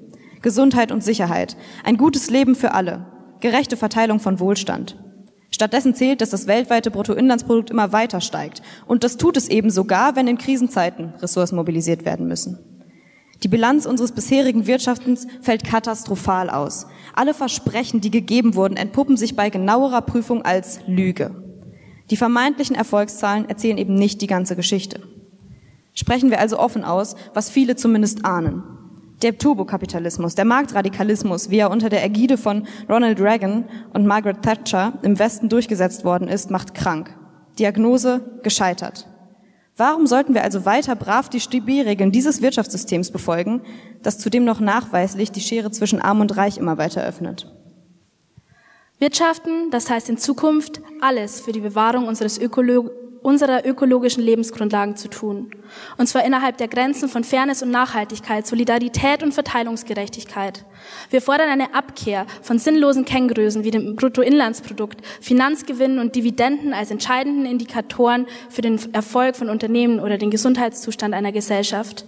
Gesundheit 0.42 0.92
und 0.92 1.04
Sicherheit, 1.04 1.56
ein 1.84 1.96
gutes 1.96 2.30
Leben 2.30 2.54
für 2.54 2.72
alle, 2.72 3.06
gerechte 3.40 3.76
Verteilung 3.76 4.20
von 4.20 4.40
Wohlstand. 4.40 4.96
Stattdessen 5.50 5.94
zählt, 5.94 6.20
dass 6.20 6.30
das 6.30 6.46
weltweite 6.46 6.90
Bruttoinlandsprodukt 6.90 7.70
immer 7.70 7.92
weiter 7.92 8.20
steigt. 8.20 8.62
Und 8.86 9.02
das 9.02 9.16
tut 9.16 9.36
es 9.36 9.48
eben 9.48 9.70
sogar, 9.70 10.14
wenn 10.14 10.28
in 10.28 10.38
Krisenzeiten 10.38 11.14
Ressourcen 11.20 11.56
mobilisiert 11.56 12.04
werden 12.04 12.28
müssen. 12.28 12.58
Die 13.42 13.48
Bilanz 13.48 13.86
unseres 13.86 14.12
bisherigen 14.12 14.66
Wirtschaftens 14.66 15.26
fällt 15.40 15.64
katastrophal 15.64 16.50
aus. 16.50 16.86
Alle 17.14 17.34
Versprechen, 17.34 18.00
die 18.00 18.10
gegeben 18.10 18.56
wurden, 18.56 18.76
entpuppen 18.76 19.16
sich 19.16 19.36
bei 19.36 19.48
genauerer 19.48 20.02
Prüfung 20.02 20.42
als 20.42 20.80
Lüge. 20.86 21.47
Die 22.10 22.16
vermeintlichen 22.16 22.76
Erfolgszahlen 22.76 23.48
erzählen 23.48 23.78
eben 23.78 23.94
nicht 23.94 24.20
die 24.20 24.26
ganze 24.26 24.56
Geschichte. 24.56 25.00
Sprechen 25.92 26.30
wir 26.30 26.40
also 26.40 26.58
offen 26.58 26.84
aus, 26.84 27.16
was 27.34 27.50
viele 27.50 27.76
zumindest 27.76 28.24
ahnen. 28.24 28.62
Der 29.22 29.36
Turbokapitalismus, 29.36 30.36
der 30.36 30.44
Marktradikalismus, 30.44 31.50
wie 31.50 31.58
er 31.58 31.70
unter 31.70 31.88
der 31.88 32.04
Ägide 32.04 32.38
von 32.38 32.66
Ronald 32.88 33.20
Reagan 33.20 33.64
und 33.92 34.06
Margaret 34.06 34.42
Thatcher 34.42 34.92
im 35.02 35.18
Westen 35.18 35.48
durchgesetzt 35.48 36.04
worden 36.04 36.28
ist, 36.28 36.50
macht 36.50 36.72
krank. 36.74 37.14
Diagnose 37.58 38.20
gescheitert. 38.44 39.08
Warum 39.76 40.06
sollten 40.06 40.34
wir 40.34 40.44
also 40.44 40.64
weiter 40.64 40.94
brav 40.94 41.28
die 41.28 41.40
Spielregeln 41.40 42.12
dieses 42.12 42.42
Wirtschaftssystems 42.42 43.10
befolgen, 43.10 43.62
das 44.02 44.18
zudem 44.18 44.44
noch 44.44 44.60
nachweislich 44.60 45.32
die 45.32 45.40
Schere 45.40 45.72
zwischen 45.72 46.00
Arm 46.00 46.20
und 46.20 46.36
Reich 46.36 46.58
immer 46.58 46.78
weiter 46.78 47.02
öffnet? 47.02 47.52
Wirtschaften, 49.00 49.70
das 49.70 49.88
heißt 49.90 50.08
in 50.08 50.18
Zukunft 50.18 50.80
alles 51.00 51.40
für 51.40 51.52
die 51.52 51.60
Bewahrung 51.60 52.08
unseres 52.08 52.38
Ökolo 52.38 52.90
unserer 53.22 53.66
ökologischen 53.66 54.22
Lebensgrundlagen 54.22 54.96
zu 54.96 55.08
tun. 55.08 55.50
Und 55.96 56.06
zwar 56.06 56.24
innerhalb 56.24 56.56
der 56.56 56.68
Grenzen 56.68 57.08
von 57.08 57.24
Fairness 57.24 57.62
und 57.62 57.70
Nachhaltigkeit, 57.70 58.46
Solidarität 58.46 59.22
und 59.22 59.34
Verteilungsgerechtigkeit. 59.34 60.64
Wir 61.10 61.20
fordern 61.20 61.48
eine 61.48 61.74
Abkehr 61.74 62.26
von 62.42 62.58
sinnlosen 62.58 63.04
Kenngrößen 63.04 63.64
wie 63.64 63.70
dem 63.70 63.96
Bruttoinlandsprodukt, 63.96 65.02
Finanzgewinnen 65.20 65.98
und 65.98 66.14
Dividenden 66.14 66.72
als 66.72 66.90
entscheidenden 66.90 67.44
Indikatoren 67.44 68.26
für 68.48 68.62
den 68.62 68.78
Erfolg 68.94 69.36
von 69.36 69.50
Unternehmen 69.50 70.00
oder 70.00 70.16
den 70.16 70.30
Gesundheitszustand 70.30 71.12
einer 71.12 71.32
Gesellschaft. 71.32 72.06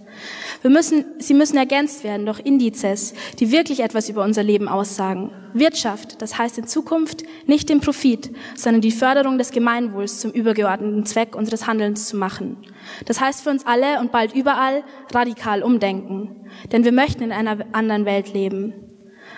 Wir 0.61 0.69
müssen, 0.69 1.05
sie 1.19 1.33
müssen 1.33 1.57
ergänzt 1.57 2.03
werden 2.03 2.25
durch 2.25 2.39
Indizes, 2.39 3.13
die 3.39 3.51
wirklich 3.51 3.81
etwas 3.81 4.09
über 4.09 4.23
unser 4.23 4.43
Leben 4.43 4.67
aussagen. 4.67 5.31
Wirtschaft, 5.53 6.21
das 6.21 6.37
heißt 6.37 6.57
in 6.57 6.67
Zukunft 6.67 7.23
nicht 7.45 7.69
den 7.69 7.81
Profit, 7.81 8.31
sondern 8.55 8.81
die 8.81 8.91
Förderung 8.91 9.37
des 9.37 9.51
Gemeinwohls 9.51 10.19
zum 10.19 10.31
übergeordneten 10.31 11.05
Zweck 11.05 11.35
unseres 11.35 11.67
Handelns 11.67 12.07
zu 12.07 12.17
machen. 12.17 12.57
Das 13.05 13.19
heißt 13.19 13.41
für 13.43 13.49
uns 13.49 13.65
alle 13.65 13.99
und 13.99 14.11
bald 14.11 14.35
überall 14.35 14.83
radikal 15.13 15.63
umdenken. 15.63 16.47
Denn 16.71 16.85
wir 16.85 16.91
möchten 16.91 17.23
in 17.23 17.31
einer 17.31 17.65
anderen 17.73 18.05
Welt 18.05 18.33
leben. 18.33 18.73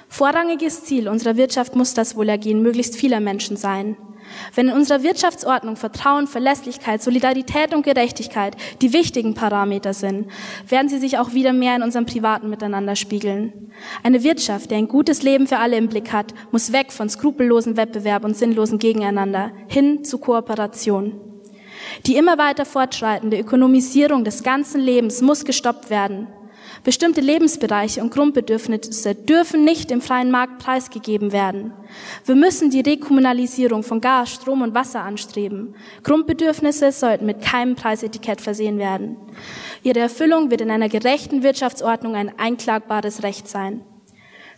Vorrangiges 0.08 0.84
Ziel 0.84 1.08
unserer 1.08 1.38
Wirtschaft 1.38 1.76
muss 1.76 1.94
das 1.94 2.16
Wohlergehen 2.16 2.62
möglichst 2.62 2.96
vieler 2.96 3.20
Menschen 3.20 3.58
sein. 3.58 3.98
Wenn 4.56 4.70
in 4.70 4.74
unserer 4.74 5.04
Wirtschaftsordnung 5.04 5.76
Vertrauen, 5.76 6.28
Verlässlichkeit, 6.28 7.02
Solidarität 7.02 7.74
und 7.74 7.84
Gerechtigkeit 7.84 8.56
die 8.82 8.94
wichtigen 8.94 9.34
Parameter 9.34 9.94
sind, 9.94 10.28
werden 10.68 10.90
sie 10.90 11.00
sich 11.00 11.18
auch 11.18 11.34
wieder 11.34 11.54
mehr 11.54 11.76
in 11.76 11.84
unserem 11.84 12.06
privaten 12.06 12.50
Miteinander 12.50 12.96
spiegeln. 12.96 13.72
Eine 14.04 14.24
Wirtschaft, 14.24 14.72
die 14.72 14.76
ein 14.76 14.88
gutes 14.88 15.24
Leben 15.24 15.48
für 15.48 15.58
alle 15.58 15.78
im 15.78 15.90
Blick 15.90 16.12
hat, 16.12 16.34
muss 16.52 16.72
weg 16.72 16.92
von 16.92 17.10
skrupellosen 17.10 17.78
Wettbewerb 17.78 18.24
und 18.24 18.38
sinnlosen 18.38 18.80
Gegeneinander 18.80 19.52
hin 19.68 20.04
zu 20.04 20.18
Kooperation. 20.18 21.20
Die 22.06 22.16
immer 22.16 22.38
weiter 22.38 22.66
fortschreitende 22.66 23.40
Ökonomisierung 23.40 24.24
des 24.24 24.44
ganzen 24.44 24.82
Lebens 24.82 25.22
muss 25.22 25.46
gestoppt 25.46 25.90
werden. 25.90 26.28
Bestimmte 26.84 27.22
Lebensbereiche 27.22 28.02
und 28.02 28.12
Grundbedürfnisse 28.12 29.16
dürfen 29.16 29.64
nicht 29.64 29.90
im 29.90 30.02
freien 30.02 30.32
Markt 30.32 30.60
preisgegeben 30.60 31.32
werden. 31.32 31.72
Wir 32.26 32.36
müssen 32.36 32.72
die 32.72 32.82
Rekommunalisierung 32.82 33.84
von 33.84 34.02
Gas, 34.02 34.32
Strom 34.32 34.62
und 34.62 34.76
Wasser 34.76 35.02
anstreben. 35.02 35.76
Grundbedürfnisse 36.04 36.92
sollten 36.92 37.26
mit 37.26 37.42
keinem 37.42 37.76
Preisetikett 37.76 38.42
versehen 38.42 38.80
werden. 38.80 39.16
Ihre 39.82 40.00
Erfüllung 40.00 40.52
wird 40.52 40.60
in 40.60 40.72
einer 40.72 40.90
gerechten 40.90 41.42
Wirtschaftsordnung 41.42 42.16
ein 42.16 42.38
einklagbares 42.38 43.24
Recht 43.24 43.48
sein. 43.48 43.82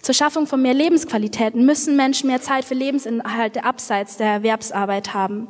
Zur 0.01 0.15
Schaffung 0.15 0.47
von 0.47 0.61
mehr 0.61 0.73
Lebensqualitäten 0.73 1.63
müssen 1.63 1.95
Menschen 1.95 2.27
mehr 2.27 2.41
Zeit 2.41 2.65
für 2.65 2.75
Lebensinhalte 2.75 3.63
abseits 3.63 4.17
der 4.17 4.27
Erwerbsarbeit 4.27 5.13
haben. 5.13 5.47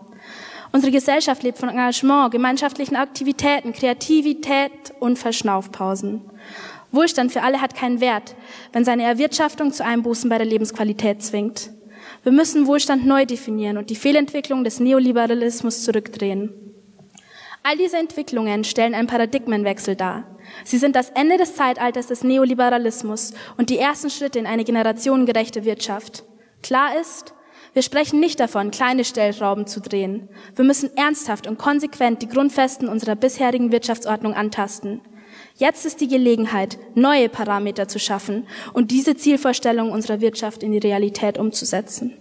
Unsere 0.74 0.92
Gesellschaft 0.92 1.42
lebt 1.44 1.58
von 1.58 1.70
Engagement, 1.70 2.32
gemeinschaftlichen 2.32 2.98
Aktivitäten, 2.98 3.72
Kreativität 3.72 4.94
und 5.00 5.18
Verschnaufpausen. 5.18 6.22
Wohlstand 6.96 7.32
für 7.32 7.42
alle 7.42 7.62
hat 7.62 7.76
keinen 7.76 8.00
Wert, 8.00 8.36
wenn 8.72 8.86
seine 8.86 9.04
Erwirtschaftung 9.04 9.72
zu 9.72 9.86
Einbußen 9.86 10.30
bei 10.30 10.38
der 10.38 10.48
Lebensqualität 10.48 11.22
zwingt. 11.22 11.72
Wir 12.24 12.32
müssen 12.32 12.68
Wohlstand 12.68 13.06
neu 13.06 13.26
definieren 13.26 13.78
und 13.78 13.90
die 13.90 13.96
Fehlentwicklung 13.96 14.64
des 14.64 14.80
Neoliberalismus 14.80 15.84
zurückdrehen. 15.84 16.54
All 17.64 17.78
diese 17.78 17.98
Entwicklungen 17.98 18.64
stellen 18.64 18.94
einen 18.94 19.08
Paradigmenwechsel 19.08 19.96
dar. 19.96 20.38
Sie 20.64 20.78
sind 20.78 20.96
das 20.96 21.10
Ende 21.10 21.38
des 21.38 21.56
Zeitalters 21.56 22.08
des 22.08 22.24
Neoliberalismus 22.24 23.34
und 23.58 23.70
die 23.70 23.80
ersten 23.80 24.10
Schritte 24.12 24.38
in 24.38 24.46
eine 24.46 24.64
generationengerechte 24.64 25.66
Wirtschaft. 25.66 26.24
Klar 26.62 27.00
ist, 27.00 27.34
wir 27.74 27.82
sprechen 27.82 28.20
nicht 28.20 28.40
davon, 28.40 28.72
kleine 28.72 29.04
Stellschrauben 29.04 29.68
zu 29.68 29.82
drehen. 29.82 30.30
Wir 30.56 30.64
müssen 30.64 30.96
ernsthaft 30.96 31.48
und 31.48 31.58
konsequent 31.58 32.22
die 32.22 32.30
Grundfesten 32.30 32.88
unserer 32.88 33.16
bisherigen 33.16 33.72
Wirtschaftsordnung 33.72 34.34
antasten. 34.34 35.02
Jetzt 35.58 35.86
ist 35.86 36.02
die 36.02 36.10
Gelegenheit, 36.10 36.78
neue 36.96 37.30
Parameter 37.30 37.88
zu 37.88 37.98
schaffen 37.98 38.46
und 38.74 38.92
diese 38.92 39.16
Zielvorstellung 39.16 39.92
unserer 39.92 40.20
Wirtschaft 40.20 40.64
in 40.64 40.74
die 40.74 40.80
Realität 40.80 41.38
umzusetzen. 41.38 42.14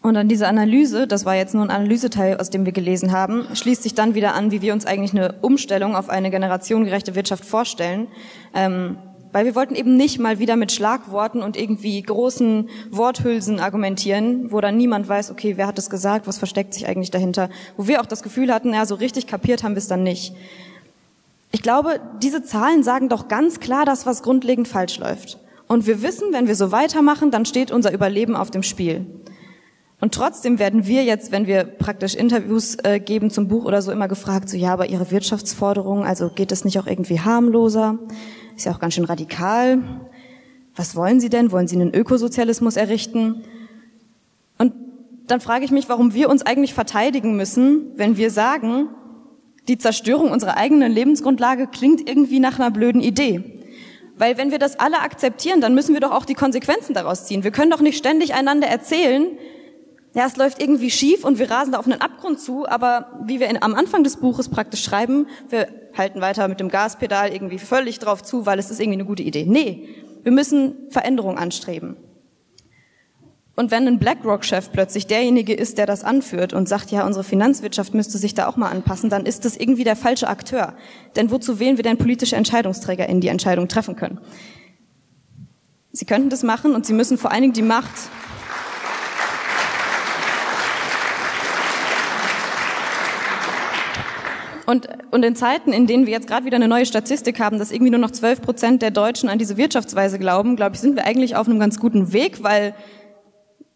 Und 0.00 0.16
an 0.16 0.28
diese 0.28 0.46
Analyse, 0.46 1.08
das 1.08 1.24
war 1.24 1.34
jetzt 1.34 1.54
nur 1.54 1.64
ein 1.64 1.70
Analyseteil, 1.70 2.38
aus 2.38 2.50
dem 2.50 2.64
wir 2.64 2.72
gelesen 2.72 3.10
haben, 3.10 3.48
schließt 3.52 3.82
sich 3.82 3.94
dann 3.94 4.14
wieder 4.14 4.34
an, 4.34 4.52
wie 4.52 4.62
wir 4.62 4.72
uns 4.72 4.86
eigentlich 4.86 5.10
eine 5.10 5.34
Umstellung 5.42 5.96
auf 5.96 6.08
eine 6.08 6.30
generationengerechte 6.30 7.16
Wirtschaft 7.16 7.44
vorstellen. 7.44 8.06
Ähm, 8.54 8.96
weil 9.32 9.44
wir 9.44 9.56
wollten 9.56 9.74
eben 9.74 9.96
nicht 9.96 10.20
mal 10.20 10.38
wieder 10.38 10.56
mit 10.56 10.72
Schlagworten 10.72 11.42
und 11.42 11.56
irgendwie 11.56 12.00
großen 12.00 12.68
Worthülsen 12.90 13.60
argumentieren, 13.60 14.52
wo 14.52 14.60
dann 14.60 14.76
niemand 14.76 15.08
weiß, 15.08 15.30
okay, 15.30 15.56
wer 15.56 15.66
hat 15.66 15.78
das 15.78 15.90
gesagt, 15.90 16.26
was 16.26 16.38
versteckt 16.38 16.74
sich 16.74 16.86
eigentlich 16.86 17.10
dahinter, 17.10 17.50
wo 17.76 17.86
wir 17.88 18.00
auch 18.00 18.06
das 18.06 18.22
Gefühl 18.22 18.54
hatten, 18.54 18.72
ja, 18.72 18.86
so 18.86 18.94
richtig 18.94 19.26
kapiert 19.26 19.64
haben 19.64 19.74
wir 19.74 19.78
es 19.78 19.88
dann 19.88 20.02
nicht. 20.02 20.32
Ich 21.50 21.62
glaube, 21.62 22.00
diese 22.22 22.42
Zahlen 22.42 22.82
sagen 22.82 23.08
doch 23.08 23.28
ganz 23.28 23.60
klar 23.60 23.84
das, 23.84 24.04
was 24.06 24.22
grundlegend 24.22 24.68
falsch 24.68 24.98
läuft. 24.98 25.38
Und 25.66 25.86
wir 25.86 26.02
wissen, 26.02 26.32
wenn 26.32 26.46
wir 26.46 26.56
so 26.56 26.72
weitermachen, 26.72 27.30
dann 27.30 27.44
steht 27.44 27.70
unser 27.70 27.92
Überleben 27.92 28.36
auf 28.36 28.50
dem 28.50 28.62
Spiel. 28.62 29.06
Und 30.00 30.14
trotzdem 30.14 30.58
werden 30.58 30.86
wir 30.86 31.04
jetzt, 31.04 31.32
wenn 31.32 31.46
wir 31.46 31.64
praktisch 31.64 32.14
Interviews 32.14 32.76
äh, 32.84 33.00
geben 33.00 33.30
zum 33.30 33.48
Buch 33.48 33.64
oder 33.64 33.82
so, 33.82 33.90
immer 33.90 34.06
gefragt, 34.06 34.48
so 34.48 34.56
ja, 34.56 34.72
aber 34.72 34.88
Ihre 34.88 35.10
Wirtschaftsforderungen, 35.10 36.04
also 36.04 36.30
geht 36.30 36.52
das 36.52 36.64
nicht 36.64 36.78
auch 36.78 36.86
irgendwie 36.86 37.20
harmloser? 37.20 37.98
Ist 38.56 38.66
ja 38.66 38.72
auch 38.72 38.78
ganz 38.78 38.94
schön 38.94 39.04
radikal. 39.04 39.78
Was 40.76 40.94
wollen 40.94 41.18
Sie 41.18 41.30
denn? 41.30 41.50
Wollen 41.50 41.66
Sie 41.66 41.74
einen 41.74 41.92
Ökosozialismus 41.92 42.76
errichten? 42.76 43.42
Und 44.58 44.72
dann 45.26 45.40
frage 45.40 45.64
ich 45.64 45.72
mich, 45.72 45.88
warum 45.88 46.14
wir 46.14 46.30
uns 46.30 46.46
eigentlich 46.46 46.74
verteidigen 46.74 47.36
müssen, 47.36 47.92
wenn 47.96 48.16
wir 48.16 48.30
sagen, 48.30 48.88
die 49.68 49.78
Zerstörung 49.78 50.30
unserer 50.30 50.56
eigenen 50.56 50.90
Lebensgrundlage 50.90 51.66
klingt 51.66 52.08
irgendwie 52.08 52.40
nach 52.40 52.58
einer 52.58 52.70
blöden 52.70 53.00
Idee. 53.00 53.44
Weil 54.16 54.36
wenn 54.36 54.50
wir 54.50 54.58
das 54.58 54.80
alle 54.80 55.00
akzeptieren, 55.00 55.60
dann 55.60 55.74
müssen 55.74 55.94
wir 55.94 56.00
doch 56.00 56.10
auch 56.10 56.24
die 56.24 56.34
Konsequenzen 56.34 56.94
daraus 56.94 57.26
ziehen. 57.26 57.44
Wir 57.44 57.52
können 57.52 57.70
doch 57.70 57.80
nicht 57.80 57.98
ständig 57.98 58.34
einander 58.34 58.66
erzählen, 58.66 59.26
ja, 60.14 60.26
es 60.26 60.36
läuft 60.36 60.60
irgendwie 60.60 60.90
schief 60.90 61.24
und 61.24 61.38
wir 61.38 61.50
rasen 61.50 61.72
da 61.72 61.78
auf 61.78 61.86
einen 61.86 62.00
Abgrund 62.00 62.40
zu, 62.40 62.66
aber 62.66 63.20
wie 63.24 63.40
wir 63.40 63.48
in, 63.48 63.62
am 63.62 63.74
Anfang 63.74 64.02
des 64.02 64.16
Buches 64.16 64.48
praktisch 64.48 64.82
schreiben, 64.82 65.26
wir 65.50 65.68
halten 65.96 66.20
weiter 66.20 66.48
mit 66.48 66.60
dem 66.60 66.70
Gaspedal 66.70 67.32
irgendwie 67.32 67.58
völlig 67.58 67.98
drauf 67.98 68.22
zu, 68.22 68.46
weil 68.46 68.58
es 68.58 68.70
ist 68.70 68.80
irgendwie 68.80 68.96
eine 68.96 69.04
gute 69.04 69.22
Idee. 69.22 69.44
Nee, 69.46 69.88
wir 70.22 70.32
müssen 70.32 70.88
Veränderung 70.90 71.38
anstreben. 71.38 71.96
Und 73.58 73.72
wenn 73.72 73.88
ein 73.88 73.98
BlackRock-Chef 73.98 74.70
plötzlich 74.70 75.08
derjenige 75.08 75.52
ist, 75.52 75.78
der 75.78 75.86
das 75.86 76.04
anführt 76.04 76.52
und 76.52 76.68
sagt, 76.68 76.92
ja, 76.92 77.04
unsere 77.04 77.24
Finanzwirtschaft 77.24 77.92
müsste 77.92 78.16
sich 78.16 78.32
da 78.32 78.46
auch 78.46 78.56
mal 78.56 78.70
anpassen, 78.70 79.10
dann 79.10 79.26
ist 79.26 79.44
das 79.44 79.56
irgendwie 79.56 79.82
der 79.82 79.96
falsche 79.96 80.28
Akteur. 80.28 80.74
Denn 81.16 81.32
wozu 81.32 81.58
wählen 81.58 81.76
wir 81.76 81.82
denn 81.82 81.98
politische 81.98 82.36
Entscheidungsträger 82.36 83.08
in 83.08 83.20
die 83.20 83.26
Entscheidung 83.26 83.66
treffen 83.66 83.96
können? 83.96 84.20
Sie 85.90 86.04
könnten 86.04 86.30
das 86.30 86.44
machen 86.44 86.76
und 86.76 86.86
sie 86.86 86.92
müssen 86.92 87.18
vor 87.18 87.32
allen 87.32 87.42
Dingen 87.42 87.52
die 87.52 87.62
Macht 87.62 87.90
Und, 94.66 94.86
und 95.12 95.24
in 95.24 95.34
Zeiten, 95.34 95.72
in 95.72 95.86
denen 95.86 96.04
wir 96.04 96.12
jetzt 96.12 96.26
gerade 96.26 96.44
wieder 96.44 96.56
eine 96.56 96.68
neue 96.68 96.84
Statistik 96.84 97.40
haben, 97.40 97.58
dass 97.58 97.72
irgendwie 97.72 97.90
nur 97.90 98.00
noch 98.00 98.10
12 98.10 98.42
Prozent 98.42 98.82
der 98.82 98.90
Deutschen 98.90 99.30
an 99.30 99.38
diese 99.38 99.56
Wirtschaftsweise 99.56 100.18
glauben, 100.18 100.56
glaube 100.56 100.74
ich, 100.74 100.80
sind 100.82 100.94
wir 100.94 101.06
eigentlich 101.06 101.36
auf 101.36 101.48
einem 101.48 101.58
ganz 101.58 101.80
guten 101.80 102.12
Weg, 102.12 102.42
weil 102.42 102.74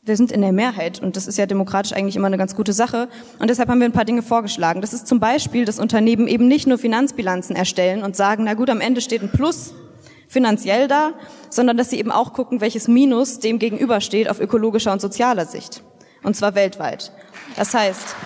wir 0.04 0.16
sind 0.16 0.32
in 0.32 0.40
der 0.40 0.50
Mehrheit 0.50 1.00
und 1.00 1.14
das 1.14 1.28
ist 1.28 1.38
ja 1.38 1.46
demokratisch 1.46 1.92
eigentlich 1.92 2.16
immer 2.16 2.26
eine 2.26 2.36
ganz 2.36 2.56
gute 2.56 2.72
Sache. 2.72 3.08
Und 3.38 3.48
deshalb 3.50 3.68
haben 3.68 3.78
wir 3.78 3.84
ein 3.84 3.92
paar 3.92 4.04
Dinge 4.04 4.22
vorgeschlagen. 4.22 4.80
Das 4.80 4.92
ist 4.92 5.06
zum 5.06 5.20
Beispiel, 5.20 5.64
dass 5.64 5.78
Unternehmen 5.78 6.26
eben 6.26 6.48
nicht 6.48 6.66
nur 6.66 6.76
Finanzbilanzen 6.76 7.54
erstellen 7.54 8.02
und 8.02 8.16
sagen, 8.16 8.42
na 8.44 8.54
gut, 8.54 8.68
am 8.68 8.80
Ende 8.80 9.00
steht 9.00 9.22
ein 9.22 9.30
Plus 9.30 9.74
finanziell 10.26 10.88
da, 10.88 11.12
sondern 11.50 11.76
dass 11.76 11.90
sie 11.90 12.00
eben 12.00 12.10
auch 12.10 12.32
gucken, 12.32 12.60
welches 12.60 12.88
Minus 12.88 13.38
dem 13.38 13.60
gegenübersteht 13.60 14.28
auf 14.28 14.40
ökologischer 14.40 14.92
und 14.92 15.00
sozialer 15.00 15.46
Sicht. 15.46 15.84
Und 16.24 16.34
zwar 16.34 16.56
weltweit. 16.56 17.12
Das 17.54 17.72
heißt, 17.72 18.16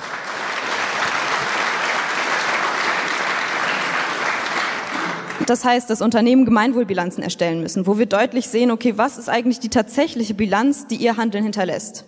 Das 5.45 5.65
heißt, 5.65 5.91
dass 5.91 6.01
Unternehmen 6.01 6.45
Gemeinwohlbilanzen 6.47 7.23
erstellen 7.23 7.61
müssen, 7.61 7.87
wo 7.87 7.99
wir 7.99 8.07
deutlich 8.07 8.49
sehen, 8.49 8.71
okay, 8.71 8.95
was 8.97 9.19
ist 9.19 9.29
eigentlich 9.29 9.61
die 9.61 9.69
tatsächliche 9.69 10.35
Bilanz, 10.35 10.87
die 10.87 10.97
ihr 10.97 11.17
Handeln 11.17 11.45
hinterlässt? 11.45 12.05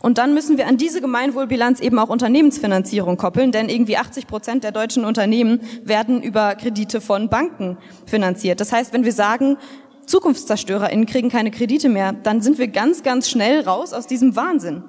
Und 0.00 0.18
dann 0.18 0.34
müssen 0.34 0.58
wir 0.58 0.66
an 0.66 0.78
diese 0.78 1.00
Gemeinwohlbilanz 1.00 1.78
eben 1.78 1.98
auch 2.00 2.08
Unternehmensfinanzierung 2.08 3.16
koppeln, 3.16 3.52
denn 3.52 3.68
irgendwie 3.68 3.96
80 3.96 4.26
Prozent 4.26 4.64
der 4.64 4.72
deutschen 4.72 5.04
Unternehmen 5.04 5.60
werden 5.84 6.22
über 6.22 6.56
Kredite 6.56 7.00
von 7.00 7.28
Banken 7.28 7.78
finanziert. 8.04 8.60
Das 8.60 8.72
heißt, 8.72 8.92
wenn 8.92 9.04
wir 9.04 9.12
sagen, 9.12 9.58
ZukunftszerstörerInnen 10.06 11.06
kriegen 11.06 11.30
keine 11.30 11.52
Kredite 11.52 11.88
mehr, 11.88 12.12
dann 12.12 12.40
sind 12.40 12.58
wir 12.58 12.66
ganz, 12.66 13.04
ganz 13.04 13.30
schnell 13.30 13.60
raus 13.60 13.92
aus 13.92 14.08
diesem 14.08 14.34
Wahnsinn. 14.34 14.82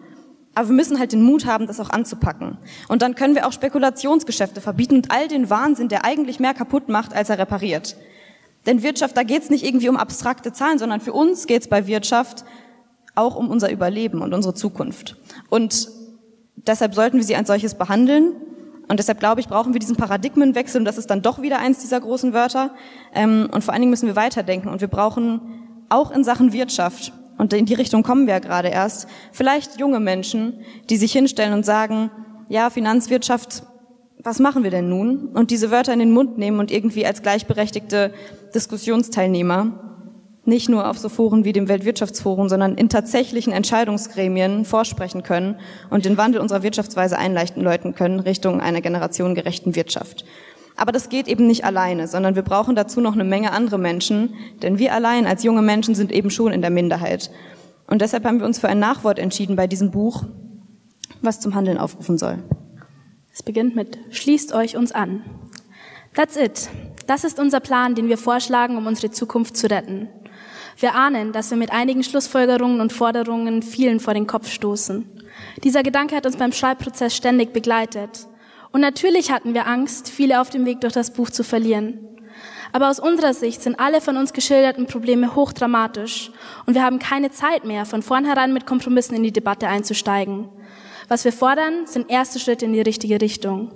Aber 0.56 0.70
wir 0.70 0.76
müssen 0.76 1.00
halt 1.00 1.12
den 1.12 1.24
Mut 1.24 1.46
haben, 1.46 1.66
das 1.68 1.80
auch 1.80 1.90
anzupacken. 1.90 2.58
Und 2.88 3.02
dann 3.02 3.16
können 3.16 3.36
wir 3.36 3.48
auch 3.48 3.52
Spekulationsgeschäfte 3.52 4.62
verbieten 4.62 4.96
und 4.96 5.12
all 5.12 5.28
den 5.28 5.50
Wahnsinn, 5.50 5.88
der 5.88 6.06
eigentlich 6.06 6.40
mehr 6.40 6.54
kaputt 6.54 6.90
macht, 6.90 7.16
als 7.16 7.30
er 7.30 7.40
repariert. 7.40 7.96
Denn 8.66 8.84
Wirtschaft, 8.84 9.18
da 9.18 9.24
geht 9.24 9.44
es 9.44 9.50
nicht 9.50 9.66
irgendwie 9.66 9.90
um 9.90 9.98
abstrakte 9.98 10.54
Zahlen, 10.54 10.78
sondern 10.78 11.02
für 11.02 11.14
uns 11.14 11.48
geht 11.48 11.64
es 11.64 11.68
bei 11.68 11.88
Wirtschaft 11.88 12.46
auch 13.16 13.36
um 13.36 13.50
unser 13.50 13.72
Überleben 13.72 14.22
und 14.22 14.34
unsere 14.34 14.54
Zukunft. 14.54 15.18
Und 15.50 15.90
deshalb 16.56 16.96
sollten 16.96 17.18
wir 17.18 17.24
sie 17.24 17.36
als 17.36 17.48
solches 17.48 17.76
behandeln. 17.76 18.34
Und 18.88 19.00
deshalb 19.00 19.20
glaube 19.20 19.42
ich, 19.42 19.48
brauchen 19.48 19.74
wir 19.74 19.80
diesen 19.80 19.96
Paradigmenwechsel. 19.96 20.80
Und 20.80 20.86
das 20.86 20.98
ist 20.98 21.10
dann 21.10 21.22
doch 21.22 21.42
wieder 21.42 21.60
eins 21.60 21.80
dieser 21.80 22.00
großen 22.00 22.34
Wörter. 22.34 22.72
Ähm, 23.14 23.50
und 23.52 23.64
vor 23.64 23.74
allen 23.74 23.82
Dingen 23.82 23.92
müssen 23.92 24.08
wir 24.08 24.16
weiterdenken. 24.16 24.70
Und 24.70 24.82
wir 24.82 24.88
brauchen 24.88 25.42
auch 25.90 26.12
in 26.12 26.24
Sachen 26.24 26.54
Wirtschaft 26.54 27.12
und 27.38 27.54
in 27.54 27.66
die 27.66 27.74
Richtung 27.74 28.04
kommen 28.04 28.28
wir 28.28 28.36
ja 28.36 28.40
gerade 28.40 28.70
erst, 28.70 29.08
vielleicht 29.32 29.80
junge 29.80 30.00
Menschen, 30.00 30.60
die 30.90 30.98
sich 30.98 31.12
hinstellen 31.12 31.54
und 31.54 31.66
sagen, 31.66 32.12
ja, 32.50 32.70
Finanzwirtschaft, 32.70 33.64
was 34.24 34.40
machen 34.40 34.64
wir 34.64 34.72
denn 34.72 34.90
nun? 34.90 35.28
Und 35.28 35.52
diese 35.52 35.72
Wörter 35.72 35.94
in 35.94 36.00
den 36.00 36.12
Mund 36.12 36.38
nehmen 36.38 36.60
und 36.60 36.72
irgendwie 36.72 37.06
als 37.06 37.22
gleichberechtigte 37.22 38.14
Diskussionsteilnehmer 38.54 39.84
nicht 40.46 40.70
nur 40.70 40.90
auf 40.90 40.98
so 40.98 41.08
Foren 41.08 41.46
wie 41.46 41.54
dem 41.54 41.70
Weltwirtschaftsforum, 41.70 42.50
sondern 42.50 42.76
in 42.76 42.90
tatsächlichen 42.90 43.54
Entscheidungsgremien 43.54 44.66
vorsprechen 44.66 45.24
können 45.24 45.58
und 45.90 46.06
den 46.06 46.18
Wandel 46.18 46.42
unserer 46.42 46.64
Wirtschaftsweise 46.64 47.18
einleiten 47.18 47.64
können 47.96 48.20
Richtung 48.20 48.60
einer 48.60 48.82
generationengerechten 48.82 49.76
Wirtschaft. 49.76 50.26
Aber 50.76 50.92
das 50.92 51.10
geht 51.10 51.28
eben 51.28 51.48
nicht 51.48 51.66
alleine, 51.66 52.08
sondern 52.08 52.36
wir 52.36 52.42
brauchen 52.42 52.76
dazu 52.76 53.00
noch 53.00 53.14
eine 53.14 53.24
Menge 53.24 53.52
andere 53.52 53.78
Menschen, 53.78 54.34
denn 54.62 54.80
wir 54.80 54.94
allein 54.94 55.26
als 55.26 55.44
junge 55.44 55.62
Menschen 55.62 55.96
sind 55.96 56.12
eben 56.12 56.30
schon 56.30 56.52
in 56.52 56.62
der 56.62 56.72
Minderheit. 56.72 57.30
Und 57.88 58.02
deshalb 58.02 58.26
haben 58.26 58.40
wir 58.40 58.46
uns 58.46 58.60
für 58.60 58.70
ein 58.70 58.80
Nachwort 58.80 59.20
entschieden 59.20 59.56
bei 59.56 59.68
diesem 59.68 59.92
Buch, 59.92 60.24
was 61.22 61.40
zum 61.40 61.54
Handeln 61.54 61.78
aufrufen 61.78 62.18
soll. 62.18 62.40
Es 63.32 63.44
beginnt 63.44 63.76
mit 63.76 63.98
Schließt 64.12 64.54
euch 64.54 64.78
uns 64.78 64.92
an. 64.92 65.24
That's 66.14 66.36
it. 66.36 66.70
Das 67.08 67.24
ist 67.24 67.40
unser 67.40 67.60
Plan, 67.60 67.96
den 67.96 68.08
wir 68.08 68.18
vorschlagen, 68.18 68.78
um 68.78 68.88
unsere 68.88 69.12
Zukunft 69.12 69.58
zu 69.58 69.70
retten. 69.70 70.08
Wir 70.78 70.96
ahnen, 70.96 71.32
dass 71.32 71.50
wir 71.52 71.58
mit 71.58 71.72
einigen 71.72 72.04
Schlussfolgerungen 72.04 72.82
und 72.82 72.94
Forderungen 72.94 73.62
vielen 73.62 74.00
vor 74.00 74.14
den 74.14 74.28
Kopf 74.28 74.50
stoßen. 74.50 75.06
Dieser 75.64 75.84
Gedanke 75.84 76.16
hat 76.16 76.26
uns 76.26 76.38
beim 76.38 76.52
Schreibprozess 76.52 77.16
ständig 77.16 77.54
begleitet. 77.54 78.28
Und 78.74 78.82
natürlich 78.82 79.32
hatten 79.32 79.54
wir 79.54 79.68
Angst, 79.68 80.10
viele 80.10 80.42
auf 80.42 80.50
dem 80.50 80.66
Weg 80.66 80.82
durch 80.82 80.94
das 80.94 81.14
Buch 81.14 81.30
zu 81.30 81.44
verlieren. 81.44 82.00
Aber 82.72 82.90
aus 82.90 83.00
unserer 83.00 83.36
Sicht 83.36 83.62
sind 83.62 83.80
alle 83.80 84.02
von 84.02 84.18
uns 84.18 84.34
geschilderten 84.34 84.88
Probleme 84.88 85.36
hochdramatisch 85.36 86.32
und 86.66 86.74
wir 86.74 86.84
haben 86.84 86.98
keine 86.98 87.30
Zeit 87.30 87.66
mehr, 87.66 87.86
von 87.86 88.02
vornherein 88.02 88.52
mit 88.52 88.66
Kompromissen 88.66 89.16
in 89.16 89.22
die 89.22 89.32
Debatte 89.32 89.68
einzusteigen. 89.68 90.50
Was 91.08 91.24
wir 91.24 91.32
fordern, 91.32 91.86
sind 91.86 92.10
erste 92.10 92.40
Schritte 92.40 92.66
in 92.66 92.74
die 92.74 92.82
richtige 92.82 93.22
Richtung. 93.22 93.72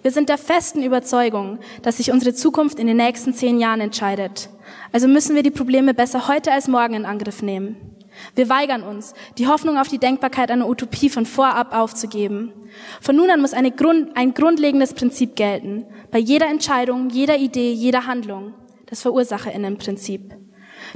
Wir 0.00 0.10
sind 0.10 0.30
der 0.30 0.38
festen 0.38 0.82
Überzeugung, 0.82 1.58
dass 1.82 1.98
sich 1.98 2.10
unsere 2.10 2.34
Zukunft 2.34 2.78
in 2.78 2.86
den 2.86 2.96
nächsten 2.96 3.34
zehn 3.34 3.60
Jahren 3.60 3.82
entscheidet. 3.82 4.48
Also 4.90 5.06
müssen 5.06 5.36
wir 5.36 5.42
die 5.42 5.50
Probleme 5.50 5.92
besser 5.92 6.28
heute 6.28 6.50
als 6.50 6.66
morgen 6.66 6.94
in 6.94 7.04
Angriff 7.04 7.42
nehmen. 7.42 7.99
Wir 8.34 8.48
weigern 8.48 8.82
uns, 8.82 9.14
die 9.38 9.46
Hoffnung 9.46 9.78
auf 9.78 9.88
die 9.88 9.98
Denkbarkeit 9.98 10.50
einer 10.50 10.68
Utopie 10.68 11.10
von 11.10 11.26
vorab 11.26 11.74
aufzugeben. 11.74 12.52
Von 13.00 13.16
nun 13.16 13.30
an 13.30 13.40
muss 13.40 13.52
Grund, 13.76 14.16
ein 14.16 14.34
grundlegendes 14.34 14.94
Prinzip 14.94 15.36
gelten. 15.36 15.86
Bei 16.10 16.18
jeder 16.18 16.48
Entscheidung, 16.48 17.10
jeder 17.10 17.36
Idee, 17.38 17.72
jeder 17.72 18.06
Handlung. 18.06 18.54
Das 18.86 19.02
Verursacherinnenprinzip. 19.02 20.34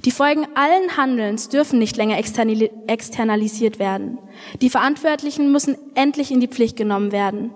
Die 0.04 0.10
Folgen 0.10 0.46
allen 0.54 0.96
Handelns 0.96 1.48
dürfen 1.48 1.78
nicht 1.78 1.96
länger 1.96 2.18
externalisiert 2.18 3.78
werden. 3.78 4.18
Die 4.60 4.70
Verantwortlichen 4.70 5.52
müssen 5.52 5.76
endlich 5.94 6.30
in 6.30 6.40
die 6.40 6.48
Pflicht 6.48 6.76
genommen 6.76 7.12
werden. 7.12 7.52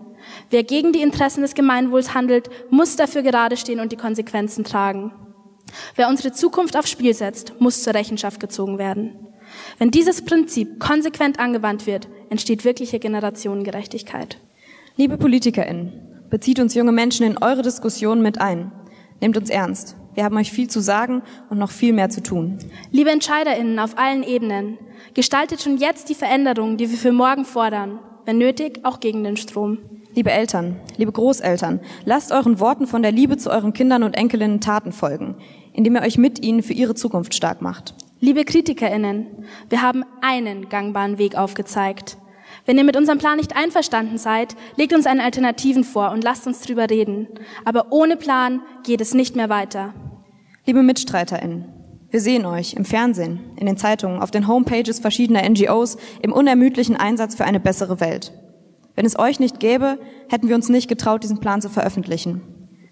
Wer 0.50 0.62
gegen 0.62 0.92
die 0.92 1.02
Interessen 1.02 1.42
des 1.42 1.54
Gemeinwohls 1.54 2.14
handelt, 2.14 2.50
muss 2.70 2.96
dafür 2.96 3.22
gerade 3.22 3.56
stehen 3.56 3.80
und 3.80 3.92
die 3.92 3.96
Konsequenzen 3.96 4.64
tragen. 4.64 5.12
Wer 5.94 6.08
unsere 6.08 6.32
Zukunft 6.32 6.76
aufs 6.76 6.90
Spiel 6.90 7.14
setzt, 7.14 7.60
muss 7.60 7.82
zur 7.82 7.94
Rechenschaft 7.94 8.40
gezogen 8.40 8.78
werden. 8.78 9.27
Wenn 9.78 9.92
dieses 9.92 10.22
Prinzip 10.22 10.80
konsequent 10.80 11.38
angewandt 11.38 11.86
wird, 11.86 12.08
entsteht 12.30 12.64
wirkliche 12.64 12.98
Generationengerechtigkeit. 12.98 14.38
Liebe 14.96 15.16
PolitikerInnen, 15.16 15.92
bezieht 16.30 16.58
uns 16.58 16.74
junge 16.74 16.90
Menschen 16.90 17.24
in 17.24 17.38
eure 17.38 17.62
Diskussionen 17.62 18.20
mit 18.20 18.40
ein. 18.40 18.72
Nehmt 19.20 19.36
uns 19.36 19.50
ernst. 19.50 19.96
Wir 20.14 20.24
haben 20.24 20.36
euch 20.36 20.50
viel 20.50 20.68
zu 20.68 20.80
sagen 20.80 21.22
und 21.48 21.58
noch 21.58 21.70
viel 21.70 21.92
mehr 21.92 22.10
zu 22.10 22.20
tun. 22.24 22.58
Liebe 22.90 23.10
EntscheiderInnen 23.10 23.78
auf 23.78 23.96
allen 23.96 24.24
Ebenen, 24.24 24.78
gestaltet 25.14 25.62
schon 25.62 25.76
jetzt 25.76 26.08
die 26.08 26.16
Veränderungen, 26.16 26.76
die 26.76 26.90
wir 26.90 26.98
für 26.98 27.12
morgen 27.12 27.44
fordern. 27.44 28.00
Wenn 28.24 28.38
nötig, 28.38 28.80
auch 28.82 28.98
gegen 28.98 29.22
den 29.22 29.36
Strom. 29.36 29.78
Liebe 30.12 30.32
Eltern, 30.32 30.80
liebe 30.96 31.12
Großeltern, 31.12 31.78
lasst 32.04 32.32
euren 32.32 32.58
Worten 32.58 32.88
von 32.88 33.02
der 33.02 33.12
Liebe 33.12 33.36
zu 33.36 33.50
euren 33.50 33.72
Kindern 33.72 34.02
und 34.02 34.16
Enkelinnen 34.16 34.60
Taten 34.60 34.90
folgen, 34.90 35.36
indem 35.72 35.94
ihr 35.94 36.02
euch 36.02 36.18
mit 36.18 36.44
ihnen 36.44 36.64
für 36.64 36.72
ihre 36.72 36.96
Zukunft 36.96 37.34
stark 37.34 37.62
macht. 37.62 37.94
Liebe 38.20 38.44
KritikerInnen, 38.44 39.26
wir 39.68 39.80
haben 39.80 40.04
einen 40.22 40.68
gangbaren 40.68 41.18
Weg 41.18 41.36
aufgezeigt. 41.36 42.18
Wenn 42.66 42.76
ihr 42.76 42.82
mit 42.82 42.96
unserem 42.96 43.18
Plan 43.18 43.36
nicht 43.36 43.54
einverstanden 43.54 44.18
seid, 44.18 44.56
legt 44.74 44.92
uns 44.92 45.06
einen 45.06 45.20
Alternativen 45.20 45.84
vor 45.84 46.10
und 46.10 46.24
lasst 46.24 46.44
uns 46.44 46.60
drüber 46.60 46.90
reden. 46.90 47.28
Aber 47.64 47.92
ohne 47.92 48.16
Plan 48.16 48.60
geht 48.82 49.00
es 49.00 49.14
nicht 49.14 49.36
mehr 49.36 49.48
weiter. 49.48 49.94
Liebe 50.66 50.82
MitstreiterInnen, 50.82 51.66
Wir 52.10 52.20
sehen 52.20 52.44
euch 52.44 52.74
im 52.74 52.84
Fernsehen, 52.84 53.38
in 53.56 53.66
den 53.66 53.76
Zeitungen, 53.76 54.20
auf 54.20 54.32
den 54.32 54.48
Homepages 54.48 54.98
verschiedener 54.98 55.48
NGOs 55.48 55.96
im 56.20 56.32
unermüdlichen 56.32 56.96
Einsatz 56.96 57.36
für 57.36 57.44
eine 57.44 57.60
bessere 57.60 58.00
Welt. 58.00 58.32
Wenn 58.96 59.06
es 59.06 59.16
euch 59.16 59.38
nicht 59.38 59.60
gäbe, 59.60 60.00
hätten 60.28 60.48
wir 60.48 60.56
uns 60.56 60.68
nicht 60.68 60.88
getraut, 60.88 61.22
diesen 61.22 61.38
Plan 61.38 61.62
zu 61.62 61.68
veröffentlichen. 61.68 62.40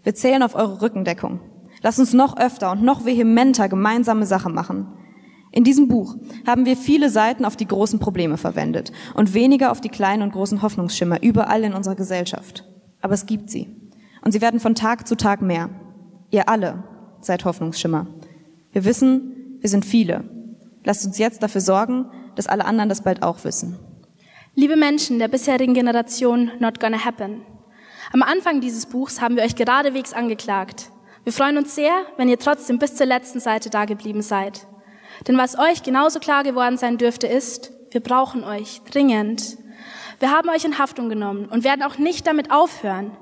Wir 0.05 0.15
zählen 0.15 0.45
auf 0.45 0.55
eure 0.55 0.83
Rückendeckung. 0.83 1.41
Lasst 1.83 1.99
uns 1.99 2.13
noch 2.13 2.37
öfter 2.37 2.71
und 2.71 2.85
noch 2.85 3.05
vehementer 3.05 3.69
gemeinsame 3.69 4.25
Sache 4.25 4.51
machen. 4.51 4.93
In 5.53 5.65
diesem 5.65 5.89
Buch 5.89 6.17
haben 6.47 6.67
wir 6.67 6.77
viele 6.77 7.09
Seiten 7.09 7.45
auf 7.45 7.57
die 7.57 7.67
großen 7.67 7.99
Probleme 7.99 8.37
verwendet 8.37 8.93
und 9.15 9.35
weniger 9.35 9.71
auf 9.71 9.81
die 9.81 9.89
kleinen 9.89 10.23
und 10.23 10.33
großen 10.33 10.63
Hoffnungsschimmer 10.63 11.23
überall 11.23 11.65
in 11.65 11.73
unserer 11.73 11.95
Gesellschaft. 11.95 12.65
Aber 13.01 13.15
es 13.15 13.27
gibt 13.27 13.51
sie. 13.51 13.69
Und 14.23 14.33
sie 14.33 14.41
werden 14.41 14.61
von 14.61 14.75
Tag 14.75 15.07
zu 15.07 15.17
Tag 15.17 15.41
mehr. 15.41 15.71
Ihr 16.31 16.49
alle 16.49 16.85
seid 17.21 17.45
Hoffnungsschimmer. 17.45 18.07
Wir 18.73 18.85
wissen, 18.85 19.59
wir 19.61 19.71
sind 19.71 19.85
viele. 19.85 20.25
Lasst 20.85 21.07
uns 21.07 21.19
jetzt 21.19 21.43
dafür 21.43 21.61
sorgen, 21.61 22.07
dass 22.35 22.47
alle 22.47 22.65
anderen 22.65 22.89
das 22.89 23.03
bald 23.03 23.23
auch 23.23 23.45
wissen. 23.45 23.79
Liebe 24.55 24.77
Menschen 24.77 25.19
der 25.19 25.29
bisherigen 25.29 25.75
Generation, 25.75 26.51
not 26.61 26.81
gonna 26.81 27.05
happen. 27.05 27.43
Am 28.13 28.23
Anfang 28.23 28.61
dieses 28.61 28.87
Buchs 28.87 29.21
haben 29.21 29.37
wir 29.37 29.43
euch 29.43 29.57
geradewegs 29.57 30.13
angeklagt. 30.13 30.91
Wir 31.25 31.33
freuen 31.33 31.59
uns 31.59 31.75
sehr, 31.75 31.93
wenn 32.17 32.29
ihr 32.29 32.39
trotzdem 32.39 32.79
bis 32.79 32.95
zur 32.95 33.07
letzten 33.07 33.41
Seite 33.41 33.69
dageblieben 33.69 34.23
seid. 34.23 34.67
Denn 35.27 35.39
was 35.39 35.59
euch 35.59 35.83
genauso 35.83 36.21
klar 36.21 36.43
geworden 36.43 36.77
sein 36.77 36.99
dürfte, 36.99 37.27
ist, 37.27 37.73
wir 37.91 38.01
brauchen 38.01 38.45
euch 38.45 38.83
dringend. 38.91 39.59
Wir 40.19 40.31
haben 40.31 40.49
euch 40.49 40.65
in 40.65 40.79
Haftung 40.79 41.09
genommen 41.09 41.47
und 41.47 41.65
werden 41.65 41.83
auch 41.83 41.99
nicht 41.99 42.27
damit 42.27 42.51
aufhören. 42.51 43.17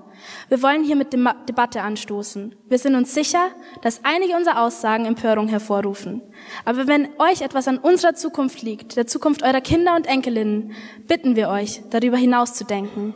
Wir 0.49 0.63
wollen 0.63 0.85
hier 0.85 0.97
mit 0.97 1.13
dem 1.13 1.29
Debatte 1.49 1.83
anstoßen. 1.83 2.55
Wir 2.69 2.79
sind 2.79 2.95
uns 2.95 3.15
sicher, 3.15 3.49
dass 3.83 4.01
einige 4.05 4.37
unserer 4.37 4.63
Aussagen 4.63 5.05
Empörung 5.05 5.49
hervorrufen. 5.49 6.23
Aber 6.65 6.87
wenn 6.87 7.09
euch 7.19 7.43
etwas 7.43 7.69
an 7.69 7.79
unserer 7.79 8.15
Zukunft 8.15 8.63
liegt, 8.63 8.97
der 8.97 9.07
Zukunft 9.07 9.43
eurer 9.43 9.61
Kinder 9.61 9.97
und 9.97 10.07
Enkelinnen, 10.07 10.73
bitten 11.07 11.37
wir 11.37 11.49
euch, 11.49 11.83
darüber 11.91 12.17
hinaus 12.17 12.55
zu 12.55 12.65
denken. 12.65 13.15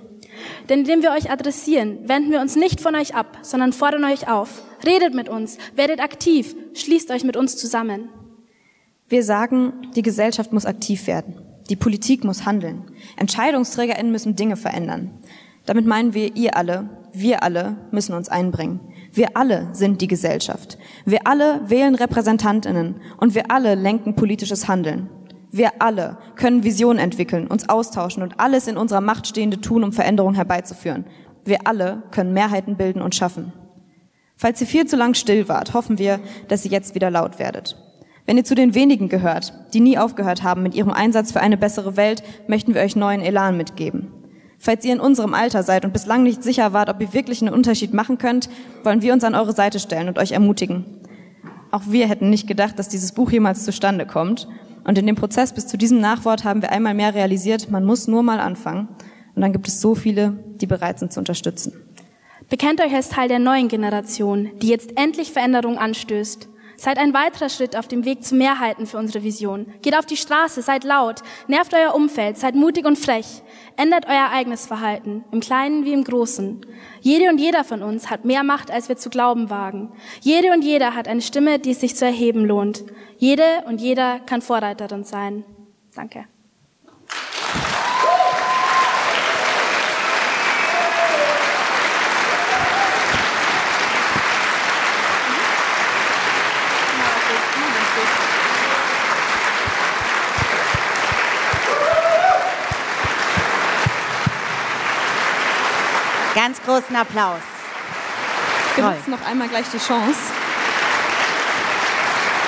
Denn 0.69 0.81
indem 0.81 1.03
wir 1.03 1.13
euch 1.13 1.31
adressieren, 1.31 2.09
wenden 2.09 2.31
wir 2.31 2.41
uns 2.41 2.57
nicht 2.57 2.81
von 2.81 2.95
euch 2.95 3.15
ab, 3.15 3.39
sondern 3.43 3.73
fordern 3.73 4.05
euch 4.05 4.29
auf. 4.29 4.63
Redet 4.87 5.15
mit 5.15 5.29
uns, 5.29 5.59
werdet 5.75 6.01
aktiv, 6.01 6.55
schließt 6.75 7.11
euch 7.11 7.25
mit 7.25 7.37
uns 7.37 7.57
zusammen. 7.57 8.11
Wir 9.09 9.25
sagen, 9.25 9.73
die 9.97 10.03
Gesellschaft 10.03 10.53
muss 10.53 10.67
aktiv 10.67 11.07
werden. 11.07 11.41
Die 11.71 11.77
Politik 11.77 12.25
muss 12.25 12.45
handeln. 12.45 12.91
EntscheidungsträgerInnen 13.17 14.13
müssen 14.13 14.37
Dinge 14.37 14.57
verändern. 14.57 15.11
Damit 15.65 15.87
meinen 15.87 16.13
wir, 16.13 16.37
ihr 16.37 16.57
alle, 16.57 16.91
wir 17.13 17.43
alle 17.43 17.77
müssen 17.91 18.15
uns 18.15 18.29
einbringen. 18.29 18.81
Wir 19.13 19.37
alle 19.37 19.69
sind 19.73 20.03
die 20.03 20.09
Gesellschaft. 20.09 20.79
Wir 21.07 21.27
alle 21.27 21.63
wählen 21.71 21.95
Repräsentantinnen 21.95 22.97
und 23.17 23.35
wir 23.35 23.51
alle 23.51 23.75
lenken 23.75 24.15
politisches 24.15 24.69
Handeln. 24.69 25.09
Wir 25.51 25.81
alle 25.81 26.19
können 26.37 26.63
Visionen 26.63 26.99
entwickeln, 26.99 27.47
uns 27.47 27.69
austauschen 27.71 28.23
und 28.23 28.39
alles 28.39 28.67
in 28.67 28.77
unserer 28.77 29.01
Macht 29.01 29.27
Stehende 29.27 29.61
tun, 29.63 29.85
um 29.85 29.93
Veränderungen 29.93 30.35
herbeizuführen. 30.35 31.07
Wir 31.47 31.67
alle 31.67 32.03
können 32.11 32.35
Mehrheiten 32.35 32.77
bilden 32.77 33.01
und 33.01 33.15
schaffen. 33.15 33.55
Falls 34.37 34.61
ihr 34.61 34.67
viel 34.67 34.87
zu 34.87 34.97
lang 34.97 35.15
still 35.15 35.49
wart, 35.49 35.73
hoffen 35.73 35.99
wir, 35.99 36.21
dass 36.49 36.67
ihr 36.67 36.71
jetzt 36.71 36.95
wieder 36.95 37.11
laut 37.11 37.39
werdet. 37.39 37.77
Wenn 38.29 38.37
ihr 38.37 38.45
zu 38.45 38.55
den 38.55 38.75
wenigen 38.75 39.09
gehört, 39.09 39.55
die 39.73 39.81
nie 39.81 39.97
aufgehört 39.97 40.43
haben 40.43 40.63
mit 40.63 40.75
ihrem 40.75 40.91
Einsatz 40.91 41.33
für 41.33 41.41
eine 41.41 41.57
bessere 41.57 41.97
Welt, 41.97 42.23
möchten 42.47 42.75
wir 42.75 42.83
euch 42.83 42.95
neuen 42.95 43.23
Elan 43.23 43.57
mitgeben. 43.57 44.09
Falls 44.59 44.85
ihr 44.85 44.93
in 44.93 45.01
unserem 45.01 45.33
Alter 45.33 45.63
seid 45.63 45.87
und 45.87 45.95
bislang 45.95 46.25
nicht 46.25 46.43
sicher 46.43 46.75
wart, 46.75 46.91
ob 46.91 47.01
ihr 47.01 47.15
wirklich 47.15 47.41
einen 47.41 47.55
Unterschied 47.55 47.95
machen 47.95 48.19
könnt, 48.19 48.51
wollen 48.85 49.01
wir 49.01 49.15
uns 49.15 49.25
an 49.25 49.35
eure 49.35 49.55
Seite 49.55 49.81
stellen 49.81 50.09
und 50.09 50.19
euch 50.19 50.33
ermutigen. 50.33 50.85
Auch 51.71 51.85
wir 51.89 52.07
hätten 52.07 52.29
nicht 52.29 52.47
gedacht, 52.47 52.79
dass 52.79 52.91
dieses 52.91 53.13
Buch 53.13 53.31
jemals 53.31 53.65
zustande 53.65 54.05
kommt. 54.05 54.47
Und 54.85 54.99
in 54.99 55.07
dem 55.07 55.17
Prozess 55.17 55.55
bis 55.55 55.67
zu 55.67 55.79
diesem 55.79 55.99
Nachwort 55.99 56.45
haben 56.45 56.61
wir 56.61 56.71
einmal 56.71 56.93
mehr 56.93 57.15
realisiert, 57.15 57.71
man 57.71 57.87
muss 57.87 58.09
nur 58.09 58.23
mal 58.23 58.41
anfangen. 58.41 58.89
Und 59.37 59.41
dann 59.41 59.55
gibt 59.55 59.69
es 59.69 59.81
so 59.81 59.95
viele, 59.95 60.39
die 60.61 60.67
bereit 60.67 60.99
sind 60.99 61.15
zu 61.15 61.21
unterstützen. 61.21 61.73
Bekennt 62.51 62.83
euch 62.83 62.95
als 62.95 63.09
Teil 63.09 63.29
der 63.29 63.39
neuen 63.39 63.69
Generation, 63.69 64.51
die 64.61 64.69
jetzt 64.69 64.99
endlich 64.99 65.33
Veränderung 65.33 65.79
anstößt. 65.79 66.47
Seid 66.81 66.97
ein 66.99 67.13
weiterer 67.13 67.49
Schritt 67.49 67.75
auf 67.75 67.89
dem 67.89 68.05
Weg 68.05 68.23
zu 68.23 68.37
Mehrheiten 68.37 68.87
für 68.87 68.99
unsere 68.99 69.25
Vision. 69.25 69.67
Geht 69.83 69.99
auf 69.99 70.07
die 70.07 70.17
Straße, 70.17 70.63
seid 70.63 70.85
laut, 70.85 71.23
nervt 71.49 71.75
euer 71.75 71.93
Umfeld, 71.93 72.39
seid 72.39 72.55
mutig 72.55 72.87
und 72.87 72.97
frech. 72.97 73.43
Ändert 73.77 74.07
euer 74.07 74.31
eigenes 74.31 74.65
Verhalten, 74.65 75.25
im 75.33 75.41
Kleinen 75.41 75.85
wie 75.85 75.93
im 75.93 76.05
Großen. 76.05 76.61
Jede 77.01 77.31
und 77.31 77.39
jeder 77.39 77.65
von 77.65 77.83
uns 77.83 78.11
hat 78.11 78.25
mehr 78.25 78.45
Macht, 78.45 78.71
als 78.71 78.89
wir 78.89 78.97
zu 78.97 79.11
glauben 79.11 79.51
wagen. 79.51 79.91
Jede 80.21 80.53
und 80.53 80.63
jeder 80.63 80.95
hat 80.95 81.09
eine 81.09 81.21
Stimme, 81.21 81.59
die 81.59 81.73
es 81.73 81.81
sich 81.81 81.97
zu 81.97 82.05
erheben 82.05 82.45
lohnt. 82.45 82.85
Jede 83.17 83.65
und 83.67 83.81
jeder 83.81 84.21
kann 84.21 84.41
Vorreiterin 84.41 85.03
sein. 85.03 85.45
Danke. 85.97 86.27
Ganz 106.39 106.62
großen 106.62 106.94
Applaus. 106.94 107.40
Wir 108.77 108.85
nutzen 108.85 109.10
noch 109.10 109.27
einmal 109.27 109.48
gleich 109.48 109.66
die 109.74 109.78
Chance. 109.78 110.20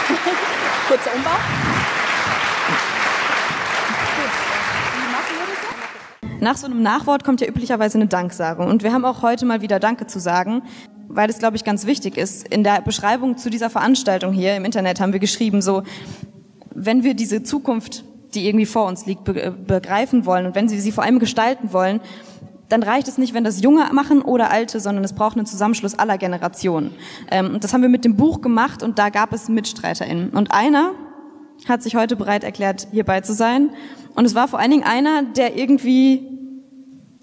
Kurzer 0.87 1.11
Umbau. 1.13 1.31
Nach 6.39 6.57
so 6.57 6.67
einem 6.67 6.83
Nachwort 6.85 7.25
kommt 7.25 7.41
ja 7.41 7.49
üblicherweise 7.49 7.99
eine 7.99 8.07
Danksagung. 8.07 8.69
Und 8.69 8.85
wir 8.85 8.93
haben 8.93 9.05
auch 9.05 9.23
heute 9.23 9.45
mal 9.45 9.61
wieder 9.61 9.81
Danke 9.81 10.07
zu 10.07 10.21
sagen, 10.21 10.63
weil 11.09 11.29
es, 11.29 11.41
glaube 11.41 11.57
ich, 11.57 11.65
ganz 11.65 11.85
wichtig 11.85 12.17
ist. 12.17 12.47
In 12.47 12.63
der 12.63 12.83
Beschreibung 12.83 13.39
zu 13.39 13.51
dieser 13.51 13.71
Veranstaltung 13.71 14.33
hier 14.33 14.55
im 14.55 14.65
Internet 14.65 15.01
haben 15.01 15.13
wir 15.13 15.19
geschrieben, 15.19 15.63
so, 15.63 15.83
wenn 16.73 17.03
wir 17.03 17.15
diese 17.15 17.43
Zukunft, 17.43 18.05
die 18.35 18.47
irgendwie 18.47 18.67
vor 18.67 18.87
uns 18.87 19.07
liegt, 19.07 19.25
begreifen 19.25 20.27
wollen 20.27 20.47
und 20.47 20.55
wenn 20.55 20.71
wir 20.71 20.81
sie 20.81 20.93
vor 20.93 21.03
allem 21.03 21.19
gestalten 21.19 21.73
wollen, 21.73 22.01
dann 22.71 22.83
reicht 22.83 23.09
es 23.09 23.19
nicht, 23.19 23.35
wenn 23.35 23.45
das 23.45 23.61
Junge 23.61 23.91
machen 23.93 24.23
oder 24.23 24.51
Alte, 24.51 24.81
sondern 24.81 25.05
es 25.05 25.13
braucht 25.13 25.37
einen 25.37 25.45
Zusammenschluss 25.45 25.99
aller 25.99 26.17
Generationen. 26.19 26.95
Ähm, 27.31 27.55
und 27.55 27.65
das 27.65 27.75
haben 27.75 27.83
wir 27.83 27.89
mit 27.89 28.05
dem 28.05 28.17
Buch 28.17 28.41
gemacht 28.41 28.83
und 28.83 28.99
da 28.99 29.11
gab 29.11 29.33
es 29.33 29.49
MitstreiterInnen. 29.49 30.31
Und 30.31 30.53
einer 30.53 30.93
hat 31.69 31.83
sich 31.83 31.97
heute 31.97 32.17
bereit 32.17 32.45
erklärt, 32.45 32.87
hierbei 32.93 33.21
zu 33.21 33.35
sein. 33.35 33.71
Und 34.15 34.25
es 34.25 34.35
war 34.35 34.49
vor 34.49 34.61
allen 34.61 34.71
Dingen 34.71 34.85
einer, 34.85 35.25
der 35.25 35.57
irgendwie 35.57 36.27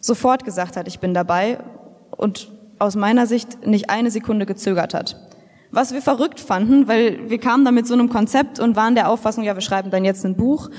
sofort 0.02 0.44
gesagt 0.44 0.78
hat, 0.78 0.88
ich 0.88 1.00
bin 1.00 1.14
dabei 1.14 1.60
und 2.12 2.52
aus 2.78 2.96
meiner 2.96 3.26
Sicht 3.26 3.66
nicht 3.66 3.90
eine 3.90 4.12
Sekunde 4.12 4.46
gezögert 4.46 4.94
hat. 4.94 5.16
Was 5.72 5.94
wir 5.94 6.02
verrückt 6.02 6.40
fanden, 6.40 6.88
weil 6.88 7.30
wir 7.30 7.40
kamen 7.40 7.66
da 7.66 7.72
mit 7.72 7.88
so 7.88 7.94
einem 7.94 8.10
Konzept 8.10 8.60
und 8.60 8.76
waren 8.76 8.96
der 8.96 9.10
Auffassung, 9.10 9.44
ja, 9.44 9.56
wir 9.56 9.62
schreiben 9.62 9.92
dann 9.92 10.06
jetzt 10.06 10.26
ein 10.26 10.36
Buch. 10.36 10.70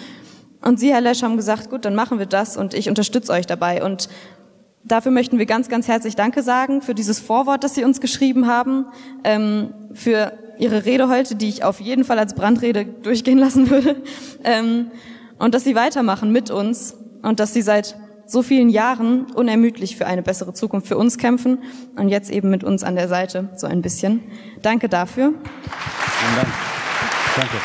Und 0.60 0.80
Sie, 0.80 0.92
Herr 0.92 1.00
Lesch, 1.00 1.22
haben 1.22 1.36
gesagt, 1.36 1.70
gut, 1.70 1.84
dann 1.84 1.94
machen 1.94 2.18
wir 2.18 2.26
das 2.26 2.56
und 2.56 2.74
ich 2.74 2.88
unterstütze 2.88 3.32
euch 3.32 3.46
dabei. 3.46 3.82
Und 3.84 4.08
Dafür 4.84 5.12
möchten 5.12 5.38
wir 5.38 5.46
ganz, 5.46 5.68
ganz 5.68 5.88
herzlich 5.88 6.16
Danke 6.16 6.42
sagen 6.42 6.82
für 6.82 6.94
dieses 6.94 7.18
Vorwort, 7.18 7.64
das 7.64 7.74
Sie 7.74 7.84
uns 7.84 8.00
geschrieben 8.00 8.46
haben, 8.46 8.86
ähm, 9.24 9.74
für 9.92 10.32
Ihre 10.58 10.84
Rede 10.84 11.08
heute, 11.08 11.36
die 11.36 11.48
ich 11.48 11.64
auf 11.64 11.80
jeden 11.80 12.04
Fall 12.04 12.18
als 12.18 12.34
Brandrede 12.34 12.84
durchgehen 12.84 13.38
lassen 13.38 13.70
würde, 13.70 13.96
ähm, 14.44 14.90
und 15.38 15.54
dass 15.54 15.64
Sie 15.64 15.74
weitermachen 15.74 16.32
mit 16.32 16.50
uns 16.50 16.96
und 17.22 17.40
dass 17.40 17.54
Sie 17.54 17.62
seit 17.62 17.96
so 18.26 18.42
vielen 18.42 18.68
Jahren 18.68 19.24
unermüdlich 19.32 19.96
für 19.96 20.06
eine 20.06 20.22
bessere 20.22 20.52
Zukunft 20.52 20.86
für 20.86 20.98
uns 20.98 21.16
kämpfen 21.16 21.58
und 21.96 22.08
jetzt 22.08 22.30
eben 22.30 22.50
mit 22.50 22.62
uns 22.62 22.84
an 22.84 22.94
der 22.94 23.08
Seite 23.08 23.48
so 23.56 23.66
ein 23.66 23.80
bisschen. 23.82 24.22
Danke 24.62 24.88
dafür. 24.88 25.32
Vielen 25.32 26.36
Dank. 26.36 26.48
Danke. 27.36 27.56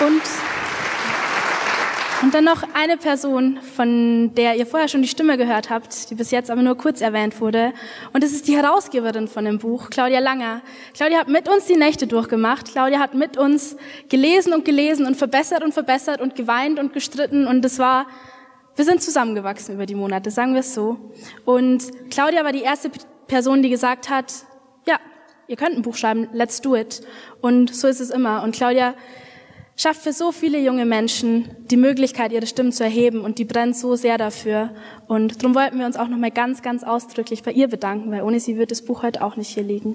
Und 0.00 0.37
und 2.28 2.34
dann 2.34 2.44
noch 2.44 2.62
eine 2.74 2.98
Person, 2.98 3.58
von 3.74 4.34
der 4.34 4.56
ihr 4.56 4.66
vorher 4.66 4.86
schon 4.88 5.00
die 5.00 5.08
Stimme 5.08 5.38
gehört 5.38 5.70
habt, 5.70 6.10
die 6.10 6.14
bis 6.14 6.30
jetzt 6.30 6.50
aber 6.50 6.60
nur 6.60 6.76
kurz 6.76 7.00
erwähnt 7.00 7.40
wurde. 7.40 7.72
Und 8.12 8.22
das 8.22 8.32
ist 8.32 8.46
die 8.48 8.54
Herausgeberin 8.54 9.28
von 9.28 9.46
dem 9.46 9.56
Buch, 9.56 9.88
Claudia 9.88 10.18
Langer. 10.18 10.60
Claudia 10.92 11.20
hat 11.20 11.28
mit 11.28 11.48
uns 11.48 11.64
die 11.64 11.76
Nächte 11.76 12.06
durchgemacht. 12.06 12.70
Claudia 12.70 12.98
hat 12.98 13.14
mit 13.14 13.38
uns 13.38 13.78
gelesen 14.10 14.52
und 14.52 14.66
gelesen 14.66 15.06
und 15.06 15.16
verbessert 15.16 15.64
und 15.64 15.72
verbessert 15.72 16.20
und 16.20 16.34
geweint 16.34 16.78
und 16.78 16.92
gestritten. 16.92 17.46
Und 17.46 17.64
es 17.64 17.78
war, 17.78 18.06
wir 18.76 18.84
sind 18.84 19.02
zusammengewachsen 19.02 19.76
über 19.76 19.86
die 19.86 19.94
Monate, 19.94 20.30
sagen 20.30 20.52
wir 20.52 20.60
es 20.60 20.74
so. 20.74 20.98
Und 21.46 21.82
Claudia 22.10 22.44
war 22.44 22.52
die 22.52 22.60
erste 22.60 22.90
Person, 23.26 23.62
die 23.62 23.70
gesagt 23.70 24.10
hat, 24.10 24.34
ja, 24.86 24.98
ihr 25.46 25.56
könnt 25.56 25.76
ein 25.76 25.82
Buch 25.82 25.96
schreiben, 25.96 26.28
let's 26.34 26.60
do 26.60 26.76
it. 26.76 27.00
Und 27.40 27.74
so 27.74 27.88
ist 27.88 28.00
es 28.00 28.10
immer. 28.10 28.42
Und 28.42 28.54
Claudia 28.54 28.92
schafft 29.78 30.02
für 30.02 30.12
so 30.12 30.32
viele 30.32 30.58
junge 30.58 30.84
Menschen 30.84 31.48
die 31.70 31.76
Möglichkeit, 31.78 32.32
ihre 32.32 32.46
Stimmen 32.46 32.72
zu 32.72 32.84
erheben 32.84 33.20
und 33.20 33.38
die 33.38 33.44
brennt 33.44 33.76
so 33.76 33.94
sehr 33.94 34.18
dafür. 34.18 34.70
Und 35.06 35.42
darum 35.42 35.54
wollten 35.54 35.78
wir 35.78 35.86
uns 35.86 35.96
auch 35.96 36.08
nochmal 36.08 36.32
ganz, 36.32 36.60
ganz 36.60 36.82
ausdrücklich 36.82 37.42
bei 37.42 37.52
ihr 37.52 37.68
bedanken, 37.68 38.10
weil 38.10 38.22
ohne 38.22 38.40
sie 38.40 38.58
wird 38.58 38.72
das 38.72 38.82
Buch 38.82 39.02
heute 39.02 39.22
auch 39.22 39.36
nicht 39.36 39.48
hier 39.48 39.62
liegen. 39.62 39.94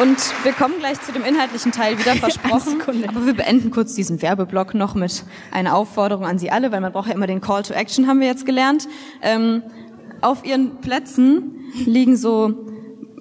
Und 0.00 0.18
wir 0.44 0.52
kommen 0.52 0.74
gleich 0.78 1.00
zu 1.00 1.12
dem 1.12 1.24
inhaltlichen 1.24 1.72
Teil 1.72 1.98
wieder 1.98 2.14
versprochen. 2.16 2.82
Aber 3.08 3.24
wir 3.24 3.34
beenden 3.34 3.70
kurz 3.70 3.94
diesen 3.94 4.20
Werbeblock 4.20 4.74
noch 4.74 4.94
mit 4.94 5.24
einer 5.50 5.74
Aufforderung 5.74 6.26
an 6.26 6.38
Sie 6.38 6.50
alle, 6.50 6.70
weil 6.70 6.80
man 6.80 6.92
braucht 6.92 7.08
ja 7.08 7.14
immer 7.14 7.26
den 7.26 7.40
Call 7.40 7.62
to 7.62 7.72
Action, 7.72 8.06
haben 8.06 8.20
wir 8.20 8.26
jetzt 8.26 8.44
gelernt. 8.44 8.88
Ähm, 9.22 9.62
auf 10.20 10.44
Ihren 10.44 10.80
Plätzen 10.82 11.72
liegen 11.86 12.16
so 12.16 12.66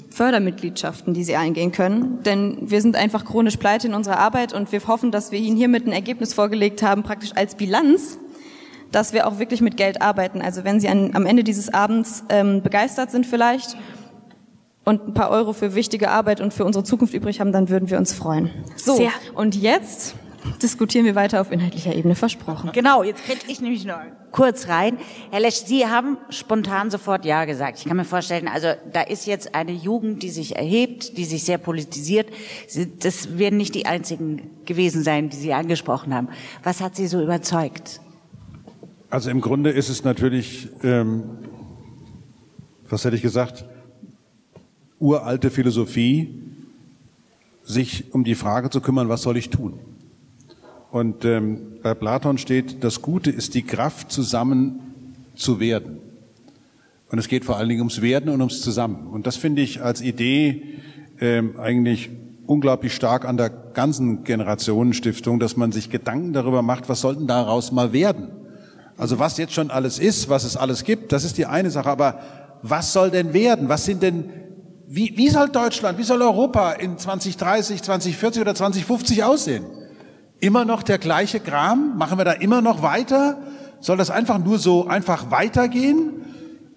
Fördermitgliedschaften, 0.10 1.14
die 1.14 1.24
Sie 1.24 1.36
eingehen 1.36 1.72
können. 1.72 2.24
Denn 2.24 2.58
wir 2.62 2.82
sind 2.82 2.96
einfach 2.98 3.24
chronisch 3.24 3.58
pleite 3.58 3.88
in 3.88 3.94
unserer 3.94 4.20
Arbeit 4.20 4.54
und 4.54 4.72
wir 4.72 4.86
hoffen, 4.86 5.12
dass 5.12 5.32
wir 5.32 5.40
Ihnen 5.40 5.56
hiermit 5.56 5.88
ein 5.88 5.94
Ergebnis 5.94 6.34
vorgelegt 6.34 6.84
haben, 6.84 7.04
praktisch 7.04 7.32
als 7.36 7.56
Bilanz, 7.56 8.18
dass 8.92 9.14
wir 9.14 9.28
auch 9.28 9.40
wirklich 9.40 9.62
mit 9.62 9.78
Geld 9.78 10.02
arbeiten. 10.02 10.42
Also 10.42 10.64
wenn 10.66 10.80
Sie 10.82 10.90
an, 10.90 11.12
am 11.14 11.26
Ende 11.26 11.44
dieses 11.44 11.74
Abends 11.74 12.24
ähm, 12.30 12.62
begeistert 12.62 13.12
sind 13.12 13.26
vielleicht 13.26 13.78
und 14.86 15.08
ein 15.10 15.14
paar 15.14 15.30
Euro 15.32 15.52
für 15.54 15.76
wichtige 15.76 16.10
Arbeit 16.12 16.40
und 16.42 16.54
für 16.54 16.64
unsere 16.64 16.84
Zukunft 16.86 17.14
übrig 17.14 17.40
haben, 17.40 17.52
dann 17.52 17.70
würden 17.70 17.90
wir 17.90 17.98
uns 17.98 18.14
freuen. 18.14 18.50
So, 18.76 18.96
Sehr. 18.96 19.10
und 19.34 19.56
jetzt 19.56 20.16
diskutieren 20.62 21.06
wir 21.06 21.16
weiter 21.16 21.42
auf 21.42 21.52
inhaltlicher 21.52 21.96
Ebene, 21.96 22.14
versprochen. 22.14 22.70
Genau, 22.72 23.02
jetzt 23.02 23.24
kriege 23.26 23.40
ich 23.48 23.62
nämlich 23.62 23.84
noch 23.84 23.98
kurz 24.32 24.68
rein. 24.68 24.98
Herr 25.32 25.40
Lesch, 25.40 25.56
Sie 25.66 25.88
haben 25.88 26.18
spontan 26.30 26.92
sofort 26.92 27.26
Ja 27.26 27.46
gesagt. 27.46 27.80
Ich 27.80 27.86
kann 27.86 27.98
mir 27.98 28.06
vorstellen, 28.06 28.48
also 28.48 28.68
da 28.94 29.02
ist 29.02 29.26
jetzt 29.26 29.56
eine 29.56 29.72
Jugend, 29.72 30.22
die 30.22 30.30
sich 30.30 30.56
erhebt, 30.56 31.18
die 31.18 31.26
sich 31.26 31.44
sehr 31.44 31.58
politisiert. 31.58 32.28
Sie- 32.68 32.92
Das 33.00 33.40
werden 33.40 33.58
nicht 33.58 33.74
die 33.74 33.88
einzigen 33.88 34.52
gewesen 34.66 35.02
sein, 35.04 35.30
die 35.30 35.38
Sie 35.38 35.52
angesprochen 35.54 36.14
haben. 36.14 36.28
Was 36.64 36.80
hat 36.80 36.96
Sie 36.96 37.08
so 37.08 37.22
überzeugt? 37.24 38.02
Also 39.10 39.32
im 39.32 39.42
Grunde 39.42 39.72
ist 39.72 39.90
es 39.90 40.04
natürlich, 40.04 40.70
ähm, 40.84 41.24
was 42.88 43.04
hätte 43.04 43.16
ich 43.16 43.22
gesagt, 43.24 43.66
uralte 45.06 45.52
Philosophie, 45.52 46.42
sich 47.64 48.14
um 48.14 48.24
die 48.24 48.36
Frage 48.36 48.70
zu 48.70 48.82
kümmern, 48.82 49.10
was 49.10 49.22
soll 49.22 49.38
ich 49.38 49.50
tun? 49.50 49.80
Und 50.92 51.26
ähm, 51.26 51.80
bei 51.84 51.94
Platon 51.94 52.38
steht, 52.38 52.84
das 52.84 53.02
Gute 53.02 53.30
ist 53.30 53.54
die 53.54 53.64
Kraft, 53.64 54.12
zusammen 54.12 54.80
zu 55.36 55.60
werden. 55.60 56.00
Und 57.12 57.20
es 57.20 57.28
geht 57.28 57.46
vor 57.46 57.58
allen 57.58 57.70
Dingen 57.70 57.82
ums 57.82 58.02
Werden 58.02 58.30
und 58.30 58.42
ums 58.42 58.62
Zusammen. 58.62 59.08
Und 59.08 59.28
das 59.28 59.36
finde 59.36 59.62
ich 59.62 59.82
als 59.82 60.02
Idee 60.02 60.80
ähm, 61.20 61.60
eigentlich 61.60 62.10
unglaublich 62.48 62.94
stark 62.94 63.26
an 63.26 63.38
der 63.38 63.50
ganzen 63.50 64.24
Generationenstiftung, 64.24 65.40
dass 65.40 65.58
man 65.58 65.72
sich 65.72 65.90
Gedanken 65.90 66.34
darüber 66.34 66.62
macht, 66.62 66.90
was 66.90 67.02
sollten 67.02 67.28
daraus 67.28 67.72
mal 67.72 67.94
werden? 67.94 68.30
Also 68.98 69.20
was 69.20 69.38
jetzt 69.38 69.54
schon 69.54 69.72
alles 69.72 70.00
ist, 70.00 70.30
was 70.30 70.44
es 70.44 70.56
alles 70.56 70.84
gibt, 70.84 71.12
das 71.12 71.24
ist 71.24 71.38
die 71.38 71.46
eine 71.46 71.70
Sache. 71.70 71.90
Aber 71.90 72.20
was 72.62 72.94
soll 72.94 73.12
denn 73.12 73.34
werden? 73.34 73.70
Was 73.70 73.86
sind 73.86 74.02
denn, 74.02 74.30
wie, 74.88 75.14
wie 75.18 75.30
soll 75.30 75.50
Deutschland, 75.50 75.98
wie 75.98 76.04
soll 76.04 76.22
Europa 76.22 76.74
in 76.74 76.98
2030, 76.98 77.82
2040 77.82 78.42
oder 78.42 78.56
2050 78.56 79.24
aussehen? 79.24 79.66
Immer 80.40 80.66
noch 80.66 80.84
der 80.84 80.98
gleiche 80.98 81.40
Kram? 81.40 81.98
Machen 81.98 82.18
wir 82.18 82.26
da 82.26 82.34
immer 82.34 82.62
noch 82.62 82.82
weiter? 82.82 83.40
Soll 83.80 83.98
das 83.98 84.10
einfach 84.12 84.38
nur 84.38 84.60
so 84.60 84.88
einfach 84.88 85.32
weitergehen? 85.32 86.12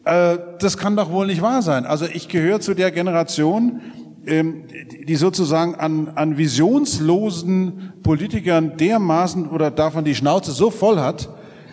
Äh, 0.05 0.39
das 0.59 0.79
kann 0.79 0.97
doch 0.97 1.11
wohl 1.11 1.27
nicht 1.27 1.43
wahr 1.43 1.63
sein. 1.63 1.85
Also 1.87 2.07
ich 2.07 2.29
gehöre 2.29 2.61
zu 2.61 2.75
der 2.75 2.91
Generation, 2.93 3.81
ähm, 4.27 4.65
die- 5.07 5.17
sozusagen 5.17 5.75
an, 5.75 6.13
an 6.15 6.39
visionslosen 6.39 7.93
Politikern 8.03 8.77
dermaßen 8.77 9.49
oder 9.49 9.71
davon 9.71 10.05
die 10.05 10.15
Schnauze 10.15 10.53
so 10.53 10.71
voll 10.71 10.99
hat, 10.99 11.29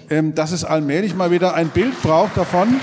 ähm, 0.09 0.35
dass 0.35 0.51
es 0.51 0.63
allmählich 0.65 1.15
mal 1.15 1.31
wieder 1.31 1.53
ein 1.55 1.69
Bild 1.69 2.01
braucht 2.01 2.35
davon. 2.37 2.79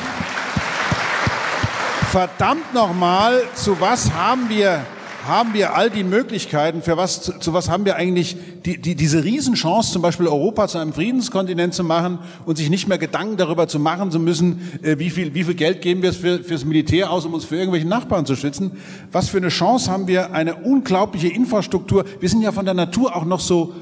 Verdammt 2.12 2.74
nochmal, 2.74 3.40
zu 3.54 3.80
was 3.80 4.12
haben 4.12 4.50
wir, 4.50 4.84
haben 5.26 5.54
wir 5.54 5.74
all 5.74 5.88
die 5.88 6.04
Möglichkeiten, 6.04 6.82
für 6.82 6.98
was, 6.98 7.22
zu, 7.22 7.38
zu 7.38 7.54
was 7.54 7.70
haben 7.70 7.86
wir 7.86 7.96
eigentlich 7.96 8.36
die, 8.66 8.76
die, 8.76 8.94
diese 8.96 9.24
Riesenchance, 9.24 9.94
zum 9.94 10.02
Beispiel 10.02 10.26
Europa 10.26 10.68
zu 10.68 10.76
einem 10.76 10.92
Friedenskontinent 10.92 11.72
zu 11.72 11.84
machen 11.84 12.18
und 12.44 12.58
sich 12.58 12.68
nicht 12.68 12.86
mehr 12.86 12.98
Gedanken 12.98 13.38
darüber 13.38 13.66
zu 13.66 13.78
machen 13.78 14.10
zu 14.10 14.18
müssen, 14.18 14.78
äh, 14.82 14.98
wie 14.98 15.08
viel, 15.08 15.32
wie 15.32 15.42
viel 15.42 15.54
Geld 15.54 15.80
geben 15.80 16.02
wir 16.02 16.12
für, 16.12 16.44
fürs 16.44 16.66
Militär 16.66 17.10
aus, 17.10 17.24
um 17.24 17.32
uns 17.32 17.46
für 17.46 17.56
irgendwelche 17.56 17.88
Nachbarn 17.88 18.26
zu 18.26 18.36
schützen. 18.36 18.72
Was 19.10 19.30
für 19.30 19.38
eine 19.38 19.48
Chance 19.48 19.90
haben 19.90 20.06
wir, 20.06 20.34
eine 20.34 20.56
unglaubliche 20.56 21.28
Infrastruktur. 21.28 22.04
Wir 22.20 22.28
sind 22.28 22.42
ja 22.42 22.52
von 22.52 22.66
der 22.66 22.74
Natur 22.74 23.16
auch 23.16 23.24
noch 23.24 23.40
so 23.40 23.72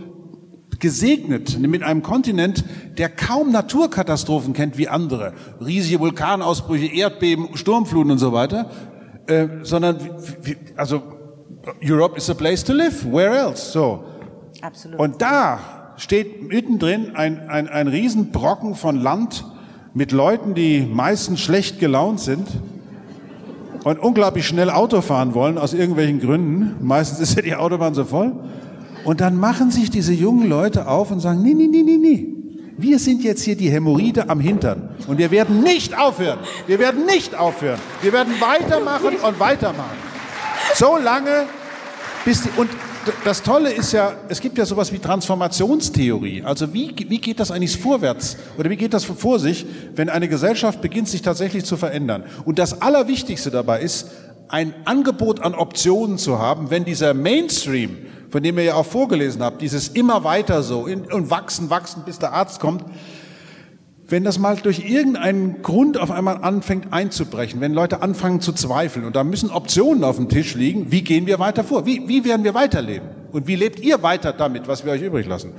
gesegnet 0.80 1.58
mit 1.58 1.82
einem 1.82 2.02
Kontinent, 2.02 2.64
der 2.98 3.08
kaum 3.08 3.52
Naturkatastrophen 3.52 4.52
kennt 4.52 4.78
wie 4.78 4.88
andere. 4.88 5.34
Riesige 5.64 6.00
Vulkanausbrüche, 6.00 6.86
Erdbeben, 6.86 7.56
Sturmfluten 7.56 8.12
und 8.12 8.18
so 8.18 8.32
weiter. 8.32 8.70
Äh, 9.26 9.48
sondern, 9.62 9.98
also, 10.76 11.02
Europe 11.82 12.16
is 12.16 12.28
a 12.30 12.34
place 12.34 12.64
to 12.64 12.72
live. 12.72 13.04
Where 13.04 13.36
else? 13.36 13.70
So. 13.70 14.04
Absolut. 14.62 14.98
Und 14.98 15.22
da 15.22 15.60
steht 15.96 16.42
mittendrin 16.48 17.14
ein, 17.14 17.48
ein, 17.48 17.68
ein 17.68 17.86
Riesenbrocken 17.86 18.74
von 18.74 18.96
Land 18.96 19.44
mit 19.92 20.12
Leuten, 20.12 20.54
die 20.54 20.80
meistens 20.80 21.40
schlecht 21.40 21.78
gelaunt 21.78 22.20
sind 22.20 22.48
und 23.84 23.98
unglaublich 23.98 24.46
schnell 24.46 24.70
Auto 24.70 25.00
fahren 25.00 25.34
wollen 25.34 25.58
aus 25.58 25.74
irgendwelchen 25.74 26.20
Gründen. 26.20 26.76
Meistens 26.80 27.20
ist 27.20 27.36
ja 27.36 27.42
die 27.42 27.54
Autobahn 27.54 27.94
so 27.94 28.04
voll. 28.04 28.32
Und 29.04 29.20
dann 29.20 29.36
machen 29.36 29.70
sich 29.70 29.90
diese 29.90 30.12
jungen 30.12 30.48
Leute 30.48 30.88
auf 30.88 31.10
und 31.10 31.20
sagen, 31.20 31.42
nee, 31.42 31.54
nee, 31.54 31.66
nee, 31.66 31.82
nee, 31.82 31.96
nee. 31.96 32.26
Wir 32.76 32.98
sind 32.98 33.22
jetzt 33.22 33.42
hier 33.42 33.56
die 33.56 33.70
Hämorrhoide 33.70 34.28
am 34.28 34.40
Hintern. 34.40 34.90
Und 35.06 35.18
wir 35.18 35.30
werden 35.30 35.62
nicht 35.62 35.98
aufhören. 35.98 36.38
Wir 36.66 36.78
werden 36.78 37.04
nicht 37.04 37.34
aufhören. 37.34 37.78
Wir 38.00 38.12
werden 38.12 38.32
weitermachen 38.40 39.16
und 39.16 39.38
weitermachen. 39.38 39.98
So 40.74 40.96
lange, 40.96 41.44
bis 42.24 42.42
die, 42.42 42.48
und 42.56 42.70
das 43.24 43.42
Tolle 43.42 43.70
ist 43.72 43.92
ja, 43.92 44.12
es 44.28 44.40
gibt 44.40 44.58
ja 44.58 44.66
sowas 44.66 44.92
wie 44.92 44.98
Transformationstheorie. 44.98 46.42
Also 46.42 46.72
wie, 46.72 46.94
wie 47.08 47.18
geht 47.18 47.40
das 47.40 47.50
eigentlich 47.50 47.76
vorwärts? 47.78 48.36
Oder 48.58 48.70
wie 48.70 48.76
geht 48.76 48.94
das 48.94 49.04
vor 49.04 49.38
sich, 49.38 49.66
wenn 49.94 50.08
eine 50.08 50.28
Gesellschaft 50.28 50.80
beginnt, 50.80 51.08
sich 51.08 51.22
tatsächlich 51.22 51.64
zu 51.64 51.76
verändern? 51.76 52.24
Und 52.44 52.58
das 52.58 52.82
Allerwichtigste 52.82 53.50
dabei 53.50 53.80
ist, 53.80 54.10
ein 54.48 54.74
Angebot 54.84 55.40
an 55.40 55.54
Optionen 55.54 56.18
zu 56.18 56.38
haben, 56.38 56.70
wenn 56.70 56.84
dieser 56.84 57.14
Mainstream, 57.14 57.98
von 58.30 58.42
dem 58.42 58.58
ihr 58.58 58.64
ja 58.64 58.74
auch 58.74 58.86
vorgelesen 58.86 59.42
habt, 59.42 59.60
dieses 59.62 59.88
immer 59.88 60.24
weiter 60.24 60.62
so 60.62 60.80
und 60.84 61.30
wachsen, 61.30 61.70
wachsen, 61.70 62.02
bis 62.04 62.18
der 62.18 62.32
Arzt 62.32 62.60
kommt, 62.60 62.84
wenn 64.08 64.24
das 64.24 64.38
mal 64.38 64.56
durch 64.56 64.90
irgendeinen 64.90 65.62
Grund 65.62 65.96
auf 65.98 66.10
einmal 66.10 66.42
anfängt 66.42 66.92
einzubrechen, 66.92 67.60
wenn 67.60 67.72
Leute 67.72 68.02
anfangen 68.02 68.40
zu 68.40 68.52
zweifeln 68.52 69.04
und 69.04 69.14
da 69.14 69.22
müssen 69.22 69.50
Optionen 69.50 70.02
auf 70.02 70.16
dem 70.16 70.28
Tisch 70.28 70.54
liegen, 70.54 70.90
wie 70.90 71.02
gehen 71.02 71.26
wir 71.26 71.38
weiter 71.38 71.62
vor? 71.62 71.86
Wie, 71.86 72.08
wie 72.08 72.24
werden 72.24 72.42
wir 72.42 72.54
weiterleben? 72.54 73.08
Und 73.32 73.46
wie 73.46 73.54
lebt 73.54 73.80
ihr 73.80 74.02
weiter 74.02 74.32
damit, 74.32 74.66
was 74.66 74.84
wir 74.84 74.92
euch 74.92 75.02
übrig 75.02 75.26
lassen? 75.26 75.52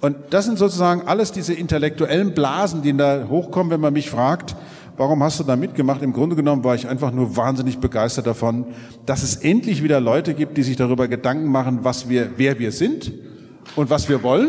Und 0.00 0.16
das 0.30 0.44
sind 0.44 0.58
sozusagen 0.58 1.08
alles 1.08 1.32
diese 1.32 1.54
intellektuellen 1.54 2.34
Blasen, 2.34 2.82
die 2.82 2.96
da 2.96 3.26
hochkommen, 3.28 3.72
wenn 3.72 3.80
man 3.80 3.92
mich 3.92 4.10
fragt, 4.10 4.54
warum 4.98 5.22
hast 5.22 5.40
du 5.40 5.44
da 5.44 5.56
mitgemacht? 5.56 6.02
Im 6.02 6.12
Grunde 6.12 6.36
genommen 6.36 6.62
war 6.64 6.74
ich 6.74 6.86
einfach 6.86 7.12
nur 7.12 7.36
wahnsinnig 7.36 7.78
begeistert 7.78 8.26
davon, 8.26 8.66
dass 9.06 9.22
es 9.22 9.36
endlich 9.36 9.82
wieder 9.82 10.00
Leute 10.00 10.34
gibt, 10.34 10.58
die 10.58 10.62
sich 10.62 10.76
darüber 10.76 11.08
Gedanken 11.08 11.50
machen, 11.50 11.80
was 11.82 12.08
wir, 12.08 12.32
wer 12.36 12.58
wir 12.58 12.72
sind 12.72 13.12
und 13.76 13.88
was 13.88 14.08
wir 14.08 14.22
wollen 14.22 14.48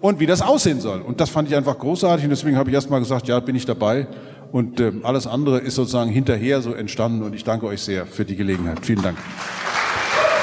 und 0.00 0.20
wie 0.20 0.26
das 0.26 0.42
aussehen 0.42 0.80
soll. 0.80 1.00
Und 1.00 1.20
das 1.20 1.30
fand 1.30 1.48
ich 1.48 1.56
einfach 1.56 1.78
großartig 1.78 2.24
und 2.24 2.30
deswegen 2.30 2.56
habe 2.56 2.70
ich 2.70 2.74
erstmal 2.74 3.00
gesagt, 3.00 3.26
ja, 3.26 3.40
bin 3.40 3.56
ich 3.56 3.66
dabei. 3.66 4.06
Und 4.52 4.80
ähm, 4.80 5.00
alles 5.04 5.26
andere 5.26 5.58
ist 5.58 5.76
sozusagen 5.76 6.10
hinterher 6.10 6.60
so 6.60 6.72
entstanden 6.74 7.22
und 7.22 7.34
ich 7.34 7.44
danke 7.44 7.66
euch 7.66 7.82
sehr 7.82 8.04
für 8.04 8.24
die 8.24 8.36
Gelegenheit. 8.36 8.84
Vielen 8.84 9.02
Dank. 9.02 9.16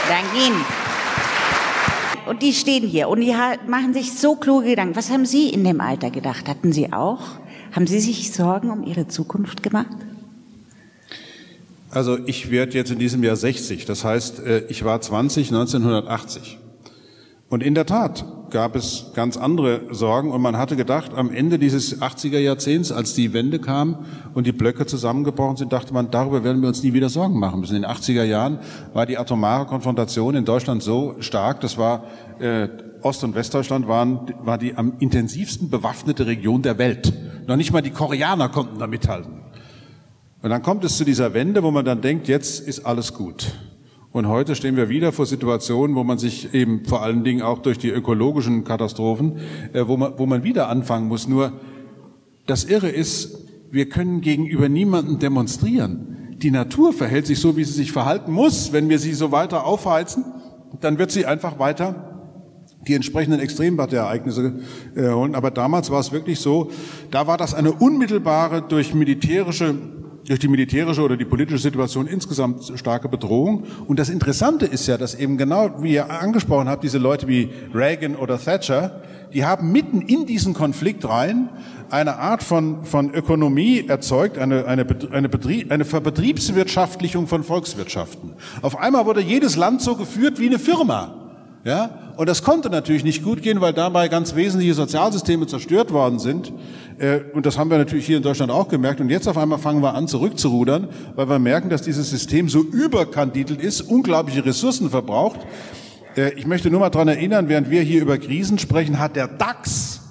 Danke 0.07 0.47
Ihnen. 0.47 0.65
Und 2.27 2.41
die 2.41 2.53
stehen 2.53 2.87
hier 2.87 3.09
und 3.09 3.21
die 3.21 3.33
machen 3.67 3.93
sich 3.93 4.17
so 4.17 4.35
kluge 4.35 4.67
Gedanken. 4.67 4.95
Was 4.95 5.11
haben 5.11 5.25
Sie 5.25 5.49
in 5.49 5.63
dem 5.63 5.81
Alter 5.81 6.09
gedacht? 6.09 6.47
Hatten 6.47 6.71
Sie 6.71 6.91
auch? 6.91 7.19
Haben 7.71 7.87
Sie 7.87 7.99
sich 7.99 8.31
Sorgen 8.31 8.69
um 8.69 8.83
Ihre 8.83 9.07
Zukunft 9.07 9.63
gemacht? 9.63 9.95
Also 11.89 12.17
ich 12.25 12.51
werde 12.51 12.73
jetzt 12.73 12.91
in 12.91 12.99
diesem 12.99 13.23
Jahr 13.23 13.35
60. 13.35 13.85
Das 13.85 14.03
heißt, 14.03 14.39
äh, 14.39 14.65
ich 14.67 14.83
war 14.83 14.99
20 14.99 15.49
1980. 15.49 16.59
Und 17.49 17.63
in 17.63 17.75
der 17.75 17.85
Tat 17.85 18.25
gab 18.49 18.75
es 18.75 19.11
ganz 19.13 19.37
andere 19.37 19.81
Sorgen 19.91 20.31
und 20.31 20.41
man 20.41 20.57
hatte 20.57 20.75
gedacht, 20.75 21.13
am 21.13 21.31
Ende 21.31 21.59
dieses 21.59 22.01
80er 22.01 22.39
Jahrzehnts, 22.39 22.91
als 22.91 23.13
die 23.13 23.33
Wende 23.33 23.59
kam 23.59 24.05
und 24.33 24.45
die 24.47 24.51
Blöcke 24.51 24.85
zusammengebrochen 24.85 25.55
sind, 25.55 25.71
dachte 25.71 25.93
man, 25.93 26.11
darüber 26.11 26.43
werden 26.43 26.61
wir 26.61 26.67
uns 26.67 26.83
nie 26.83 26.93
wieder 26.93 27.09
Sorgen 27.09 27.39
machen 27.39 27.61
müssen. 27.61 27.75
In 27.75 27.83
den 27.83 27.91
80er 27.91 28.23
Jahren 28.23 28.59
war 28.93 29.05
die 29.05 29.17
atomare 29.17 29.65
Konfrontation 29.65 30.35
in 30.35 30.45
Deutschland 30.45 30.83
so 30.83 31.15
stark, 31.19 31.61
das 31.61 31.77
war 31.77 32.03
äh, 32.39 32.67
Ost- 33.03 33.23
und 33.23 33.35
Westdeutschland 33.35 33.87
waren, 33.87 34.33
war 34.43 34.57
die 34.57 34.75
am 34.75 34.93
intensivsten 34.99 35.69
bewaffnete 35.69 36.27
Region 36.27 36.61
der 36.61 36.77
Welt. 36.77 37.13
Noch 37.47 37.55
nicht 37.55 37.71
mal 37.71 37.81
die 37.81 37.91
Koreaner 37.91 38.49
konnten 38.49 38.79
da 38.79 38.87
mithalten. 38.87 39.41
Und 40.41 40.49
dann 40.49 40.61
kommt 40.61 40.83
es 40.83 40.97
zu 40.97 41.05
dieser 41.05 41.33
Wende, 41.33 41.63
wo 41.63 41.71
man 41.71 41.85
dann 41.85 42.01
denkt, 42.01 42.27
jetzt 42.27 42.59
ist 42.59 42.85
alles 42.85 43.13
gut. 43.13 43.53
Und 44.11 44.27
heute 44.27 44.55
stehen 44.55 44.75
wir 44.75 44.89
wieder 44.89 45.11
vor 45.11 45.25
Situationen, 45.25 45.95
wo 45.95 46.03
man 46.03 46.17
sich 46.17 46.53
eben 46.53 46.85
vor 46.85 47.03
allen 47.03 47.23
Dingen 47.23 47.41
auch 47.41 47.59
durch 47.59 47.77
die 47.77 47.89
ökologischen 47.89 48.63
Katastrophen, 48.63 49.37
äh, 49.73 49.87
wo, 49.87 49.97
man, 49.97 50.13
wo 50.17 50.25
man 50.25 50.43
wieder 50.43 50.69
anfangen 50.69 51.07
muss. 51.07 51.27
Nur 51.27 51.53
das 52.45 52.63
Irre 52.63 52.89
ist, 52.89 53.37
wir 53.71 53.89
können 53.89 54.21
gegenüber 54.21 54.69
niemanden 54.69 55.19
demonstrieren. 55.19 56.35
Die 56.37 56.51
Natur 56.51 56.93
verhält 56.93 57.27
sich 57.27 57.39
so, 57.39 57.57
wie 57.57 57.63
sie 57.63 57.73
sich 57.73 57.91
verhalten 57.91 58.31
muss. 58.31 58.71
Wenn 58.71 58.89
wir 58.89 58.99
sie 58.99 59.13
so 59.13 59.31
weiter 59.31 59.65
aufheizen, 59.65 60.23
dann 60.81 60.97
wird 60.97 61.11
sie 61.11 61.25
einfach 61.25 61.59
weiter 61.59 62.06
die 62.87 62.93
entsprechenden 62.93 63.39
Extremwetterereignisse 63.39 64.53
äh, 64.95 65.09
holen. 65.09 65.35
Aber 65.35 65.51
damals 65.51 65.89
war 65.91 65.99
es 65.99 66.11
wirklich 66.11 66.39
so, 66.39 66.71
da 67.11 67.27
war 67.27 67.37
das 67.37 67.53
eine 67.53 67.71
unmittelbare 67.71 68.61
durch 68.61 68.93
militärische 68.93 69.75
durch 70.27 70.39
die 70.39 70.49
militärische 70.49 71.01
oder 71.01 71.15
die 71.15 71.25
politische 71.25 71.57
Situation 71.57 72.05
insgesamt 72.05 72.73
starke 72.75 73.07
Bedrohung. 73.07 73.63
Und 73.87 73.97
das 73.97 74.09
Interessante 74.09 74.65
ist 74.65 74.85
ja, 74.85 74.97
dass 74.97 75.15
eben 75.15 75.37
genau, 75.37 75.81
wie 75.81 75.93
ihr 75.93 76.09
angesprochen 76.09 76.67
habt, 76.67 76.83
diese 76.83 76.97
Leute 76.97 77.27
wie 77.27 77.49
Reagan 77.73 78.15
oder 78.15 78.37
Thatcher, 78.37 79.01
die 79.33 79.45
haben 79.45 79.71
mitten 79.71 80.01
in 80.01 80.25
diesen 80.25 80.53
Konflikt 80.53 81.07
rein 81.07 81.49
eine 81.89 82.17
Art 82.17 82.43
von, 82.43 82.83
von 82.83 83.13
Ökonomie 83.13 83.85
erzeugt, 83.87 84.37
eine, 84.37 84.65
eine, 84.65 84.85
eine, 85.11 85.29
Betrieb, 85.29 85.71
eine 85.71 85.85
Verbetriebswirtschaftlichung 85.85 87.27
von 87.27 87.43
Volkswirtschaften. 87.43 88.33
Auf 88.61 88.77
einmal 88.77 89.05
wurde 89.05 89.21
jedes 89.21 89.55
Land 89.55 89.81
so 89.81 89.95
geführt 89.95 90.39
wie 90.39 90.47
eine 90.47 90.59
Firma. 90.59 91.15
Ja? 91.63 92.06
Und 92.17 92.27
das 92.27 92.41
konnte 92.43 92.71
natürlich 92.71 93.03
nicht 93.03 93.23
gut 93.23 93.43
gehen, 93.43 93.61
weil 93.61 93.73
dabei 93.73 94.07
ganz 94.07 94.33
wesentliche 94.33 94.73
Sozialsysteme 94.73 95.45
zerstört 95.45 95.93
worden 95.93 96.17
sind. 96.17 96.51
Äh, 96.97 97.19
und 97.33 97.45
das 97.45 97.59
haben 97.59 97.69
wir 97.69 97.77
natürlich 97.77 98.07
hier 98.07 98.17
in 98.17 98.23
Deutschland 98.23 98.51
auch 98.51 98.67
gemerkt. 98.67 98.99
Und 98.99 99.09
jetzt 99.09 99.27
auf 99.27 99.37
einmal 99.37 99.59
fangen 99.59 99.83
wir 99.83 99.93
an, 99.93 100.07
zurückzurudern, 100.07 100.89
weil 101.15 101.29
wir 101.29 101.37
merken, 101.37 101.69
dass 101.69 101.83
dieses 101.83 102.09
System 102.09 102.49
so 102.49 102.61
überkandidelt 102.61 103.61
ist, 103.61 103.81
unglaubliche 103.81 104.43
Ressourcen 104.43 104.89
verbraucht. 104.89 105.41
Äh, 106.15 106.33
ich 106.33 106.47
möchte 106.47 106.71
nur 106.71 106.79
mal 106.79 106.89
dran 106.89 107.07
erinnern, 107.07 107.49
während 107.49 107.69
wir 107.69 107.81
hier 107.81 108.01
über 108.01 108.17
Krisen 108.17 108.57
sprechen, 108.57 108.99
hat 108.99 109.15
der 109.15 109.27
DAX 109.27 110.01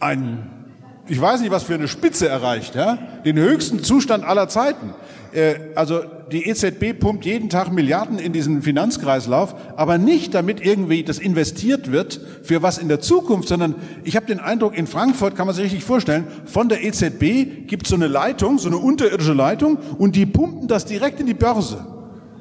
ein, 0.00 0.50
ich 1.08 1.20
weiß 1.20 1.42
nicht, 1.42 1.50
was 1.50 1.64
für 1.64 1.74
eine 1.74 1.88
Spitze 1.88 2.26
erreicht, 2.26 2.74
ja? 2.74 2.96
den 3.24 3.36
höchsten 3.38 3.84
Zustand 3.84 4.24
aller 4.24 4.48
Zeiten. 4.48 4.94
Äh, 5.32 5.54
also 5.74 6.00
die 6.30 6.48
EZB 6.48 6.98
pumpt 6.98 7.24
jeden 7.24 7.48
Tag 7.48 7.72
Milliarden 7.72 8.18
in 8.18 8.32
diesen 8.32 8.62
Finanzkreislauf, 8.62 9.54
aber 9.76 9.98
nicht 9.98 10.34
damit 10.34 10.64
irgendwie 10.64 11.02
das 11.02 11.18
investiert 11.18 11.92
wird 11.92 12.20
für 12.42 12.62
was 12.62 12.78
in 12.78 12.88
der 12.88 13.00
Zukunft, 13.00 13.48
sondern 13.48 13.74
ich 14.04 14.16
habe 14.16 14.26
den 14.26 14.40
Eindruck, 14.40 14.76
in 14.76 14.86
Frankfurt 14.86 15.36
kann 15.36 15.46
man 15.46 15.54
sich 15.54 15.66
richtig 15.66 15.84
vorstellen, 15.84 16.26
von 16.46 16.68
der 16.68 16.84
EZB 16.84 17.66
gibt 17.66 17.84
es 17.84 17.90
so 17.90 17.96
eine 17.96 18.08
Leitung, 18.08 18.58
so 18.58 18.68
eine 18.68 18.78
unterirdische 18.78 19.34
Leitung 19.34 19.78
und 19.98 20.16
die 20.16 20.26
pumpen 20.26 20.68
das 20.68 20.84
direkt 20.84 21.20
in 21.20 21.26
die 21.26 21.34
Börse. 21.34 21.84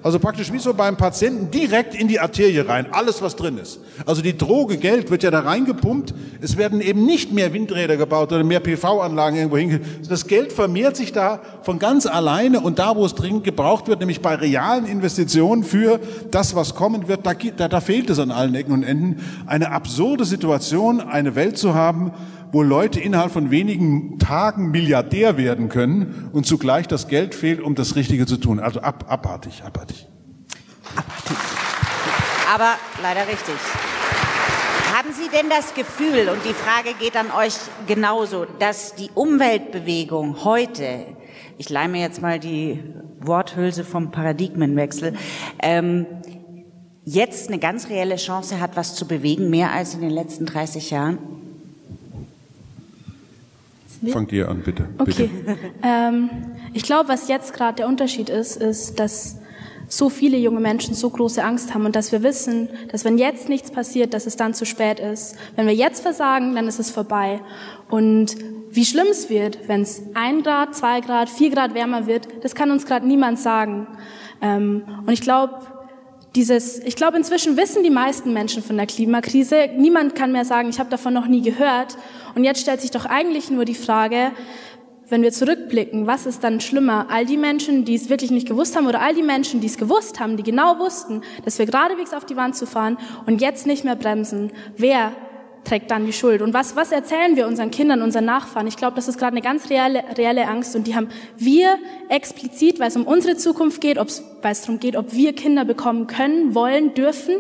Also 0.04 0.18
praktisch 0.18 0.52
wie 0.52 0.58
so 0.58 0.74
beim 0.74 0.98
Patienten 0.98 1.52
direkt 1.52 1.94
in 1.94 2.08
die 2.08 2.20
Arterie 2.20 2.62
rein, 2.62 2.88
alles 2.92 3.22
was 3.22 3.36
drin 3.36 3.60
ist. 3.60 3.80
Also 4.06 4.24
die 4.24 4.36
Droge 4.36 4.78
Geld 4.78 5.12
wird 5.12 5.22
ja 5.22 5.30
da 5.30 5.42
reingepumpt. 5.42 6.14
Es 6.42 6.58
werden 6.58 6.82
eben 6.82 7.06
nicht 7.06 7.32
mehr 7.32 7.54
Windräder 7.54 7.98
gebaut 7.98 8.32
oder 8.32 8.44
mehr 8.44 8.62
PV-Anlagen 8.62 9.38
irgendwo 9.38 9.58
hin. 9.58 9.80
Das 10.10 10.26
Geld 10.26 10.52
vermehrt 10.52 10.96
sich 10.96 11.12
da 11.12 11.40
von 11.62 11.78
ganz 11.78 12.08
alleine 12.08 12.62
und 12.62 12.80
da, 12.80 12.96
wo 12.96 13.06
es 13.06 13.14
dringend 13.14 13.44
gebraucht 13.44 13.88
wird, 13.88 14.00
nämlich 14.00 14.22
bei 14.22 14.34
realen 14.34 14.88
Investitionen 14.88 15.64
für 15.64 16.00
das, 16.32 16.56
was 16.56 16.74
kommen 16.74 17.08
wird, 17.08 17.26
da, 17.26 17.34
da, 17.34 17.68
da 17.68 17.80
fehlt 17.80 18.10
es 18.10 18.18
an 18.18 18.32
allen 18.32 18.56
Ecken 18.56 18.74
und 18.74 18.84
Enden. 18.84 19.22
Eine 19.46 19.72
absurde 19.72 20.26
Situation, 20.26 21.00
eine 21.00 21.36
Welt 21.36 21.60
zu 21.60 21.76
haben, 21.76 22.12
wo 22.52 22.62
Leute 22.62 23.00
innerhalb 23.00 23.32
von 23.32 23.52
wenigen 23.52 24.20
Tagen 24.20 24.72
Milliardär 24.72 25.38
werden 25.38 25.70
können 25.70 26.30
und 26.34 26.46
zugleich 26.46 26.88
das 26.88 27.08
Geld 27.08 27.36
fehlt, 27.36 27.62
um 27.62 27.76
das 27.76 27.96
Richtige 27.96 28.26
zu 28.26 28.38
tun. 28.38 28.60
Also 28.60 28.82
ab, 28.82 29.06
abartig, 29.08 29.64
abartig. 29.64 30.08
Abartig. 30.96 31.38
Aber 32.54 32.74
leider 33.02 33.28
richtig. 33.28 33.56
Haben 34.94 35.10
Sie 35.14 35.30
denn 35.36 35.50
das 35.50 35.74
Gefühl, 35.74 36.30
und 36.30 36.44
die 36.44 36.54
Frage 36.54 36.94
geht 37.00 37.16
an 37.16 37.32
euch 37.32 37.56
genauso, 37.88 38.46
dass 38.60 38.94
die 38.94 39.10
Umweltbewegung 39.16 40.44
heute, 40.44 41.06
ich 41.58 41.70
leih 41.70 41.88
mir 41.88 42.02
jetzt 42.02 42.22
mal 42.22 42.40
die 42.40 42.84
Worthülse 43.22 43.86
vom 43.86 44.12
Paradigmenwechsel, 44.12 45.14
ähm, 45.60 46.06
jetzt 47.06 47.48
eine 47.48 47.58
ganz 47.58 47.90
reelle 47.90 48.18
Chance 48.18 48.60
hat, 48.60 48.76
was 48.76 48.96
zu 48.96 49.08
bewegen, 49.08 49.50
mehr 49.50 49.72
als 49.72 49.96
in 49.96 50.02
den 50.02 50.12
letzten 50.12 50.46
30 50.46 50.92
Jahren? 50.92 51.41
Fangt 54.10 54.32
ihr 54.32 54.50
an, 54.50 54.62
bitte. 54.62 54.90
Okay. 54.98 55.30
Bitte. 55.30 55.58
Ähm, 55.84 56.30
ich 56.74 56.84
glaube, 56.84 57.10
was 57.10 57.28
jetzt 57.28 57.54
gerade 57.54 57.78
der 57.78 57.88
Unterschied 57.88 58.30
ist, 58.30 58.56
ist, 58.56 59.00
dass 59.00 59.38
so 59.88 60.10
viele 60.10 60.38
junge 60.38 60.62
Menschen 60.62 60.96
so 60.96 61.10
große 61.10 61.44
Angst 61.44 61.74
haben 61.74 61.86
und 61.86 61.96
dass 61.96 62.12
wir 62.12 62.24
wissen, 62.24 62.70
dass 62.92 63.04
wenn 63.04 63.18
jetzt 63.18 63.50
nichts 63.50 63.72
passiert, 63.72 64.14
dass 64.14 64.26
es 64.26 64.38
dann 64.38 64.54
zu 64.54 64.66
spät 64.66 65.00
ist. 65.00 65.36
Wenn 65.56 65.68
wir 65.68 65.76
jetzt 65.76 66.02
versagen, 66.02 66.56
dann 66.56 66.68
ist 66.68 66.80
es 66.80 66.90
vorbei. 66.90 67.42
Und 67.90 68.38
wie 68.72 68.86
schlimm 68.86 69.08
es 69.12 69.30
wird, 69.30 69.68
wenn 69.68 69.82
es 69.82 70.02
ein 70.14 70.44
Grad, 70.44 70.76
zwei 70.76 71.02
Grad, 71.02 71.30
vier 71.30 71.52
Grad 71.52 71.74
wärmer 71.74 72.08
wird, 72.08 72.28
das 72.42 72.56
kann 72.56 72.72
uns 72.72 72.86
gerade 72.86 73.06
niemand 73.06 73.38
sagen. 73.38 73.86
Ähm, 74.42 74.84
und 75.06 75.12
ich 75.12 75.22
glaube, 75.22 75.60
dieses, 76.36 76.80
ich 76.80 76.96
glaube, 76.96 77.18
inzwischen 77.18 77.58
wissen 77.58 77.84
die 77.84 77.90
meisten 77.90 78.34
Menschen 78.34 78.64
von 78.64 78.78
der 78.78 78.86
Klimakrise. 78.86 79.70
Niemand 79.78 80.16
kann 80.16 80.32
mehr 80.32 80.46
sagen, 80.46 80.70
ich 80.70 80.80
habe 80.80 80.90
davon 80.90 81.14
noch 81.14 81.28
nie 81.28 81.42
gehört. 81.42 81.98
Und 82.36 82.44
jetzt 82.44 82.62
stellt 82.62 82.82
sich 82.82 82.92
doch 82.92 83.06
eigentlich 83.06 83.52
nur 83.52 83.66
die 83.66 83.76
Frage, 83.76 84.32
wenn 85.10 85.24
wir 85.24 85.34
zurückblicken, 85.34 86.08
was 86.08 86.26
ist 86.26 86.42
dann 86.42 86.62
schlimmer? 86.62 87.08
All 87.10 87.26
die 87.26 87.36
Menschen, 87.36 87.84
die 87.84 87.96
es 87.96 88.10
wirklich 88.10 88.32
nicht 88.32 88.48
gewusst 88.48 88.78
haben 88.78 88.88
oder 88.88 89.02
all 89.02 89.14
die 89.14 89.24
Menschen, 89.24 89.60
die 89.60 89.68
es 89.68 89.78
gewusst 89.78 90.22
haben, 90.22 90.38
die 90.38 90.44
genau 90.44 90.80
wussten, 90.80 91.22
dass 91.44 91.60
wir 91.60 91.66
geradewegs 91.66 92.14
auf 92.14 92.26
die 92.26 92.38
Wand 92.38 92.56
zu 92.56 92.66
fahren 92.66 92.98
und 93.26 93.42
jetzt 93.42 93.68
nicht 93.68 93.84
mehr 93.84 93.98
bremsen. 93.98 94.54
Wer 94.78 95.12
trägt 95.64 95.92
dann 95.92 96.06
die 96.06 96.14
Schuld. 96.14 96.42
Und 96.42 96.54
was, 96.54 96.76
was 96.76 96.92
erzählen 96.92 97.36
wir 97.36 97.48
unseren 97.48 97.72
Kindern, 97.72 98.02
unseren 98.02 98.26
Nachfahren? 98.26 98.68
Ich 98.68 98.78
glaube, 98.78 98.96
das 98.96 99.08
ist 99.08 99.18
gerade 99.18 99.34
eine 99.34 99.42
ganz 99.42 99.70
reelle, 99.70 100.04
reelle 100.18 100.48
Angst 100.48 100.76
und 100.76 100.88
die 100.88 100.96
haben 100.96 101.10
wir 101.38 101.78
explizit, 102.10 102.80
weil 102.80 102.88
es 102.88 102.96
um 102.96 103.06
unsere 103.06 103.38
Zukunft 103.38 103.82
geht, 103.82 103.98
weil 103.98 104.52
es 104.52 104.62
darum 104.62 104.80
geht, 104.80 104.96
ob 104.96 105.14
wir 105.14 105.34
Kinder 105.34 105.66
bekommen 105.66 106.08
können, 106.08 106.56
wollen, 106.56 106.94
dürfen. 106.94 107.36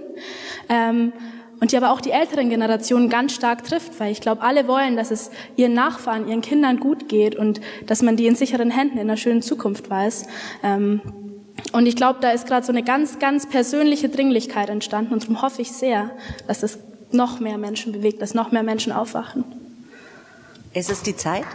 Ähm, 0.70 1.14
und 1.60 1.72
die 1.72 1.78
aber 1.78 1.92
auch 1.92 2.02
die 2.02 2.10
älteren 2.10 2.50
Generationen 2.50 3.08
ganz 3.08 3.34
stark 3.34 3.64
trifft, 3.64 4.00
weil 4.00 4.12
ich 4.12 4.20
glaube, 4.20 4.42
alle 4.42 4.68
wollen, 4.68 4.96
dass 4.96 5.12
es 5.12 5.30
ihren 5.56 5.74
Nachfahren, 5.74 6.28
ihren 6.28 6.42
Kindern 6.42 6.80
gut 6.80 7.08
geht 7.08 7.36
und 7.36 7.62
dass 7.86 8.02
man 8.02 8.16
die 8.16 8.26
in 8.26 8.36
sicheren 8.36 8.72
Händen 8.72 8.98
in 8.98 9.02
einer 9.02 9.18
schönen 9.18 9.44
Zukunft 9.44 9.88
weiß. 9.88 10.26
Ähm, 10.64 11.02
und 11.72 11.86
ich 11.86 11.96
glaube, 11.96 12.18
da 12.20 12.32
ist 12.32 12.48
gerade 12.48 12.66
so 12.66 12.72
eine 12.72 12.82
ganz, 12.82 13.20
ganz 13.20 13.48
persönliche 13.48 14.10
Dringlichkeit 14.10 14.70
entstanden 14.70 15.14
und 15.14 15.22
darum 15.22 15.44
hoffe 15.44 15.62
ich 15.62 15.72
sehr, 15.72 16.10
dass 16.48 16.64
es 16.64 16.80
noch 17.14 17.40
mehr 17.40 17.58
Menschen 17.58 17.92
bewegt, 17.92 18.22
dass 18.22 18.34
noch 18.34 18.52
mehr 18.52 18.64
Menschen 18.64 18.92
aufwachen. 18.92 19.44
Ist 20.74 20.90
es 20.90 21.02
die 21.02 21.16
Zeit? 21.16 21.46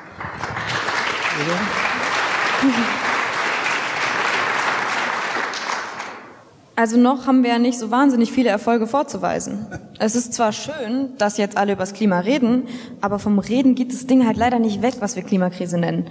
Also 6.78 6.98
noch 6.98 7.26
haben 7.26 7.42
wir 7.42 7.50
ja 7.50 7.58
nicht 7.58 7.78
so 7.78 7.90
wahnsinnig 7.90 8.30
viele 8.30 8.50
Erfolge 8.50 8.86
vorzuweisen. 8.86 9.66
Es 9.98 10.14
ist 10.14 10.34
zwar 10.34 10.52
schön, 10.52 11.16
dass 11.16 11.38
jetzt 11.38 11.56
alle 11.56 11.72
übers 11.72 11.94
Klima 11.94 12.20
reden, 12.20 12.68
aber 13.00 13.18
vom 13.18 13.38
Reden 13.38 13.74
geht 13.74 13.94
das 13.94 14.06
Ding 14.06 14.26
halt 14.26 14.36
leider 14.36 14.58
nicht 14.58 14.82
weg, 14.82 14.96
was 15.00 15.16
wir 15.16 15.22
Klimakrise 15.22 15.78
nennen. 15.78 16.10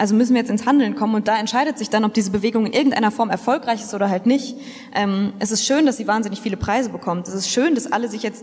Also 0.00 0.14
müssen 0.14 0.32
wir 0.32 0.40
jetzt 0.40 0.50
ins 0.50 0.64
Handeln 0.64 0.94
kommen 0.94 1.14
und 1.14 1.28
da 1.28 1.38
entscheidet 1.38 1.76
sich 1.76 1.90
dann, 1.90 2.06
ob 2.06 2.14
diese 2.14 2.30
Bewegung 2.30 2.64
in 2.64 2.72
irgendeiner 2.72 3.10
Form 3.10 3.28
erfolgreich 3.28 3.82
ist 3.82 3.92
oder 3.92 4.08
halt 4.08 4.24
nicht. 4.24 4.56
Ähm, 4.94 5.34
es 5.40 5.50
ist 5.50 5.66
schön, 5.66 5.84
dass 5.84 5.98
sie 5.98 6.08
wahnsinnig 6.08 6.40
viele 6.40 6.56
Preise 6.56 6.88
bekommt. 6.88 7.28
Es 7.28 7.34
ist 7.34 7.50
schön, 7.50 7.74
dass 7.74 7.92
alle 7.92 8.08
sich 8.08 8.22
jetzt 8.22 8.42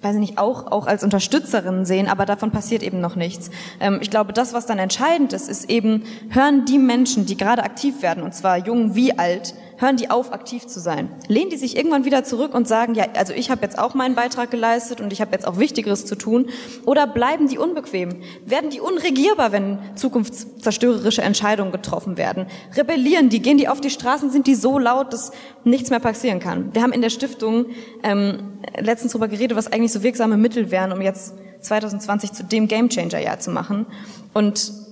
weiß 0.00 0.14
ich 0.14 0.20
nicht, 0.20 0.38
auch, 0.38 0.70
auch 0.70 0.86
als 0.86 1.02
Unterstützerinnen 1.02 1.84
sehen, 1.84 2.06
aber 2.06 2.24
davon 2.24 2.52
passiert 2.52 2.84
eben 2.84 3.00
noch 3.00 3.16
nichts. 3.16 3.50
Ähm, 3.80 3.98
ich 4.00 4.10
glaube, 4.10 4.32
das, 4.32 4.54
was 4.54 4.64
dann 4.64 4.78
entscheidend 4.78 5.32
ist, 5.32 5.48
ist 5.48 5.68
eben, 5.68 6.04
hören 6.30 6.64
die 6.64 6.78
Menschen, 6.78 7.26
die 7.26 7.36
gerade 7.36 7.64
aktiv 7.64 8.00
werden, 8.00 8.22
und 8.22 8.32
zwar 8.32 8.58
jung 8.58 8.94
wie 8.94 9.18
alt, 9.18 9.54
hören 9.78 9.96
die 9.96 10.10
auf, 10.10 10.32
aktiv 10.32 10.66
zu 10.66 10.80
sein? 10.80 11.10
Lehnen 11.28 11.50
die 11.50 11.56
sich 11.56 11.76
irgendwann 11.76 12.04
wieder 12.04 12.24
zurück 12.24 12.54
und 12.54 12.68
sagen, 12.68 12.94
ja, 12.94 13.06
also 13.14 13.32
ich 13.32 13.50
habe 13.50 13.62
jetzt 13.62 13.78
auch 13.78 13.94
meinen 13.94 14.14
Beitrag 14.14 14.50
geleistet 14.50 15.00
und 15.00 15.12
ich 15.12 15.20
habe 15.20 15.32
jetzt 15.32 15.46
auch 15.46 15.58
Wichtigeres 15.58 16.04
zu 16.04 16.16
tun? 16.16 16.50
Oder 16.84 17.06
bleiben 17.06 17.48
die 17.48 17.58
unbequem? 17.58 18.20
Werden 18.44 18.70
die 18.70 18.80
unregierbar, 18.80 19.52
wenn 19.52 19.78
zukunftszerstörerische 19.94 21.22
Entscheidungen 21.22 21.72
getroffen 21.72 22.16
werden? 22.16 22.46
Rebellieren 22.76 23.28
die? 23.28 23.40
Gehen 23.40 23.56
die 23.56 23.68
auf 23.68 23.80
die 23.80 23.90
Straßen? 23.90 24.30
Sind 24.30 24.46
die 24.46 24.56
so 24.56 24.78
laut, 24.78 25.12
dass 25.12 25.30
nichts 25.64 25.90
mehr 25.90 26.00
passieren 26.00 26.40
kann? 26.40 26.74
Wir 26.74 26.82
haben 26.82 26.92
in 26.92 27.02
der 27.02 27.10
Stiftung 27.10 27.66
ähm, 28.02 28.58
letztens 28.78 29.12
darüber 29.12 29.28
geredet, 29.28 29.56
was 29.56 29.72
eigentlich 29.72 29.92
so 29.92 30.02
wirksame 30.02 30.36
Mittel 30.36 30.70
wären, 30.70 30.92
um 30.92 31.00
jetzt 31.00 31.34
2020 31.60 32.32
zu 32.32 32.44
dem 32.44 32.68
Gamechanger-Jahr 32.68 33.38
zu 33.38 33.50
machen. 33.50 33.86
Und 34.34 34.87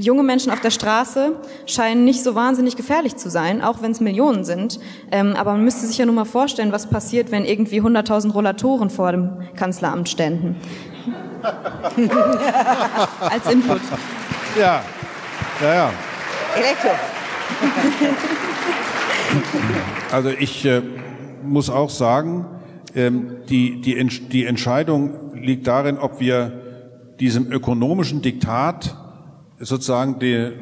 junge 0.00 0.22
Menschen 0.22 0.50
auf 0.50 0.60
der 0.60 0.70
Straße 0.70 1.32
scheinen 1.66 2.04
nicht 2.04 2.22
so 2.22 2.34
wahnsinnig 2.34 2.76
gefährlich 2.76 3.16
zu 3.16 3.30
sein, 3.30 3.62
auch 3.62 3.82
wenn 3.82 3.92
es 3.92 4.00
Millionen 4.00 4.44
sind. 4.44 4.80
Ähm, 5.10 5.34
aber 5.36 5.52
man 5.52 5.64
müsste 5.64 5.86
sich 5.86 5.98
ja 5.98 6.06
nur 6.06 6.14
mal 6.14 6.24
vorstellen, 6.24 6.72
was 6.72 6.88
passiert, 6.88 7.30
wenn 7.30 7.44
irgendwie 7.44 7.80
100.000 7.80 8.32
Rollatoren 8.32 8.90
vor 8.90 9.12
dem 9.12 9.30
Kanzleramt 9.56 10.08
ständen. 10.08 10.56
Als 13.20 13.50
Input. 13.50 13.80
Ja, 14.58 14.82
ja, 15.62 15.74
ja. 15.74 15.92
Elektro. 16.56 16.88
Also 20.10 20.30
ich 20.30 20.64
äh, 20.64 20.82
muss 21.42 21.70
auch 21.70 21.90
sagen, 21.90 22.46
ähm, 22.94 23.36
die, 23.48 23.80
die, 23.80 24.08
die 24.28 24.46
Entscheidung 24.46 25.34
liegt 25.34 25.66
darin, 25.66 25.98
ob 25.98 26.20
wir 26.20 26.52
diesem 27.20 27.52
ökonomischen 27.52 28.22
Diktat 28.22 28.96
sozusagen 29.60 30.18
die, 30.18 30.52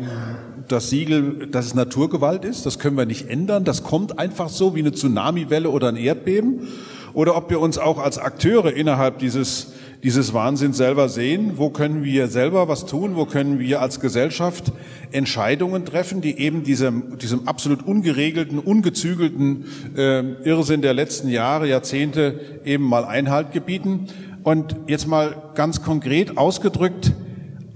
das 0.67 0.91
Siegel, 0.91 1.47
dass 1.51 1.67
es 1.67 1.75
Naturgewalt 1.75 2.45
ist, 2.45 2.67
das 2.67 2.79
können 2.79 2.97
wir 2.97 3.07
nicht 3.07 3.29
ändern, 3.29 3.65
das 3.65 3.83
kommt 3.83 4.19
einfach 4.19 4.49
so 4.49 4.75
wie 4.75 4.81
eine 4.81 4.93
Tsunamiwelle 4.93 5.71
oder 5.71 5.89
ein 5.89 5.97
Erdbeben, 5.97 6.69
oder 7.15 7.37
ob 7.37 7.51
wir 7.51 7.61
uns 7.61 7.79
auch 7.79 7.99
als 7.99 8.19
Akteure 8.19 8.73
innerhalb 8.73 9.19
dieses 9.19 9.73
dieses 10.03 10.33
Wahnsinn 10.33 10.73
selber 10.73 11.09
sehen. 11.09 11.53
Wo 11.57 11.71
können 11.71 12.05
wir 12.05 12.29
selber 12.29 12.69
was 12.69 12.87
tun? 12.87 13.17
Wo 13.17 13.27
können 13.27 13.59
wir 13.59 13.81
als 13.81 14.01
Gesellschaft 14.01 14.73
Entscheidungen 15.11 15.85
treffen, 15.85 16.21
die 16.21 16.39
eben 16.39 16.63
diesem, 16.63 17.19
diesem 17.19 17.49
absolut 17.49 17.85
ungeregelten, 17.85 18.59
ungezügelten 18.59 19.65
äh, 19.97 20.21
Irrsinn 20.45 20.83
der 20.83 20.95
letzten 20.95 21.29
Jahre, 21.29 21.69
Jahrzehnte 21.69 22.41
eben 22.65 22.85
mal 22.85 23.05
Einhalt 23.05 23.53
gebieten? 23.53 24.07
Und 24.45 24.77
jetzt 24.87 25.07
mal 25.07 25.35
ganz 25.57 25.83
konkret 25.83 26.39
ausgedrückt, 26.39 27.13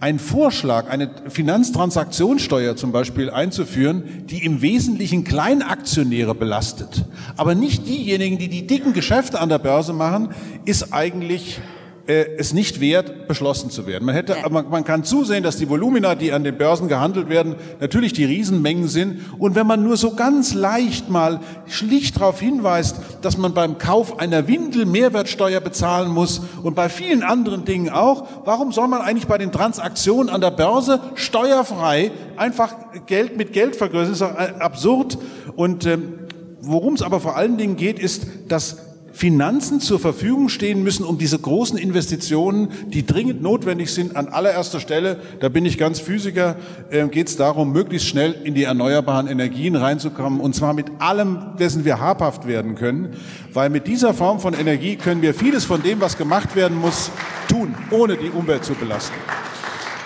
ein 0.02 0.18
Vorschlag, 0.18 0.90
eine 0.90 1.10
Finanztransaktionssteuer 1.28 2.74
zum 2.74 2.90
Beispiel 2.90 3.30
einzuführen, 3.30 4.24
die 4.26 4.44
im 4.44 4.60
Wesentlichen 4.60 5.22
Kleinaktionäre 5.22 6.34
belastet, 6.34 7.04
aber 7.36 7.54
nicht 7.54 7.86
diejenigen, 7.86 8.36
die 8.36 8.48
die 8.48 8.66
dicken 8.66 8.94
Geschäfte 8.94 9.38
an 9.38 9.48
der 9.48 9.60
Börse 9.60 9.92
machen, 9.92 10.30
ist 10.64 10.92
eigentlich 10.92 11.60
es 12.06 12.52
nicht 12.52 12.80
wert, 12.80 13.28
beschlossen 13.28 13.70
zu 13.70 13.86
werden. 13.86 14.04
Man, 14.04 14.14
hätte, 14.14 14.36
man, 14.50 14.68
man 14.68 14.84
kann 14.84 15.04
zusehen, 15.04 15.44
dass 15.44 15.56
die 15.56 15.68
Volumina, 15.68 16.16
die 16.16 16.32
an 16.32 16.42
den 16.42 16.58
Börsen 16.58 16.88
gehandelt 16.88 17.28
werden, 17.28 17.54
natürlich 17.80 18.12
die 18.12 18.24
Riesenmengen 18.24 18.88
sind. 18.88 19.20
Und 19.38 19.54
wenn 19.54 19.68
man 19.68 19.84
nur 19.84 19.96
so 19.96 20.14
ganz 20.16 20.52
leicht 20.54 21.10
mal 21.10 21.40
schlicht 21.66 22.16
darauf 22.16 22.40
hinweist, 22.40 22.96
dass 23.22 23.38
man 23.38 23.54
beim 23.54 23.78
Kauf 23.78 24.18
einer 24.18 24.48
Windel 24.48 24.84
Mehrwertsteuer 24.84 25.60
bezahlen 25.60 26.10
muss 26.10 26.40
und 26.62 26.74
bei 26.74 26.88
vielen 26.88 27.22
anderen 27.22 27.64
Dingen 27.64 27.88
auch, 27.88 28.26
warum 28.44 28.72
soll 28.72 28.88
man 28.88 29.00
eigentlich 29.00 29.28
bei 29.28 29.38
den 29.38 29.52
Transaktionen 29.52 30.28
an 30.28 30.40
der 30.40 30.50
Börse 30.50 31.00
steuerfrei 31.14 32.10
einfach 32.36 32.74
Geld 33.06 33.36
mit 33.36 33.52
Geld 33.52 33.76
vergrößern? 33.76 34.34
Das 34.36 34.48
ist 34.48 34.56
äh, 34.56 34.60
absurd. 34.60 35.18
Und 35.54 35.86
ähm, 35.86 36.14
worum 36.60 36.94
es 36.94 37.02
aber 37.02 37.20
vor 37.20 37.36
allen 37.36 37.58
Dingen 37.58 37.76
geht, 37.76 37.98
ist, 38.00 38.26
dass 38.48 38.91
Finanzen 39.12 39.80
zur 39.80 40.00
Verfügung 40.00 40.48
stehen 40.48 40.82
müssen, 40.82 41.04
um 41.04 41.18
diese 41.18 41.38
großen 41.38 41.78
Investitionen, 41.78 42.68
die 42.86 43.04
dringend 43.04 43.42
notwendig 43.42 43.92
sind, 43.92 44.16
an 44.16 44.28
allererster 44.28 44.80
Stelle, 44.80 45.20
da 45.40 45.48
bin 45.48 45.66
ich 45.66 45.78
ganz 45.78 46.00
Physiker, 46.00 46.56
äh, 46.90 47.06
geht 47.08 47.28
es 47.28 47.36
darum, 47.36 47.72
möglichst 47.72 48.08
schnell 48.08 48.34
in 48.44 48.54
die 48.54 48.64
erneuerbaren 48.64 49.28
Energien 49.28 49.76
reinzukommen, 49.76 50.40
und 50.40 50.54
zwar 50.54 50.72
mit 50.72 50.86
allem, 50.98 51.38
dessen 51.58 51.84
wir 51.84 52.00
habhaft 52.00 52.46
werden 52.46 52.74
können, 52.74 53.10
weil 53.52 53.70
mit 53.70 53.86
dieser 53.86 54.14
Form 54.14 54.40
von 54.40 54.54
Energie 54.54 54.96
können 54.96 55.22
wir 55.22 55.34
vieles 55.34 55.64
von 55.64 55.82
dem, 55.82 56.00
was 56.00 56.16
gemacht 56.16 56.56
werden 56.56 56.78
muss, 56.78 57.10
tun, 57.48 57.74
ohne 57.90 58.16
die 58.16 58.30
Umwelt 58.30 58.64
zu 58.64 58.74
belasten. 58.74 59.14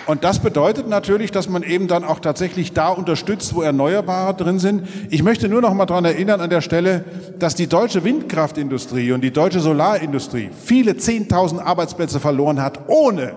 Und 0.07 0.23
das 0.23 0.39
bedeutet 0.39 0.87
natürlich, 0.87 1.31
dass 1.31 1.49
man 1.49 1.63
eben 1.63 1.89
dann 1.89 2.05
auch 2.05 2.19
tatsächlich 2.19 2.71
da 2.71 2.87
unterstützt, 2.89 3.53
wo 3.53 3.61
Erneuerbare 3.61 4.33
drin 4.33 4.57
sind. 4.57 4.87
Ich 5.09 5.21
möchte 5.21 5.49
nur 5.49 5.61
noch 5.61 5.73
mal 5.73 5.85
daran 5.85 6.05
erinnern 6.05 6.39
an 6.39 6.49
der 6.49 6.61
Stelle, 6.61 7.03
dass 7.39 7.55
die 7.55 7.67
deutsche 7.67 8.05
Windkraftindustrie 8.05 9.11
und 9.11 9.21
die 9.21 9.31
deutsche 9.31 9.59
Solarindustrie 9.59 10.49
viele 10.63 10.93
10.000 10.93 11.59
Arbeitsplätze 11.59 12.21
verloren 12.21 12.61
hat, 12.61 12.87
ohne 12.87 13.33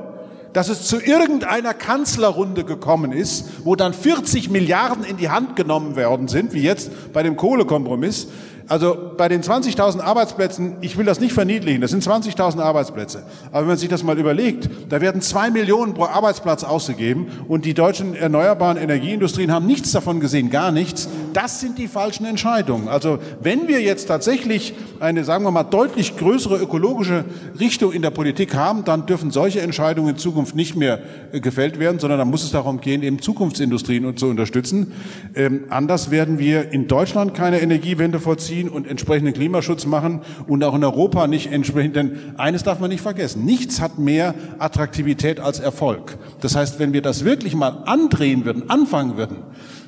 dass 0.52 0.68
es 0.68 0.84
zu 0.84 1.00
irgendeiner 1.00 1.74
Kanzlerrunde 1.74 2.64
gekommen 2.64 3.12
ist, 3.12 3.64
wo 3.64 3.76
dann 3.76 3.92
40 3.92 4.50
Milliarden 4.50 5.04
in 5.04 5.16
die 5.16 5.28
Hand 5.28 5.56
genommen 5.56 5.96
worden 5.96 6.28
sind, 6.28 6.52
wie 6.52 6.62
jetzt 6.62 7.12
bei 7.12 7.22
dem 7.22 7.36
Kohlekompromiss, 7.36 8.28
also 8.70 8.96
bei 9.16 9.28
den 9.28 9.42
20.000 9.42 9.98
Arbeitsplätzen, 9.98 10.76
ich 10.80 10.96
will 10.96 11.04
das 11.04 11.18
nicht 11.18 11.32
verniedlichen, 11.32 11.80
das 11.80 11.90
sind 11.90 12.04
20.000 12.04 12.60
Arbeitsplätze. 12.60 13.24
Aber 13.50 13.62
wenn 13.62 13.66
man 13.70 13.76
sich 13.78 13.88
das 13.88 14.04
mal 14.04 14.16
überlegt, 14.16 14.70
da 14.88 15.00
werden 15.00 15.22
zwei 15.22 15.50
Millionen 15.50 15.92
pro 15.92 16.04
Arbeitsplatz 16.04 16.62
ausgegeben 16.62 17.26
und 17.48 17.64
die 17.64 17.74
deutschen 17.74 18.14
erneuerbaren 18.14 18.76
Energieindustrien 18.76 19.50
haben 19.50 19.66
nichts 19.66 19.90
davon 19.90 20.20
gesehen, 20.20 20.50
gar 20.50 20.70
nichts. 20.70 21.08
Das 21.32 21.58
sind 21.58 21.78
die 21.78 21.88
falschen 21.88 22.24
Entscheidungen. 22.26 22.86
Also 22.86 23.18
wenn 23.42 23.66
wir 23.66 23.80
jetzt 23.80 24.06
tatsächlich 24.06 24.74
eine, 25.00 25.24
sagen 25.24 25.42
wir 25.42 25.50
mal, 25.50 25.64
deutlich 25.64 26.16
größere 26.16 26.56
ökologische 26.58 27.24
Richtung 27.58 27.92
in 27.92 28.02
der 28.02 28.10
Politik 28.10 28.54
haben, 28.54 28.84
dann 28.84 29.04
dürfen 29.04 29.32
solche 29.32 29.62
Entscheidungen 29.62 30.10
in 30.10 30.16
Zukunft 30.16 30.54
nicht 30.54 30.76
mehr 30.76 31.00
äh, 31.32 31.40
gefällt 31.40 31.80
werden, 31.80 31.98
sondern 31.98 32.20
dann 32.20 32.28
muss 32.28 32.44
es 32.44 32.52
darum 32.52 32.80
gehen, 32.80 33.02
eben 33.02 33.20
Zukunftsindustrien 33.20 34.16
zu 34.16 34.28
unterstützen. 34.28 34.92
Ähm, 35.34 35.64
anders 35.70 36.12
werden 36.12 36.38
wir 36.38 36.70
in 36.70 36.86
Deutschland 36.86 37.34
keine 37.34 37.60
Energiewende 37.60 38.20
vollziehen 38.20 38.59
ziehen 38.60 38.68
und 38.68 38.86
entsprechenden 38.86 39.32
Klimaschutz 39.32 39.86
machen 39.86 40.20
und 40.46 40.62
auch 40.64 40.74
in 40.74 40.84
Europa 40.84 41.26
nicht 41.26 41.52
entsprechend, 41.52 41.96
denn 41.96 42.34
eines 42.36 42.62
darf 42.62 42.80
man 42.80 42.90
nicht 42.90 43.00
vergessen, 43.00 43.44
nichts 43.44 43.80
hat 43.80 43.98
mehr 43.98 44.34
Attraktivität 44.58 45.40
als 45.40 45.60
Erfolg. 45.60 46.18
Das 46.40 46.56
heißt, 46.56 46.78
wenn 46.78 46.92
wir 46.92 47.02
das 47.02 47.24
wirklich 47.24 47.54
mal 47.54 47.82
andrehen 47.86 48.44
würden, 48.44 48.68
anfangen 48.68 49.16
würden, 49.16 49.38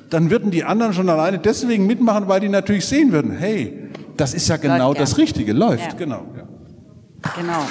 dann 0.09 0.29
würden 0.29 0.51
die 0.51 0.63
anderen 0.63 0.93
schon 0.93 1.09
alleine 1.09 1.39
deswegen 1.39 1.87
mitmachen, 1.87 2.27
weil 2.27 2.39
die 2.39 2.49
natürlich 2.49 2.85
sehen 2.85 3.11
würden, 3.11 3.31
hey, 3.31 3.89
das 4.17 4.33
ist 4.33 4.47
ja 4.47 4.57
genau 4.57 4.89
läuft, 4.89 5.01
das 5.01 5.17
Richtige, 5.17 5.53
läuft, 5.53 5.91
ja. 5.91 5.97
genau. 5.97 6.25
Ja. 6.35 6.43
Genau. 7.35 7.65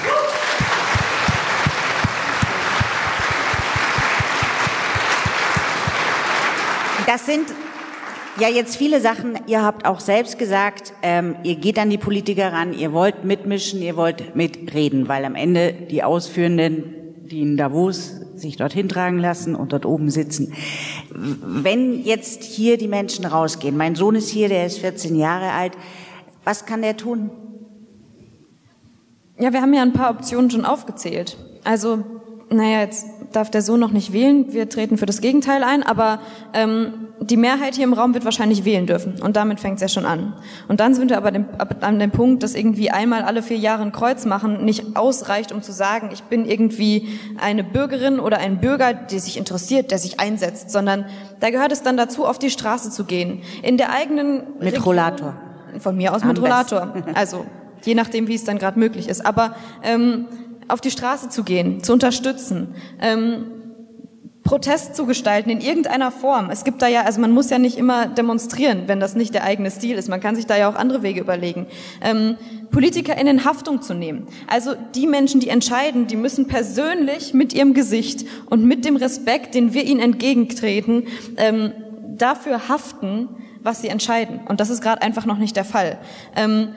Das 7.07 7.27
sind 7.27 7.47
ja, 8.39 8.49
jetzt 8.49 8.77
viele 8.77 9.01
Sachen. 9.01 9.39
Ihr 9.47 9.63
habt 9.63 9.87
auch 9.87 10.01
selbst 10.01 10.39
gesagt, 10.39 10.95
ähm, 11.03 11.37
ihr 11.43 11.57
geht 11.57 11.79
an 11.79 11.91
die 11.91 11.99
Politiker 11.99 12.53
ran, 12.53 12.73
ihr 12.73 12.93
wollt 12.93 13.25
mitmischen, 13.25 13.83
ihr 13.83 13.97
wollt 13.97 14.35
mitreden, 14.35 15.09
weil 15.09 15.25
am 15.25 15.35
Ende 15.35 15.73
die 15.73 16.03
Ausführenden, 16.03 17.27
die 17.27 17.43
in 17.43 17.57
Davos 17.57 18.13
sich 18.35 18.57
dorthin 18.57 18.89
tragen 18.89 19.19
lassen 19.19 19.55
und 19.55 19.73
dort 19.73 19.87
oben 19.87 20.11
sitzen. 20.11 20.53
Wenn 21.11 22.03
jetzt 22.03 22.43
hier 22.43 22.79
die 22.79 22.89
Menschen 22.89 23.25
rausgehen, 23.25 23.77
mein 23.77 23.95
Sohn 23.95 24.15
ist 24.15 24.31
hier, 24.31 24.49
der 24.49 24.67
ist 24.67 24.79
14 24.79 25.15
Jahre 25.15 25.53
alt, 25.53 25.73
was 26.45 26.67
kann 26.67 26.83
der 26.83 26.97
tun? 26.97 27.31
Ja, 29.39 29.53
wir 29.53 29.61
haben 29.61 29.75
ja 29.75 29.83
ein 29.83 29.93
paar 29.93 30.11
Optionen 30.11 30.51
schon 30.51 30.65
aufgezählt. 30.65 31.37
Also, 31.65 32.05
naja, 32.51 32.81
jetzt 32.81 33.07
darf 33.33 33.51
der 33.51 33.63
Sohn 33.63 33.81
noch 33.81 33.91
nicht 33.91 34.13
wählen. 34.13 34.53
Wir 34.53 34.69
treten 34.69 34.97
für 34.97 35.07
das 35.07 35.21
Gegenteil 35.21 35.65
ein, 35.65 35.83
aber 35.83 36.21
ähm, 36.55 37.09
die 37.21 37.37
Mehrheit 37.37 37.75
hier 37.75 37.85
im 37.85 37.93
Raum 37.93 38.15
wird 38.15 38.25
wahrscheinlich 38.25 38.65
wählen 38.65 38.87
dürfen. 38.87 39.21
Und 39.21 39.37
damit 39.37 39.61
fängt 39.61 39.77
es 39.77 39.83
ja 39.83 39.89
schon 39.89 40.07
an. 40.07 40.35
Und 40.69 40.81
dann 40.81 40.95
sind 40.95 41.11
wir 41.11 41.17
aber 41.17 41.31
dem, 41.31 41.47
an 41.81 41.99
dem 41.99 42.11
Punkt, 42.11 42.43
dass 42.43 42.55
irgendwie 42.55 42.91
einmal 42.91 43.23
alle 43.23 43.43
vier 43.43 43.57
Jahre 43.57 43.83
ein 43.83 43.93
Kreuz 43.93 44.25
machen 44.25 44.65
nicht 44.65 44.97
ausreicht, 44.97 45.53
um 45.53 45.63
zu 45.63 45.73
sagen, 45.73 46.11
ich 46.13 46.23
bin 46.25 46.45
irgendwie 46.47 47.19
eine 47.41 47.65
Bürgerin 47.65 48.21
oder 48.21 48.39
ein 48.39 48.61
Bürger, 48.61 48.95
der 48.95 49.21
sich 49.21 49.37
interessiert, 49.37 49.91
der 49.91 49.99
sich 49.99 50.21
einsetzt, 50.21 50.71
sondern 50.71 51.07
da 51.41 51.51
gehört 51.51 51.73
es 51.73 51.83
dann 51.83 51.97
dazu, 51.97 52.25
auf 52.27 52.39
die 52.39 52.51
Straße 52.51 52.91
zu 52.91 53.05
gehen. 53.05 53.43
In 53.63 53.77
der 53.77 53.93
eigenen 53.93 54.43
Mit 54.59 54.75
Region, 54.75 54.83
Rollator. 54.85 55.35
Von 55.79 55.97
mir 55.97 56.15
aus 56.15 56.23
Am 56.23 56.29
mit 56.29 56.41
Rollator. 56.41 56.93
Also 57.15 57.47
je 57.85 57.95
nachdem, 57.95 58.29
wie 58.29 58.35
es 58.35 58.45
dann 58.45 58.59
gerade 58.59 58.79
möglich 58.79 59.09
ist. 59.09 59.25
Aber 59.25 59.55
ähm, 59.83 60.27
auf 60.73 60.81
die 60.81 60.91
Straße 60.91 61.29
zu 61.29 61.45
gehen, 61.45 61.83
zu 61.83 61.93
unterstützen. 61.93 62.75
Ähm, 63.01 63.45
Protest 64.43 64.97
zu 64.97 65.07
gestalten 65.07 65.51
in 65.51 65.61
irgendeiner 65.61 66.11
Form. 66.11 66.51
Es 66.51 66.65
gibt 66.65 66.83
da 66.83 66.89
ja, 66.89 67.03
also 67.03 67.21
man 67.21 67.31
muss 67.31 67.51
ja 67.51 67.59
nicht 67.59 67.79
immer 67.79 68.07
demonstrieren, 68.07 68.85
wenn 68.87 68.99
das 68.99 69.15
nicht 69.15 69.35
der 69.35 69.45
eigene 69.45 69.71
Stil 69.71 69.97
ist. 69.97 70.09
Man 70.09 70.21
kann 70.21 70.35
sich 70.35 70.47
da 70.47 70.57
ja 70.57 70.69
auch 70.69 70.75
andere 70.75 71.03
Wege 71.03 71.21
überlegen. 71.21 71.67
Ähm, 72.03 72.37
Politiker 72.71 73.17
in 73.17 73.45
Haftung 73.45 73.83
zu 73.83 73.95
nehmen. 73.95 74.27
Also 74.49 74.73
die 74.95 75.07
Menschen, 75.07 75.41
die 75.41 75.49
entscheiden, 75.49 76.07
die 76.07 76.17
müssen 76.17 76.49
persönlich 76.49 77.35
mit 77.35 77.53
ihrem 77.53 77.75
Gesicht 77.75 78.27
und 78.51 78.65
mit 78.65 78.85
dem 78.85 78.97
Respekt, 78.97 79.55
den 79.55 79.75
wir 79.75 79.85
ihnen 79.85 80.01
entgegentreten, 80.01 81.05
ähm, 81.37 81.73
dafür 82.17 82.69
haften, 82.69 83.29
was 83.63 83.83
sie 83.83 83.89
entscheiden. 83.89 84.41
Und 84.49 84.59
das 84.59 84.71
ist 84.71 84.83
gerade 84.83 85.03
einfach 85.03 85.27
noch 85.27 85.39
nicht 85.39 85.55
der 85.55 85.65
Fall. 85.65 85.99
Ähm, 86.35 86.71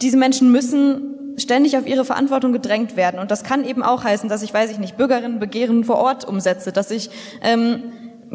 diese 0.00 0.16
Menschen 0.16 0.52
müssen 0.52 1.13
ständig 1.36 1.76
auf 1.76 1.86
ihre 1.86 2.04
Verantwortung 2.04 2.52
gedrängt 2.52 2.96
werden. 2.96 3.20
Und 3.20 3.30
das 3.30 3.42
kann 3.44 3.64
eben 3.64 3.82
auch 3.82 4.04
heißen, 4.04 4.28
dass 4.28 4.42
ich, 4.42 4.52
weiß 4.52 4.70
ich 4.70 4.78
nicht, 4.78 4.96
Bürgerinnenbegehren 4.96 5.84
vor 5.84 5.96
Ort 5.96 6.26
umsetze, 6.26 6.72
dass 6.72 6.90
ich 6.90 7.10
ähm, 7.42 7.82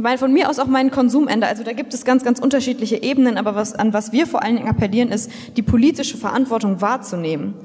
weil 0.04 0.18
von 0.18 0.32
mir 0.32 0.50
aus 0.50 0.60
auch 0.60 0.68
meinen 0.68 0.92
Konsum 0.92 1.28
ändere. 1.28 1.50
Also 1.50 1.64
da 1.64 1.74
gibt 1.74 1.94
es 1.94 2.06
ganz, 2.06 2.24
ganz 2.24 2.40
unterschiedliche 2.40 3.02
Ebenen, 3.02 3.38
aber 3.38 3.56
was, 3.56 3.74
an 3.74 3.94
was 3.94 4.12
wir 4.12 4.28
vor 4.28 4.44
allen 4.44 4.56
Dingen 4.56 4.70
appellieren, 4.70 5.10
ist, 5.10 5.32
die 5.58 5.62
politische 5.62 6.18
Verantwortung 6.18 6.82
wahrzunehmen. 6.82 7.56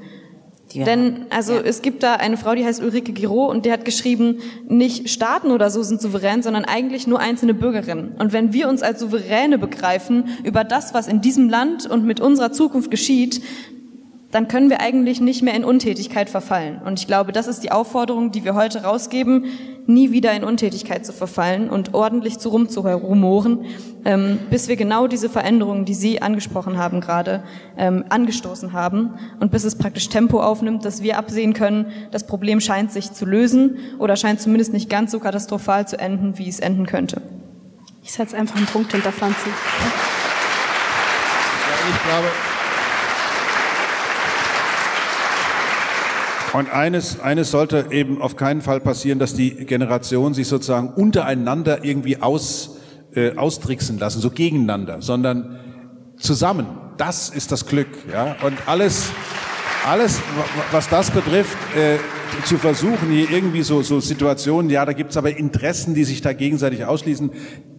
Ja. 0.73 0.83
Denn 0.83 1.27
also 1.29 1.53
ja. 1.53 1.61
es 1.61 1.81
gibt 1.81 2.03
da 2.03 2.15
eine 2.15 2.35
Frau, 2.35 2.53
die 2.53 2.65
heißt 2.65 2.83
Ulrike 2.83 3.13
Giraud 3.13 3.51
und 3.51 3.65
die 3.65 3.71
hat 3.71 3.85
geschrieben, 3.85 4.39
nicht 4.67 5.09
Staaten 5.09 5.51
oder 5.51 5.69
so 5.69 5.83
sind 5.83 6.01
souverän, 6.01 6.43
sondern 6.43 6.65
eigentlich 6.65 7.07
nur 7.07 7.19
einzelne 7.19 7.53
Bürgerinnen. 7.53 8.15
Und 8.19 8.33
wenn 8.33 8.51
wir 8.51 8.67
uns 8.67 8.81
als 8.81 8.99
Souveräne 8.99 9.57
begreifen 9.57 10.25
über 10.43 10.65
das, 10.65 10.93
was 10.93 11.07
in 11.07 11.21
diesem 11.21 11.49
Land 11.49 11.89
und 11.89 12.05
mit 12.05 12.19
unserer 12.19 12.51
Zukunft 12.51 12.91
geschieht, 12.91 13.41
dann 14.31 14.47
können 14.47 14.69
wir 14.69 14.81
eigentlich 14.81 15.21
nicht 15.21 15.43
mehr 15.43 15.53
in 15.53 15.63
Untätigkeit 15.63 16.29
verfallen. 16.29 16.81
Und 16.83 16.99
ich 16.99 17.07
glaube, 17.07 17.31
das 17.31 17.47
ist 17.47 17.63
die 17.63 17.71
Aufforderung, 17.71 18.31
die 18.31 18.43
wir 18.43 18.53
heute 18.53 18.83
rausgeben, 18.83 19.45
nie 19.87 20.11
wieder 20.11 20.33
in 20.33 20.43
Untätigkeit 20.43 21.05
zu 21.05 21.13
verfallen 21.13 21.69
und 21.69 21.93
ordentlich 21.93 22.39
zu 22.39 22.49
rumzurumoren, 22.49 23.65
ähm, 24.03 24.39
bis 24.49 24.67
wir 24.67 24.75
genau 24.75 25.07
diese 25.07 25.29
Veränderungen, 25.29 25.85
die 25.85 25.93
Sie 25.93 26.21
angesprochen 26.21 26.77
haben 26.77 27.01
gerade, 27.01 27.43
ähm, 27.77 28.03
angestoßen 28.09 28.73
haben 28.73 29.13
und 29.39 29.51
bis 29.51 29.63
es 29.63 29.77
praktisch 29.77 30.09
Tempo 30.09 30.41
aufnimmt, 30.41 30.85
dass 30.85 31.01
wir 31.01 31.17
absehen 31.17 31.53
können, 31.53 31.91
das 32.11 32.25
Problem 32.25 32.59
scheint 32.59 32.91
sich 32.91 33.11
zu 33.11 33.25
lösen 33.25 33.77
oder 33.99 34.15
scheint 34.15 34.41
zumindest 34.41 34.73
nicht 34.73 34.89
ganz 34.89 35.11
so 35.11 35.19
katastrophal 35.19 35.87
zu 35.87 35.99
enden, 35.99 36.37
wie 36.37 36.49
es 36.49 36.59
enden 36.59 36.87
könnte. 36.87 37.21
Ich 38.03 38.11
setze 38.11 38.35
einfach 38.35 38.57
einen 38.57 38.67
Punkt 38.67 38.91
hinter 38.91 39.11
Franzi. 39.11 39.49
Ja, 39.49 39.55
ich 41.89 42.03
glaube, 42.03 42.27
Und 46.55 46.71
eines, 46.71 47.19
eines 47.19 47.51
sollte 47.51 47.87
eben 47.91 48.21
auf 48.21 48.37
keinen 48.37 48.61
Fall 48.61 48.79
passieren, 48.79 49.19
dass 49.19 49.33
die 49.33 49.65
Generation 49.65 50.33
sich 50.33 50.47
sozusagen 50.47 50.87
untereinander 50.87 51.83
irgendwie 51.83 52.21
aus, 52.21 52.77
äh, 53.13 53.35
austricksen 53.35 53.99
lassen, 53.99 54.21
so 54.21 54.29
gegeneinander, 54.29 55.01
sondern 55.01 55.59
zusammen. 56.15 56.67
Das 56.95 57.27
ist 57.27 57.51
das 57.51 57.65
Glück. 57.65 57.89
Ja? 58.09 58.37
Und 58.41 58.57
alles, 58.67 59.09
alles, 59.85 60.21
was 60.71 60.87
das 60.87 61.11
betrifft, 61.11 61.57
äh, 61.75 61.97
zu 62.45 62.57
versuchen, 62.57 63.09
hier 63.09 63.29
irgendwie 63.29 63.61
so, 63.61 63.81
so 63.81 63.99
Situationen, 63.99 64.71
ja, 64.71 64.85
da 64.85 64.93
gibt's 64.93 65.17
aber 65.17 65.35
Interessen, 65.35 65.93
die 65.93 66.05
sich 66.05 66.21
da 66.21 66.31
gegenseitig 66.31 66.85
ausschließen, 66.85 67.31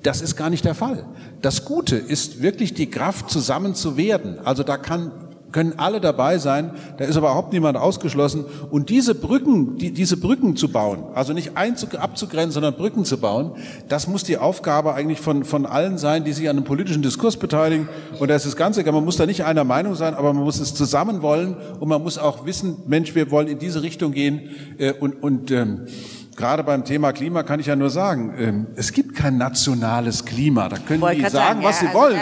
das 0.03 0.20
ist 0.20 0.36
gar 0.36 0.51
nicht 0.51 0.66
der 0.66 0.74
Fall. 0.74 1.07
Das 1.40 1.65
Gute 1.65 1.97
ist 1.97 2.43
wirklich 2.43 2.74
die 2.74 2.90
Kraft, 2.90 3.31
zusammen 3.31 3.74
zu 3.74 3.97
werden. 3.97 4.39
Also 4.44 4.65
da 4.65 4.77
kann 4.77 5.26
können 5.57 5.78
alle 5.78 6.03
dabei 6.03 6.37
sein, 6.37 6.73
da 6.99 7.07
ist 7.07 7.16
überhaupt 7.16 7.55
niemand 7.55 7.78
ausgeschlossen. 7.78 8.45
Und 8.70 8.91
diese 8.91 9.15
Brücken, 9.15 9.78
die, 9.78 9.91
diese 9.91 10.19
Brücken 10.19 10.55
zu 10.55 10.69
bauen, 10.69 11.05
also 11.15 11.33
nicht 11.33 11.53
abzugrenzen, 11.57 12.53
sondern 12.53 12.74
Brücken 12.74 13.07
zu 13.07 13.16
bauen, 13.16 13.53
das 13.89 14.07
muss 14.07 14.23
die 14.23 14.37
Aufgabe 14.37 14.93
eigentlich 14.93 15.19
von, 15.19 15.45
von 15.45 15.65
allen 15.65 15.97
sein, 15.97 16.24
die 16.24 16.35
sich 16.35 16.51
an 16.51 16.59
einem 16.59 16.66
politischen 16.66 17.01
Diskurs 17.01 17.39
beteiligen. 17.39 17.89
Und 18.20 18.28
das 18.28 18.45
ist 18.45 18.53
das 18.53 18.57
Ganze, 18.59 18.85
man 18.85 19.03
muss 19.03 19.16
da 19.16 19.24
nicht 19.24 19.45
einer 19.45 19.65
Meinung 19.65 19.95
sein, 19.95 20.12
aber 20.12 20.35
man 20.35 20.45
muss 20.45 20.61
es 20.61 20.74
zusammen 20.74 21.23
wollen 21.23 21.57
und 21.81 21.89
man 21.89 22.03
muss 22.03 22.19
auch 22.19 22.45
wissen, 22.45 22.77
Mensch, 22.87 23.15
wir 23.15 23.31
wollen 23.31 23.49
in 23.49 23.59
diese 23.59 23.83
Richtung 23.83 24.12
gehen 24.12 24.51
äh, 24.77 24.93
und, 24.93 25.23
und 25.23 25.51
ähm, 25.53 25.87
gerade 26.36 26.62
beim 26.62 26.84
Thema 26.84 27.12
Klima 27.12 27.42
kann 27.42 27.60
ich 27.60 27.66
ja 27.66 27.76
nur 27.76 27.90
sagen, 27.90 28.34
ähm, 28.38 28.66
es 28.76 28.92
gibt 28.92 29.16
kein 29.16 29.38
nationales 29.38 30.24
Klima. 30.24 30.68
Da 30.68 30.76
können 30.76 31.02
die 31.14 31.20
sagen, 31.22 31.30
sagen 31.30 31.62
was 31.62 31.80
ja, 31.80 31.88
sie 31.88 31.96
also 31.96 31.98
wollen. 31.98 32.20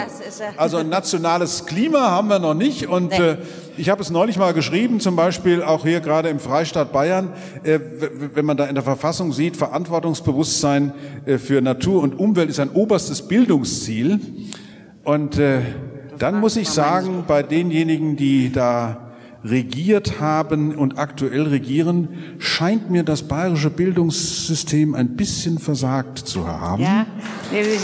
Also 0.57 0.77
ein 0.77 0.89
nationales 0.89 1.65
Klima 1.65 2.11
haben 2.11 2.29
wir 2.29 2.39
noch 2.39 2.53
nicht. 2.53 2.87
Und 2.87 3.11
nee. 3.11 3.17
äh, 3.17 3.37
ich 3.77 3.89
habe 3.89 4.01
es 4.01 4.09
neulich 4.09 4.37
mal 4.37 4.53
geschrieben, 4.53 4.99
zum 5.01 5.15
Beispiel 5.15 5.61
auch 5.61 5.83
hier 5.83 5.99
gerade 5.99 6.29
im 6.29 6.39
Freistaat 6.39 6.93
Bayern, 6.93 7.33
äh, 7.63 7.79
wenn 8.33 8.45
man 8.45 8.55
da 8.55 8.65
in 8.65 8.75
der 8.75 8.83
Verfassung 8.83 9.33
sieht, 9.33 9.57
Verantwortungsbewusstsein 9.57 10.93
äh, 11.25 11.37
für 11.37 11.61
Natur 11.61 12.01
und 12.01 12.17
Umwelt 12.17 12.49
ist 12.49 12.59
ein 12.59 12.69
oberstes 12.69 13.27
Bildungsziel. 13.27 14.19
Und 15.03 15.39
dann 16.17 16.39
muss 16.39 16.57
ich 16.57 16.67
sagen, 16.67 17.25
bei 17.27 17.43
denjenigen, 17.43 18.15
die 18.15 18.51
da 18.51 19.04
regiert 19.45 20.19
haben 20.19 20.75
und 20.75 20.97
aktuell 20.97 21.43
regieren, 21.43 22.09
scheint 22.39 22.89
mir 22.89 23.03
das 23.03 23.23
bayerische 23.23 23.69
Bildungssystem 23.69 24.95
ein 24.95 25.15
bisschen 25.15 25.59
versagt 25.59 26.19
zu 26.19 26.47
haben. 26.47 26.81
Ja, 26.81 27.05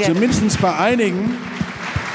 Zumindest 0.04 0.60
bei 0.62 0.76
einigen. 0.76 1.36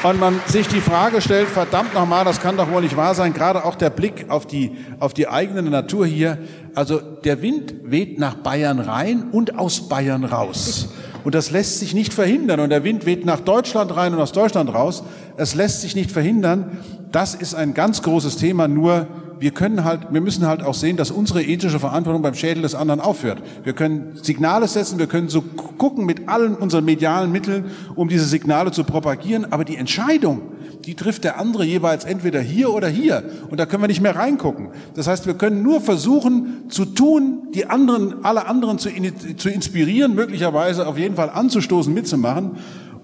Und 0.03 0.21
man 0.21 0.41
sich 0.47 0.69
die 0.69 0.81
Frage 0.81 1.21
stellt, 1.21 1.49
verdammt 1.49 1.95
nochmal, 1.95 2.25
das 2.25 2.41
kann 2.41 2.57
doch 2.57 2.71
wohl 2.71 2.83
nicht 2.83 2.97
wahr 2.97 3.15
sein, 3.15 3.33
gerade 3.33 3.65
auch 3.65 3.75
der 3.75 3.91
Blick 3.91 4.27
auf 4.29 4.47
die, 4.47 4.77
auf 5.01 5.15
die 5.15 5.27
eigene 5.27 5.63
Natur 5.63 6.07
hier. 6.07 6.39
Also 6.75 7.01
der 7.01 7.41
Wind 7.43 7.75
weht 7.83 8.19
nach 8.19 8.35
Bayern 8.35 8.79
rein 8.79 9.31
und 9.33 9.59
aus 9.59 9.89
Bayern 9.89 10.25
raus. 10.25 10.91
Und 11.25 11.35
das 11.35 11.51
lässt 11.51 11.81
sich 11.81 11.95
nicht 11.95 12.15
verhindern. 12.15 12.61
Und 12.61 12.71
der 12.71 12.85
Wind 12.85 13.05
weht 13.05 13.25
nach 13.25 13.41
Deutschland 13.41 13.97
rein 13.97 14.15
und 14.15 14.21
aus 14.21 14.33
Deutschland 14.33 14.73
raus. 14.73 15.03
Es 15.37 15.55
lässt 15.55 15.81
sich 15.81 15.97
nicht 15.97 16.13
verhindern. 16.13 16.79
Das 17.11 17.35
ist 17.35 17.55
ein 17.55 17.75
ganz 17.75 18.03
großes 18.03 18.37
Thema. 18.37 18.69
Nur 18.69 19.09
wir 19.39 19.51
können 19.51 19.85
halt, 19.85 20.13
wir 20.13 20.21
müssen 20.21 20.47
halt 20.47 20.63
auch 20.63 20.75
sehen, 20.75 20.97
dass 20.97 21.11
unsere 21.11 21.43
ethische 21.43 21.79
Verantwortung 21.79 22.23
beim 22.23 22.35
Schädel 22.35 22.63
des 22.63 22.75
anderen 22.75 23.01
aufhört. 23.01 23.43
Wir 23.65 23.73
können 23.73 24.19
Signale 24.23 24.67
setzen, 24.69 24.99
wir 24.99 25.07
können 25.07 25.29
so 25.29 25.43
gucken 25.43 26.07
mit 26.07 26.29
allen 26.29 26.55
unseren 26.55 26.85
medialen 26.85 27.33
Mitteln, 27.33 27.67
um 27.95 28.09
diese 28.09 28.25
Signale 28.25 28.73
zu 28.73 28.85
propagieren, 28.85 29.53
aber 29.53 29.65
die 29.65 29.77
Entscheidung, 29.77 30.43
die 30.85 30.95
trifft 30.95 31.25
der 31.25 31.39
andere 31.41 31.65
jeweils 31.65 32.05
entweder 32.05 32.41
hier 32.41 32.73
oder 32.73 32.89
hier. 32.89 33.25
Und 33.51 33.59
da 33.59 33.67
können 33.67 33.83
wir 33.83 33.89
nicht 33.89 34.01
mehr 34.01 34.17
reingucken. 34.17 34.69
Das 34.95 35.07
heißt, 35.07 35.27
wir 35.27 35.35
können 35.35 35.63
nur 35.63 35.81
versuchen 35.81 36.69
zu 36.69 36.85
tun, 36.85 37.49
die 37.55 37.67
anderen, 37.67 38.25
alle 38.25 38.47
anderen 38.47 38.79
zu, 38.79 38.91
zu 39.37 39.49
inspirieren, 39.49 40.15
möglicherweise 40.15 40.87
auf 40.87 40.99
jeden 40.99 41.17
Fall 41.17 41.31
anzustoßen, 41.31 41.93
mitzumachen. 41.93 42.53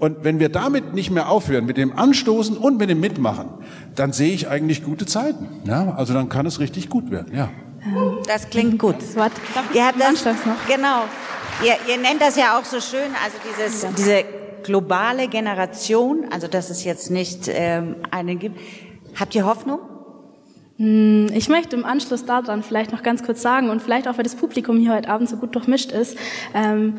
Und 0.02 0.24
wenn 0.24 0.40
wir 0.40 0.48
damit 0.48 0.94
nicht 0.94 1.12
mehr 1.12 1.28
aufhören, 1.28 1.64
mit 1.64 1.76
dem 1.76 1.96
Anstoßen 1.96 2.56
und 2.56 2.76
mit 2.76 2.90
dem 2.90 2.98
Mitmachen, 2.98 3.50
dann 3.94 4.12
sehe 4.12 4.32
ich 4.32 4.48
eigentlich 4.48 4.82
gute 4.82 5.06
Zeiten. 5.06 5.46
Ja, 5.64 5.94
also 5.94 6.12
dann 6.12 6.28
kann 6.28 6.44
es 6.44 6.58
richtig 6.58 6.88
gut 6.88 7.12
werden. 7.12 7.32
Ja. 7.32 7.50
Das 8.26 8.50
klingt 8.50 8.80
gut. 8.80 8.96
Ihr 9.14 9.86
habt 9.86 10.00
das, 10.00 10.24
noch? 10.24 10.56
Genau. 10.66 11.04
Ihr, 11.64 11.74
ihr 11.88 12.02
nennt 12.02 12.20
das 12.20 12.34
ja 12.34 12.58
auch 12.58 12.64
so 12.64 12.80
schön, 12.80 13.12
also 13.24 13.36
dieses, 13.48 13.86
diese 13.94 14.24
globale 14.64 15.28
Generation, 15.28 16.24
also 16.32 16.48
dass 16.48 16.70
es 16.70 16.82
jetzt 16.82 17.12
nicht 17.12 17.46
ähm, 17.46 17.94
eine 18.10 18.34
gibt. 18.34 18.58
Habt 19.14 19.36
ihr 19.36 19.46
Hoffnung? 19.46 19.78
Hm, 20.78 21.28
ich 21.32 21.48
möchte 21.48 21.76
im 21.76 21.84
Anschluss 21.84 22.24
daran 22.24 22.64
vielleicht 22.64 22.90
noch 22.90 23.04
ganz 23.04 23.22
kurz 23.22 23.40
sagen 23.40 23.70
und 23.70 23.80
vielleicht 23.80 24.08
auch, 24.08 24.16
weil 24.16 24.24
das 24.24 24.34
Publikum 24.34 24.78
hier 24.78 24.94
heute 24.94 25.08
Abend 25.08 25.28
so 25.28 25.36
gut 25.36 25.54
durchmischt 25.54 25.92
ist, 25.92 26.18
ähm, 26.54 26.98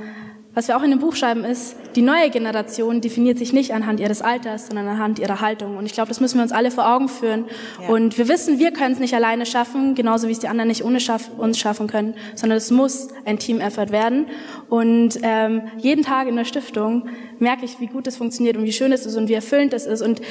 was 0.56 0.68
wir 0.68 0.78
auch 0.78 0.84
in 0.84 0.92
dem 0.92 1.00
Buch 1.00 1.16
schreiben, 1.16 1.44
ist, 1.46 1.76
die 1.96 2.04
neue 2.04 2.30
Generation 2.30 3.02
definiert 3.02 3.40
sich 3.40 3.54
nicht 3.54 3.74
anhand 3.74 4.00
ihres 4.00 4.22
Alters, 4.22 4.68
sondern 4.68 4.88
anhand 4.88 5.18
ihrer 5.18 5.42
Haltung. 5.42 5.78
Und 5.78 5.86
ich 5.86 5.94
glaube, 5.94 6.10
das 6.10 6.20
müssen 6.20 6.38
wir 6.38 6.44
uns 6.44 6.52
alle 6.52 6.70
vor 6.70 6.88
Augen 6.88 7.10
führen. 7.10 7.46
Ja. 7.82 7.90
Und 7.90 8.18
wir 8.20 8.28
wissen, 8.28 8.60
wir 8.60 8.72
können 8.72 8.94
es 8.94 9.00
nicht 9.00 9.16
alleine 9.16 9.48
schaffen, 9.48 9.96
genauso 9.96 10.28
wie 10.28 10.32
es 10.32 10.40
die 10.40 10.48
anderen 10.48 10.68
nicht 10.68 10.86
ohne 10.86 11.00
schaff 11.00 11.32
uns 11.38 11.58
schaffen 11.58 11.88
können, 11.88 12.14
sondern 12.36 12.58
es 12.58 12.70
muss 12.70 13.08
ein 13.26 13.40
Team-Effort 13.40 13.90
werden. 13.90 14.28
Und 14.70 15.18
ähm, 15.24 15.64
jeden 15.80 16.04
Tag 16.04 16.28
in 16.28 16.36
der 16.36 16.46
Stiftung 16.46 17.10
merke 17.40 17.66
ich, 17.66 17.80
wie 17.80 17.88
gut 17.88 18.06
es 18.06 18.18
funktioniert 18.18 18.56
und 18.56 18.64
wie 18.64 18.74
schön 18.74 18.92
es 18.92 19.08
ist 19.08 19.18
und 19.18 19.30
wie 19.30 19.34
erfüllend 19.34 19.74
es 19.74 19.88
ist. 19.88 20.04
Und 20.04 20.22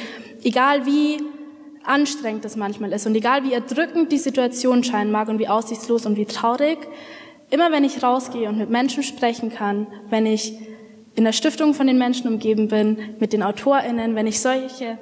egal 0.43 0.85
wie 0.85 1.17
anstrengend 1.83 2.45
es 2.45 2.55
manchmal 2.55 2.93
ist 2.93 3.05
und 3.05 3.15
egal 3.15 3.43
wie 3.43 3.51
erdrückend 3.51 4.11
die 4.13 4.17
Situation 4.17 4.85
scheinen 4.85 5.11
mag 5.11 5.27
und 5.27 5.39
wie 5.39 5.49
aussichtslos 5.49 6.05
und 6.05 6.15
wie 6.15 6.25
traurig, 6.25 6.77
Immer 7.53 7.71
wenn 7.71 7.83
ich 7.83 8.01
rausgehe 8.01 8.49
und 8.49 8.57
mit 8.57 8.71
Menschen 8.71 9.03
sprechen 9.03 9.51
kann, 9.51 9.85
wenn 10.09 10.25
ich 10.25 10.57
in 11.13 11.23
der 11.23 11.33
Stiftung 11.33 11.75
von 11.75 11.85
den 11.85 11.99
Menschen 11.99 12.27
umgeben 12.27 12.67
bin, 12.67 12.97
mit 13.19 13.31
den 13.31 13.43
AutorInnen, 13.43 14.15
wenn 14.15 14.25
ich 14.25 14.41
solche, 14.41 14.97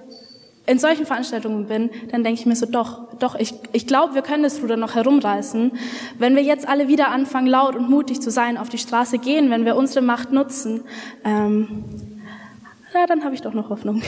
in 0.66 0.78
solchen 0.78 1.06
Veranstaltungen 1.06 1.68
bin, 1.68 1.90
dann 2.12 2.26
denke 2.26 2.42
ich 2.42 2.46
mir 2.46 2.58
so, 2.58 2.66
doch, 2.66 3.18
doch, 3.20 3.36
ich, 3.36 3.54
ich 3.72 3.88
glaube, 3.88 4.16
wir 4.16 4.22
können 4.22 4.44
das 4.44 4.62
Ruder 4.62 4.76
noch 4.76 4.96
herumreißen. 4.96 5.72
Wenn 6.20 6.36
wir 6.36 6.44
jetzt 6.44 6.68
alle 6.68 6.90
wieder 6.90 7.08
anfangen, 7.08 7.48
laut 7.48 7.78
und 7.78 7.90
mutig 7.90 8.20
zu 8.20 8.30
sein, 8.30 8.58
auf 8.58 8.68
die 8.68 8.80
Straße 8.80 9.20
gehen, 9.20 9.50
wenn 9.50 9.64
wir 9.64 9.78
unsere 9.78 10.02
Macht 10.02 10.34
nutzen, 10.34 10.82
ähm, 11.24 11.86
ja, 12.94 13.06
dann 13.08 13.24
habe 13.24 13.34
ich 13.34 13.42
doch 13.42 13.54
noch 13.54 13.70
Hoffnung. 13.70 14.02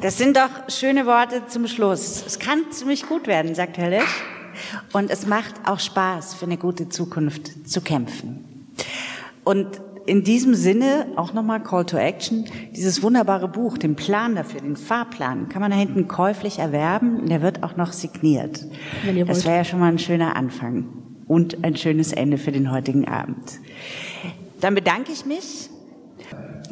Das 0.00 0.16
sind 0.16 0.38
doch 0.38 0.70
schöne 0.70 1.04
Worte 1.04 1.42
zum 1.48 1.66
Schluss. 1.66 2.24
Es 2.26 2.38
kann 2.38 2.62
ziemlich 2.70 3.06
gut 3.06 3.26
werden, 3.26 3.54
sagt 3.54 3.76
Herr 3.76 3.90
Lesch. 3.90 4.39
Und 4.92 5.10
es 5.10 5.26
macht 5.26 5.54
auch 5.64 5.80
Spaß, 5.80 6.34
für 6.34 6.46
eine 6.46 6.56
gute 6.56 6.88
Zukunft 6.88 7.68
zu 7.68 7.80
kämpfen. 7.80 8.68
Und 9.44 9.80
in 10.06 10.24
diesem 10.24 10.54
Sinne 10.54 11.06
auch 11.16 11.34
nochmal 11.34 11.62
Call 11.62 11.84
to 11.86 11.96
Action. 11.96 12.44
Dieses 12.74 13.02
wunderbare 13.02 13.48
Buch, 13.48 13.78
den 13.78 13.94
Plan 13.96 14.34
dafür, 14.34 14.60
den 14.60 14.76
Fahrplan, 14.76 15.48
kann 15.48 15.62
man 15.62 15.70
da 15.70 15.76
hinten 15.76 16.08
käuflich 16.08 16.58
erwerben. 16.58 17.26
Der 17.26 17.42
wird 17.42 17.62
auch 17.62 17.76
noch 17.76 17.92
signiert. 17.92 18.64
Das 19.26 19.44
wäre 19.44 19.56
ja 19.56 19.64
schon 19.64 19.78
mal 19.78 19.92
ein 19.92 19.98
schöner 19.98 20.36
Anfang 20.36 20.88
und 21.28 21.64
ein 21.64 21.76
schönes 21.76 22.12
Ende 22.12 22.38
für 22.38 22.50
den 22.50 22.72
heutigen 22.72 23.06
Abend. 23.06 23.60
Dann 24.60 24.74
bedanke 24.74 25.12
ich 25.12 25.24
mich. 25.26 25.70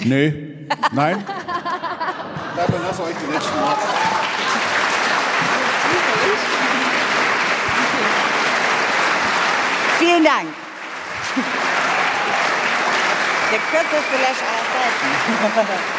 Nee, 0.04 0.66
nein. 0.92 1.18
Dann 2.56 2.82
lass 2.82 2.98
euch 2.98 3.14
die 3.24 3.32
letzten 3.32 3.54
Worte. 3.60 3.82
Vielen 9.98 10.24
Dank. 10.24 10.46
Der 13.50 13.58
kürzeste 13.58 14.16
Lash 14.22 14.42
aller 14.42 14.64
Zeiten. 14.72 15.98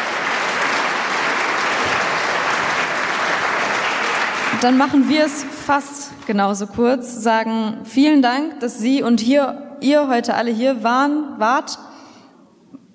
Dann 4.62 4.76
machen 4.76 5.08
wir 5.08 5.24
es 5.24 5.44
fast 5.66 6.26
genauso 6.26 6.66
kurz, 6.66 7.22
sagen 7.22 7.78
vielen 7.84 8.22
Dank, 8.22 8.60
dass 8.60 8.78
Sie 8.78 9.02
und 9.02 9.20
hier, 9.20 9.76
ihr 9.80 10.08
heute 10.08 10.34
alle 10.34 10.50
hier 10.50 10.82
waren, 10.82 11.38
wart. 11.38 11.78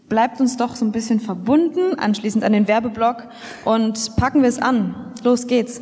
Bleibt 0.07 0.39
uns 0.39 0.57
doch 0.57 0.75
so 0.75 0.85
ein 0.85 0.91
bisschen 0.91 1.19
verbunden, 1.19 1.97
anschließend 1.97 2.43
an 2.43 2.53
den 2.53 2.67
Werbeblock 2.67 3.27
und 3.63 4.15
packen 4.15 4.41
wir 4.41 4.49
es 4.49 4.59
an. 4.59 5.13
Los 5.23 5.47
geht's. 5.47 5.81